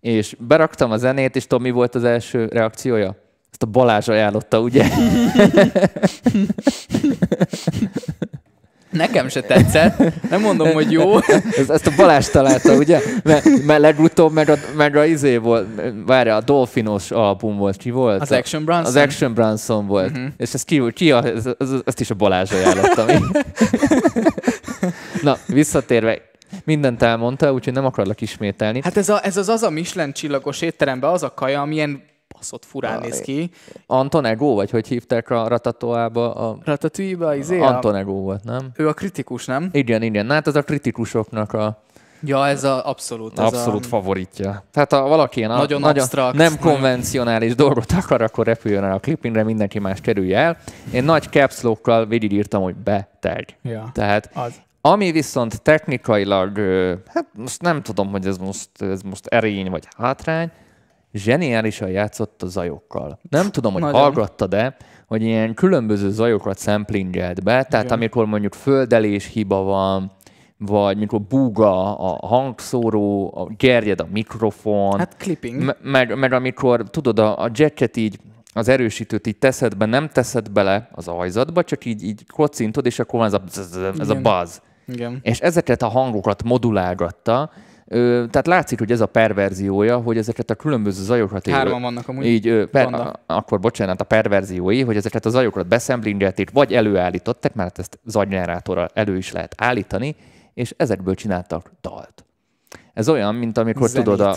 És 0.00 0.36
beraktam 0.38 0.90
a 0.90 0.96
zenét, 0.96 1.36
és 1.36 1.46
tudom, 1.46 1.62
mi 1.62 1.70
volt 1.70 1.94
az 1.94 2.04
első 2.04 2.48
reakciója? 2.52 3.16
Ezt 3.50 3.62
a 3.62 3.66
Balázs 3.66 4.08
ajánlotta, 4.08 4.60
ugye? 4.60 4.84
Nekem 8.90 9.28
se 9.28 9.40
tetszett. 9.40 10.02
Nem 10.30 10.40
mondom, 10.40 10.72
hogy 10.72 10.92
jó. 10.92 11.16
ezt, 11.56 11.70
ezt 11.70 11.86
a 11.86 11.92
Balázs 11.96 12.28
találta, 12.28 12.74
ugye? 12.74 13.00
Mert, 13.22 13.64
mert 13.64 13.80
legutóbb 13.80 14.32
meg 14.32 14.48
a, 14.48 14.54
meg 14.76 14.96
a 14.96 15.04
izé 15.04 15.36
volt, 15.36 15.66
várja, 16.06 16.36
a 16.36 16.40
Dolphinos 16.40 17.10
album 17.10 17.56
volt, 17.56 17.76
ki 17.76 17.90
volt? 17.90 18.20
Az 18.20 18.32
Action 18.32 18.64
Bronson? 18.64 18.86
Az 18.86 18.96
Action 18.96 19.34
Bronson 19.34 19.86
volt. 19.86 20.10
Uh-huh. 20.10 20.26
És 20.36 20.54
ezt, 20.54 20.64
ki, 20.64 20.82
ki 20.92 21.12
a, 21.12 21.24
ez, 21.24 21.48
ez, 21.58 21.70
ezt 21.84 22.00
is 22.00 22.10
a 22.10 22.14
Balázs 22.14 22.52
ajánlottam. 22.52 23.06
Na, 25.22 25.36
visszatérve, 25.46 26.29
mindent 26.64 27.02
elmondta, 27.02 27.52
úgyhogy 27.52 27.72
nem 27.72 27.84
akarlak 27.84 28.20
ismételni. 28.20 28.80
Hát 28.82 28.96
ez, 28.96 29.08
a, 29.08 29.24
ez 29.24 29.36
az 29.36 29.48
az 29.48 29.62
a 29.62 29.70
Michelin 29.70 30.12
csillagos 30.12 30.60
étteremben 30.60 31.10
az 31.10 31.22
a 31.22 31.34
kaja, 31.34 31.60
amilyen 31.60 32.02
baszott 32.34 32.64
furán 32.64 33.00
néz 33.00 33.20
ki. 33.20 33.50
Anton 33.86 34.24
Ego, 34.24 34.54
vagy 34.54 34.70
hogy 34.70 34.86
hívták 34.86 35.30
a 35.30 35.48
Ratatoába? 35.48 36.34
A... 36.34 36.58
Ratatouille-ba, 36.64 37.34
izé? 37.34 37.60
Anton 37.60 37.94
Ego 37.96 38.12
volt, 38.12 38.44
nem? 38.44 38.70
Ő 38.76 38.88
a 38.88 38.92
kritikus, 38.92 39.44
nem? 39.44 39.68
Igen, 39.72 40.02
igen. 40.02 40.30
Hát 40.30 40.46
ez 40.46 40.56
a 40.56 40.62
kritikusoknak 40.62 41.52
a 41.52 41.82
Ja, 42.22 42.46
ez 42.46 42.64
a 42.64 42.88
abszolút. 42.88 43.38
Ez 43.38 43.44
abszolút 43.44 43.84
a... 43.84 43.88
favoritja. 43.88 44.64
Tehát 44.72 44.92
ha 44.92 45.08
valaki 45.08 45.38
ilyen 45.38 45.50
nagyon, 45.50 45.80
nagyon 45.80 46.02
abstrakt, 46.02 46.36
nem 46.36 46.52
nagyon... 46.52 46.72
konvencionális 46.72 47.54
dolgot 47.54 47.92
akar, 47.92 48.22
akkor 48.22 48.46
repüljön 48.46 48.84
el 48.84 48.92
a 48.92 48.98
clippingre, 48.98 49.42
mindenki 49.42 49.78
más 49.78 50.00
kerülje 50.00 50.38
el. 50.38 50.56
Én 50.92 51.04
nagy 51.04 51.28
caps 51.30 51.62
végigírtam, 52.08 52.62
hogy 52.62 52.74
beteg. 52.74 53.56
Ja, 53.62 53.90
Tehát 53.92 54.30
az. 54.34 54.52
Ami 54.80 55.12
viszont 55.12 55.62
technikailag, 55.62 56.58
hát 57.06 57.26
most 57.34 57.62
nem 57.62 57.82
tudom, 57.82 58.10
hogy 58.10 58.26
ez 58.26 58.38
most, 58.38 58.68
ez 58.78 59.02
most 59.02 59.26
erény 59.26 59.70
vagy 59.70 59.88
hátrány, 59.96 60.50
zseniálisan 61.12 61.88
játszott 61.88 62.42
a 62.42 62.46
zajokkal. 62.46 63.18
Nem 63.30 63.50
tudom, 63.50 63.72
hogy 63.72 63.82
Nagyon. 63.82 64.00
hallgattad-e, 64.00 64.76
hogy 65.06 65.22
ilyen 65.22 65.54
különböző 65.54 66.10
zajokat 66.10 66.58
samplingelt 66.58 67.42
be, 67.42 67.64
tehát 67.64 67.84
Igen. 67.84 67.96
amikor 67.96 68.26
mondjuk 68.26 68.54
földelés 68.54 69.26
hiba 69.26 69.62
van, 69.62 70.12
vagy 70.58 70.98
mikor 70.98 71.20
búga 71.20 71.96
a 71.98 72.26
hangszóró, 72.26 73.32
a 73.36 73.46
gerjed 73.56 74.00
a 74.00 74.06
mikrofon. 74.12 74.98
Hát 74.98 75.16
clipping. 75.16 75.76
Meg, 75.82 76.18
meg 76.18 76.32
amikor, 76.32 76.82
tudod, 76.90 77.18
a, 77.18 77.42
a 77.42 77.50
jacket 77.52 77.96
így, 77.96 78.18
az 78.52 78.68
erősítőt 78.68 79.26
így 79.26 79.38
teszed 79.38 79.76
be, 79.76 79.86
nem 79.86 80.08
teszed 80.08 80.50
bele 80.50 80.88
az 80.92 81.08
ajzatba, 81.08 81.64
csak 81.64 81.84
így, 81.84 82.02
így 82.02 82.26
kocintod, 82.26 82.86
és 82.86 82.98
akkor 82.98 83.18
van 83.18 83.28
ez 83.28 83.34
a, 83.34 83.42
ez 83.98 84.08
a 84.08 84.14
buzz. 84.14 84.58
Igen. 84.92 85.18
És 85.22 85.40
ezeket 85.40 85.82
a 85.82 85.88
hangokat 85.88 86.42
modulálgatta, 86.42 87.50
Ö, 87.92 88.24
tehát 88.30 88.46
látszik, 88.46 88.78
hogy 88.78 88.90
ez 88.90 89.00
a 89.00 89.06
perverziója, 89.06 89.98
hogy 89.98 90.16
ezeket 90.16 90.50
a 90.50 90.54
különböző 90.54 91.02
zajokat... 91.02 91.48
Hárman 91.48 91.82
vannak 91.82 92.08
amúgy. 92.08 92.26
Így, 92.26 92.48
ö, 92.48 92.66
per, 92.66 92.94
a, 92.94 93.12
akkor 93.26 93.60
bocsánat, 93.60 94.00
a 94.00 94.04
perverziói, 94.04 94.82
hogy 94.82 94.96
ezeket 94.96 95.26
a 95.26 95.30
zajokat 95.30 95.66
beszemblingelték, 95.66 96.50
vagy 96.50 96.72
előállították, 96.72 97.54
mert 97.54 97.78
ezt 97.78 97.98
zajgenerátorral 98.04 98.88
elő 98.94 99.16
is 99.16 99.32
lehet 99.32 99.54
állítani, 99.56 100.16
és 100.54 100.74
ezekből 100.76 101.14
csináltak 101.14 101.72
dalt. 101.80 102.24
Ez 102.94 103.08
olyan, 103.08 103.34
mint 103.34 103.58
amikor 103.58 103.88
Zenit. 103.88 104.06
tudod, 104.06 104.20
a, 104.20 104.36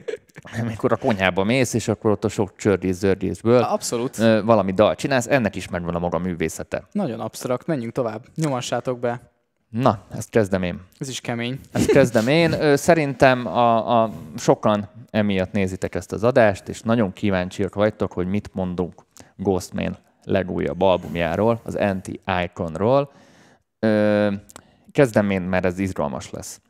amikor 0.62 0.92
a 0.92 0.96
konyhába 0.96 1.44
mész, 1.44 1.74
és 1.74 1.88
akkor 1.88 2.10
ott 2.10 2.24
a 2.24 2.28
sok 2.28 2.56
csördész-zördészből 2.56 3.62
Abszolút. 3.62 4.16
valami 4.44 4.72
dal 4.72 4.94
csinálsz, 4.94 5.26
ennek 5.26 5.56
is 5.56 5.68
megvan 5.68 5.94
a 5.94 5.98
maga 5.98 6.18
művészete. 6.18 6.82
Nagyon 6.92 7.20
absztrakt, 7.20 7.66
menjünk 7.66 7.92
tovább. 7.92 8.24
Nyomassátok 8.34 8.98
be. 8.98 9.33
Na, 9.80 9.98
ezt 10.16 10.30
kezdem 10.30 10.62
én. 10.62 10.80
Ez 10.98 11.08
is 11.08 11.20
kemény. 11.20 11.60
Ezt 11.72 11.90
kezdem 11.90 12.28
én. 12.28 12.76
Szerintem 12.76 13.46
a, 13.46 14.02
a 14.02 14.10
sokan 14.36 14.88
emiatt 15.10 15.52
nézitek 15.52 15.94
ezt 15.94 16.12
az 16.12 16.24
adást, 16.24 16.68
és 16.68 16.80
nagyon 16.80 17.12
kíváncsiak 17.12 17.74
vagytok, 17.74 18.12
hogy 18.12 18.26
mit 18.26 18.50
mondunk 18.52 19.04
Ghostman 19.36 19.96
legújabb 20.24 20.82
albumjáról, 20.82 21.60
az 21.64 21.74
Anti-Iconról. 21.74 23.12
Kezdem 24.92 25.30
én, 25.30 25.42
mert 25.42 25.64
ez 25.64 25.78
izgalmas 25.78 26.30
lesz. 26.30 26.60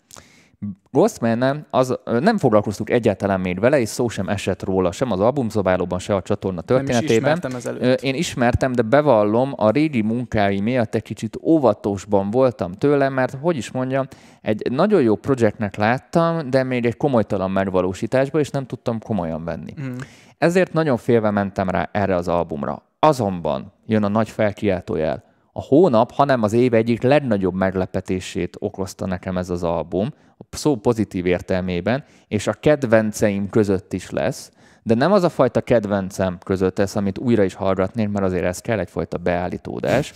Ghostman 0.91 1.67
az, 1.71 1.99
nem 2.05 2.39
foglalkoztuk 2.39 2.91
egyáltalán 2.91 3.41
még 3.41 3.61
vele, 3.61 3.81
és 3.81 3.89
szó 3.89 4.09
sem 4.09 4.29
esett 4.29 4.63
róla, 4.63 4.93
sem 4.93 5.11
az 5.11 5.21
albumzobálóban, 5.21 5.99
se 5.99 6.15
a 6.15 6.23
csatorna 6.23 6.61
történetében. 6.61 7.39
Nem 7.41 7.57
is 7.57 7.65
ismertem 7.65 7.95
Én 8.01 8.15
ismertem, 8.15 8.73
de 8.73 8.83
bevallom, 8.83 9.53
a 9.57 9.71
régi 9.71 10.03
munkái 10.03 10.61
miatt 10.61 10.95
egy 10.95 11.03
kicsit 11.03 11.39
óvatosban 11.43 12.31
voltam 12.31 12.73
tőle, 12.73 13.09
mert 13.09 13.37
hogy 13.41 13.57
is 13.57 13.71
mondjam, 13.71 14.07
egy 14.43 14.71
nagyon 14.71 15.03
jó 15.03 15.15
projektnek 15.15 15.77
láttam, 15.77 16.51
de 16.51 16.63
még 16.63 16.85
egy 16.87 16.97
komolytalan 16.97 17.51
megvalósításba, 17.51 18.41
és 18.41 18.51
nem 18.51 18.67
tudtam 18.67 18.99
komolyan 18.99 19.45
venni. 19.45 19.75
Mm. 19.81 19.95
Ezért 20.39 20.73
nagyon 20.73 20.97
félve 20.97 21.31
mentem 21.31 21.69
rá 21.69 21.89
erre 21.93 22.15
az 22.15 22.29
albumra. 22.29 22.83
Azonban 22.99 23.73
jön 23.87 24.05
a 24.05 24.09
nagy 24.09 24.29
felkiáltójel 24.29 25.34
a 25.57 25.63
hónap, 25.63 26.13
hanem 26.13 26.43
az 26.43 26.53
év 26.53 26.75
egyik 26.75 27.03
legnagyobb 27.03 27.55
meglepetését 27.55 28.57
okozta 28.59 29.07
nekem 29.07 29.37
ez 29.37 29.51
az 29.51 29.63
album, 29.63 30.13
a 30.39 30.57
szó 30.57 30.77
pozitív 30.77 31.27
értelmében, 31.27 32.05
és 32.29 32.47
a 32.47 32.53
kedvenceim 32.53 33.51
között 33.51 33.93
is 33.93 34.11
lesz, 34.11 34.51
de 34.83 34.95
nem 34.95 35.13
az 35.13 35.23
a 35.23 35.29
fajta 35.29 35.61
kedvencem 35.61 36.39
között 36.45 36.79
ez, 36.79 36.97
amit 36.97 37.19
újra 37.19 37.43
is 37.43 37.55
hallgatnék, 37.55 38.09
mert 38.09 38.25
azért 38.25 38.45
ez 38.45 38.59
kell 38.59 38.79
egyfajta 38.79 39.17
beállítódás. 39.17 40.13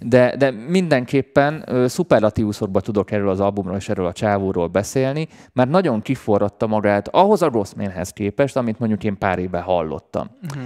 De, 0.00 0.36
de 0.36 0.50
mindenképpen 0.50 1.64
szuperlatívuszokban 1.86 2.82
tudok 2.82 3.10
erről 3.10 3.28
az 3.28 3.40
albumról 3.40 3.76
és 3.76 3.88
erről 3.88 4.06
a 4.06 4.12
csávóról 4.12 4.66
beszélni, 4.66 5.28
mert 5.52 5.70
nagyon 5.70 6.02
kiforratta 6.02 6.66
magát 6.66 7.08
ahhoz 7.08 7.42
a 7.42 7.48
Grossmanhez 7.48 8.10
képest, 8.10 8.56
amit 8.56 8.78
mondjuk 8.78 9.04
én 9.04 9.18
pár 9.18 9.38
éve 9.38 9.60
hallottam. 9.60 10.30
Uh-huh. 10.42 10.62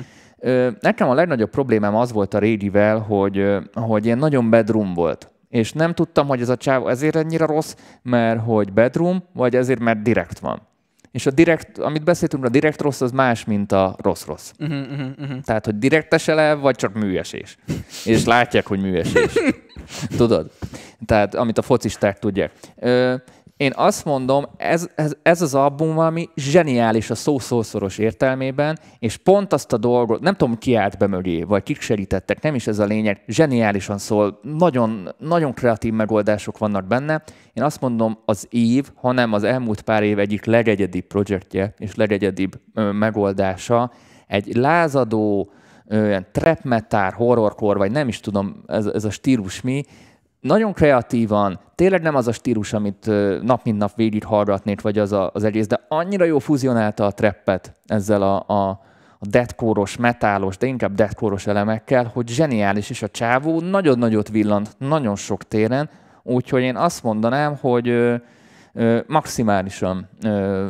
Nekem 0.80 1.08
a 1.08 1.14
legnagyobb 1.14 1.50
problémám 1.50 1.94
az 1.94 2.12
volt 2.12 2.34
a 2.34 2.38
Rédivel, 2.38 2.98
hogy, 2.98 3.44
hogy 3.72 4.04
ilyen 4.04 4.18
nagyon 4.18 4.50
bedroom 4.50 4.94
volt. 4.94 5.32
És 5.48 5.72
nem 5.72 5.94
tudtam, 5.94 6.26
hogy 6.26 6.40
ez 6.40 6.48
a 6.48 6.56
csáv 6.56 6.88
ezért 6.88 7.16
ennyire 7.16 7.46
rossz, 7.46 7.76
mert 8.02 8.40
hogy 8.44 8.72
bedroom, 8.72 9.22
vagy 9.32 9.56
ezért, 9.56 9.80
mert 9.80 10.02
direkt 10.02 10.38
van. 10.38 10.68
És 11.10 11.26
a 11.26 11.30
direkt, 11.30 11.78
amit 11.78 12.04
beszéltünk, 12.04 12.44
a 12.44 12.48
direkt 12.48 12.80
rossz, 12.80 13.00
az 13.00 13.12
más, 13.12 13.44
mint 13.44 13.72
a 13.72 13.96
rossz-rossz. 14.02 14.52
Uh-huh, 14.58 14.80
uh-huh, 14.80 15.08
uh-huh. 15.18 15.40
Tehát, 15.40 15.64
hogy 15.64 15.78
direktes 15.78 16.28
ele, 16.28 16.54
vagy 16.54 16.76
csak 16.76 16.94
műesés. 16.94 17.58
És 18.04 18.24
látják, 18.24 18.66
hogy 18.66 18.80
műesés. 18.80 19.32
Tudod? 20.16 20.50
Tehát, 21.06 21.34
amit 21.34 21.58
a 21.58 21.62
focisták 21.62 22.18
tudják. 22.18 22.52
Ö, 22.76 23.14
én 23.60 23.72
azt 23.74 24.04
mondom, 24.04 24.46
ez, 24.56 24.88
ez, 24.94 25.12
ez 25.22 25.42
az 25.42 25.54
album 25.54 25.94
valami 25.94 26.28
zseniális 26.36 27.10
a 27.10 27.14
szó 27.14 27.38
szószoros 27.38 27.98
értelmében, 27.98 28.78
és 28.98 29.16
pont 29.16 29.52
azt 29.52 29.72
a 29.72 29.76
dolgot, 29.76 30.20
nem 30.20 30.34
tudom 30.34 30.58
ki 30.58 30.74
állt 30.74 30.98
be 30.98 31.06
mögé, 31.06 31.42
vagy 31.42 31.62
kik 31.62 31.80
segítettek, 31.80 32.42
nem 32.42 32.54
is 32.54 32.66
ez 32.66 32.78
a 32.78 32.84
lényeg, 32.84 33.22
zseniálisan 33.26 33.98
szól, 33.98 34.40
nagyon, 34.42 35.08
nagyon 35.18 35.54
kreatív 35.54 35.92
megoldások 35.92 36.58
vannak 36.58 36.86
benne. 36.86 37.22
Én 37.52 37.62
azt 37.62 37.80
mondom, 37.80 38.18
az 38.24 38.46
év, 38.50 38.90
hanem 38.94 39.32
az 39.32 39.42
elmúlt 39.42 39.80
pár 39.80 40.02
év 40.02 40.18
egyik 40.18 40.44
legegyedibb 40.44 41.06
projektje 41.06 41.74
és 41.78 41.94
legegyedibb 41.94 42.60
ö, 42.74 42.92
megoldása, 42.92 43.92
egy 44.26 44.54
lázadó, 44.54 45.52
olyan 45.90 46.26
trap 46.32 46.62
metal, 46.62 47.10
horrorkor, 47.10 47.76
vagy 47.76 47.90
nem 47.90 48.08
is 48.08 48.20
tudom 48.20 48.62
ez, 48.66 48.86
ez 48.86 49.04
a 49.04 49.10
stílus 49.10 49.60
mi, 49.60 49.84
nagyon 50.40 50.72
kreatívan, 50.72 51.60
tényleg 51.74 52.02
nem 52.02 52.14
az 52.14 52.28
a 52.28 52.32
stílus, 52.32 52.72
amit 52.72 53.06
nap 53.42 53.64
mint 53.64 53.78
nap 53.78 53.94
végig 53.94 54.24
hallgatnék, 54.24 54.80
vagy 54.80 54.98
az 54.98 55.12
a, 55.12 55.30
az 55.34 55.44
egész, 55.44 55.66
de 55.66 55.84
annyira 55.88 56.24
jó 56.24 56.38
fuzionálta 56.38 57.06
a 57.06 57.12
treppet 57.12 57.74
ezzel 57.86 58.22
a, 58.22 58.44
a, 58.46 58.68
a 59.18 59.26
deathcore-os, 59.26 59.96
metálos, 59.96 60.56
de 60.56 60.66
inkább 60.66 60.94
deathcore 60.94 61.36
elemekkel, 61.44 62.10
hogy 62.14 62.28
zseniális, 62.28 62.90
és 62.90 63.02
a 63.02 63.08
csávó 63.08 63.60
nagyon 63.60 63.98
nagyot 63.98 64.28
villant, 64.28 64.74
nagyon 64.78 65.16
sok 65.16 65.42
téren, 65.42 65.90
úgyhogy 66.22 66.62
én 66.62 66.76
azt 66.76 67.02
mondanám, 67.02 67.56
hogy 67.60 67.88
ö, 67.88 68.14
ö, 68.72 69.00
maximálisan 69.06 70.08
ö, 70.22 70.68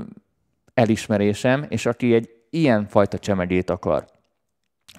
elismerésem, 0.75 1.65
és 1.69 1.87
aki 1.87 2.15
egy 2.15 2.29
ilyen 2.51 2.87
fajta 2.87 3.19
csemegét 3.19 3.71
akar, 3.71 4.05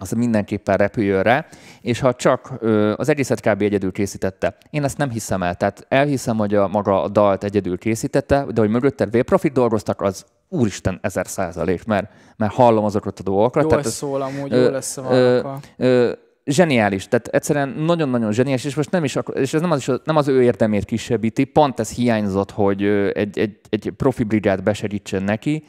az 0.02 0.12
mindenképpen 0.12 0.78
repüljön 0.78 1.24
rá, 1.24 1.46
és 1.82 2.00
ha 2.00 2.14
csak 2.14 2.52
ö, 2.60 2.94
az 2.98 3.10
egészet 3.10 3.40
kb. 3.40 3.62
egyedül 3.62 3.92
készítette, 3.92 4.58
én 4.70 4.84
ezt 4.84 4.98
nem 4.98 5.10
hiszem 5.10 5.44
el. 5.44 5.56
Tehát 5.56 5.86
elhiszem, 5.90 6.38
hogy 6.38 6.56
a 6.56 6.68
maga 6.68 7.04
a 7.04 7.08
dalt 7.08 7.44
egyedül 7.44 7.78
készítette, 7.78 8.46
de 8.54 8.62
hogy 8.62 8.70
mögötte 8.70 9.06
V-Profit 9.06 9.54
dolgoztak, 9.54 10.02
az 10.02 10.26
úristen 10.50 11.00
ezer 11.02 11.28
százalék, 11.28 11.86
mert, 11.86 12.12
mert 12.38 12.54
hallom 12.54 12.84
azokat 12.84 13.20
a 13.20 13.24
dolgokat. 13.24 13.64
Jó 13.64 13.70
tehát 13.70 13.86
ez 13.86 13.94
szól 13.94 14.22
amúgy, 14.22 14.54
ö, 14.54 14.64
jó 14.64 14.70
lesz 14.70 14.98
a 14.98 15.12
ö, 15.12 15.50
ö, 15.78 16.12
zseniális, 16.46 17.08
tehát 17.08 17.28
egyszerűen 17.28 17.70
nagyon-nagyon 17.70 18.32
zseniális, 18.32 18.66
és 18.66 18.76
most 18.76 18.92
nem 18.92 19.04
is, 19.04 19.18
és 19.34 19.54
ez 19.54 19.62
nem 19.62 19.72
az, 19.72 20.02
nem 20.04 20.16
az 20.16 20.28
ő 20.28 20.44
érdemét 20.44 20.86
kisebbíti, 20.86 21.44
pont 21.44 21.80
ez 21.80 21.92
hiányzott, 21.92 22.52
hogy 22.52 22.84
egy, 23.14 23.40
egy, 23.40 23.60
egy 23.70 23.94
profi 23.98 24.24
brigád 24.24 24.64
besegítsen 24.64 25.24
neki, 25.24 25.64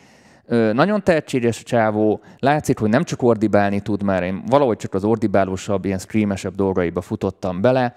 nagyon 0.73 1.03
tehetséges 1.03 1.61
a 1.61 1.65
csávó, 1.65 2.21
látszik, 2.39 2.79
hogy 2.79 2.89
nem 2.89 3.05
csak 3.05 3.23
ordibálni 3.23 3.81
tud, 3.81 4.03
mert 4.03 4.25
én 4.25 4.43
valahogy 4.47 4.77
csak 4.77 4.95
az 4.95 5.05
ordibálósabb, 5.05 5.85
ilyen 5.85 5.99
screamesebb 5.99 6.55
dolgaiba 6.55 7.01
futottam 7.01 7.61
bele. 7.61 7.97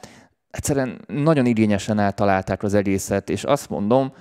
Egyszerűen 0.49 0.99
nagyon 1.07 1.45
igényesen 1.45 1.99
eltalálták 1.99 2.63
az 2.63 2.73
egészet, 2.73 3.29
és 3.29 3.43
azt 3.43 3.69
mondom, 3.69 4.13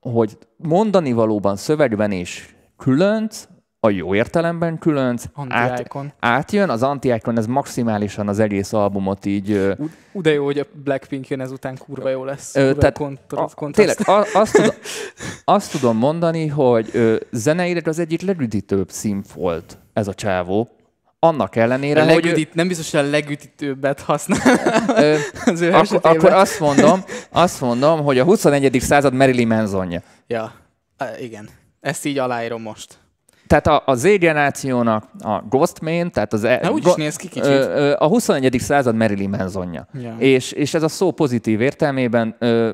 hogy 0.00 0.38
mondani 0.56 1.12
valóban 1.12 1.56
szövegben 1.56 2.10
is 2.10 2.56
különc, 2.76 3.48
a 3.84 3.90
jó 3.90 4.14
értelemben 4.14 4.78
különc, 4.78 5.24
át, 5.48 5.88
átjön, 6.18 6.70
az 6.70 6.82
anti 6.82 7.10
ez 7.10 7.46
maximálisan 7.46 8.28
az 8.28 8.38
egész 8.38 8.72
albumot 8.72 9.26
így... 9.26 9.76
Ú, 10.12 10.20
de 10.20 10.32
jó, 10.32 10.44
hogy 10.44 10.58
a 10.58 10.64
Blackpink 10.84 11.28
jön 11.28 11.40
ezután 11.40 11.76
kurva 11.76 12.08
jó 12.08 12.24
lesz. 12.24 12.56
Ö, 12.56 12.74
tehát 12.74 12.96
kont- 12.98 13.32
a, 13.32 13.70
tényleg, 13.70 14.08
a, 14.08 14.26
azt, 14.32 14.52
tudom, 14.52 14.74
azt 15.56 15.70
tudom 15.70 15.96
mondani, 15.96 16.46
hogy 16.46 16.90
ö, 16.92 17.16
zeneileg 17.30 17.88
az 17.88 17.98
egyik 17.98 18.20
legüdítőbb 18.20 18.90
színfolt 18.90 19.78
ez 19.92 20.08
a 20.08 20.14
csávó. 20.14 20.68
Annak 21.18 21.56
ellenére, 21.56 22.02
a 22.02 22.04
legüdít, 22.04 22.46
hogy... 22.46 22.56
Nem 22.56 22.68
biztos, 22.68 22.90
hogy 22.90 23.00
a 23.00 23.10
legüdítőbbet 23.10 24.00
használ. 24.00 24.38
Ö, 24.96 25.16
az 25.52 25.62
akkor, 25.62 26.00
akkor 26.02 26.32
azt 26.32 26.60
mondom, 26.60 27.04
azt 27.30 27.60
mondom, 27.60 28.02
hogy 28.02 28.18
a 28.18 28.24
21. 28.24 28.80
század 28.80 29.14
Marilyn 29.14 29.46
Mansonja. 29.46 30.02
Ja, 30.26 30.52
igen. 31.20 31.48
Ezt 31.80 32.04
így 32.04 32.18
aláírom 32.18 32.62
most 32.62 33.00
tehát 33.52 33.66
a, 33.86 33.90
a 33.90 33.94
Z 33.94 34.02
generációnak 34.18 35.04
a 35.20 35.42
Ghostman, 35.48 36.10
tehát 36.10 36.32
az... 36.32 36.44
E, 36.44 36.70
úgy 36.70 36.82
go, 36.82 36.90
is 36.90 36.94
néz 36.94 37.16
ki 37.16 37.28
kicsit. 37.28 37.50
Ö, 37.50 37.94
a 37.98 38.06
21. 38.06 38.56
század 38.58 38.96
Marilyn 38.96 39.28
Mansonja. 39.28 39.86
Ja. 40.00 40.14
És, 40.18 40.52
és 40.52 40.74
ez 40.74 40.82
a 40.82 40.88
szó 40.88 41.10
pozitív 41.10 41.60
értelmében 41.60 42.36
ö, 42.38 42.70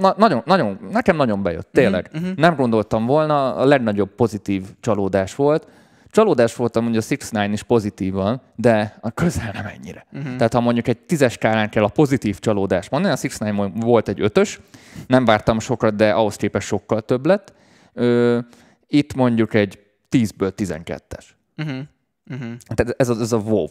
na, 0.00 0.14
nagyon, 0.16 0.42
nagyon, 0.44 0.78
nekem 0.90 1.16
nagyon 1.16 1.42
bejött, 1.42 1.68
mhm, 1.72 1.74
tényleg. 1.82 2.10
Uh-huh. 2.14 2.36
Nem 2.36 2.56
gondoltam 2.56 3.06
volna, 3.06 3.54
a 3.54 3.64
legnagyobb 3.64 4.10
pozitív 4.14 4.62
csalódás 4.80 5.34
volt. 5.34 5.66
Csalódás 6.10 6.56
voltam, 6.56 6.84
hogy 6.84 6.96
a 6.96 7.00
Six 7.00 7.30
Nine 7.30 7.52
is 7.52 7.62
pozitívan, 7.62 8.40
de 8.56 8.98
a 9.00 9.10
közel 9.10 9.50
nem 9.52 9.66
ennyire. 9.66 10.06
Uh-huh. 10.12 10.36
Tehát 10.36 10.52
ha 10.52 10.60
mondjuk 10.60 10.88
egy 10.88 10.98
tízes 10.98 11.32
skálán 11.32 11.70
kell 11.70 11.84
a 11.84 11.88
pozitív 11.88 12.38
csalódás 12.38 12.88
mondani, 12.88 13.12
a 13.12 13.16
Six 13.16 13.38
Nine 13.38 13.70
volt 13.74 14.08
egy 14.08 14.20
ötös, 14.20 14.60
nem 15.06 15.24
vártam 15.24 15.58
sokat, 15.58 15.96
de 15.96 16.10
ahhoz 16.10 16.36
képest 16.36 16.66
sokkal 16.66 17.00
több 17.00 17.26
lett. 17.26 17.52
Ö, 17.92 18.38
itt 18.86 19.14
mondjuk 19.14 19.54
egy 19.54 19.81
10-ből 20.12 20.52
12-es. 20.56 21.24
Uh-huh. 21.56 21.78
Uh-huh. 22.30 22.52
Tehát 22.74 23.00
ez 23.00 23.08
a, 23.08 23.20
ez 23.20 23.32
a 23.32 23.36
WoW. 23.36 23.66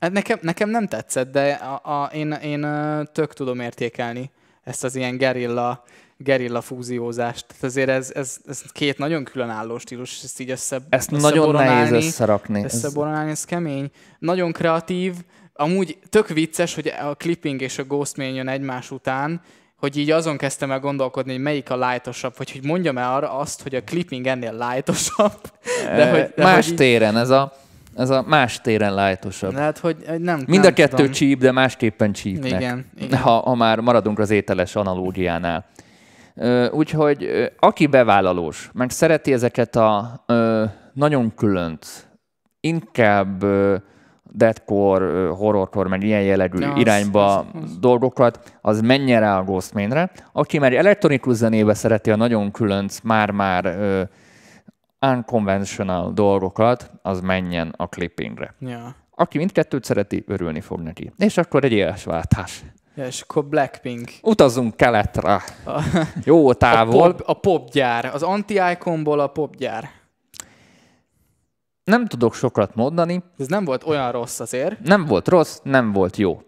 Hát 0.00 0.12
nekem, 0.12 0.38
nekem 0.42 0.70
nem 0.70 0.86
tetszett, 0.86 1.32
de 1.32 1.52
a, 1.52 2.02
a, 2.02 2.10
én, 2.12 2.32
én 2.32 2.66
tök 3.12 3.32
tudom 3.32 3.60
értékelni 3.60 4.30
ezt 4.64 4.84
az 4.84 4.94
ilyen 4.94 5.16
gerilla, 5.16 5.84
gerilla 6.16 6.60
fúziózást. 6.60 7.46
Tehát 7.46 7.62
azért 7.62 7.88
ez, 7.88 8.12
ez, 8.14 8.36
ez 8.46 8.62
két 8.72 8.98
nagyon 8.98 9.24
különálló 9.24 9.78
stílus, 9.78 10.22
ezt 10.22 10.40
így 10.40 10.50
össze, 10.50 10.80
Ezt 10.88 11.10
nagyon 11.10 11.54
nehéz 11.54 11.92
összerakni. 11.92 12.64
Összeborolni, 12.64 13.30
ez 13.30 13.44
kemény. 13.44 13.90
Nagyon 14.18 14.52
kreatív, 14.52 15.14
amúgy 15.52 15.98
tök 16.08 16.28
vicces, 16.28 16.74
hogy 16.74 16.86
a 17.00 17.14
clipping 17.14 17.60
és 17.60 17.78
a 17.78 17.84
ghostman 17.84 18.26
jön 18.26 18.48
egymás 18.48 18.90
után, 18.90 19.40
hogy 19.78 19.96
így 19.96 20.10
azon 20.10 20.36
kezdtem 20.36 20.70
el 20.70 20.80
gondolkodni, 20.80 21.32
hogy 21.32 21.40
melyik 21.40 21.70
a 21.70 21.88
lightosabb, 21.88 22.34
vagy 22.36 22.52
hogy 22.52 22.64
mondjam 22.64 22.98
el 22.98 23.14
arra 23.14 23.38
azt, 23.38 23.62
hogy 23.62 23.74
a 23.74 23.82
clipping 23.82 24.26
ennél 24.26 24.56
lightosabb. 24.70 25.40
De 25.96 26.10
hogy, 26.10 26.32
de 26.36 26.42
más 26.42 26.66
hogy 26.66 26.76
téren, 26.76 27.16
ez 27.16 27.30
a, 27.30 27.52
ez 27.94 28.10
a 28.10 28.24
más 28.26 28.60
téren 28.60 28.94
lightosabb. 28.94 29.52
Lehet, 29.52 29.78
hogy 29.78 29.96
nem 30.18 30.36
Mind 30.46 30.62
nem 30.62 30.70
a 30.70 30.74
kettő 30.74 30.96
tudom. 30.96 31.12
csíp, 31.12 31.38
de 31.38 31.52
másképpen 31.52 32.12
csípnek. 32.12 32.60
Igen, 32.60 32.86
igen. 32.98 33.18
Ha, 33.18 33.30
ha 33.30 33.54
már 33.54 33.80
maradunk 33.80 34.18
az 34.18 34.30
ételes 34.30 34.76
analógiánál. 34.76 35.66
Úgyhogy 36.70 37.50
aki 37.58 37.86
bevállalós, 37.86 38.70
meg 38.72 38.90
szereti 38.90 39.32
ezeket 39.32 39.76
a 39.76 40.24
nagyon 40.92 41.34
különc, 41.34 42.04
inkább 42.60 43.44
deadcore, 44.38 45.28
horrorcore, 45.28 45.88
meg 45.88 46.02
ilyen 46.02 46.22
jellegű 46.22 46.58
ja, 46.58 46.74
irányba 46.76 47.38
az, 47.38 47.44
az, 47.54 47.62
az. 47.62 47.78
dolgokat, 47.78 48.58
az 48.60 48.80
menjen 48.80 49.20
rá 49.20 49.38
a 49.38 49.42
Ghostman-re. 49.42 50.10
Aki 50.32 50.58
már 50.58 50.72
elektronikus 50.72 51.36
zenébe 51.36 51.74
szereti 51.74 52.10
a 52.10 52.16
nagyon 52.16 52.50
különc, 52.50 53.00
már-már 53.00 53.64
uh, 53.66 55.10
unconventional 55.10 56.12
dolgokat, 56.12 56.90
az 57.02 57.20
menjen 57.20 57.74
a 57.76 57.86
clippingre. 57.86 58.54
Ja. 58.58 58.94
Aki 59.14 59.38
mindkettőt 59.38 59.84
szereti, 59.84 60.24
örülni 60.26 60.60
fog 60.60 60.80
neki. 60.80 61.12
És 61.18 61.36
akkor 61.36 61.64
egy 61.64 61.72
élesváltás. 61.72 62.62
Ja, 62.94 63.06
és 63.06 63.20
akkor 63.20 63.44
Blackpink. 63.44 64.10
Utazunk 64.22 64.76
keletre. 64.76 65.42
Jó 66.24 66.52
távol. 66.52 67.02
A, 67.02 67.06
pop, 67.06 67.22
a 67.26 67.32
popgyár. 67.32 68.10
Az 68.14 68.22
anti-iconból 68.22 69.20
a 69.20 69.26
popgyár 69.26 69.88
nem 71.88 72.06
tudok 72.06 72.34
sokat 72.34 72.74
mondani. 72.74 73.22
Ez 73.38 73.46
nem 73.46 73.64
volt 73.64 73.86
olyan 73.86 74.12
rossz 74.12 74.40
azért. 74.40 74.80
Nem 74.84 75.04
volt 75.04 75.28
rossz, 75.28 75.58
nem 75.62 75.92
volt 75.92 76.16
jó. 76.16 76.42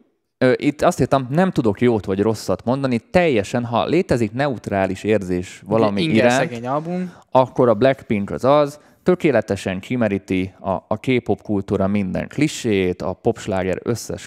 Itt 0.55 0.83
azt 0.83 1.01
írtam, 1.01 1.27
nem 1.31 1.51
tudok 1.51 1.81
jót 1.81 2.05
vagy 2.05 2.21
rosszat 2.21 2.65
mondani, 2.65 2.99
teljesen, 2.99 3.65
ha 3.65 3.87
létezik 3.87 4.33
neutrális 4.33 5.05
érzés 5.05 5.63
valami 5.67 6.03
Inger 6.03 6.49
iránt, 6.49 6.67
album. 6.67 7.13
akkor 7.31 7.69
a 7.69 7.75
Blackpink 7.75 8.31
az 8.31 8.45
az, 8.45 8.79
tökéletesen 9.03 9.81
kimeríti 9.81 10.55
a, 10.61 10.71
a 10.71 10.97
K-pop 11.01 11.43
kultúra 11.43 11.87
minden 11.87 12.29
kliséjét, 12.29 13.03
a 13.03 13.13
popsláger 13.13 13.79
összes 13.83 14.25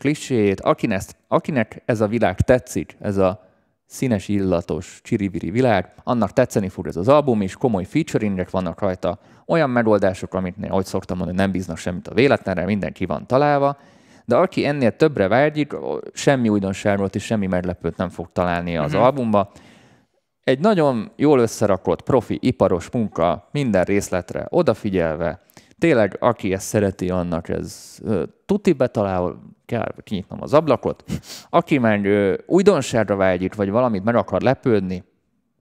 akinek, 0.60 1.15
akinek 1.27 1.81
ez 1.85 2.02
a 2.02 2.07
világ 2.07 2.41
tetszik, 2.41 2.98
ez 2.99 3.18
a 3.18 3.52
színes, 3.93 4.27
illatos, 4.27 4.99
csiriviri 5.03 5.51
világ, 5.51 5.93
annak 6.03 6.33
tetszeni 6.33 6.69
fog 6.69 6.87
ez 6.87 6.95
az 6.95 7.07
album, 7.07 7.41
és 7.41 7.55
komoly 7.55 7.83
featuringek 7.83 8.49
vannak 8.49 8.79
rajta, 8.79 9.19
olyan 9.45 9.69
megoldások, 9.69 10.33
amit, 10.33 10.55
ahogy 10.69 10.85
szoktam 10.85 11.17
mondani, 11.17 11.37
nem 11.37 11.51
bíznak 11.51 11.77
semmit 11.77 12.07
a 12.07 12.13
véletlenre, 12.13 12.65
mindenki 12.65 13.05
van 13.05 13.27
találva, 13.27 13.77
de 14.25 14.35
aki 14.35 14.65
ennél 14.65 14.95
többre 14.95 15.27
vágyik, 15.27 15.75
semmi 16.13 16.49
újdonságot 16.49 17.15
és 17.15 17.23
semmi 17.23 17.47
meglepőt 17.47 17.97
nem 17.97 18.09
fog 18.09 18.29
találni 18.31 18.77
az 18.77 18.91
uh-huh. 18.91 19.05
albumba. 19.05 19.51
Egy 20.43 20.59
nagyon 20.59 21.11
jól 21.15 21.39
összerakott, 21.39 22.01
profi, 22.01 22.37
iparos 22.41 22.89
munka, 22.91 23.47
minden 23.51 23.83
részletre 23.83 24.45
odafigyelve, 24.49 25.41
tényleg, 25.84 26.18
aki 26.19 26.53
ezt 26.53 26.68
szereti, 26.68 27.10
annak 27.10 27.49
ez 27.49 27.97
tuti 28.45 28.73
betalál, 28.73 29.41
kell 29.65 29.93
kinyitnom 30.03 30.41
az 30.41 30.53
ablakot. 30.53 31.03
Aki 31.49 31.77
meg 31.77 32.07
újdonságra 32.45 33.15
vágyik, 33.15 33.55
vagy 33.55 33.69
valamit 33.69 34.03
meg 34.03 34.15
akar 34.15 34.41
lepődni, 34.41 35.03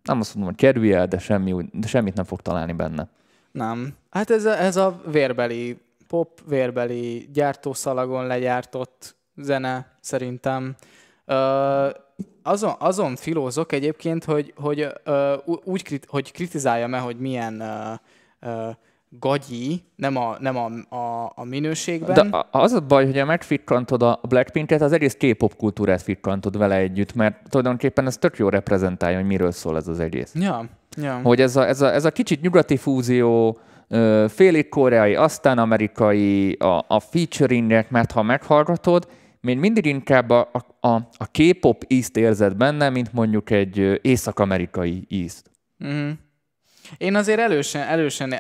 nem 0.02 0.20
azt 0.20 0.34
mondom, 0.34 0.54
hogy 0.54 0.62
kerülj 0.62 0.92
el, 0.92 1.06
de, 1.06 1.18
semmi, 1.18 1.68
de 1.72 1.86
semmit 1.86 2.14
nem 2.14 2.24
fog 2.24 2.40
találni 2.40 2.72
benne. 2.72 3.08
Nem. 3.52 3.94
Hát 4.10 4.30
ez 4.30 4.44
a, 4.44 4.58
ez 4.58 4.76
a 4.76 5.00
vérbeli, 5.10 5.78
pop 6.08 6.40
vérbeli 6.48 7.28
gyártószalagon 7.32 8.26
legyártott 8.26 9.16
zene 9.36 9.96
szerintem. 10.00 10.74
Ö, 11.24 11.88
azon, 12.42 12.72
azon 12.78 13.16
filózok 13.16 13.72
egyébként, 13.72 14.24
hogy, 14.24 14.52
hogy 14.56 14.88
ö, 15.04 15.34
úgy 15.64 16.00
hogy 16.06 16.32
kritizáljam-e, 16.32 16.98
hogy 16.98 17.16
milyen 17.16 17.60
ö, 17.60 17.92
ö, 18.40 18.70
gagyi, 19.20 19.82
nem 19.96 20.16
a, 20.16 20.36
nem 20.40 20.56
a, 20.56 20.94
a, 20.96 21.32
a 21.34 21.44
minőségben. 21.44 22.30
De 22.30 22.46
az 22.50 22.72
a 22.72 22.80
baj, 22.80 23.04
hogy 23.04 23.18
a 23.18 23.24
megfikkantod 23.24 24.02
a 24.02 24.20
Blackpink-et, 24.28 24.80
az 24.80 24.92
egész 24.92 25.16
K-pop 25.18 25.56
kultúrát 25.56 26.02
fikkantod 26.02 26.58
vele 26.58 26.76
együtt, 26.76 27.14
mert 27.14 27.36
tulajdonképpen 27.48 28.06
ez 28.06 28.16
tök 28.16 28.36
jó 28.36 28.48
reprezentálja, 28.48 29.16
hogy 29.16 29.26
miről 29.26 29.50
szól 29.50 29.76
ez 29.76 29.88
az 29.88 30.00
egész. 30.00 30.34
Ja, 30.34 30.64
ja. 30.96 31.20
Hogy 31.22 31.40
ez 31.40 31.56
a, 31.56 31.68
ez, 31.68 31.80
a, 31.80 31.92
ez 31.92 32.04
a 32.04 32.10
kicsit 32.10 32.40
nyugati 32.40 32.76
fúzió, 32.76 33.58
félig 34.28 34.68
koreai, 34.68 35.14
aztán 35.14 35.58
amerikai, 35.58 36.52
a, 36.52 36.84
a 36.88 37.00
featuringek, 37.00 37.90
mert 37.90 38.12
ha 38.12 38.22
meghallgatod, 38.22 39.08
még 39.40 39.58
mindig 39.58 39.86
inkább 39.86 40.30
a, 40.30 40.50
a, 40.80 40.88
a 40.90 41.26
K-pop 41.32 41.84
ízt 41.86 42.16
érzed 42.16 42.56
benne, 42.56 42.90
mint 42.90 43.12
mondjuk 43.12 43.50
egy 43.50 43.98
észak-amerikai 44.02 45.04
ízt. 45.08 45.50
Mm. 45.86 46.10
Én 46.98 47.14
azért 47.14 47.38
elősen, 47.38 47.82
elősen 47.82 48.34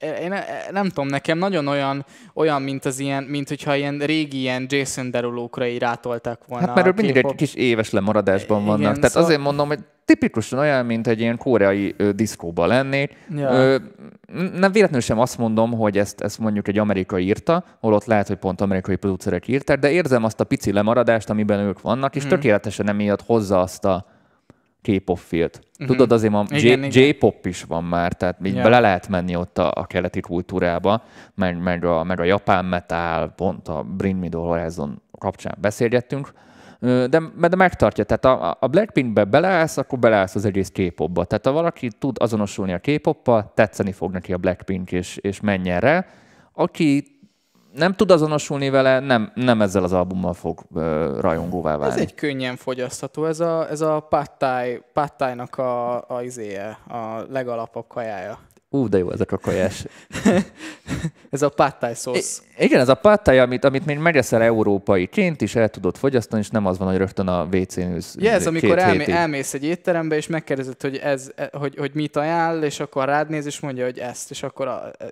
én 0.00 0.34
nem 0.70 0.88
tudom, 0.88 1.06
nekem 1.06 1.38
nagyon 1.38 1.66
olyan, 1.66 2.04
olyan 2.34 2.62
mint 2.62 2.84
az 2.84 2.98
ilyen, 2.98 3.22
mint 3.22 3.48
hogyha 3.48 3.74
ilyen 3.74 3.98
régi 3.98 4.38
ilyen 4.38 4.66
Jason 4.68 5.10
Derulo-kra 5.10 5.66
így 5.66 5.78
rátolták 5.78 6.40
volna. 6.46 6.66
Hát 6.66 6.74
mert 6.74 6.86
ők 6.86 6.96
mindig 6.96 7.16
egy 7.16 7.34
kis 7.34 7.54
éves 7.54 7.90
lemaradásban 7.90 8.64
vannak. 8.64 8.80
Igen, 8.80 8.94
Tehát 8.94 9.10
szóval... 9.10 9.24
azért 9.28 9.40
mondom, 9.40 9.68
hogy 9.68 9.78
tipikusan 10.04 10.58
olyan, 10.58 10.86
mint 10.86 11.06
egy 11.06 11.20
ilyen 11.20 11.36
koreai 11.36 11.94
ö, 11.96 12.12
diszkóban 12.12 12.68
lennék. 12.68 13.16
Ja. 13.36 13.50
Ö, 13.50 13.76
nem 14.32 14.72
véletlenül 14.72 15.00
sem 15.00 15.18
azt 15.18 15.38
mondom, 15.38 15.72
hogy 15.72 15.98
ezt, 15.98 16.20
ezt 16.20 16.38
mondjuk 16.38 16.68
egy 16.68 16.78
amerikai 16.78 17.24
írta, 17.24 17.64
holott 17.80 18.04
lehet, 18.04 18.26
hogy 18.26 18.36
pont 18.36 18.60
amerikai 18.60 18.96
producerek 18.96 19.48
írták, 19.48 19.78
de 19.78 19.90
érzem 19.90 20.24
azt 20.24 20.40
a 20.40 20.44
pici 20.44 20.72
lemaradást, 20.72 21.30
amiben 21.30 21.58
ők 21.58 21.80
vannak, 21.80 22.16
és 22.16 22.24
mm. 22.24 22.28
tökéletesen 22.28 22.88
emiatt 22.88 23.22
hozza 23.22 23.60
azt 23.60 23.84
a 23.84 24.06
K-pop 24.82 25.18
filt. 25.18 25.60
Uh-huh. 25.72 25.86
Tudod, 25.86 26.12
azért 26.12 26.32
ma 26.32 26.44
igen, 26.48 26.84
J- 26.84 26.94
J-pop 26.94 27.46
is 27.46 27.62
van 27.62 27.84
már, 27.84 28.12
tehát 28.12 28.36
így 28.42 28.52
yeah. 28.52 28.64
bele 28.64 28.80
lehet 28.80 29.08
menni 29.08 29.36
ott 29.36 29.58
a, 29.58 29.72
a 29.74 29.86
keleti 29.86 30.20
kultúrába, 30.20 31.02
meg, 31.34 31.62
meg, 31.62 31.84
a, 31.84 32.04
meg 32.04 32.20
a 32.20 32.24
japán 32.24 32.64
metal, 32.64 33.28
pont 33.28 33.68
a 33.68 33.82
Bring 33.82 34.20
Me 34.20 34.28
The 34.28 34.38
Horizon 34.38 35.02
kapcsán 35.18 35.56
beszélgettünk, 35.60 36.32
de, 36.80 37.08
de 37.38 37.56
megtartja. 37.56 38.04
Tehát 38.04 38.24
a, 38.24 38.56
a 38.60 38.66
Blackpinkbe 38.66 39.24
beleállsz, 39.24 39.76
akkor 39.76 39.98
beleállsz 39.98 40.34
az 40.34 40.44
egész 40.44 40.70
K-popba. 40.70 41.24
Tehát 41.24 41.46
ha 41.46 41.52
valaki 41.52 41.88
tud 41.98 42.16
azonosulni 42.20 42.72
a 42.72 42.78
K-poppal, 42.78 43.52
tetszeni 43.54 43.92
fog 43.92 44.12
neki 44.12 44.32
a 44.32 44.36
Blackpink, 44.36 44.92
és, 44.92 45.16
és 45.16 45.40
menjen 45.40 45.80
rá. 45.80 46.06
Aki 46.52 47.19
nem 47.74 47.94
tud 47.94 48.10
azonosulni 48.10 48.70
vele, 48.70 49.00
nem, 49.00 49.32
nem 49.34 49.62
ezzel 49.62 49.84
az 49.84 49.92
albummal 49.92 50.34
fog 50.34 50.60
uh, 50.70 50.82
rajongóvá 51.20 51.76
válni. 51.76 51.94
Ez 51.94 52.00
egy 52.00 52.14
könnyen 52.14 52.56
fogyasztható, 52.56 53.24
ez 53.24 53.40
a, 53.40 53.70
ez 53.70 53.80
a 53.80 54.00
pattáj, 54.00 54.80
pattájnak 54.92 55.58
a, 55.58 55.94
a 56.08 56.22
izéje, 56.22 56.78
a 56.88 57.24
legalapabb 57.28 57.86
kajája. 57.88 58.38
Ú, 58.72 58.88
de 58.88 58.98
jó 58.98 59.10
ezek 59.10 59.32
a 59.32 59.38
kajás. 59.38 59.84
ez 61.30 61.42
a 61.42 61.48
pattáj 61.48 61.94
szósz. 61.94 62.42
I- 62.58 62.64
igen, 62.64 62.80
ez 62.80 62.88
a 62.88 62.94
pattáj, 62.94 63.40
amit, 63.40 63.64
amit 63.64 63.86
még 63.86 63.98
megeszel 63.98 64.42
európaiként 64.42 65.40
is 65.40 65.54
el 65.54 65.68
tudod 65.68 65.96
fogyasztani, 65.96 66.42
és 66.42 66.48
nem 66.48 66.66
az 66.66 66.78
van, 66.78 66.88
hogy 66.88 66.96
rögtön 66.96 67.28
a 67.28 67.48
WC-n 67.52 67.80
ülsz. 67.80 68.14
Ja, 68.18 68.30
ez 68.30 68.46
amikor 68.46 68.78
elmé- 68.78 69.08
elmész 69.08 69.54
egy 69.54 69.64
étterembe, 69.64 70.16
és 70.16 70.26
megkérdezed, 70.26 70.80
hogy, 70.80 70.96
ez, 70.96 71.30
hogy, 71.52 71.76
hogy 71.76 71.90
mit 71.94 72.16
ajánl, 72.16 72.62
és 72.62 72.80
akkor 72.80 73.04
rád 73.04 73.28
néz, 73.28 73.46
és 73.46 73.60
mondja, 73.60 73.84
hogy 73.84 73.98
ezt, 73.98 74.30
és 74.30 74.42
akkor 74.42 74.66
a, 74.66 74.90
e- 74.98 75.06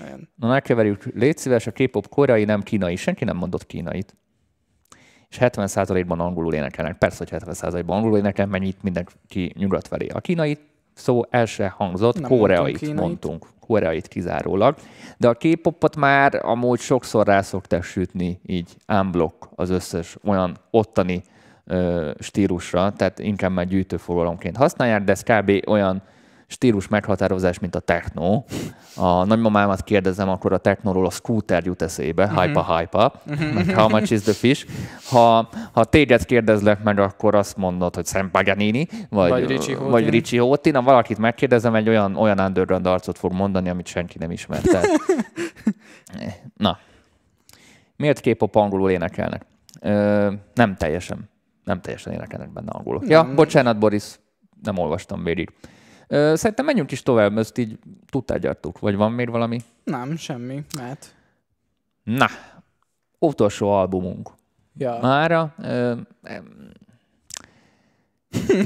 igen. 0.00 0.28
Na, 0.34 0.48
megkeverjük, 0.48 1.04
légy 1.14 1.36
szíves, 1.36 1.66
a 1.66 1.70
K-pop 1.72 2.08
koreai, 2.08 2.44
nem 2.44 2.62
kínai. 2.62 2.96
Senki 2.96 3.24
nem 3.24 3.36
mondott 3.36 3.66
kínait. 3.66 4.16
És 5.28 5.38
70%-ban 5.40 6.20
angolul 6.20 6.54
énekelnek. 6.54 6.98
Persze, 6.98 7.24
hogy 7.28 7.40
70%-ban 7.42 7.96
angolul 7.96 8.18
énekelnek, 8.18 8.52
mert 8.60 8.72
itt 8.72 8.82
mindenki 8.82 9.52
nyugat 9.58 9.88
felé. 9.88 10.06
A 10.06 10.20
kínai 10.20 10.58
szó 10.94 11.22
el 11.30 11.44
se 11.46 11.68
hangzott, 11.68 12.20
Nem 12.20 12.30
koreait 12.30 12.60
mondtunk 12.62 12.78
kínait. 12.80 13.00
mondtunk. 13.06 13.46
Koreait 13.60 14.08
kizárólag. 14.08 14.76
De 15.16 15.28
a 15.28 15.34
K-popot 15.34 15.96
már 15.96 16.40
amúgy 16.44 16.78
sokszor 16.78 17.26
rá 17.26 17.42
szokták 17.42 17.82
sütni 17.82 18.40
így 18.46 18.76
unblock 18.88 19.48
az 19.54 19.70
összes 19.70 20.16
olyan 20.24 20.56
ottani 20.70 21.22
ö, 21.64 22.10
stílusra, 22.18 22.92
tehát 22.92 23.18
inkább 23.18 23.52
már 23.52 23.66
gyűjtőfogalomként 23.66 24.56
használják, 24.56 25.04
de 25.04 25.12
ez 25.12 25.22
kb. 25.22 25.50
olyan 25.66 26.02
stílus 26.50 26.88
meghatározás, 26.88 27.58
mint 27.58 27.74
a 27.74 27.80
techno. 27.80 28.42
A 28.96 29.24
nagymamámat 29.24 29.82
kérdezem, 29.84 30.28
akkor 30.28 30.52
a 30.52 30.58
technoról 30.58 31.06
a 31.06 31.10
scooter 31.10 31.64
jut 31.64 31.82
eszébe, 31.82 32.26
Mhm. 32.26 32.36
hype 32.40 32.64
hype 32.78 33.12
meg 33.54 33.74
how 33.74 33.88
much 33.88 34.12
is 34.12 34.20
the 34.22 34.32
fish. 34.32 34.66
Ha, 35.10 35.48
ha 35.72 35.84
téged 35.84 36.24
kérdezlek 36.24 36.82
meg, 36.82 36.98
akkor 36.98 37.34
azt 37.34 37.56
mondod, 37.56 37.94
hogy 37.94 38.06
Sam 38.06 38.30
Paganini, 38.30 38.86
vagy, 39.10 39.30
Vagy 39.30 39.46
Richie 39.46 39.76
Houghton. 39.76 39.90
vagy 39.90 40.28
Houghton. 40.38 40.74
Ha 40.74 40.82
valakit 40.82 41.18
megkérdezem, 41.18 41.74
egy 41.74 41.88
olyan, 41.88 42.16
olyan 42.16 42.40
underground 42.40 42.86
arcot 42.86 43.18
fog 43.18 43.32
mondani, 43.32 43.68
amit 43.68 43.86
senki 43.86 44.18
nem 44.18 44.30
ismer. 44.30 44.60
Tehát... 44.60 44.86
Na. 46.56 46.78
Miért 47.96 48.20
K-pop 48.20 48.54
angolul 48.54 48.90
énekelnek? 48.90 49.42
Ö, 49.80 50.32
nem 50.54 50.76
teljesen. 50.76 51.30
Nem 51.64 51.80
teljesen 51.80 52.12
énekelnek 52.12 52.52
benne 52.52 52.70
angolul. 52.70 53.02
Ja, 53.06 53.34
bocsánat, 53.34 53.78
Boris, 53.78 54.04
nem 54.62 54.78
olvastam 54.78 55.24
végig. 55.24 55.50
Szerintem 56.08 56.64
menjünk 56.64 56.90
is 56.90 57.02
tovább, 57.02 57.38
ezt 57.38 57.58
így 57.58 57.78
tudtál 58.10 58.38
gyártuk. 58.38 58.78
Vagy 58.78 58.96
van 58.96 59.12
még 59.12 59.30
valami? 59.30 59.60
Nem, 59.84 60.16
semmi, 60.16 60.62
mert... 60.76 61.14
Na, 62.02 62.26
utolsó 63.18 63.70
albumunk. 63.70 64.30
Ja. 64.76 64.98
Mára. 65.02 65.54
Ö, 65.62 65.94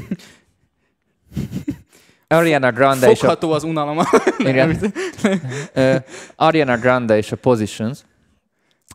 Ariana 2.27 2.71
Grande 2.71 3.09
és 3.09 3.23
a, 3.23 3.37
az 3.39 3.63
unalom. 3.63 3.99
igen, 4.37 4.77
Ö, 5.73 5.95
Ariana 6.35 6.77
Grande 6.77 7.17
és 7.17 7.31
a 7.31 7.35
Positions. 7.35 7.99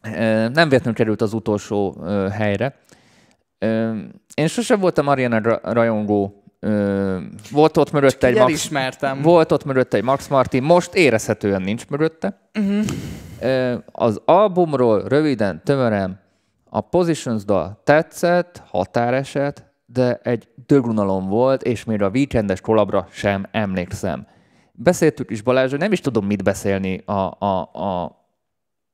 Ö, 0.03 0.11
Nem 0.49 0.69
véletlenül 0.69 0.95
került 0.95 1.21
az 1.21 1.33
utolsó 1.33 1.97
ö, 2.03 2.29
helyre. 2.29 2.79
Én 4.35 4.47
sose 4.47 4.77
voltam 4.77 5.09
Ariana 5.09 5.61
rajongó. 5.63 6.38
Ö, 6.61 7.19
Volt 7.51 7.77
ott 7.77 7.93
mögötte 7.93 8.27
egy 8.27 8.35
Max, 8.35 8.45
elismertem. 8.47 9.23
volt 9.23 9.53
ott 9.53 9.65
mögötte 9.65 9.97
egy 9.97 10.03
Max 10.05 10.29
Martin, 10.29 10.63
most 10.63 10.95
érezhetően 10.95 11.63
nincs 11.63 11.89
mögötte. 11.89 12.39
Ö, 13.41 13.75
Az 13.93 14.21
albumról 14.25 15.03
röviden, 15.09 15.61
tömören, 15.65 16.21
a 16.71 16.81
Positions 16.81 17.45
dal 17.45 17.81
tetszett, 17.85 18.63
határeset, 18.71 19.67
de 19.87 20.21
egy 20.23 20.49
dögrunalom 20.67 21.29
volt, 21.29 21.63
és 21.63 21.85
még 21.85 22.03
a 22.03 22.09
weekendes 22.09 22.61
kolabra 22.61 23.07
sem 23.11 23.47
emlékszem. 23.51 24.27
Beszéltük 24.73 25.31
is 25.31 25.43
Balázs, 25.43 25.71
hogy 25.71 25.79
nem 25.79 25.93
is 25.93 26.01
tudom 26.01 26.27
mit 26.27 26.43
beszélni 26.45 27.03
a, 27.05 27.13
a, 27.45 27.61
a, 27.73 28.17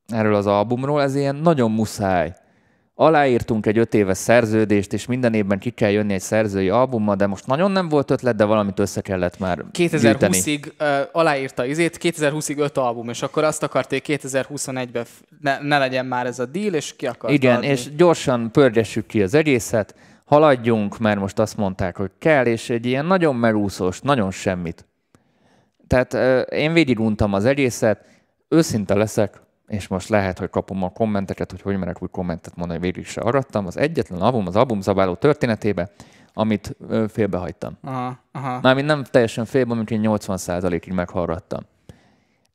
erről 0.06 0.34
az 0.34 0.46
albumról, 0.46 1.02
ez 1.02 1.14
ilyen 1.14 1.34
nagyon 1.36 1.70
muszáj. 1.70 2.34
Aláírtunk 2.96 3.66
egy 3.66 3.78
öt 3.78 3.94
éves 3.94 4.18
szerződést, 4.18 4.92
és 4.92 5.06
minden 5.06 5.34
évben 5.34 5.58
ki 5.58 5.70
kell 5.70 5.90
jönni 5.90 6.12
egy 6.12 6.20
szerzői 6.20 6.68
albummal, 6.68 7.14
de 7.16 7.26
most 7.26 7.46
nagyon 7.46 7.70
nem 7.70 7.88
volt 7.88 8.10
ötlet, 8.10 8.36
de 8.36 8.44
valamit 8.44 8.78
össze 8.78 9.00
kellett 9.00 9.38
már 9.38 9.64
gyűjteni. 9.72 10.38
2020-ig 10.38 10.70
uh, 10.80 10.86
aláírta 11.12 11.64
izét, 11.64 11.98
2020-ig 12.02 12.58
öt 12.58 12.76
album, 12.76 13.08
és 13.08 13.22
akkor 13.22 13.44
azt 13.44 13.62
akarték 13.62 14.04
2021-ben 14.08 15.04
f- 15.04 15.24
ne, 15.40 15.58
ne 15.60 15.78
legyen 15.78 16.06
már 16.06 16.26
ez 16.26 16.38
a 16.38 16.46
deal, 16.46 16.74
és 16.74 16.96
ki 16.96 17.06
akarta 17.06 17.34
Igen, 17.34 17.54
adni. 17.56 17.66
és 17.66 17.94
gyorsan 17.96 18.50
pörgessük 18.52 19.06
ki 19.06 19.22
az 19.22 19.34
egészet, 19.34 19.94
haladjunk, 20.24 20.98
mert 20.98 21.20
most 21.20 21.38
azt 21.38 21.56
mondták, 21.56 21.96
hogy 21.96 22.10
kell, 22.18 22.46
és 22.46 22.70
egy 22.70 22.86
ilyen 22.86 23.06
nagyon 23.06 23.36
merúszós, 23.36 24.00
nagyon 24.00 24.30
semmit. 24.30 24.86
Tehát 25.86 26.14
ö, 26.14 26.40
én 26.40 26.72
végiguntam 26.72 27.32
az 27.32 27.44
egészet, 27.44 28.04
őszinte 28.48 28.94
leszek, 28.94 29.40
és 29.68 29.88
most 29.88 30.08
lehet, 30.08 30.38
hogy 30.38 30.50
kapom 30.50 30.82
a 30.82 30.88
kommenteket, 30.90 31.50
hogy 31.50 31.60
hogy 31.62 31.76
merek 31.78 32.02
úgy 32.02 32.10
kommentet 32.10 32.56
mondani, 32.56 32.78
hogy 32.80 32.92
végig 32.92 33.06
se 33.10 33.20
arattam. 33.20 33.66
Az 33.66 33.76
egyetlen 33.76 34.20
album 34.20 34.46
az 34.46 34.56
albumzabáló 34.56 35.14
történetébe, 35.14 35.90
amit 36.34 36.76
félbehagytam. 37.08 37.76
Aha, 37.82 38.18
aha. 38.32 38.58
Mármint 38.62 38.86
nem 38.86 39.04
teljesen 39.04 39.44
félbe, 39.44 39.72
amit 39.72 39.90
én 39.90 40.00
80%-ig 40.04 40.92
meghallgattam. 40.92 41.60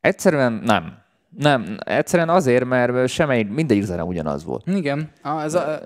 Egyszerűen 0.00 0.52
nem. 0.52 0.98
Nem, 1.38 1.76
egyszerűen 1.78 2.28
azért, 2.28 2.64
mert 2.64 3.08
semmelyik, 3.08 3.48
mindegyik 3.48 3.82
zene 3.82 4.04
ugyanaz 4.04 4.44
volt. 4.44 4.66
Igen, 4.66 5.10
ah, 5.22 5.42
ez 5.42 5.54
a, 5.54 5.78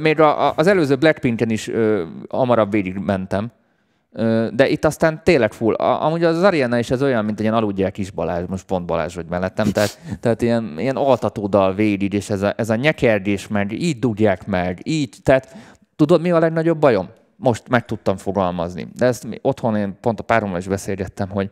Még 0.00 0.20
a, 0.20 0.46
a- 0.48 0.52
az 0.56 0.66
előző 0.66 0.96
Blackpinken 0.96 1.50
is 1.50 1.68
ö, 1.68 2.04
hamarabb 2.28 2.70
végig 2.70 2.96
mentem, 2.98 3.50
de 4.52 4.68
itt 4.68 4.84
aztán 4.84 5.20
tényleg 5.24 5.52
full. 5.52 5.74
Amúgy 5.74 6.24
az 6.24 6.42
Ariana 6.42 6.78
is 6.78 6.90
ez 6.90 7.02
olyan, 7.02 7.24
mint 7.24 7.38
egy 7.38 7.44
ilyen 7.44 7.56
aludják 7.56 7.92
kis 7.92 8.10
Balázs, 8.10 8.44
most 8.48 8.64
pont 8.64 8.86
Balázs 8.86 9.14
vagy 9.14 9.26
mellettem, 9.28 9.70
tehát, 9.70 9.98
tehát 10.20 10.42
ilyen, 10.42 10.74
ilyen 10.78 10.96
altató 10.96 11.46
dal 11.46 11.74
végig, 11.74 12.12
és 12.12 12.30
ez 12.30 12.42
a, 12.42 12.54
ez 12.56 12.70
a 12.70 12.74
nyekerdés 12.74 13.48
meg, 13.48 13.72
így 13.72 13.98
dugják 13.98 14.46
meg, 14.46 14.80
így, 14.82 15.16
tehát 15.22 15.56
tudod 15.96 16.20
mi 16.20 16.30
a 16.30 16.38
legnagyobb 16.38 16.78
bajom? 16.78 17.08
Most 17.36 17.68
meg 17.68 17.84
tudtam 17.84 18.16
fogalmazni, 18.16 18.88
de 18.94 19.06
ezt 19.06 19.26
otthon 19.42 19.76
én 19.76 19.96
pont 20.00 20.20
a 20.20 20.22
párommal 20.22 20.58
is 20.58 20.68
beszélgettem, 20.68 21.28
hogy 21.28 21.50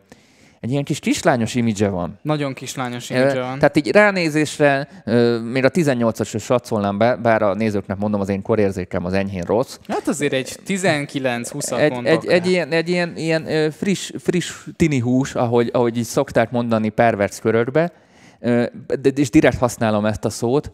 egy 0.65 0.71
ilyen 0.71 0.83
kis 0.83 0.99
kislányos 0.99 1.55
imidzse 1.55 1.89
van. 1.89 2.19
nagyon 2.21 2.53
kislányos 2.53 3.09
image 3.09 3.39
van. 3.39 3.59
Tehát 3.59 3.77
így 3.77 3.91
ránézésre, 3.91 4.87
még 5.51 5.63
a 5.63 5.69
18-as 5.69 6.27
se 6.27 6.37
satszolnám 6.37 6.97
be, 6.97 7.15
bár 7.15 7.41
a 7.41 7.53
nézőknek 7.53 7.97
mondom, 7.97 8.21
az 8.21 8.29
én 8.29 8.41
korérzékem 8.41 9.05
az 9.05 9.13
enyhén 9.13 9.43
rossz. 9.43 9.77
Hát 9.87 10.07
azért 10.07 10.33
egy 10.33 10.59
19-20 10.67 11.79
Egy, 11.79 11.91
mondok. 11.91 12.11
egy, 12.11 12.25
egy, 12.25 12.47
ilyen, 12.47 12.71
egy 12.71 12.89
ilyen, 12.89 13.17
ilyen 13.17 13.71
friss, 13.71 14.11
friss 14.17 14.51
tini 14.75 14.99
hús, 14.99 15.35
ahogy, 15.35 15.69
ahogy 15.73 15.97
így 15.97 16.03
szokták 16.03 16.51
mondani 16.51 16.89
pervers 16.89 17.39
körökbe, 17.39 17.91
de, 18.39 19.09
és 19.15 19.29
direkt 19.29 19.57
használom 19.57 20.05
ezt 20.05 20.25
a 20.25 20.29
szót, 20.29 20.71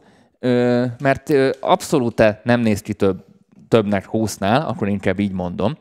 mert 1.00 1.34
abszolút 1.60 2.24
nem 2.44 2.60
néz 2.60 2.82
ki 2.82 2.94
több, 2.94 3.26
többnek 3.68 4.06
húsznál, 4.06 4.68
akkor 4.68 4.88
inkább 4.88 5.20
így 5.20 5.32
mondom, 5.32 5.78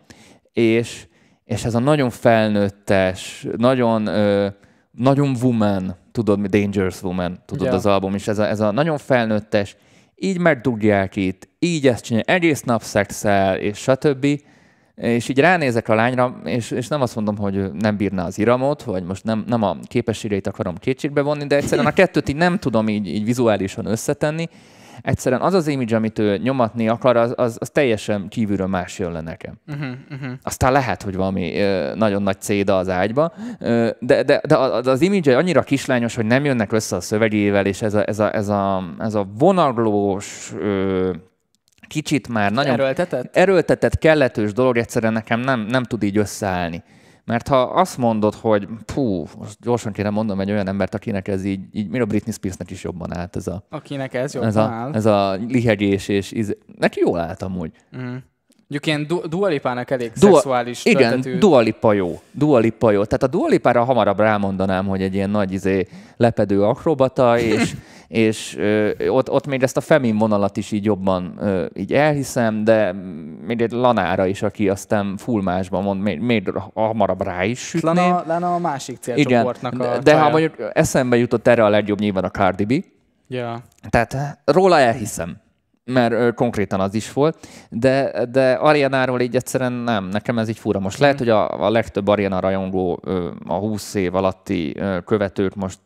és, 0.53 1.07
és 1.51 1.65
ez 1.65 1.75
a 1.75 1.79
nagyon 1.79 2.11
felnőttes, 2.11 3.47
nagyon, 3.57 4.07
ö, 4.07 4.47
nagyon 4.91 5.37
woman, 5.43 5.97
tudod, 6.13 6.47
Dangerous 6.47 7.03
Woman, 7.03 7.39
tudod 7.47 7.67
Ja. 7.67 7.73
az 7.73 7.87
album, 7.87 8.15
és 8.15 8.29
ez 8.29 8.39
a, 8.39 8.49
ez 8.49 8.61
a 8.61 8.71
nagyon 8.71 8.99
felnőttes, 8.99 9.77
így 10.17 10.39
megdugják 10.39 11.17
itt, 11.17 11.49
így 11.59 11.87
ezt 11.87 12.05
csinálja, 12.05 12.35
egész 12.35 12.63
nap 12.63 12.83
szexel, 12.83 13.57
és 13.57 13.79
stb. 13.79 14.27
És 14.95 15.29
így 15.29 15.39
ránézek 15.39 15.89
a 15.89 15.95
lányra, 15.95 16.41
és, 16.45 16.71
és 16.71 16.89
nem 16.89 17.01
azt 17.01 17.15
mondom, 17.15 17.37
hogy 17.37 17.73
nem 17.73 17.97
bírná 17.97 18.27
az 18.27 18.39
iramot, 18.39 18.83
vagy 18.83 19.05
most 19.05 19.25
nem, 19.25 19.45
nem 19.47 19.63
a 19.63 19.77
képességeit 19.83 20.47
akarom 20.47 20.75
kétségbe 20.77 21.21
vonni, 21.23 21.47
de 21.47 21.57
egyszerűen 21.57 21.87
a 21.87 21.93
kettőt 22.01 22.29
így 22.29 22.37
nem 22.37 22.59
tudom 22.59 22.89
így, 22.89 23.07
így 23.07 23.25
vizuálisan 23.25 23.87
összetenni. 23.87 24.49
Egyszerűen 25.03 25.41
az 25.41 25.55
az 25.55 25.67
image, 25.67 25.97
amit 25.97 26.19
ő 26.19 26.37
nyomatni 26.37 26.89
akar, 26.89 27.17
az, 27.17 27.33
az, 27.37 27.57
az 27.61 27.71
teljesen 27.71 28.29
kívülről 28.29 28.67
más 28.67 28.99
jön 28.99 29.13
le 29.13 29.21
nekem. 29.21 29.55
Uh-huh, 29.69 29.89
uh-huh. 30.11 30.33
Aztán 30.43 30.73
lehet, 30.73 31.03
hogy 31.03 31.17
valami 31.17 31.59
ö, 31.59 31.95
nagyon 31.95 32.23
nagy 32.23 32.41
céda 32.41 32.77
az 32.77 32.89
ágyba, 32.89 33.33
ö, 33.59 33.91
de, 33.99 34.23
de, 34.23 34.41
de 34.47 34.57
az, 34.57 35.01
image 35.01 35.37
annyira 35.37 35.63
kislányos, 35.63 36.15
hogy 36.15 36.27
nem 36.27 36.45
jönnek 36.45 36.73
össze 36.73 36.97
a 36.97 37.01
szövegével, 37.01 37.67
és 37.67 37.83
ez 37.83 37.95
a, 37.95 38.09
ez 38.09 38.19
a, 38.19 38.35
ez 38.35 38.49
a, 38.49 38.95
ez 38.99 39.15
a 39.15 39.27
vonaglós, 39.39 40.53
ö, 40.59 41.13
kicsit 41.89 42.29
már 42.29 42.53
nagyon 42.53 42.73
Erőltetett? 42.73 43.37
erőltetett, 43.37 43.99
kelletős 43.99 44.53
dolog 44.53 44.77
egyszerűen 44.77 45.13
nekem 45.13 45.41
nem, 45.41 45.61
nem 45.61 45.83
tud 45.83 46.03
így 46.03 46.17
összeállni. 46.17 46.83
Mert 47.31 47.49
ha 47.49 47.61
azt 47.63 47.99
mondod, 47.99 48.35
hogy 48.35 48.69
pú, 48.95 49.27
most 49.39 49.57
gyorsan 49.61 49.93
kéne 49.93 50.11
mondom 50.11 50.41
egy 50.41 50.51
olyan 50.51 50.69
embert, 50.69 50.95
akinek 50.95 51.29
ez 51.29 51.45
így, 51.45 51.61
így 51.73 51.89
mi 51.89 52.01
a 52.01 52.05
Britney 52.05 52.33
Spearsnek 52.33 52.71
is 52.71 52.83
jobban 52.83 53.17
állt 53.17 53.37
ez 53.37 53.47
a, 53.47 53.63
Akinek 53.69 54.15
ez 54.15 54.35
jobban 54.35 54.49
ez 54.49 54.57
a, 54.57 54.61
áll. 54.63 54.93
ez 54.95 55.07
a 55.07 55.33
lihegés, 55.49 56.09
és 56.09 56.33
íz... 56.33 56.57
neki 56.79 57.01
jól 57.01 57.19
állt 57.19 57.43
amúgy. 57.43 57.73
Mondjuk 57.91 58.87
ilyen 58.87 59.07
du- 59.07 59.29
dualipának 59.29 59.91
elég 59.91 60.13
Dua- 60.21 60.35
szexuális 60.35 60.85
Igen, 60.85 61.11
töltetű. 61.11 61.39
Dua 61.39 61.61
Lipa 61.61 61.93
jó. 61.93 62.21
Dua 62.33 62.59
Lipa 62.59 62.91
jó. 62.91 63.05
Tehát 63.05 63.23
a 63.23 63.27
Dua 63.27 63.49
Lipára 63.49 63.85
hamarabb 63.85 64.19
rámondanám, 64.19 64.87
hogy 64.87 65.03
egy 65.03 65.15
ilyen 65.15 65.31
nagy 65.31 65.53
izé, 65.53 65.87
lepedő 66.17 66.63
akrobata, 66.63 67.39
és, 67.39 67.75
és 68.11 68.57
ö, 68.57 68.91
ott, 69.09 69.31
ott 69.31 69.47
még 69.47 69.63
ezt 69.63 69.77
a 69.77 69.81
femin 69.81 70.17
vonalat 70.19 70.57
is 70.57 70.71
így 70.73 70.85
jobban 70.85 71.35
ö, 71.39 71.67
így 71.75 71.93
elhiszem, 71.93 72.65
de 72.65 72.93
még 73.47 73.61
egy 73.61 73.71
Lanára 73.71 74.27
is, 74.27 74.43
aki 74.43 74.69
aztán 74.69 75.17
full 75.17 75.43
másban 75.43 75.83
mond, 75.83 76.01
még, 76.03 76.21
még 76.21 76.53
hamarabb 76.75 77.23
rá 77.23 77.45
is 77.45 77.59
sütném. 77.59 77.95
Lana, 77.95 78.25
Lana 78.27 78.55
a 78.55 78.59
másik 78.59 78.97
célcsoportnak 79.01 79.75
Igen, 79.75 79.87
a 79.87 79.99
de 79.99 80.19
ha 80.21 80.31
mondjuk 80.31 80.55
eszembe 80.73 81.17
jutott 81.17 81.47
erre 81.47 81.65
a 81.65 81.69
legjobb 81.69 81.99
nyilván 82.01 82.25
a 82.25 82.31
Cardi 82.31 82.65
B, 82.65 82.85
Ja. 83.29 83.63
tehát 83.89 84.39
róla 84.45 84.79
elhiszem, 84.79 85.37
mert 85.93 86.35
konkrétan 86.35 86.81
az 86.81 86.95
is 86.95 87.13
volt, 87.13 87.47
de, 87.71 88.25
de 88.31 88.53
Arianáról 88.53 89.21
így 89.21 89.37
egyszerűen 89.37 89.73
nem, 89.73 90.05
nekem 90.05 90.39
ez 90.39 90.49
így 90.49 90.59
fura. 90.59 90.81
Most 90.81 90.99
lehet, 90.99 91.19
hogy 91.19 91.29
a, 91.29 91.67
a 91.67 91.71
legtöbb 91.71 92.09
Ariana 92.09 92.41
rajongó 92.41 93.03
a 93.47 93.55
20 93.55 93.95
év 93.95 94.15
alatti 94.15 94.77
követők 95.05 95.55
most 95.55 95.81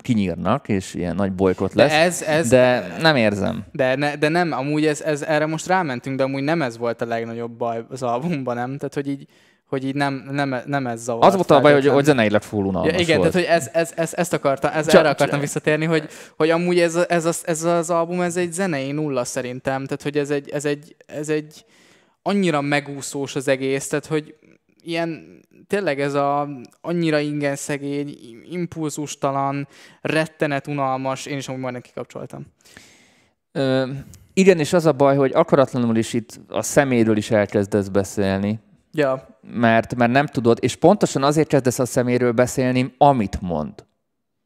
kinyírnak, 0.00 0.68
és 0.68 0.94
ilyen 0.94 1.14
nagy 1.14 1.32
bolykot 1.32 1.74
De 1.74 1.82
lesz, 1.82 1.92
ez, 1.92 2.22
ez, 2.22 2.48
de 2.48 2.96
nem 3.00 3.16
érzem. 3.16 3.64
De, 3.72 3.96
ne, 3.96 4.16
de 4.16 4.28
nem, 4.28 4.52
amúgy 4.52 4.86
ez, 4.86 5.00
ez, 5.00 5.22
erre 5.22 5.46
most 5.46 5.66
rámentünk, 5.66 6.16
de 6.16 6.22
amúgy 6.22 6.42
nem 6.42 6.62
ez 6.62 6.78
volt 6.78 7.02
a 7.02 7.06
legnagyobb 7.06 7.50
baj 7.50 7.84
az 7.90 8.02
albumban, 8.02 8.56
nem? 8.56 8.76
Tehát, 8.76 8.94
hogy 8.94 9.08
így, 9.08 9.26
hogy 9.66 9.84
így 9.84 9.94
nem, 9.94 10.28
nem, 10.30 10.56
nem 10.66 10.86
ez 10.86 11.02
zavart. 11.02 11.26
Az 11.26 11.34
volt 11.34 11.50
a 11.50 11.60
baj, 11.60 11.72
hogy, 11.72 11.86
hogy 11.86 12.04
zeneileg 12.04 12.42
full 12.42 12.64
unalmas 12.64 12.92
Ja, 12.92 12.98
igen, 12.98 13.18
volt. 13.18 13.32
tehát 13.32 13.48
hogy 13.48 13.56
ez, 13.56 13.68
ez, 13.72 13.92
ez, 13.96 14.14
ezt 14.14 14.32
akartam, 14.32 14.70
ez, 14.74 14.86
Csak- 14.86 15.00
erre 15.00 15.08
akartam 15.08 15.40
visszatérni, 15.40 15.84
hogy, 15.84 16.08
hogy 16.36 16.50
amúgy 16.50 16.78
ez, 16.80 16.94
ez, 16.94 17.24
az, 17.24 17.42
ez 17.46 17.62
az 17.62 17.90
album, 17.90 18.20
ez 18.20 18.36
egy 18.36 18.52
zenei 18.52 18.92
nulla 18.92 19.24
szerintem, 19.24 19.84
tehát 19.84 20.02
hogy 20.02 20.18
ez 20.18 20.30
egy, 20.30 20.50
ez 20.50 20.64
egy, 20.64 20.96
ez 21.06 21.28
egy 21.28 21.64
annyira 22.22 22.60
megúszós 22.60 23.36
az 23.36 23.48
egész, 23.48 23.88
tehát 23.88 24.06
hogy 24.06 24.34
ilyen 24.82 25.40
tényleg 25.66 26.00
ez 26.00 26.14
a 26.14 26.48
annyira 26.80 27.18
ingen 27.18 27.56
szegény, 27.56 28.18
impulzustalan, 28.50 29.68
rettenet 30.00 30.66
unalmas, 30.66 31.26
én 31.26 31.36
is 31.36 31.48
amúgy 31.48 31.60
majdnem 31.60 31.82
kikapcsoltam. 31.82 32.46
Ö, 33.52 33.86
igen, 34.32 34.58
és 34.58 34.72
az 34.72 34.86
a 34.86 34.92
baj, 34.92 35.16
hogy 35.16 35.32
akaratlanul 35.34 35.96
is 35.96 36.12
itt 36.12 36.40
a 36.48 36.62
szeméről 36.62 37.16
is 37.16 37.30
elkezdesz 37.30 37.88
beszélni, 37.88 38.58
Ja, 38.92 39.35
mert, 39.50 39.94
mert 39.94 40.12
nem 40.12 40.26
tudod, 40.26 40.58
és 40.60 40.76
pontosan 40.76 41.22
azért 41.22 41.48
kezdesz 41.48 41.78
a 41.78 41.86
szeméről 41.86 42.32
beszélni, 42.32 42.94
amit 42.98 43.40
mond. 43.40 43.72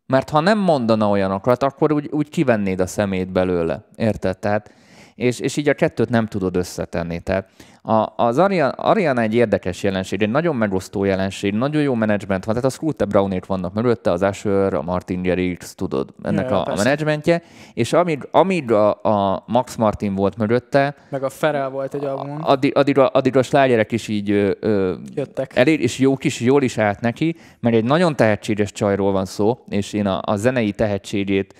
Mert 0.07 0.31
ha 0.31 0.41
nem 0.41 0.59
mondana 0.59 1.09
olyanokat, 1.09 1.63
akkor 1.63 1.93
úgy, 1.93 2.09
úgy 2.13 2.29
kivennéd 2.29 2.81
a 2.81 2.87
szemét 2.87 3.33
belőle. 3.33 3.85
Érted? 3.97 4.39
Tehát, 4.39 4.73
és, 5.21 5.41
és 5.41 5.57
így 5.57 5.69
a 5.69 5.75
kettőt 5.75 6.09
nem 6.09 6.27
tudod 6.27 6.57
összetenni. 6.57 7.21
Tehát 7.21 7.49
a, 7.83 8.13
az 8.17 8.39
Ariana, 8.77 9.21
egy 9.23 9.35
érdekes 9.35 9.83
jelenség, 9.83 10.23
egy 10.23 10.31
nagyon 10.31 10.57
megosztó 10.57 11.05
jelenség, 11.05 11.55
nagyon 11.55 11.83
jó 11.83 11.95
menedzsment 11.95 12.45
van, 12.45 12.55
tehát 12.55 12.71
a 12.71 12.75
Scooter 12.75 13.09
Brownék 13.09 13.47
vannak 13.47 13.75
mögötte, 13.75 14.11
az 14.11 14.23
Asher, 14.23 14.75
a 14.75 14.83
Martin 14.83 15.23
Garrix, 15.23 15.75
tudod, 15.75 16.15
ennek 16.23 16.51
Ja, 16.51 16.57
a, 16.57 16.61
a 16.61 16.63
persze. 16.65 16.83
menedzsmentje, 16.83 17.43
és 17.75 17.93
amíg, 17.93 18.29
amíg 18.31 18.73
a, 18.73 19.03
a 19.03 19.45
Max 19.47 19.77
Martin 19.77 20.15
volt 20.15 20.37
mögötte, 20.37 20.95
meg 21.09 21.23
a 21.23 21.29
Ferel 21.31 21.69
volt 21.71 21.95
egy 21.95 22.05
albumon. 22.05 22.41
addig, 22.41 22.77
addig, 22.77 22.99
a, 22.99 23.11
addig 23.13 23.37
a 23.37 23.43
slágerek 23.43 23.93
is 23.93 24.09
így 24.09 24.31
ö, 24.31 24.95
Jöttek. 25.15 25.57
elég, 25.57 25.81
és 25.81 25.99
jók 25.99 26.25
is, 26.25 26.41
jól 26.41 26.63
is 26.63 26.79
állt 26.79 27.01
neki, 27.01 27.37
mert 27.61 27.75
egy 27.75 27.85
nagyon 27.85 28.17
tehetséges 28.17 28.73
csajról 28.73 29.13
van 29.13 29.25
szó, 29.25 29.59
és 29.69 29.93
én 29.93 30.07
a, 30.07 30.21
a 30.25 30.37
zenei 30.37 30.73
tehetségét 30.73 31.55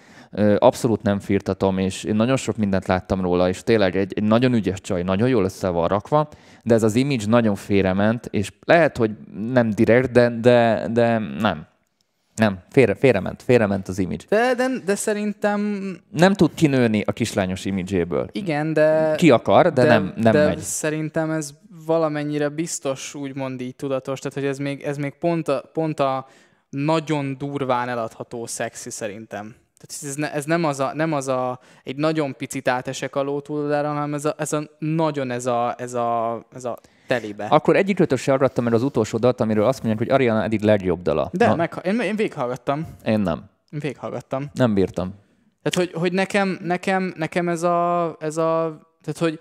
abszolút 0.59 1.03
nem 1.03 1.21
firtatom, 1.21 1.79
és 1.79 2.05
én 2.05 2.15
nagyon 2.15 2.37
sok 2.37 2.57
mindent 2.57 2.87
láttam 2.87 3.21
róla, 3.21 3.49
és 3.49 3.63
tényleg 3.63 3.97
egy, 3.97 4.13
egy 4.17 4.23
nagyon 4.23 4.55
ügyes 4.55 4.81
csaj, 4.81 5.03
nagyon 5.03 5.29
jól 5.29 5.45
össze 5.45 5.69
van 5.69 5.89
rakva, 5.89 6.29
de 6.63 6.75
ez 6.75 6.83
az 6.83 6.95
image 6.95 7.25
nagyon 7.27 7.55
félrement, 7.55 8.27
és 8.31 8.53
lehet, 8.67 8.97
hogy 8.97 9.11
nem 9.53 9.71
direkt, 9.71 10.11
de, 10.11 10.29
de, 10.41 10.89
de 10.93 11.19
nem. 11.19 11.69
Nem, 12.35 12.59
félre, 12.71 12.95
félrement, 12.95 13.43
félrement 13.43 13.89
az 13.89 13.99
image. 13.99 14.25
De, 14.29 14.55
de, 14.55 14.69
de 14.85 14.95
szerintem 14.95 15.81
Nem 16.11 16.33
tud 16.33 16.55
kinőni 16.55 17.03
a 17.07 17.13
kislányos 17.13 17.65
imidzséből. 17.65 18.29
igen, 18.33 18.73
de... 18.73 19.15
Ki 19.17 19.31
akar, 19.31 19.73
de, 19.73 19.85
nem, 19.85 20.13
nem 20.17 20.33
de 20.33 20.47
megy. 20.47 20.59
szerintem 20.59 21.31
ez 21.31 21.51
valamennyire 21.87 22.49
biztos 22.49 23.15
úgymond 23.15 23.61
így 23.61 23.77
tudatos, 23.77 24.19
tehát 24.19 24.39
hogy 24.39 24.47
ez 24.47 24.59
még, 24.59 24.83
ez 24.83 24.97
még 24.97 25.15
pont, 25.19 25.49
a, 25.49 25.71
pont 25.73 26.01
a 26.01 26.27
nagyon 26.71 27.39
durván 27.39 27.89
eladható 27.89 28.47
szexi 28.47 28.91
szerintem. 28.91 29.55
Tehát 29.81 30.05
ez, 30.05 30.15
ne, 30.15 30.33
ez 30.33 30.45
nem, 30.45 30.65
az 30.65 30.81
a, 30.81 30.95
nem 30.95 31.13
az 31.13 31.29
a, 31.29 31.59
egy 31.85 31.97
nagyon 31.97 32.37
picit 32.37 32.69
átesek 32.69 33.17
a 33.17 33.23
lótúldára, 33.23 33.89
hanem 33.89 34.15
ez 34.15 34.25
a, 34.25 34.35
ez 34.39 34.53
a 34.53 34.63
nagyon 34.79 35.31
ez 35.31 35.47
a, 35.47 35.75
ez 35.79 35.95
a, 35.95 36.41
ez 36.55 36.65
a 36.65 36.79
telibe. 37.07 37.45
Akkor 37.45 37.77
egyikőtök 37.77 38.19
se 38.19 38.33
arattam 38.33 38.65
meg 38.65 38.73
az 38.73 38.83
utolsó 38.83 39.19
dalt, 39.19 39.41
amiről 39.41 39.65
azt 39.65 39.83
mondják, 39.83 40.09
hogy 40.09 40.21
Ariana 40.21 40.43
eddig 40.43 40.61
legjobb 40.61 41.03
dala. 41.03 41.31
De 41.33 41.47
Na, 41.47 41.55
meg, 41.55 41.81
én, 41.85 42.01
én 42.01 42.17
végighallgattam. 42.17 42.87
Én 43.05 43.21
nem. 43.21 43.45
Én 43.71 43.79
végighallgattam. 43.79 44.51
Nem 44.55 44.75
bírtam. 44.75 45.15
Tehát, 45.63 45.89
hogy, 45.89 46.01
hogy 46.01 46.13
nekem, 46.13 46.59
nekem, 46.63 47.13
nekem 47.17 47.49
ez 47.49 47.63
a, 47.63 48.17
ez 48.21 48.37
a, 48.37 48.81
tehát, 49.03 49.19
hogy 49.19 49.39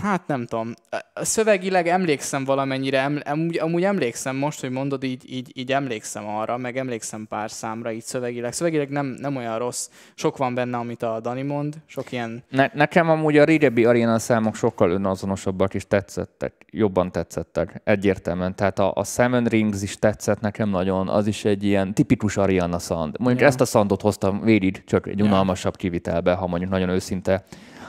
Hát 0.00 0.26
nem 0.26 0.46
tudom. 0.46 0.74
Szövegileg 1.14 1.86
emlékszem 1.88 2.44
valamennyire, 2.44 3.00
em, 3.00 3.20
amúgy, 3.24 3.58
amúgy 3.58 3.84
emlékszem 3.84 4.36
most, 4.36 4.60
hogy 4.60 4.70
mondod, 4.70 5.04
így, 5.04 5.32
így, 5.32 5.50
így 5.54 5.72
emlékszem 5.72 6.28
arra, 6.28 6.56
meg 6.56 6.76
emlékszem 6.76 7.26
pár 7.28 7.50
számra 7.50 7.92
így 7.92 8.02
szövegileg. 8.02 8.52
Szövegileg 8.52 8.88
nem, 8.88 9.06
nem 9.06 9.36
olyan 9.36 9.58
rossz. 9.58 9.88
Sok 10.14 10.36
van 10.36 10.54
benne, 10.54 10.76
amit 10.76 11.02
a 11.02 11.20
Dani 11.20 11.42
mond, 11.42 11.74
sok 11.86 12.12
ilyen... 12.12 12.44
Ne, 12.48 12.70
nekem 12.74 13.10
amúgy 13.10 13.36
a 13.36 13.44
régebbi 13.44 13.84
Ariana 13.84 14.18
számok 14.18 14.54
sokkal 14.54 14.90
önazonosabbak 14.90 15.74
is 15.74 15.86
tetszettek, 15.86 16.52
jobban 16.70 17.12
tetszettek, 17.12 17.80
egyértelműen. 17.84 18.54
Tehát 18.54 18.78
a, 18.78 18.92
a 18.94 19.04
Seven 19.04 19.44
Rings 19.44 19.82
is 19.82 19.98
tetszett 19.98 20.40
nekem 20.40 20.68
nagyon, 20.68 21.08
az 21.08 21.26
is 21.26 21.44
egy 21.44 21.64
ilyen 21.64 21.94
tipikus 21.94 22.36
Ariana 22.36 22.78
sound. 22.78 23.18
Mondjuk 23.18 23.40
Ja. 23.40 23.46
ezt 23.46 23.60
a 23.60 23.64
soundot 23.64 24.00
hoztam 24.02 24.40
végig, 24.40 24.84
csak 24.84 25.06
egy 25.06 25.22
unalmasabb 25.22 25.76
kivitelbe, 25.76 26.32
ha 26.32 26.46
mondjuk 26.46 26.70
nagyon 26.70 26.88
őszinte 26.88 27.44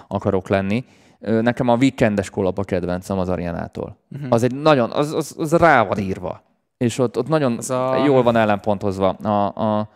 akarok 0.07 0.49
lenni. 0.49 0.86
Nekem 1.20 1.68
a 1.68 1.76
weekendes 1.76 2.30
kolap 2.30 2.58
a 2.58 2.64
kedvencem 2.64 3.18
az 3.20 3.30
Arianától. 3.30 3.98
Uh-huh. 4.12 4.28
Az 4.30 4.44
egy 4.44 4.56
nagyon, 4.56 4.91
az, 4.91 5.14
az, 5.14 5.36
az 5.38 5.54
rá 5.54 5.84
van 5.84 5.98
írva. 5.98 6.44
És 6.78 6.98
ott, 6.98 7.18
ott 7.18 7.28
nagyon 7.28 7.58
Az 7.58 7.70
a- 7.70 8.04
jól 8.06 8.24
van 8.24 8.36
ellenpontozva. 8.36 9.10
A, 9.10 9.78
a... 9.80 9.90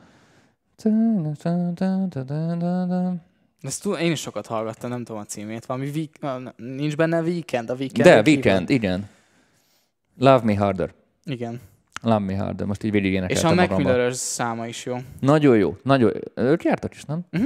Ezt 3.61 3.81
tud, 3.81 3.99
én 3.99 4.11
is 4.11 4.19
sokat 4.19 4.47
hallgattam, 4.47 4.89
nem 4.89 5.03
tudom 5.03 5.21
a 5.21 5.25
címét. 5.25 5.65
Valami 5.65 5.89
week, 5.95 6.43
nincs 6.55 6.95
benne 6.95 7.21
weekend, 7.21 7.69
a 7.69 7.73
weekend. 7.73 8.07
De, 8.07 8.31
Weekend, 8.31 8.69
igen. 8.69 9.07
Love 10.17 10.41
Me 10.43 10.57
Harder. 10.57 10.93
Igen. 11.25 11.59
Love 12.01 12.19
Me 12.19 12.37
Harder. 12.37 12.67
Most 12.67 12.83
így 12.83 12.91
végig 12.91 13.23
És 13.27 13.43
a 13.43 13.53
Mac 13.53 14.15
száma 14.15 14.67
is 14.67 14.85
jó. 14.85 14.97
Nagyon 15.19 15.57
jó. 15.57 15.77
Nagyon 15.83 16.11
Ők 16.35 16.63
jártak 16.63 16.93
is, 16.93 17.03
nem? 17.03 17.19
Mhm. 17.29 17.43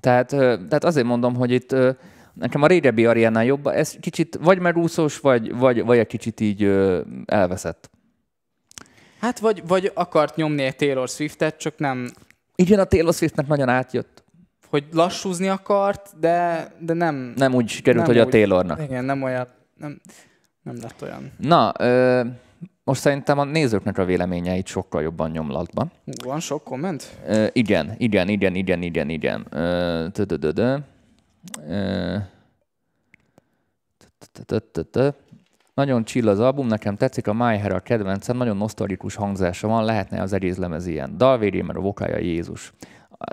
Tehát, 0.00 0.28
tehát 0.28 0.84
azért 0.84 1.06
mondom, 1.06 1.34
hogy 1.34 1.50
itt 1.50 1.74
nekem 2.38 2.62
a 2.62 2.66
régebbi 2.66 3.06
Ariánál 3.06 3.44
jobb, 3.44 3.66
ez 3.66 3.96
kicsit 4.00 4.38
vagy 4.42 4.58
megúszós, 4.58 5.18
vagy, 5.20 5.54
vagy, 5.56 5.84
vagy 5.84 5.98
egy 5.98 6.06
kicsit 6.06 6.40
így 6.40 6.62
ö, 6.62 7.00
elveszett. 7.24 7.90
Hát 9.20 9.38
vagy, 9.38 9.62
vagy 9.66 9.90
akart 9.94 10.36
nyomni 10.36 10.62
egy 10.62 10.76
Taylor 10.76 11.08
Swiftet, 11.08 11.56
csak 11.58 11.78
nem, 11.78 12.10
Igen, 12.54 12.78
a 12.78 12.84
Taylor 12.84 13.14
Swiftnek 13.14 13.46
nagyon 13.46 13.68
átjött. 13.68 14.24
hogy 14.70 14.84
lassúzni 14.92 15.48
akart, 15.48 16.18
de, 16.20 16.66
de 16.80 16.92
nem, 16.92 17.32
Nem 17.36 17.54
úgy 17.54 17.68
sikerült, 17.68 18.06
Nem 18.06 18.14
hogy 18.14 18.22
a 18.22 18.26
úgy. 18.26 18.30
Taylornak. 18.30 18.82
igen, 18.82 19.04
nem 19.04 19.22
olyan, 19.22 19.46
nem, 19.76 20.00
nem 20.62 20.76
lett 20.82 21.02
olyan. 21.02 21.32
Na, 21.38 21.72
ö, 21.78 22.22
most 22.84 23.00
szerintem 23.00 23.38
a 23.38 23.44
nézőknek 23.44 23.98
a 23.98 24.04
véleményeit 24.04 24.66
sokkal 24.66 25.02
jobban 25.02 25.30
nyomlatba. 25.30 25.86
Hú, 26.04 26.12
van 26.28 26.40
sok 26.40 26.64
komment? 26.64 27.10
Ö, 27.26 27.46
igen, 27.52 27.94
igen, 27.98 28.28
igen, 28.28 28.54
igen, 28.54 28.82
igen, 28.82 29.08
igen. 29.08 29.46
Ö. 29.50 30.76
Nagyon 35.74 36.04
chill 36.04 36.28
az 36.28 36.40
album, 36.40 36.66
nekem 36.66 36.96
tetszik 36.96 37.26
a 37.26 37.32
My 37.32 37.58
Hair 37.58 37.72
a 37.72 37.80
kedvencem, 37.80 38.36
nagyon 38.36 38.56
nosztalgikus 38.56 39.14
hangzása 39.14 39.68
van, 39.68 39.84
lehetne 39.84 40.22
az 40.22 40.32
egész 40.32 40.56
lemez 40.56 40.86
ilyen. 40.86 41.16
Dal 41.16 41.38
végén, 41.38 41.64
mert 41.64 41.78
a 41.78 41.82
vokálja 41.82 42.18
Jézus. 42.18 42.72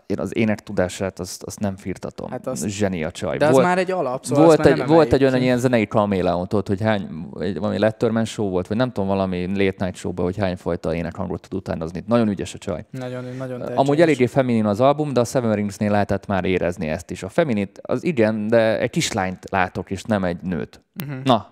Én 0.06 0.20
az 0.20 0.38
ének 0.38 0.60
tudását, 0.60 1.20
azt, 1.20 1.44
azt 1.44 1.60
nem 1.60 1.76
firtatom. 1.76 2.30
Hát 2.30 2.48
az... 2.48 2.66
Zseni 2.68 3.04
a 3.04 3.12
csaj. 3.12 3.38
De 3.38 3.46
az 3.46 3.52
volt, 3.52 3.66
már 3.66 3.78
egy 3.78 3.92
alap, 3.92 4.26
szóval 4.26 4.46
volt, 4.46 4.66
egy, 4.66 4.86
volt 4.86 5.14
egy 5.14 5.24
olyan 5.24 5.42
ilyen 5.42 5.58
zenei 5.58 5.88
kaméleon, 5.88 6.48
tudod, 6.48 6.68
hogy 6.68 6.82
hány, 6.82 7.28
egy, 7.40 7.60
valami 7.60 7.80
Letterman 7.80 8.26
show 8.26 8.50
volt, 8.50 8.68
vagy 8.68 8.78
nem 8.78 8.92
tudom, 8.92 9.10
valami 9.10 9.46
late 9.48 9.86
night 9.86 9.96
showban, 9.96 10.26
hogy 10.26 10.38
hány 10.38 10.56
fajta 10.56 10.96
énekhangot 10.96 11.42
tud 11.42 11.60
utánozni. 11.60 12.04
Nagyon 12.08 12.28
ügyes 12.28 12.54
a 12.54 12.58
csaj. 12.58 12.86
Nagyon, 12.90 13.24
nagyon 13.24 13.48
tehetséges. 13.48 13.76
Amúgy 13.76 14.02
eléggé 14.02 14.26
feminin 14.26 14.66
az 14.66 14.80
album, 14.80 15.14
de 15.14 15.20
a 15.20 15.26
Seven 15.26 15.54
Ringsnél 15.54 15.92
lehetett 15.92 16.28
már 16.28 16.46
érezni 16.46 16.88
ezt 16.88 17.12
is. 17.12 17.24
A 17.24 17.30
feminit 17.30 17.80
az 17.82 18.04
igen, 18.04 18.48
de 18.48 18.80
egy 18.80 18.90
kislányt 18.90 19.50
látok, 19.50 19.92
és 19.92 20.04
nem 20.04 20.24
egy 20.24 20.42
nőt. 20.42 20.82
Mhm. 20.94 21.18
Na, 21.24 21.52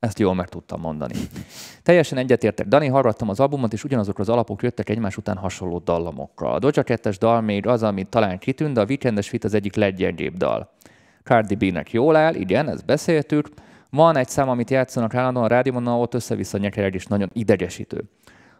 ezt 0.00 0.18
jól 0.18 0.34
meg 0.34 0.48
tudtam 0.48 0.80
mondani. 0.80 1.14
Teljesen 1.82 2.18
egyetértek. 2.18 2.66
Dani, 2.66 2.86
hallgattam 2.86 3.28
az 3.28 3.40
albumot, 3.40 3.72
és 3.72 3.84
ugyanazok 3.84 4.18
az 4.18 4.28
alapok 4.28 4.62
jöttek 4.62 4.88
egymás 4.88 5.16
után 5.16 5.36
hasonló 5.36 5.78
dallamokkal. 5.78 6.54
A 6.54 6.58
Doja 6.58 6.82
2 6.82 7.10
dal 7.10 7.40
még 7.40 7.66
az, 7.66 7.82
amit 7.82 8.08
talán 8.08 8.38
kitűnt, 8.38 8.74
de 8.74 8.80
a 8.80 8.84
Weekendes 8.84 9.28
Fit 9.28 9.44
az 9.44 9.54
egyik 9.54 9.74
leggyengébb 9.74 10.36
dal. 10.36 10.70
Cardi 11.22 11.54
B-nek 11.54 11.92
jól 11.92 12.16
áll, 12.16 12.34
igen, 12.34 12.68
ezt 12.68 12.84
beszéltük. 12.84 13.48
Van 13.90 14.16
egy 14.16 14.28
szám, 14.28 14.48
amit 14.48 14.70
játszanak 14.70 15.14
állandóan 15.14 15.44
a 15.44 15.48
rádióban, 15.48 15.86
ott 15.86 16.14
össze-vissza 16.14 16.58
nyekereg, 16.58 16.94
és 16.94 17.06
nagyon 17.06 17.30
idegesítő. 17.32 18.04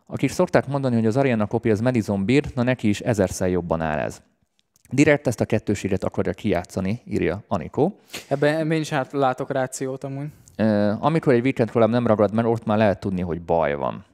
Akik 0.07 0.31
szokták 0.31 0.67
mondani, 0.67 0.95
hogy 0.95 1.07
az 1.07 1.17
Ariana 1.17 1.47
kopja 1.47 1.73
az 1.73 1.81
Madison 1.81 2.27
Beer, 2.27 2.45
na 2.55 2.63
neki 2.63 2.89
is 2.89 3.01
ezerszer 3.01 3.49
jobban 3.49 3.81
áll 3.81 3.99
ez. 3.99 4.23
Direkt 4.91 5.27
ezt 5.27 5.41
a 5.41 5.45
kettőséget 5.45 6.05
akarja 6.05 6.33
kijátszani, 6.33 7.01
írja 7.05 7.43
Anikó. 7.49 7.99
Ebben, 8.29 8.55
ebben 8.55 8.81
is 8.81 8.89
hát 8.89 9.13
látok 9.13 9.53
rációt 9.53 10.05
amúgy. 10.05 10.27
Amikor 11.01 11.33
egy 11.33 11.41
weekend 11.43 11.71
collab 11.71 11.91
nem 11.91 12.07
ragad, 12.07 12.33
mert 12.33 12.49
ott 12.49 12.65
már 12.65 12.79
lehet 12.79 13.01
tudni, 13.01 13.21
hogy 13.21 13.41
baj 13.41 13.75
van. 13.75 14.05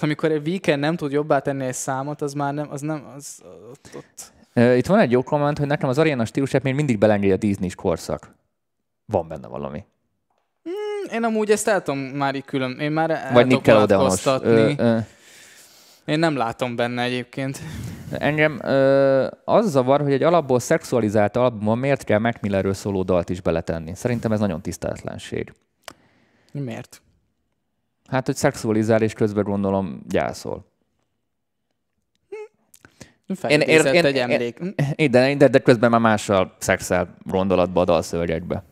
Amikor 0.00 0.30
egy 0.30 0.46
weekend 0.48 0.80
nem 0.80 0.96
tud 0.96 1.12
jobbá 1.12 1.38
tenni 1.38 1.64
egy 1.64 1.74
számot, 1.74 2.22
az 2.22 2.32
már 2.32 2.54
nem, 2.54 2.66
az 2.70 2.80
nem, 2.80 3.04
az 3.16 3.42
ott, 3.70 3.90
ott. 3.96 4.32
Itt 4.76 4.86
van 4.86 4.98
egy 4.98 5.10
jó 5.10 5.22
komment, 5.22 5.58
hogy 5.58 5.66
nekem 5.66 5.88
az 5.88 5.98
Ariana 5.98 6.24
stílusát 6.24 6.62
még 6.62 6.74
mindig 6.74 6.98
belengedi 6.98 7.32
a 7.32 7.36
Disney-s 7.36 7.74
korszak. 7.74 8.34
Van 9.06 9.28
benne 9.28 9.48
valami. 9.48 9.84
Mm, 10.68 11.14
én 11.14 11.24
amúgy 11.24 11.50
ezt 11.50 11.68
el 11.68 11.82
tudom 11.82 12.00
már 12.00 12.34
így 12.34 12.44
külön, 12.44 12.78
én 12.78 12.92
már 12.92 13.10
el 13.10 13.32
Vagy 13.32 13.46
Nickelodeonos. 13.46 14.24
vonatkoztatni. 14.24 14.74
Ö, 14.78 14.94
ö, 14.94 14.98
Én 16.04 16.18
nem 16.18 16.36
látom 16.36 16.76
benne 16.76 17.02
egyébként. 17.02 17.58
engem 18.10 18.58
ö, 18.62 19.26
az 19.44 19.70
zavar, 19.70 20.00
hogy 20.00 20.12
egy 20.12 20.22
alapból 20.22 20.60
szexualizált 20.60 21.36
albumon 21.36 21.78
miért 21.78 22.04
kell 22.04 22.18
Mac 22.18 22.40
Millerről 22.40 22.74
szóló 22.74 23.02
dalt 23.02 23.28
is 23.28 23.40
beletenni. 23.40 23.94
Szerintem 23.94 24.32
ez 24.32 24.40
nagyon 24.40 24.62
tiszteletlenség. 24.62 25.52
Miért? 26.52 27.02
Hát, 28.08 28.26
hogy 28.26 28.36
szexualizál 28.36 29.02
és 29.02 29.12
közben 29.12 29.44
gondolom 29.44 30.02
gyászol. 30.08 30.70
Felidézett 33.34 33.94
én- 33.94 34.04
egy 34.04 34.14
én- 34.14 34.22
emlék. 34.22 34.58
Én- 34.96 35.10
De, 35.10 35.34
de, 35.34 35.48
de 35.48 35.58
közben 35.58 35.90
már 35.90 36.00
mással 36.00 36.54
szexel 36.58 37.16
gondolatba 37.24 37.80
a 37.80 37.84
dalszövegekbe. 37.84 38.64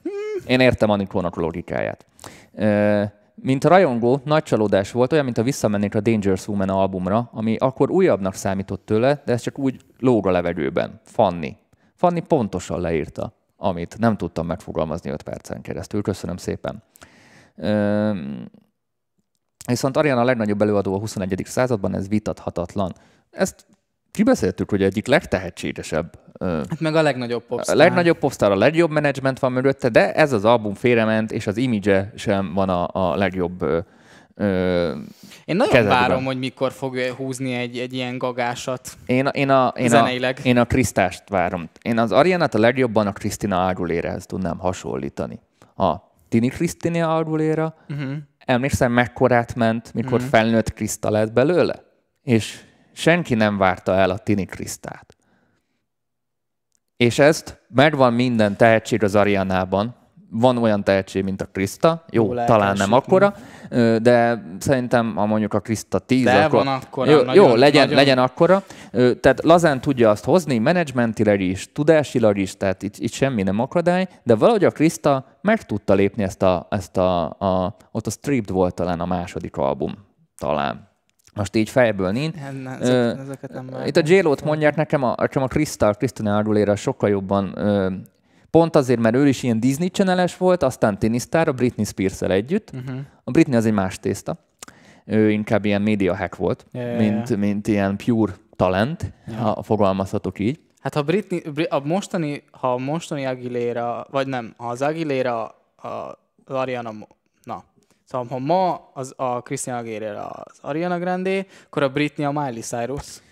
Én 0.47 0.61
értem 0.61 0.91
Anikónak 0.91 1.37
a 1.37 1.41
logikáját. 1.41 2.07
Ö, 2.55 3.03
Mint 3.43 3.65
a 3.65 3.69
rajongó, 3.69 4.21
nagy 4.25 4.43
csalódás 4.43 4.93
volt, 4.93 5.13
olyan, 5.13 5.25
mint 5.25 5.39
a 5.39 5.43
visszamennék 5.43 5.95
a 5.95 6.01
Dangerous 6.01 6.49
Woman 6.49 6.69
albumra, 6.69 7.31
ami 7.33 7.57
akkor 7.57 7.91
újabbnak 7.91 8.35
számított 8.35 8.87
tőle, 8.87 9.23
de 9.25 9.33
ez 9.33 9.41
csak 9.41 9.59
úgy 9.59 9.81
lóg 9.99 10.27
a 10.27 10.31
levegőben. 10.31 11.01
Fanni. 11.05 11.57
Fanni 11.95 12.21
pontosan 12.21 12.81
leírta, 12.81 13.33
amit 13.57 13.99
nem 13.99 14.17
tudtam 14.17 14.47
megfogalmazni 14.47 15.11
5 15.11 15.23
percen 15.23 15.61
keresztül. 15.61 16.03
Köszönöm 16.03 16.37
szépen. 16.37 16.83
Ö, 17.57 18.13
Viszont 19.67 19.97
Ariana 19.97 20.21
a 20.21 20.25
legnagyobb 20.25 20.63
előadó 20.63 20.95
a 20.95 20.99
21. 20.99 21.43
században, 21.45 21.95
ez 21.95 22.09
vitathatatlan. 22.09 22.95
Ezt 23.31 23.67
kibeszéltük, 24.11 24.71
hogy 24.71 24.83
egyik 24.83 25.07
legtehetségesebb 25.07 26.19
Hát 26.41 26.81
meg 26.81 26.95
a 26.95 27.03
legnagyobb 27.03 27.43
a 27.43 27.47
popstar. 27.49 27.77
legnagyobb 27.77 28.19
posztár, 28.19 28.51
a 28.51 28.57
legjobb 28.57 28.91
menedzsment 28.91 29.39
van 29.39 29.53
mögötte, 29.53 29.89
de 29.89 30.13
ez 30.13 30.33
az 30.33 30.45
album 30.45 30.75
félrement, 30.75 31.33
és 31.33 31.47
az 31.47 31.57
image 31.57 32.13
sem 32.17 32.55
van 32.55 32.69
a, 32.69 32.89
a 32.93 33.17
legjobb 33.17 33.63
ö, 34.35 34.91
Én 35.45 35.57
nagyon 35.57 35.73
kezedben. 35.73 35.99
várom, 35.99 36.25
hogy 36.25 36.39
mikor 36.39 36.73
fog 36.73 36.99
húzni 36.99 37.55
egy, 37.55 37.79
egy 37.79 37.93
ilyen 37.95 38.19
gagásat. 38.19 38.91
én, 39.07 39.27
a- 39.27 39.31
én, 39.31 39.49
a, 39.51 39.73
én, 39.77 39.85
a, 39.85 39.89
Zeneileg. 39.89 40.39
én 40.43 40.59
a 40.59 40.65
Krisztást 40.65 41.29
várom. 41.29 41.69
Én 41.83 41.99
az 41.99 42.13
Arianát 42.13 42.55
a 42.55 42.59
legjobban 42.59 43.07
a 43.07 43.13
Krisztina 43.13 43.67
Aguilera-hez 43.67 44.27
tudnám 44.27 44.59
hasonlítani. 44.59 45.41
A 45.77 45.95
Tini 46.29 46.49
Krisztina 46.49 47.17
Aguilera, 47.17 47.75
Uh-huh. 47.89 48.13
emlékszel, 48.39 48.89
mekkorát 48.89 49.55
ment, 49.55 49.95
mikor 49.95 50.19
Mhm. 50.21 50.29
felnőtt 50.29 50.73
Kriszta 50.73 51.11
lett 51.11 51.33
belőle? 51.33 51.75
És 52.23 52.61
senki 52.93 53.35
nem 53.35 53.59
várta 53.59 53.95
el 53.95 54.11
a 54.11 54.19
Tini 54.19 54.45
Krisztát. 54.45 55.15
És 56.97 57.19
ezt 57.19 57.61
megvan 57.69 58.13
minden 58.13 58.57
tehetség 58.57 59.03
az 59.03 59.15
Arianában. 59.15 59.95
Van 60.33 60.57
olyan 60.59 60.85
tehetség, 60.85 61.25
mint 61.25 61.41
a 61.43 61.47
Kriszta. 61.47 62.05
Jó, 62.11 62.33
lehet 62.33 62.49
talán 62.49 62.77
nem 62.77 62.93
akkora, 62.93 63.35
de 64.03 64.43
szerintem, 64.59 65.15
ha 65.17 65.27
mondjuk 65.27 65.55
a 65.55 65.61
Kriszta 65.61 65.99
10, 65.99 66.25
De 66.25 66.45
akkor... 66.45 66.65
van 66.65 66.75
akkora, 66.75 67.11
Jó, 67.11 67.17
nagyon- 67.23 67.35
jó 67.35 67.55
legyen, 67.55 67.81
nagyon- 67.83 67.97
legyen 67.97 68.19
akkora. 68.19 68.63
Tehát 68.91 69.43
lazán 69.43 69.81
tudja 69.81 70.11
azt 70.11 70.25
hozni, 70.25 70.59
menedzsmentileg 70.59 71.41
is, 71.41 71.73
tudásilag 71.73 72.39
is, 72.39 72.57
tehát 72.57 72.83
itt, 72.83 72.97
itt 72.97 73.13
semmi 73.13 73.43
nem 73.43 73.59
akadály, 73.59 74.09
de 74.23 74.35
valahogy 74.35 74.65
a 74.65 74.71
Krista 74.71 75.39
meg 75.41 75.63
tudta 75.63 75.95
lépni 75.95 76.23
ezt 76.23 76.43
a, 76.43 76.67
ezt 76.71 76.97
a, 76.97 77.25
a 77.25 77.77
ott 77.93 78.07
a 78.07 78.11
Stripped 78.11 78.51
volt 78.51 78.75
talán 78.75 79.01
a 79.01 79.07
második 79.07 79.57
album, 79.57 79.95
talán. 80.39 80.90
Most 81.41 81.57
így 81.57 81.71
fejből 81.71 82.11
nincs. 82.11 82.35
Ö, 82.81 82.81
ezek, 82.81 83.19
ezeket 83.19 83.53
nem 83.53 83.69
Itt 83.87 83.97
a 83.97 84.03
j 84.05 84.21
mondják 84.45 84.77
nekem, 84.77 85.03
a, 85.03 85.15
nekem 85.17 85.43
a 85.43 85.47
Krista, 85.47 85.87
a 85.87 85.93
Christina 85.93 86.37
Aguilera 86.37 86.77
sokkal 86.77 87.09
jobban, 87.09 87.53
ö, 87.59 87.93
pont 88.51 88.77
azért, 88.77 89.01
mert 89.01 89.15
ő 89.15 89.29
is 89.29 89.43
ilyen 89.43 89.61
Disney 89.61 89.89
channel 89.89 90.27
volt, 90.39 90.63
aztán 90.63 90.99
Tinistar, 90.99 91.49
a 91.49 91.53
Britney 91.53 91.85
spears 91.85 92.23
együtt. 92.23 92.71
Uh-huh. 92.75 92.99
A 93.25 93.31
Britney 93.31 93.57
az 93.57 93.67
egy 93.67 93.73
más 93.73 93.99
tészta. 93.99 94.37
Ő 95.05 95.31
inkább 95.31 95.65
ilyen 95.65 95.83
media 95.83 96.17
hack 96.17 96.37
volt, 96.37 96.67
ja, 96.73 96.97
mint, 96.97 97.29
ja. 97.29 97.37
mint 97.37 97.67
ilyen 97.69 97.97
pure 97.97 98.33
talent, 98.57 99.13
Ja. 99.27 99.35
ha 99.35 99.63
fogalmazhatok 99.63 100.39
így. 100.39 100.61
Hát 100.81 100.95
ha 100.95 101.03
Britney, 101.03 101.43
Bri- 101.55 101.69
a 101.71 101.81
mostani, 101.85 102.43
ha 102.51 102.73
a 102.73 102.79
mostani 102.79 103.27
Aguilera, 103.27 104.07
vagy 104.11 104.27
nem, 104.27 104.55
ha 104.57 104.69
az 104.69 104.83
Aguilera, 104.83 105.45
a, 105.77 106.19
Ariana, 106.47 106.91
na, 107.43 107.65
szóval 108.11 108.27
ha 108.31 108.39
ma 108.39 108.91
az, 108.95 109.13
a 109.17 109.41
Christina 109.41 109.77
Aguilera 109.77 110.27
az 110.29 110.59
Ariana 110.61 110.99
Grande, 110.99 111.47
akkor 111.67 111.83
a 111.83 111.89
Britney 111.89 112.27
a 112.27 112.31
Miley 112.31 112.61
Cyrus. 112.61 113.23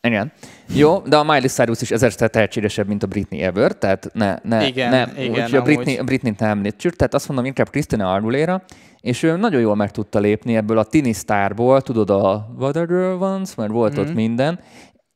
Igen. 0.00 0.32
Jó, 0.68 0.98
de 0.98 1.16
a 1.16 1.22
Miley 1.24 1.48
Cyrus 1.48 1.80
is 1.82 1.90
ezerszer 1.90 2.30
tehetségesebb, 2.30 2.86
mint 2.86 3.02
a 3.02 3.06
Britney 3.06 3.40
ever, 3.42 3.72
tehát 3.72 4.10
ne, 4.12 4.38
ne, 4.42 4.66
Igen, 4.66 4.90
ne, 4.90 5.22
igen, 5.22 5.30
úgyhogy 5.30 5.54
a. 5.54 5.62
Britney, 5.62 5.98
a 5.98 6.04
Britney-t 6.04 6.38
nem 6.38 6.50
említsük, 6.50 6.96
tehát 6.96 7.14
azt 7.14 7.26
mondom 7.28 7.46
inkább 7.46 7.70
Christina 7.70 8.12
Aguilera, 8.14 8.62
és 9.00 9.22
ő 9.22 9.36
nagyon 9.36 9.60
jól 9.60 9.74
meg 9.76 9.90
tudta 9.90 10.18
lépni 10.18 10.56
ebből 10.56 10.78
a 10.78 10.84
tini 10.84 11.12
sztárból, 11.12 11.80
tudod, 11.82 12.10
a 12.10 12.48
What 12.58 12.76
a 12.76 12.86
Girl 12.86 13.14
Wants, 13.14 13.54
mert 13.54 13.70
volt 13.72 13.92
Mhm. 13.96 14.00
ott 14.00 14.14
minden. 14.14 14.60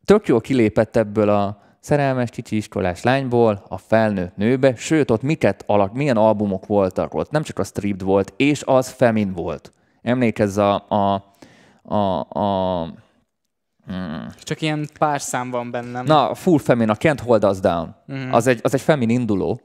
Tök 0.05 0.27
jól 0.29 0.41
kilépett 0.41 0.97
ebből 0.97 1.29
a 1.29 1.59
szerelmes 1.87 2.31
kicsi 2.31 2.57
iskolás 2.57 3.03
lányból 3.03 3.65
a 3.69 3.79
felnőtt 3.79 4.37
nőbe, 4.37 4.75
sőt, 4.77 5.11
ott 5.11 5.23
miket 5.23 5.65
alak, 5.67 5.93
milyen 5.93 6.17
albumok 6.17 6.67
voltak 6.67 7.15
ott, 7.15 7.31
nem 7.31 7.43
csak 7.43 7.59
a 7.59 7.65
Stripped 7.65 8.03
volt, 8.03 8.33
és 8.37 8.63
az 8.65 8.89
Femin 8.89 9.33
volt. 9.33 9.73
Emlékezz 10.03 10.59
a, 10.59 10.87
a, 10.89 11.25
a, 11.95 12.21
a 12.29 12.83
hmm, 13.87 14.27
Csak 14.43 14.61
ilyen 14.61 14.89
pár 14.99 15.21
szám 15.21 15.51
van 15.51 15.71
bennem. 15.71 16.05
Na, 16.05 16.35
full 16.35 16.59
femin, 16.59 16.89
a 16.89 16.97
Can't 16.97 17.19
Hold 17.25 17.45
Us 17.45 17.61
Down, 17.61 17.95
Mhm. 18.07 18.33
az, 18.33 18.47
egy, 18.47 18.61
az 18.63 18.75
egy 18.75 18.81
femin 18.81 19.09
induló. 19.09 19.61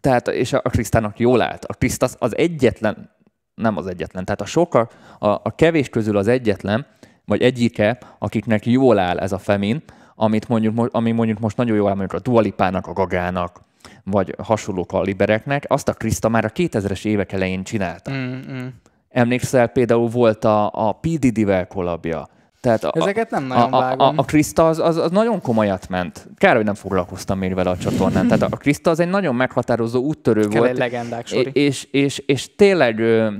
Tehát, 0.00 0.28
és 0.28 0.52
a 0.52 0.60
Krisztának 0.60 1.18
jól 1.18 1.40
állt. 1.40 1.64
A 1.64 1.72
Kriszt 1.74 2.02
az, 2.02 2.16
az 2.18 2.36
egyetlen, 2.36 3.10
nem 3.54 3.76
az 3.76 3.86
egyetlen, 3.86 4.24
tehát 4.24 4.40
a 4.40 4.44
sokkal, 4.46 4.88
a, 5.18 5.28
a 5.28 5.54
kevés 5.56 5.88
közül 5.88 6.16
az 6.16 6.28
egyetlen, 6.28 6.86
vagy 7.24 7.42
egyike, 7.42 7.98
akiknek 8.18 8.66
jól 8.66 8.98
áll 8.98 9.18
ez 9.18 9.32
a 9.32 9.38
femin, 9.38 9.82
amit 10.14 10.48
mondjuk, 10.48 10.74
mo- 10.74 10.94
ami 10.94 11.10
mondjuk 11.10 11.38
most 11.38 11.56
nagyon 11.56 11.76
jól 11.76 11.88
áll 11.88 11.94
mondjuk 11.94 12.20
a 12.20 12.30
Dualipának, 12.30 12.86
a 12.86 12.92
Gagának, 12.92 13.60
vagy 14.04 14.34
hasonló 14.38 14.84
kalibereknek, 14.84 15.64
azt 15.68 15.88
a 15.88 15.92
Kriszta 15.92 16.28
már 16.28 16.44
a 16.44 16.50
2000-es 16.50 17.04
évek 17.04 17.32
elején 17.32 17.64
csinálta. 17.64 18.10
Mm, 18.10 18.40
mm. 18.52 18.66
Emlékszel, 19.10 19.66
például 19.66 20.08
volt 20.08 20.44
a, 20.44 20.70
a 20.72 20.92
P. 20.92 21.06
Diddy-vel 21.06 21.66
kollabja. 21.66 22.28
Tehát 22.60 22.84
a, 22.84 22.92
Ezeket 22.94 23.30
nem 23.30 23.50
a, 23.50 23.54
nagyon 23.54 23.72
a, 23.72 23.76
a, 23.76 23.80
vágom. 23.80 24.18
a 24.18 24.22
Krista 24.22 24.68
az, 24.68 24.78
az, 24.78 24.96
az 24.96 25.10
nagyon 25.10 25.40
komolyat 25.40 25.88
ment. 25.88 26.28
Kár, 26.36 26.56
hogy 26.56 26.64
nem 26.64 26.74
foglalkoztam 26.74 27.38
még 27.38 27.54
vele 27.54 27.70
a 27.70 27.76
csatornán. 27.76 28.26
Tehát 28.26 28.42
a 28.42 28.56
Krista 28.56 28.90
az 28.90 29.00
egy 29.00 29.08
nagyon 29.08 29.34
meghatározó 29.34 30.02
úttörő 30.02 30.48
Kell 30.48 30.58
volt. 30.60 30.70
egy 30.72 30.78
legendák 30.78 31.26
sori. 31.26 31.50
És, 31.52 31.84
és, 31.84 32.18
és 32.18 32.54
tényleg 32.56 32.98
ö, 32.98 33.32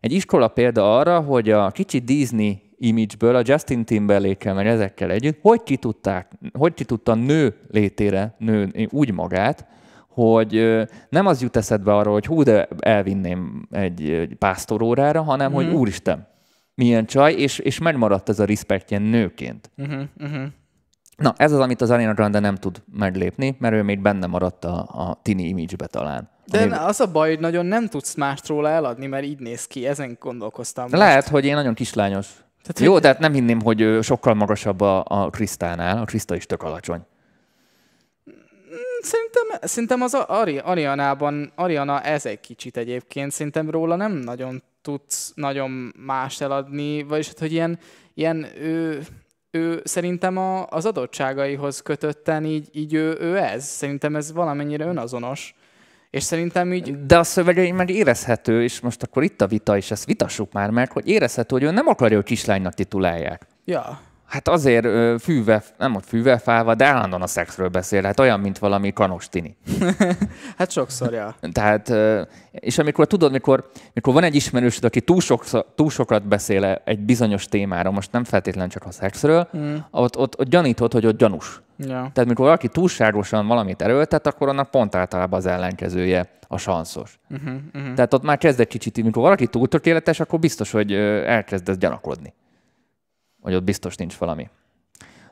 egy 0.00 0.12
iskola 0.12 0.48
példa 0.48 0.98
arra, 0.98 1.20
hogy 1.20 1.50
a 1.50 1.70
kicsi 1.70 1.98
Disney 1.98 2.62
image-ből 2.82 3.34
a 3.36 3.42
Justin 3.44 3.84
timberlake 3.84 4.52
meg 4.52 4.66
ezekkel 4.66 5.10
együtt, 5.10 5.38
hogy 5.42 5.62
ki, 5.62 5.76
tudták, 5.76 6.32
hogy 6.52 6.74
ki 6.74 6.84
tudta 6.84 7.14
nő 7.14 7.54
létére 7.70 8.34
nő 8.38 8.88
úgy 8.90 9.12
magát, 9.12 9.66
hogy 10.08 10.84
nem 11.08 11.26
az 11.26 11.42
jut 11.42 11.56
eszedbe 11.56 11.94
arra, 11.94 12.10
hogy 12.10 12.26
hú, 12.26 12.42
de 12.42 12.68
elvinném 12.78 13.66
egy, 13.70 14.10
egy 14.10 14.34
pásztorórára, 14.34 15.22
hanem 15.22 15.52
hogy 15.52 15.66
Mhm. 15.66 15.74
úristen, 15.74 16.28
milyen 16.74 17.06
csaj, 17.06 17.32
és, 17.32 17.58
és 17.58 17.78
megmaradt 17.78 18.28
ez 18.28 18.38
a 18.40 18.44
respektje 18.44 18.98
nőként. 18.98 19.70
Uh-huh, 19.76 20.02
uh-huh. 20.20 20.42
Na, 21.16 21.34
ez 21.36 21.52
az, 21.52 21.58
amit 21.58 21.80
az 21.80 21.90
Ariana 21.90 22.14
Grande 22.14 22.38
nem 22.38 22.54
tud 22.54 22.82
meglépni, 22.92 23.56
mert 23.58 23.74
ő 23.74 23.82
még 23.82 24.00
benne 24.00 24.26
maradt 24.26 24.64
a, 24.64 24.78
a 24.78 25.18
tini 25.22 25.42
image-be 25.48 25.86
talán. 25.86 26.28
De 26.46 26.62
Ami- 26.62 26.72
az 26.72 27.00
a 27.00 27.10
baj, 27.10 27.28
hogy 27.28 27.40
nagyon 27.40 27.66
nem 27.66 27.86
tudsz 27.86 28.14
mást 28.14 28.46
róla 28.46 28.68
eladni, 28.68 29.06
mert 29.06 29.24
így 29.24 29.38
néz 29.38 29.66
ki. 29.66 29.86
Ezen 29.86 30.16
gondolkoztam. 30.20 30.84
most. 30.84 30.96
Lehet, 30.96 31.28
hogy 31.28 31.44
én 31.44 31.54
nagyon 31.54 31.74
kislányos. 31.74 32.28
Tehát, 32.62 32.80
Jó, 32.80 32.92
hogy- 32.92 33.00
de 33.02 33.08
hát 33.08 33.18
nem 33.18 33.32
hinném, 33.32 33.60
hogy 33.60 33.98
sokkal 34.02 34.34
magasabb 34.34 34.80
a, 34.80 35.04
a 35.08 35.30
Krisztánál. 35.30 35.98
A 35.98 36.04
Kriszta 36.04 36.36
is 36.36 36.46
tök 36.46 36.62
alacsony. 36.62 37.00
Szerintem, 39.02 39.58
szerintem 39.68 40.02
az 40.02 40.14
Ari, 40.14 40.58
Arianában, 40.58 41.52
Ariana 41.54 42.00
ez 42.00 42.26
egy 42.26 42.40
kicsit 42.40 42.76
egyébként, 42.76 43.30
szerintem 43.32 43.70
róla 43.70 43.96
nem 43.96 44.12
nagyon 44.12 44.62
tudsz 44.82 45.32
nagyon 45.34 45.92
mást 45.98 46.42
eladni, 46.42 47.02
vagyis 47.02 47.26
hát, 47.26 47.38
hogy 47.38 47.52
ilyen, 47.52 47.78
ilyen 48.14 48.46
ő, 48.60 49.02
ő 49.50 49.80
szerintem 49.84 50.36
a, 50.36 50.66
az 50.66 50.86
adottságaihoz 50.86 51.82
kötötten 51.82 52.44
így, 52.44 52.68
így 52.72 52.94
ő, 52.94 53.16
ő 53.20 53.36
ez. 53.38 53.64
Szerintem 53.64 54.16
ez 54.16 54.32
valamennyire 54.32 54.84
önazonos. 54.86 55.54
És 56.10 56.22
szerintem 56.22 56.72
így, 56.72 57.06
De 57.06 57.18
a 57.18 57.24
szövegei 57.24 57.70
meg 57.70 57.90
érezhető, 57.90 58.62
és 58.62 58.80
most 58.80 59.02
akkor 59.02 59.22
itt 59.22 59.40
a 59.40 59.46
vita, 59.46 59.76
és 59.76 59.90
ezt 59.90 60.04
vitassuk 60.04 60.52
már 60.52 60.70
meg, 60.70 60.92
hogy 60.92 61.08
érezhető, 61.08 61.54
hogy 61.54 61.64
ő 61.64 61.70
nem 61.70 61.86
akarja, 61.86 62.16
hogy 62.16 62.26
kislánynak 62.26 62.74
titulálják. 62.74 63.46
ja, 63.64 64.00
Hát 64.30 64.48
azért 64.48 64.86
fűve, 65.22 65.62
nem 65.78 65.94
ott 65.94 66.04
fűve 66.04 66.38
fálva, 66.38 66.74
de 66.74 66.84
állandóan 66.84 67.22
a 67.22 67.26
szexről 67.26 67.68
beszél. 67.68 68.02
Hát 68.02 68.20
olyan, 68.20 68.40
mint 68.40 68.58
valami 68.58 68.92
kanostini. 68.92 69.56
Hát 70.58 70.70
sokszor, 70.70 71.12
ja. 71.12 71.34
Tehát, 71.52 71.92
és 72.50 72.78
amikor 72.78 73.06
tudod, 73.06 73.32
mikor, 73.32 73.70
mikor 73.92 74.14
van 74.14 74.22
egy 74.22 74.34
ismerősöd, 74.34 74.84
aki 74.84 75.00
túl, 75.00 75.20
sok, 75.20 75.44
túl 75.74 75.90
sokat 75.90 76.28
beszél 76.28 76.82
egy 76.84 76.98
bizonyos 76.98 77.44
témára, 77.44 77.90
most 77.90 78.12
nem 78.12 78.24
feltétlenül 78.24 78.70
csak 78.70 78.84
a 78.84 78.90
szexről, 78.90 79.48
mm. 79.56 79.76
ott, 79.90 80.16
ott, 80.16 80.38
ott 80.38 80.48
gyanítod, 80.48 80.92
hogy 80.92 81.06
ott 81.06 81.18
gyanús. 81.18 81.60
ja. 81.76 81.86
Tehát 81.86 82.28
mikor 82.28 82.44
valaki 82.44 82.68
túlságosan 82.68 83.46
valamit 83.46 83.82
erőltet, 83.82 84.26
akkor 84.26 84.48
annak 84.48 84.70
pont 84.70 84.94
általában 84.94 85.38
az 85.38 85.46
ellenkezője 85.46 86.28
a 86.48 86.58
sanszos. 86.58 87.18
Uh-huh, 87.30 87.54
uh-huh. 87.74 87.94
Tehát 87.94 88.14
ott 88.14 88.22
már 88.22 88.38
kezd 88.38 88.60
egy 88.60 88.68
kicsit, 88.68 89.02
mikor 89.02 89.22
valaki 89.22 89.46
túl 89.46 89.68
tökéletes, 89.68 90.20
akkor 90.20 90.38
biztos, 90.38 90.70
hogy 90.70 90.92
elkezdesz 90.92 91.76
gyanakodni. 91.76 92.34
Hogy 93.40 93.54
ott 93.54 93.64
biztos 93.64 93.96
nincs 93.96 94.16
valami. 94.16 94.48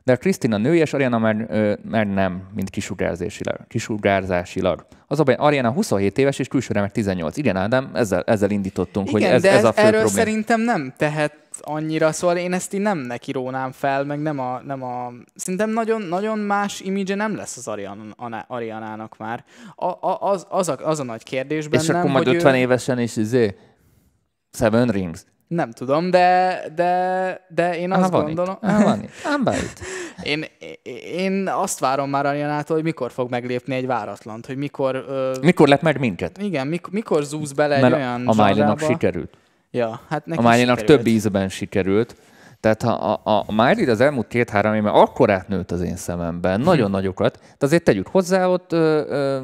De 0.05 0.17
Krisztina 0.17 0.57
női, 0.57 0.79
és 0.79 0.93
Ariana 0.93 1.19
már, 1.19 1.47
ö, 1.49 1.75
már 1.83 2.07
nem, 2.07 2.43
mint 2.55 2.71
kisugárzásilag. 2.71 3.67
kisugárzásilag. 3.67 4.87
Az 5.07 5.21
a 5.21 5.23
baj, 5.23 5.35
Ariana 5.35 5.71
27 5.73 6.19
éves, 6.19 6.39
és 6.39 6.49
külsőre 6.49 6.81
meg 6.81 6.93
18. 6.93 7.37
Igen, 7.37 7.57
Ádám, 7.57 7.91
ezzel, 7.95 8.23
ezzel 8.27 8.51
indítottunk, 8.51 9.09
Igen, 9.09 9.21
hogy 9.23 9.31
ez, 9.31 9.43
de 9.43 9.51
ez 9.51 9.65
a 9.65 9.73
fő 9.73 9.81
erről 9.81 10.01
probléma. 10.01 10.25
szerintem 10.25 10.61
nem 10.61 10.95
tehet 10.97 11.35
annyira, 11.61 12.13
szóval 12.13 12.37
én 12.37 12.53
ezt 12.53 12.75
így 12.75 12.81
nem 12.81 12.99
neki 12.99 13.33
rónám 13.33 13.73
fel, 13.73 14.05
meg 14.05 14.21
nem 14.23 14.39
a, 14.39 14.61
nem 14.65 14.83
a 14.83 15.13
szerintem 15.35 15.71
nagyon, 15.71 16.03
nagyon 16.03 16.39
más 16.39 16.81
imidzse 16.81 17.15
nem 17.15 17.37
lesz 17.37 17.57
az 17.57 17.69
Ariana, 17.69 18.45
Arianának 18.49 19.17
már. 19.19 19.45
A, 19.75 19.87
a, 19.87 20.19
az, 20.21 20.47
az, 20.49 20.69
a, 20.69 20.77
az 20.83 21.01
a 21.01 21.05
nagy 21.05 21.23
kérdés 21.23 21.69
bennem, 21.69 21.85
És 21.85 21.91
akkor 21.91 22.11
majd 22.11 22.27
hogy 22.27 22.35
50 22.35 22.55
ő, 22.55 22.57
évesen 22.59 22.99
is 22.99 23.17
izé, 23.17 23.57
Seven 24.51 24.89
Rings. 24.89 25.25
Nem 25.49 25.71
tudom, 25.71 26.11
de, 26.11 26.61
de, 26.75 27.41
de 27.49 27.79
én 27.79 27.93
azt 27.93 28.03
Á, 28.03 28.09
van 28.09 28.25
gondolom... 28.25 28.59
Itt. 28.63 28.69
Á, 28.69 28.83
van 28.83 29.03
itt. 29.03 29.11
Ám 29.25 29.55
itt. 29.55 29.81
Én, 30.23 30.45
én 31.13 31.49
azt 31.49 31.79
várom 31.79 32.11
már 32.11 32.27
Arianától, 32.27 32.77
hogy 32.77 32.85
mikor 32.85 33.11
fog 33.11 33.31
meglépni 33.31 33.75
egy 33.75 33.87
váratlant, 33.87 34.47
hogy 34.47 34.57
mikor... 34.57 35.05
Ö, 35.09 35.33
Mikor 35.41 35.69
lep 35.69 35.83
meg 35.83 35.99
minket? 35.99 36.39
igen, 36.43 36.67
mikor, 36.67 36.93
mikor 36.93 37.23
zúz 37.23 37.53
bele 37.53 37.75
egy 37.75 37.83
Mert 37.83 37.95
olyan 37.95 38.27
a 38.29 38.35
Miley-nak 38.45 38.81
sikerült. 38.81 39.35
Ja, 39.71 40.01
hát 40.09 40.27
neki 40.27 40.47
A 40.47 40.53
sikerült. 40.53 40.85
több 40.85 41.07
ízben 41.07 41.49
sikerült. 41.49 42.17
Tehát 42.61 42.83
ha 42.83 42.91
a, 42.93 43.21
a, 43.31 43.45
a 43.47 43.53
Miley 43.53 43.91
az 43.91 44.01
elmúlt 44.01 44.27
két-három 44.27 44.75
évben 44.75 44.93
akkor 44.95 45.31
átnőtt 45.31 45.71
az 45.71 45.81
én 45.81 45.97
szememben, 45.97 46.61
nagyon 46.61 46.91
nagyokat, 46.91 47.39
de 47.59 47.67
azért 47.67 47.85
tegyük 47.85 48.07
hozzá, 48.07 48.47
ott 48.47 48.73
ö, 48.73 49.03
ö, 49.09 49.39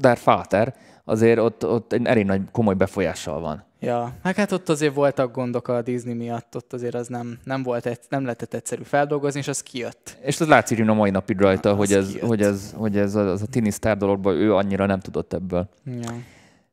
Der 0.00 0.18
Vater, 0.24 0.74
azért 1.04 1.38
ott, 1.38 1.66
ott 1.66 1.92
egy 1.92 2.06
elég 2.06 2.24
nagy 2.24 2.40
komoly 2.52 2.74
befolyással 2.74 3.40
van. 3.40 3.64
Ja, 3.84 4.12
meg 4.22 4.34
hát 4.36 4.52
ott 4.52 4.68
azért 4.68 4.94
voltak 4.94 5.32
gondok 5.32 5.68
a 5.68 5.82
Disney 5.82 6.14
miatt, 6.14 6.56
ott 6.56 6.72
azért 6.72 6.94
az 6.94 7.06
nem, 7.08 7.38
nem 7.44 7.62
volt, 7.62 7.86
egy, 7.86 7.98
nem 8.08 8.22
lehetett 8.22 8.54
egyszerű 8.54 8.82
feldolgozni, 8.82 9.40
és 9.40 9.48
az 9.48 9.62
kijött. 9.62 10.16
És 10.22 10.40
az 10.40 10.46
látszik 10.48 10.78
hogy 10.78 10.88
a 10.88 10.94
mai 10.94 11.10
napig 11.10 11.40
rajta, 11.40 11.70
Na, 11.70 11.76
hogy 11.76 11.92
az 11.92 12.04
ez, 12.04 12.10
kijött. 12.12 12.26
hogy 12.28 12.42
ez, 12.42 12.72
hogy 12.76 12.98
ez 12.98 13.14
az 13.14 13.42
a 13.42 13.46
tini 13.46 13.70
sztár 13.70 13.96
dologban 13.96 14.34
ő 14.34 14.54
annyira 14.54 14.86
nem 14.86 15.00
tudott 15.00 15.32
ebből 15.32 15.68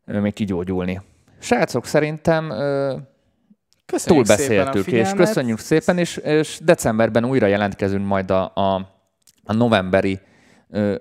Ja. 0.06 0.22
még 0.22 0.34
kigyógyulni. 0.34 1.02
Srácok, 1.40 1.86
szerintem 1.86 2.50
Köszönjük 3.86 4.26
túlbeszéltük, 4.26 4.88
és 4.88 5.10
köszönjük 5.16 5.60
szépen, 5.60 5.98
és, 5.98 6.18
és 6.18 6.60
decemberben 6.64 7.26
újra 7.26 7.48
jelentkezünk 7.48 8.06
majd 8.06 8.32
a, 8.32 8.52
a, 8.56 8.76
a 9.44 9.54
novemberi 9.54 10.20
ö, 10.70 10.96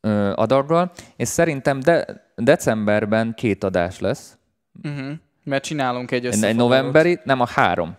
ö, 0.00 0.32
adaggal, 0.34 0.90
és 1.16 1.28
szerintem 1.28 1.80
de, 1.80 2.06
decemberben 2.36 3.34
két 3.36 3.64
adás 3.64 4.00
lesz. 4.00 4.36
Uh-huh. 4.82 5.12
Mert 5.46 5.64
csinálunk 5.64 6.10
egy 6.10 6.26
összefoglalót. 6.26 6.72
egy 6.72 6.78
novemberi, 6.78 7.20
nem 7.24 7.40
a 7.40 7.46
három. 7.46 7.96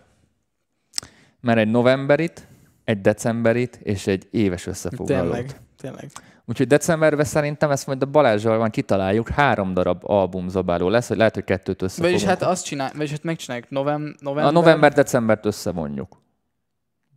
Mert 1.40 1.58
egy 1.58 1.72
novemberit, 1.72 2.48
egy 2.84 3.02
decemberit 3.02 3.80
és 3.84 4.08
egy 4.08 4.28
éves 4.32 4.66
összefoglalót. 4.68 5.32
Tényleg, 5.32 5.62
tényleg. 5.78 6.10
Úgyhogy 6.46 6.68
decemberben 6.68 7.26
szerintem 7.26 7.72
ezt 7.72 7.88
majd 7.88 8.02
a 8.02 8.06
Balázsral 8.06 8.58
van 8.58 8.70
kitaláljuk, 8.70 9.30
három 9.30 9.74
darab 9.74 10.02
albumzabáló 10.06 10.90
lesz, 10.90 11.08
vagy 11.08 11.18
lehet, 11.18 11.34
hogy 11.34 11.44
kettőt 11.44 11.82
összefogunk. 11.82 12.14
Vagyis 12.14 12.30
hát 12.30 12.42
azt 12.42 12.66
csinál, 12.66 12.92
vagyis 12.96 13.12
hát 13.12 13.24
megcsináljuk 13.24 13.70
novem, 13.70 14.16
november. 14.20 14.56
a 14.56 14.60
november-decembert 14.60 15.46
összevonjuk. 15.46 16.22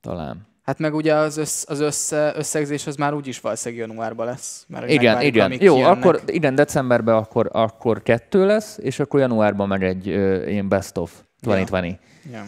Talán. 0.00 0.48
Hát 0.70 0.78
meg 0.78 0.94
ugye 0.94 1.14
az, 1.14 1.36
össz, 1.36 1.64
az 1.68 1.80
össze, 1.80 2.32
összegzés 2.36 2.86
az 2.86 2.96
már 2.96 3.14
úgyis 3.14 3.40
valószínűleg 3.40 3.88
januárban 3.88 4.26
lesz. 4.26 4.64
Mert 4.68 4.90
Igen, 4.90 5.20
igen. 5.20 5.52
Jó, 5.52 5.74
kijönnek. 5.74 5.96
akkor 5.96 6.22
igen, 6.26 6.54
decemberben 6.54 7.14
akkor, 7.14 7.48
akkor 7.52 8.02
kettő 8.02 8.46
lesz, 8.46 8.78
és 8.82 8.98
akkor 8.98 9.20
januárban 9.20 9.68
meg 9.68 9.82
egy 9.82 10.08
ö, 10.08 10.46
ilyen 10.46 10.68
best 10.68 10.96
of 10.96 11.22
2020. 11.40 11.92
Ja. 12.32 12.44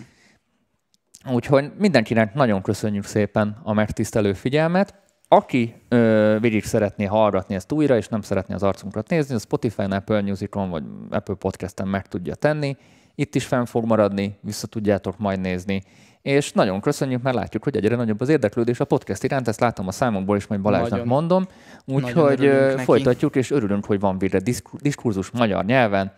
Úgyhogy 1.32 1.72
mindenkinek 1.78 2.34
nagyon 2.34 2.62
köszönjük 2.62 3.04
szépen 3.04 3.60
a 3.62 3.72
megtisztelő 3.72 4.32
figyelmet. 4.32 4.94
Aki 5.28 5.74
ö, 5.88 6.36
végig 6.40 6.64
szeretné 6.64 7.04
hallgatni 7.04 7.54
ezt 7.54 7.72
újra, 7.72 7.96
és 7.96 8.08
nem 8.08 8.20
szeretné 8.20 8.54
az 8.54 8.62
arcunkat 8.62 9.08
nézni, 9.08 9.34
a 9.34 9.38
Spotify-n, 9.38 9.92
Apple 9.92 10.20
Music-on 10.20 10.70
vagy 10.70 10.82
Apple 11.10 11.34
Podcast-en 11.34 11.88
meg 11.88 12.06
tudja 12.06 12.34
tenni. 12.34 12.76
Itt 13.14 13.34
is 13.34 13.44
fenn 13.44 13.64
fog 13.64 13.84
maradni, 13.84 14.38
vissza 14.40 14.66
tudjátok 14.66 15.18
majd 15.18 15.40
nézni. 15.40 15.82
És 16.22 16.52
nagyon 16.52 16.80
köszönjük, 16.80 17.22
mert 17.22 17.36
látjuk, 17.36 17.64
hogy 17.64 17.76
egyre 17.76 17.96
nagyobb 17.96 18.20
az 18.20 18.28
érdeklődés 18.28 18.80
a 18.80 18.84
podcast 18.84 19.22
iránt, 19.22 19.48
ezt 19.48 19.60
látom 19.60 19.86
a 19.86 19.92
számokból 19.92 20.36
is, 20.36 20.46
majd 20.46 20.60
Balázsnak 20.60 20.90
Nagyon. 20.90 21.06
mondom. 21.06 21.46
Úgyhogy 21.86 22.44
ö, 22.44 22.70
neki. 22.70 22.84
folytatjuk, 22.84 23.36
és 23.36 23.50
örülünk, 23.50 23.84
hogy 23.84 24.00
van 24.00 24.18
végre 24.18 24.40
diskurzus 24.80 25.30
magyar 25.30 25.64
nyelven, 25.64 26.12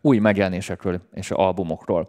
új 0.00 0.18
megjelenésekről 0.18 1.00
és 1.12 1.30
albumokról. 1.30 2.08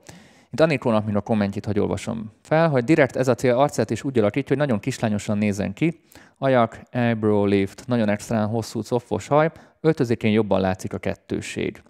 Itt 0.51 0.59
Anikónak 0.59 1.05
még 1.05 1.15
a 1.15 1.21
kommentjét, 1.21 1.65
hogy 1.65 1.79
olvasom 1.79 2.31
fel, 2.41 2.69
hogy 2.69 2.83
direkt 2.83 3.15
ez 3.15 3.27
a 3.27 3.35
cél 3.35 3.55
arcát 3.55 3.89
is 3.89 4.03
úgy 4.03 4.19
alakítja, 4.19 4.47
hogy 4.47 4.65
nagyon 4.65 4.79
kislányosan 4.79 5.37
nézen 5.37 5.73
ki, 5.73 6.01
ajak, 6.37 6.79
eyebrow 6.89 7.45
lift, 7.45 7.87
nagyon 7.87 8.09
extrán 8.09 8.47
hosszú 8.47 8.81
coffos 8.81 9.27
haj, 9.27 9.51
öltözékén 9.81 10.31
jobban 10.31 10.61
látszik 10.61 10.93
a 10.93 10.97
kettőség. 10.97 11.83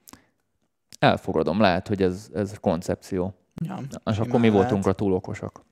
Elfogadom, 0.99 1.61
lehet, 1.61 1.87
hogy 1.87 2.01
ez, 2.01 2.29
ez 2.33 2.57
koncepció. 2.61 3.33
Ja, 3.63 3.77
És 4.11 4.17
akkor 4.17 4.39
mi 4.39 4.47
lehet. 4.47 4.53
voltunk 4.53 4.85
a 4.87 4.93
túl 4.93 5.13
okosak. 5.13 5.65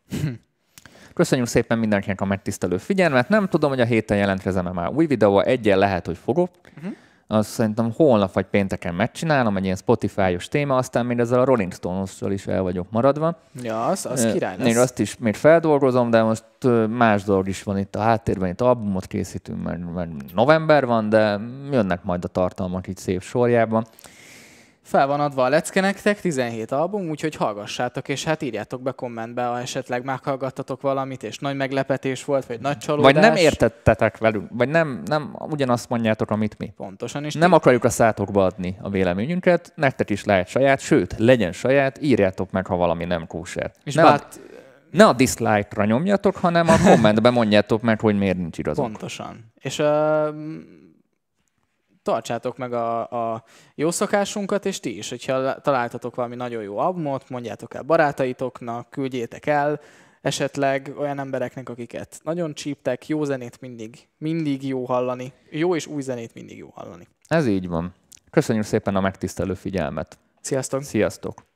Köszönjük 1.14 1.48
szépen 1.48 1.78
mindenkinek 1.80 2.22
a 2.22 2.26
megtisztelő 2.26 2.78
figyelmet. 2.78 3.30
Nem 3.30 3.48
tudom, 3.48 3.70
hogy 3.70 3.80
a 3.82 3.86
héten 3.86 4.18
jelentkezem-e 4.18 4.72
már 4.72 4.90
új 4.90 5.06
videóval. 5.06 5.44
Egyen 5.44 5.78
lehet, 5.78 6.06
hogy 6.06 6.18
fogok. 6.18 6.50
Mhm. 6.82 6.88
Azt 7.28 7.50
szerintem 7.50 7.92
holnap 7.92 8.34
vagy 8.34 8.46
pénteken 8.46 8.96
megcsinálom, 8.96 9.58
egy 9.58 9.64
ilyen 9.64 9.76
Spotify-os 9.76 10.48
téma, 10.48 10.76
aztán 10.76 11.06
még 11.06 11.20
ezzel 11.20 11.40
a 11.40 11.44
Rolling 11.44 11.74
Stones-ról 11.74 12.32
is 12.32 12.48
el 12.48 12.62
vagyok 12.62 12.92
maradva. 12.92 13.40
Ja, 13.62 13.86
az, 13.86 14.06
az 14.06 14.30
király 14.34 14.56
Még 14.58 14.66
lesz. 14.74 14.84
azt 14.84 15.00
is 15.00 15.18
még 15.18 15.36
feldolgozom, 15.36 16.10
de 16.10 16.24
most 16.24 16.44
más 16.90 17.24
dolog 17.24 17.48
is 17.48 17.64
van 17.64 17.78
itt 17.78 17.96
a 17.96 18.00
háttérben, 18.00 18.50
itt 18.50 18.62
albumot 18.62 19.08
készítünk, 19.08 19.64
mert, 19.64 19.94
mert 19.94 20.10
november 20.34 20.86
van, 20.86 21.10
de 21.10 21.40
jönnek 21.72 22.04
majd 22.04 22.24
a 22.24 22.28
tartalmak 22.28 22.88
itt 22.88 22.98
szép 22.98 23.22
sorjában. 23.22 23.86
Fel 24.84 25.08
van 25.08 25.20
adva 25.20 25.44
a 25.44 25.50
lecke 25.50 25.82
nektek, 25.82 26.20
17 26.22 26.72
album, 26.72 27.10
úgyhogy 27.10 27.36
hallgassátok, 27.36 28.08
és 28.08 28.24
hát 28.24 28.42
írjátok 28.42 28.82
be 28.82 28.92
kommentbe, 28.92 29.44
ha 29.44 29.60
esetleg 29.60 30.04
meghallgattatok 30.04 30.82
valamit, 30.82 31.24
és 31.24 31.38
nagy 31.38 31.56
meglepetés 31.56 32.26
volt, 32.26 32.46
vagy 32.46 32.60
nagy 32.60 32.78
csalódás. 32.78 33.12
Vagy 33.12 33.22
nem 33.22 33.36
értettetek 33.36 34.18
velünk, 34.18 34.48
vagy 34.52 34.70
nem, 34.70 35.02
nem 35.06 35.36
ugyanazt 35.50 35.90
mondjátok, 35.90 36.32
amit 36.32 36.58
mi. 36.58 36.74
Pontosan, 36.78 37.24
és 37.26 37.34
Nem 37.34 37.50
ti- 37.50 37.56
akarjuk 37.56 37.84
a 37.84 37.90
szátokba 37.90 38.46
adni 38.46 38.78
a 38.82 38.90
véleményünket, 38.90 39.72
nektek 39.76 40.10
is 40.10 40.24
lehet 40.24 40.48
saját, 40.48 40.80
sőt, 40.80 41.16
legyen 41.18 41.52
saját, 41.52 42.02
írjátok 42.02 42.52
meg, 42.52 42.66
ha 42.68 42.76
valami 42.76 43.06
nem 43.06 43.28
kóser. 43.28 43.72
és 43.84 43.94
Ne, 43.94 44.04
a, 44.04 44.06
bát... 44.06 44.40
ne 44.92 45.06
a 45.08 45.14
dislike-ra 45.14 45.86
nyomjatok, 45.86 46.36
hanem 46.36 46.68
a 46.70 46.76
kommentben 46.90 47.34
mondjátok 47.34 47.82
meg, 47.82 48.00
hogy 48.00 48.18
miért 48.18 48.38
nincs 48.38 48.58
igazunk. 48.58 48.88
Pontosan. 48.92 49.52
És 49.60 49.80
uh, 49.80 49.86
tartsátok 52.04 52.58
meg 52.58 52.74
a, 52.74 53.10
a 53.34 53.44
jó 53.76 53.92
szokásunkat, 53.92 54.66
és 54.66 54.80
ti 54.80 54.98
is, 54.98 55.10
hogyha 55.10 55.62
találtatok 55.62 56.16
valami 56.16 56.36
nagyon 56.36 56.64
jó 56.64 56.78
albumot, 56.78 57.30
mondjátok 57.30 57.74
el 57.74 57.82
barátaitoknak, 57.82 58.90
küldjétek 58.90 59.46
el, 59.46 59.80
esetleg 60.22 60.94
olyan 60.98 61.20
embereknek, 61.20 61.70
akiket 61.70 62.20
nagyon 62.24 62.54
csíptek, 62.54 63.08
jó 63.08 63.24
zenét 63.24 63.62
mindig, 63.62 64.08
mindig 64.18 64.68
jó 64.68 64.86
hallani. 64.86 65.34
Jó 65.50 65.76
és 65.76 65.88
új 65.88 66.02
zenét 66.02 66.34
mindig 66.34 66.58
jó 66.58 66.70
hallani. 66.74 67.08
Ez 67.28 67.48
így 67.48 67.68
van. 67.68 67.94
Köszönjük 68.30 68.66
szépen 68.66 68.96
a 68.96 69.02
megtisztelő 69.02 69.54
figyelmet. 69.54 70.18
Sziasztok! 70.42 70.84
Sziasztok! 70.84 71.53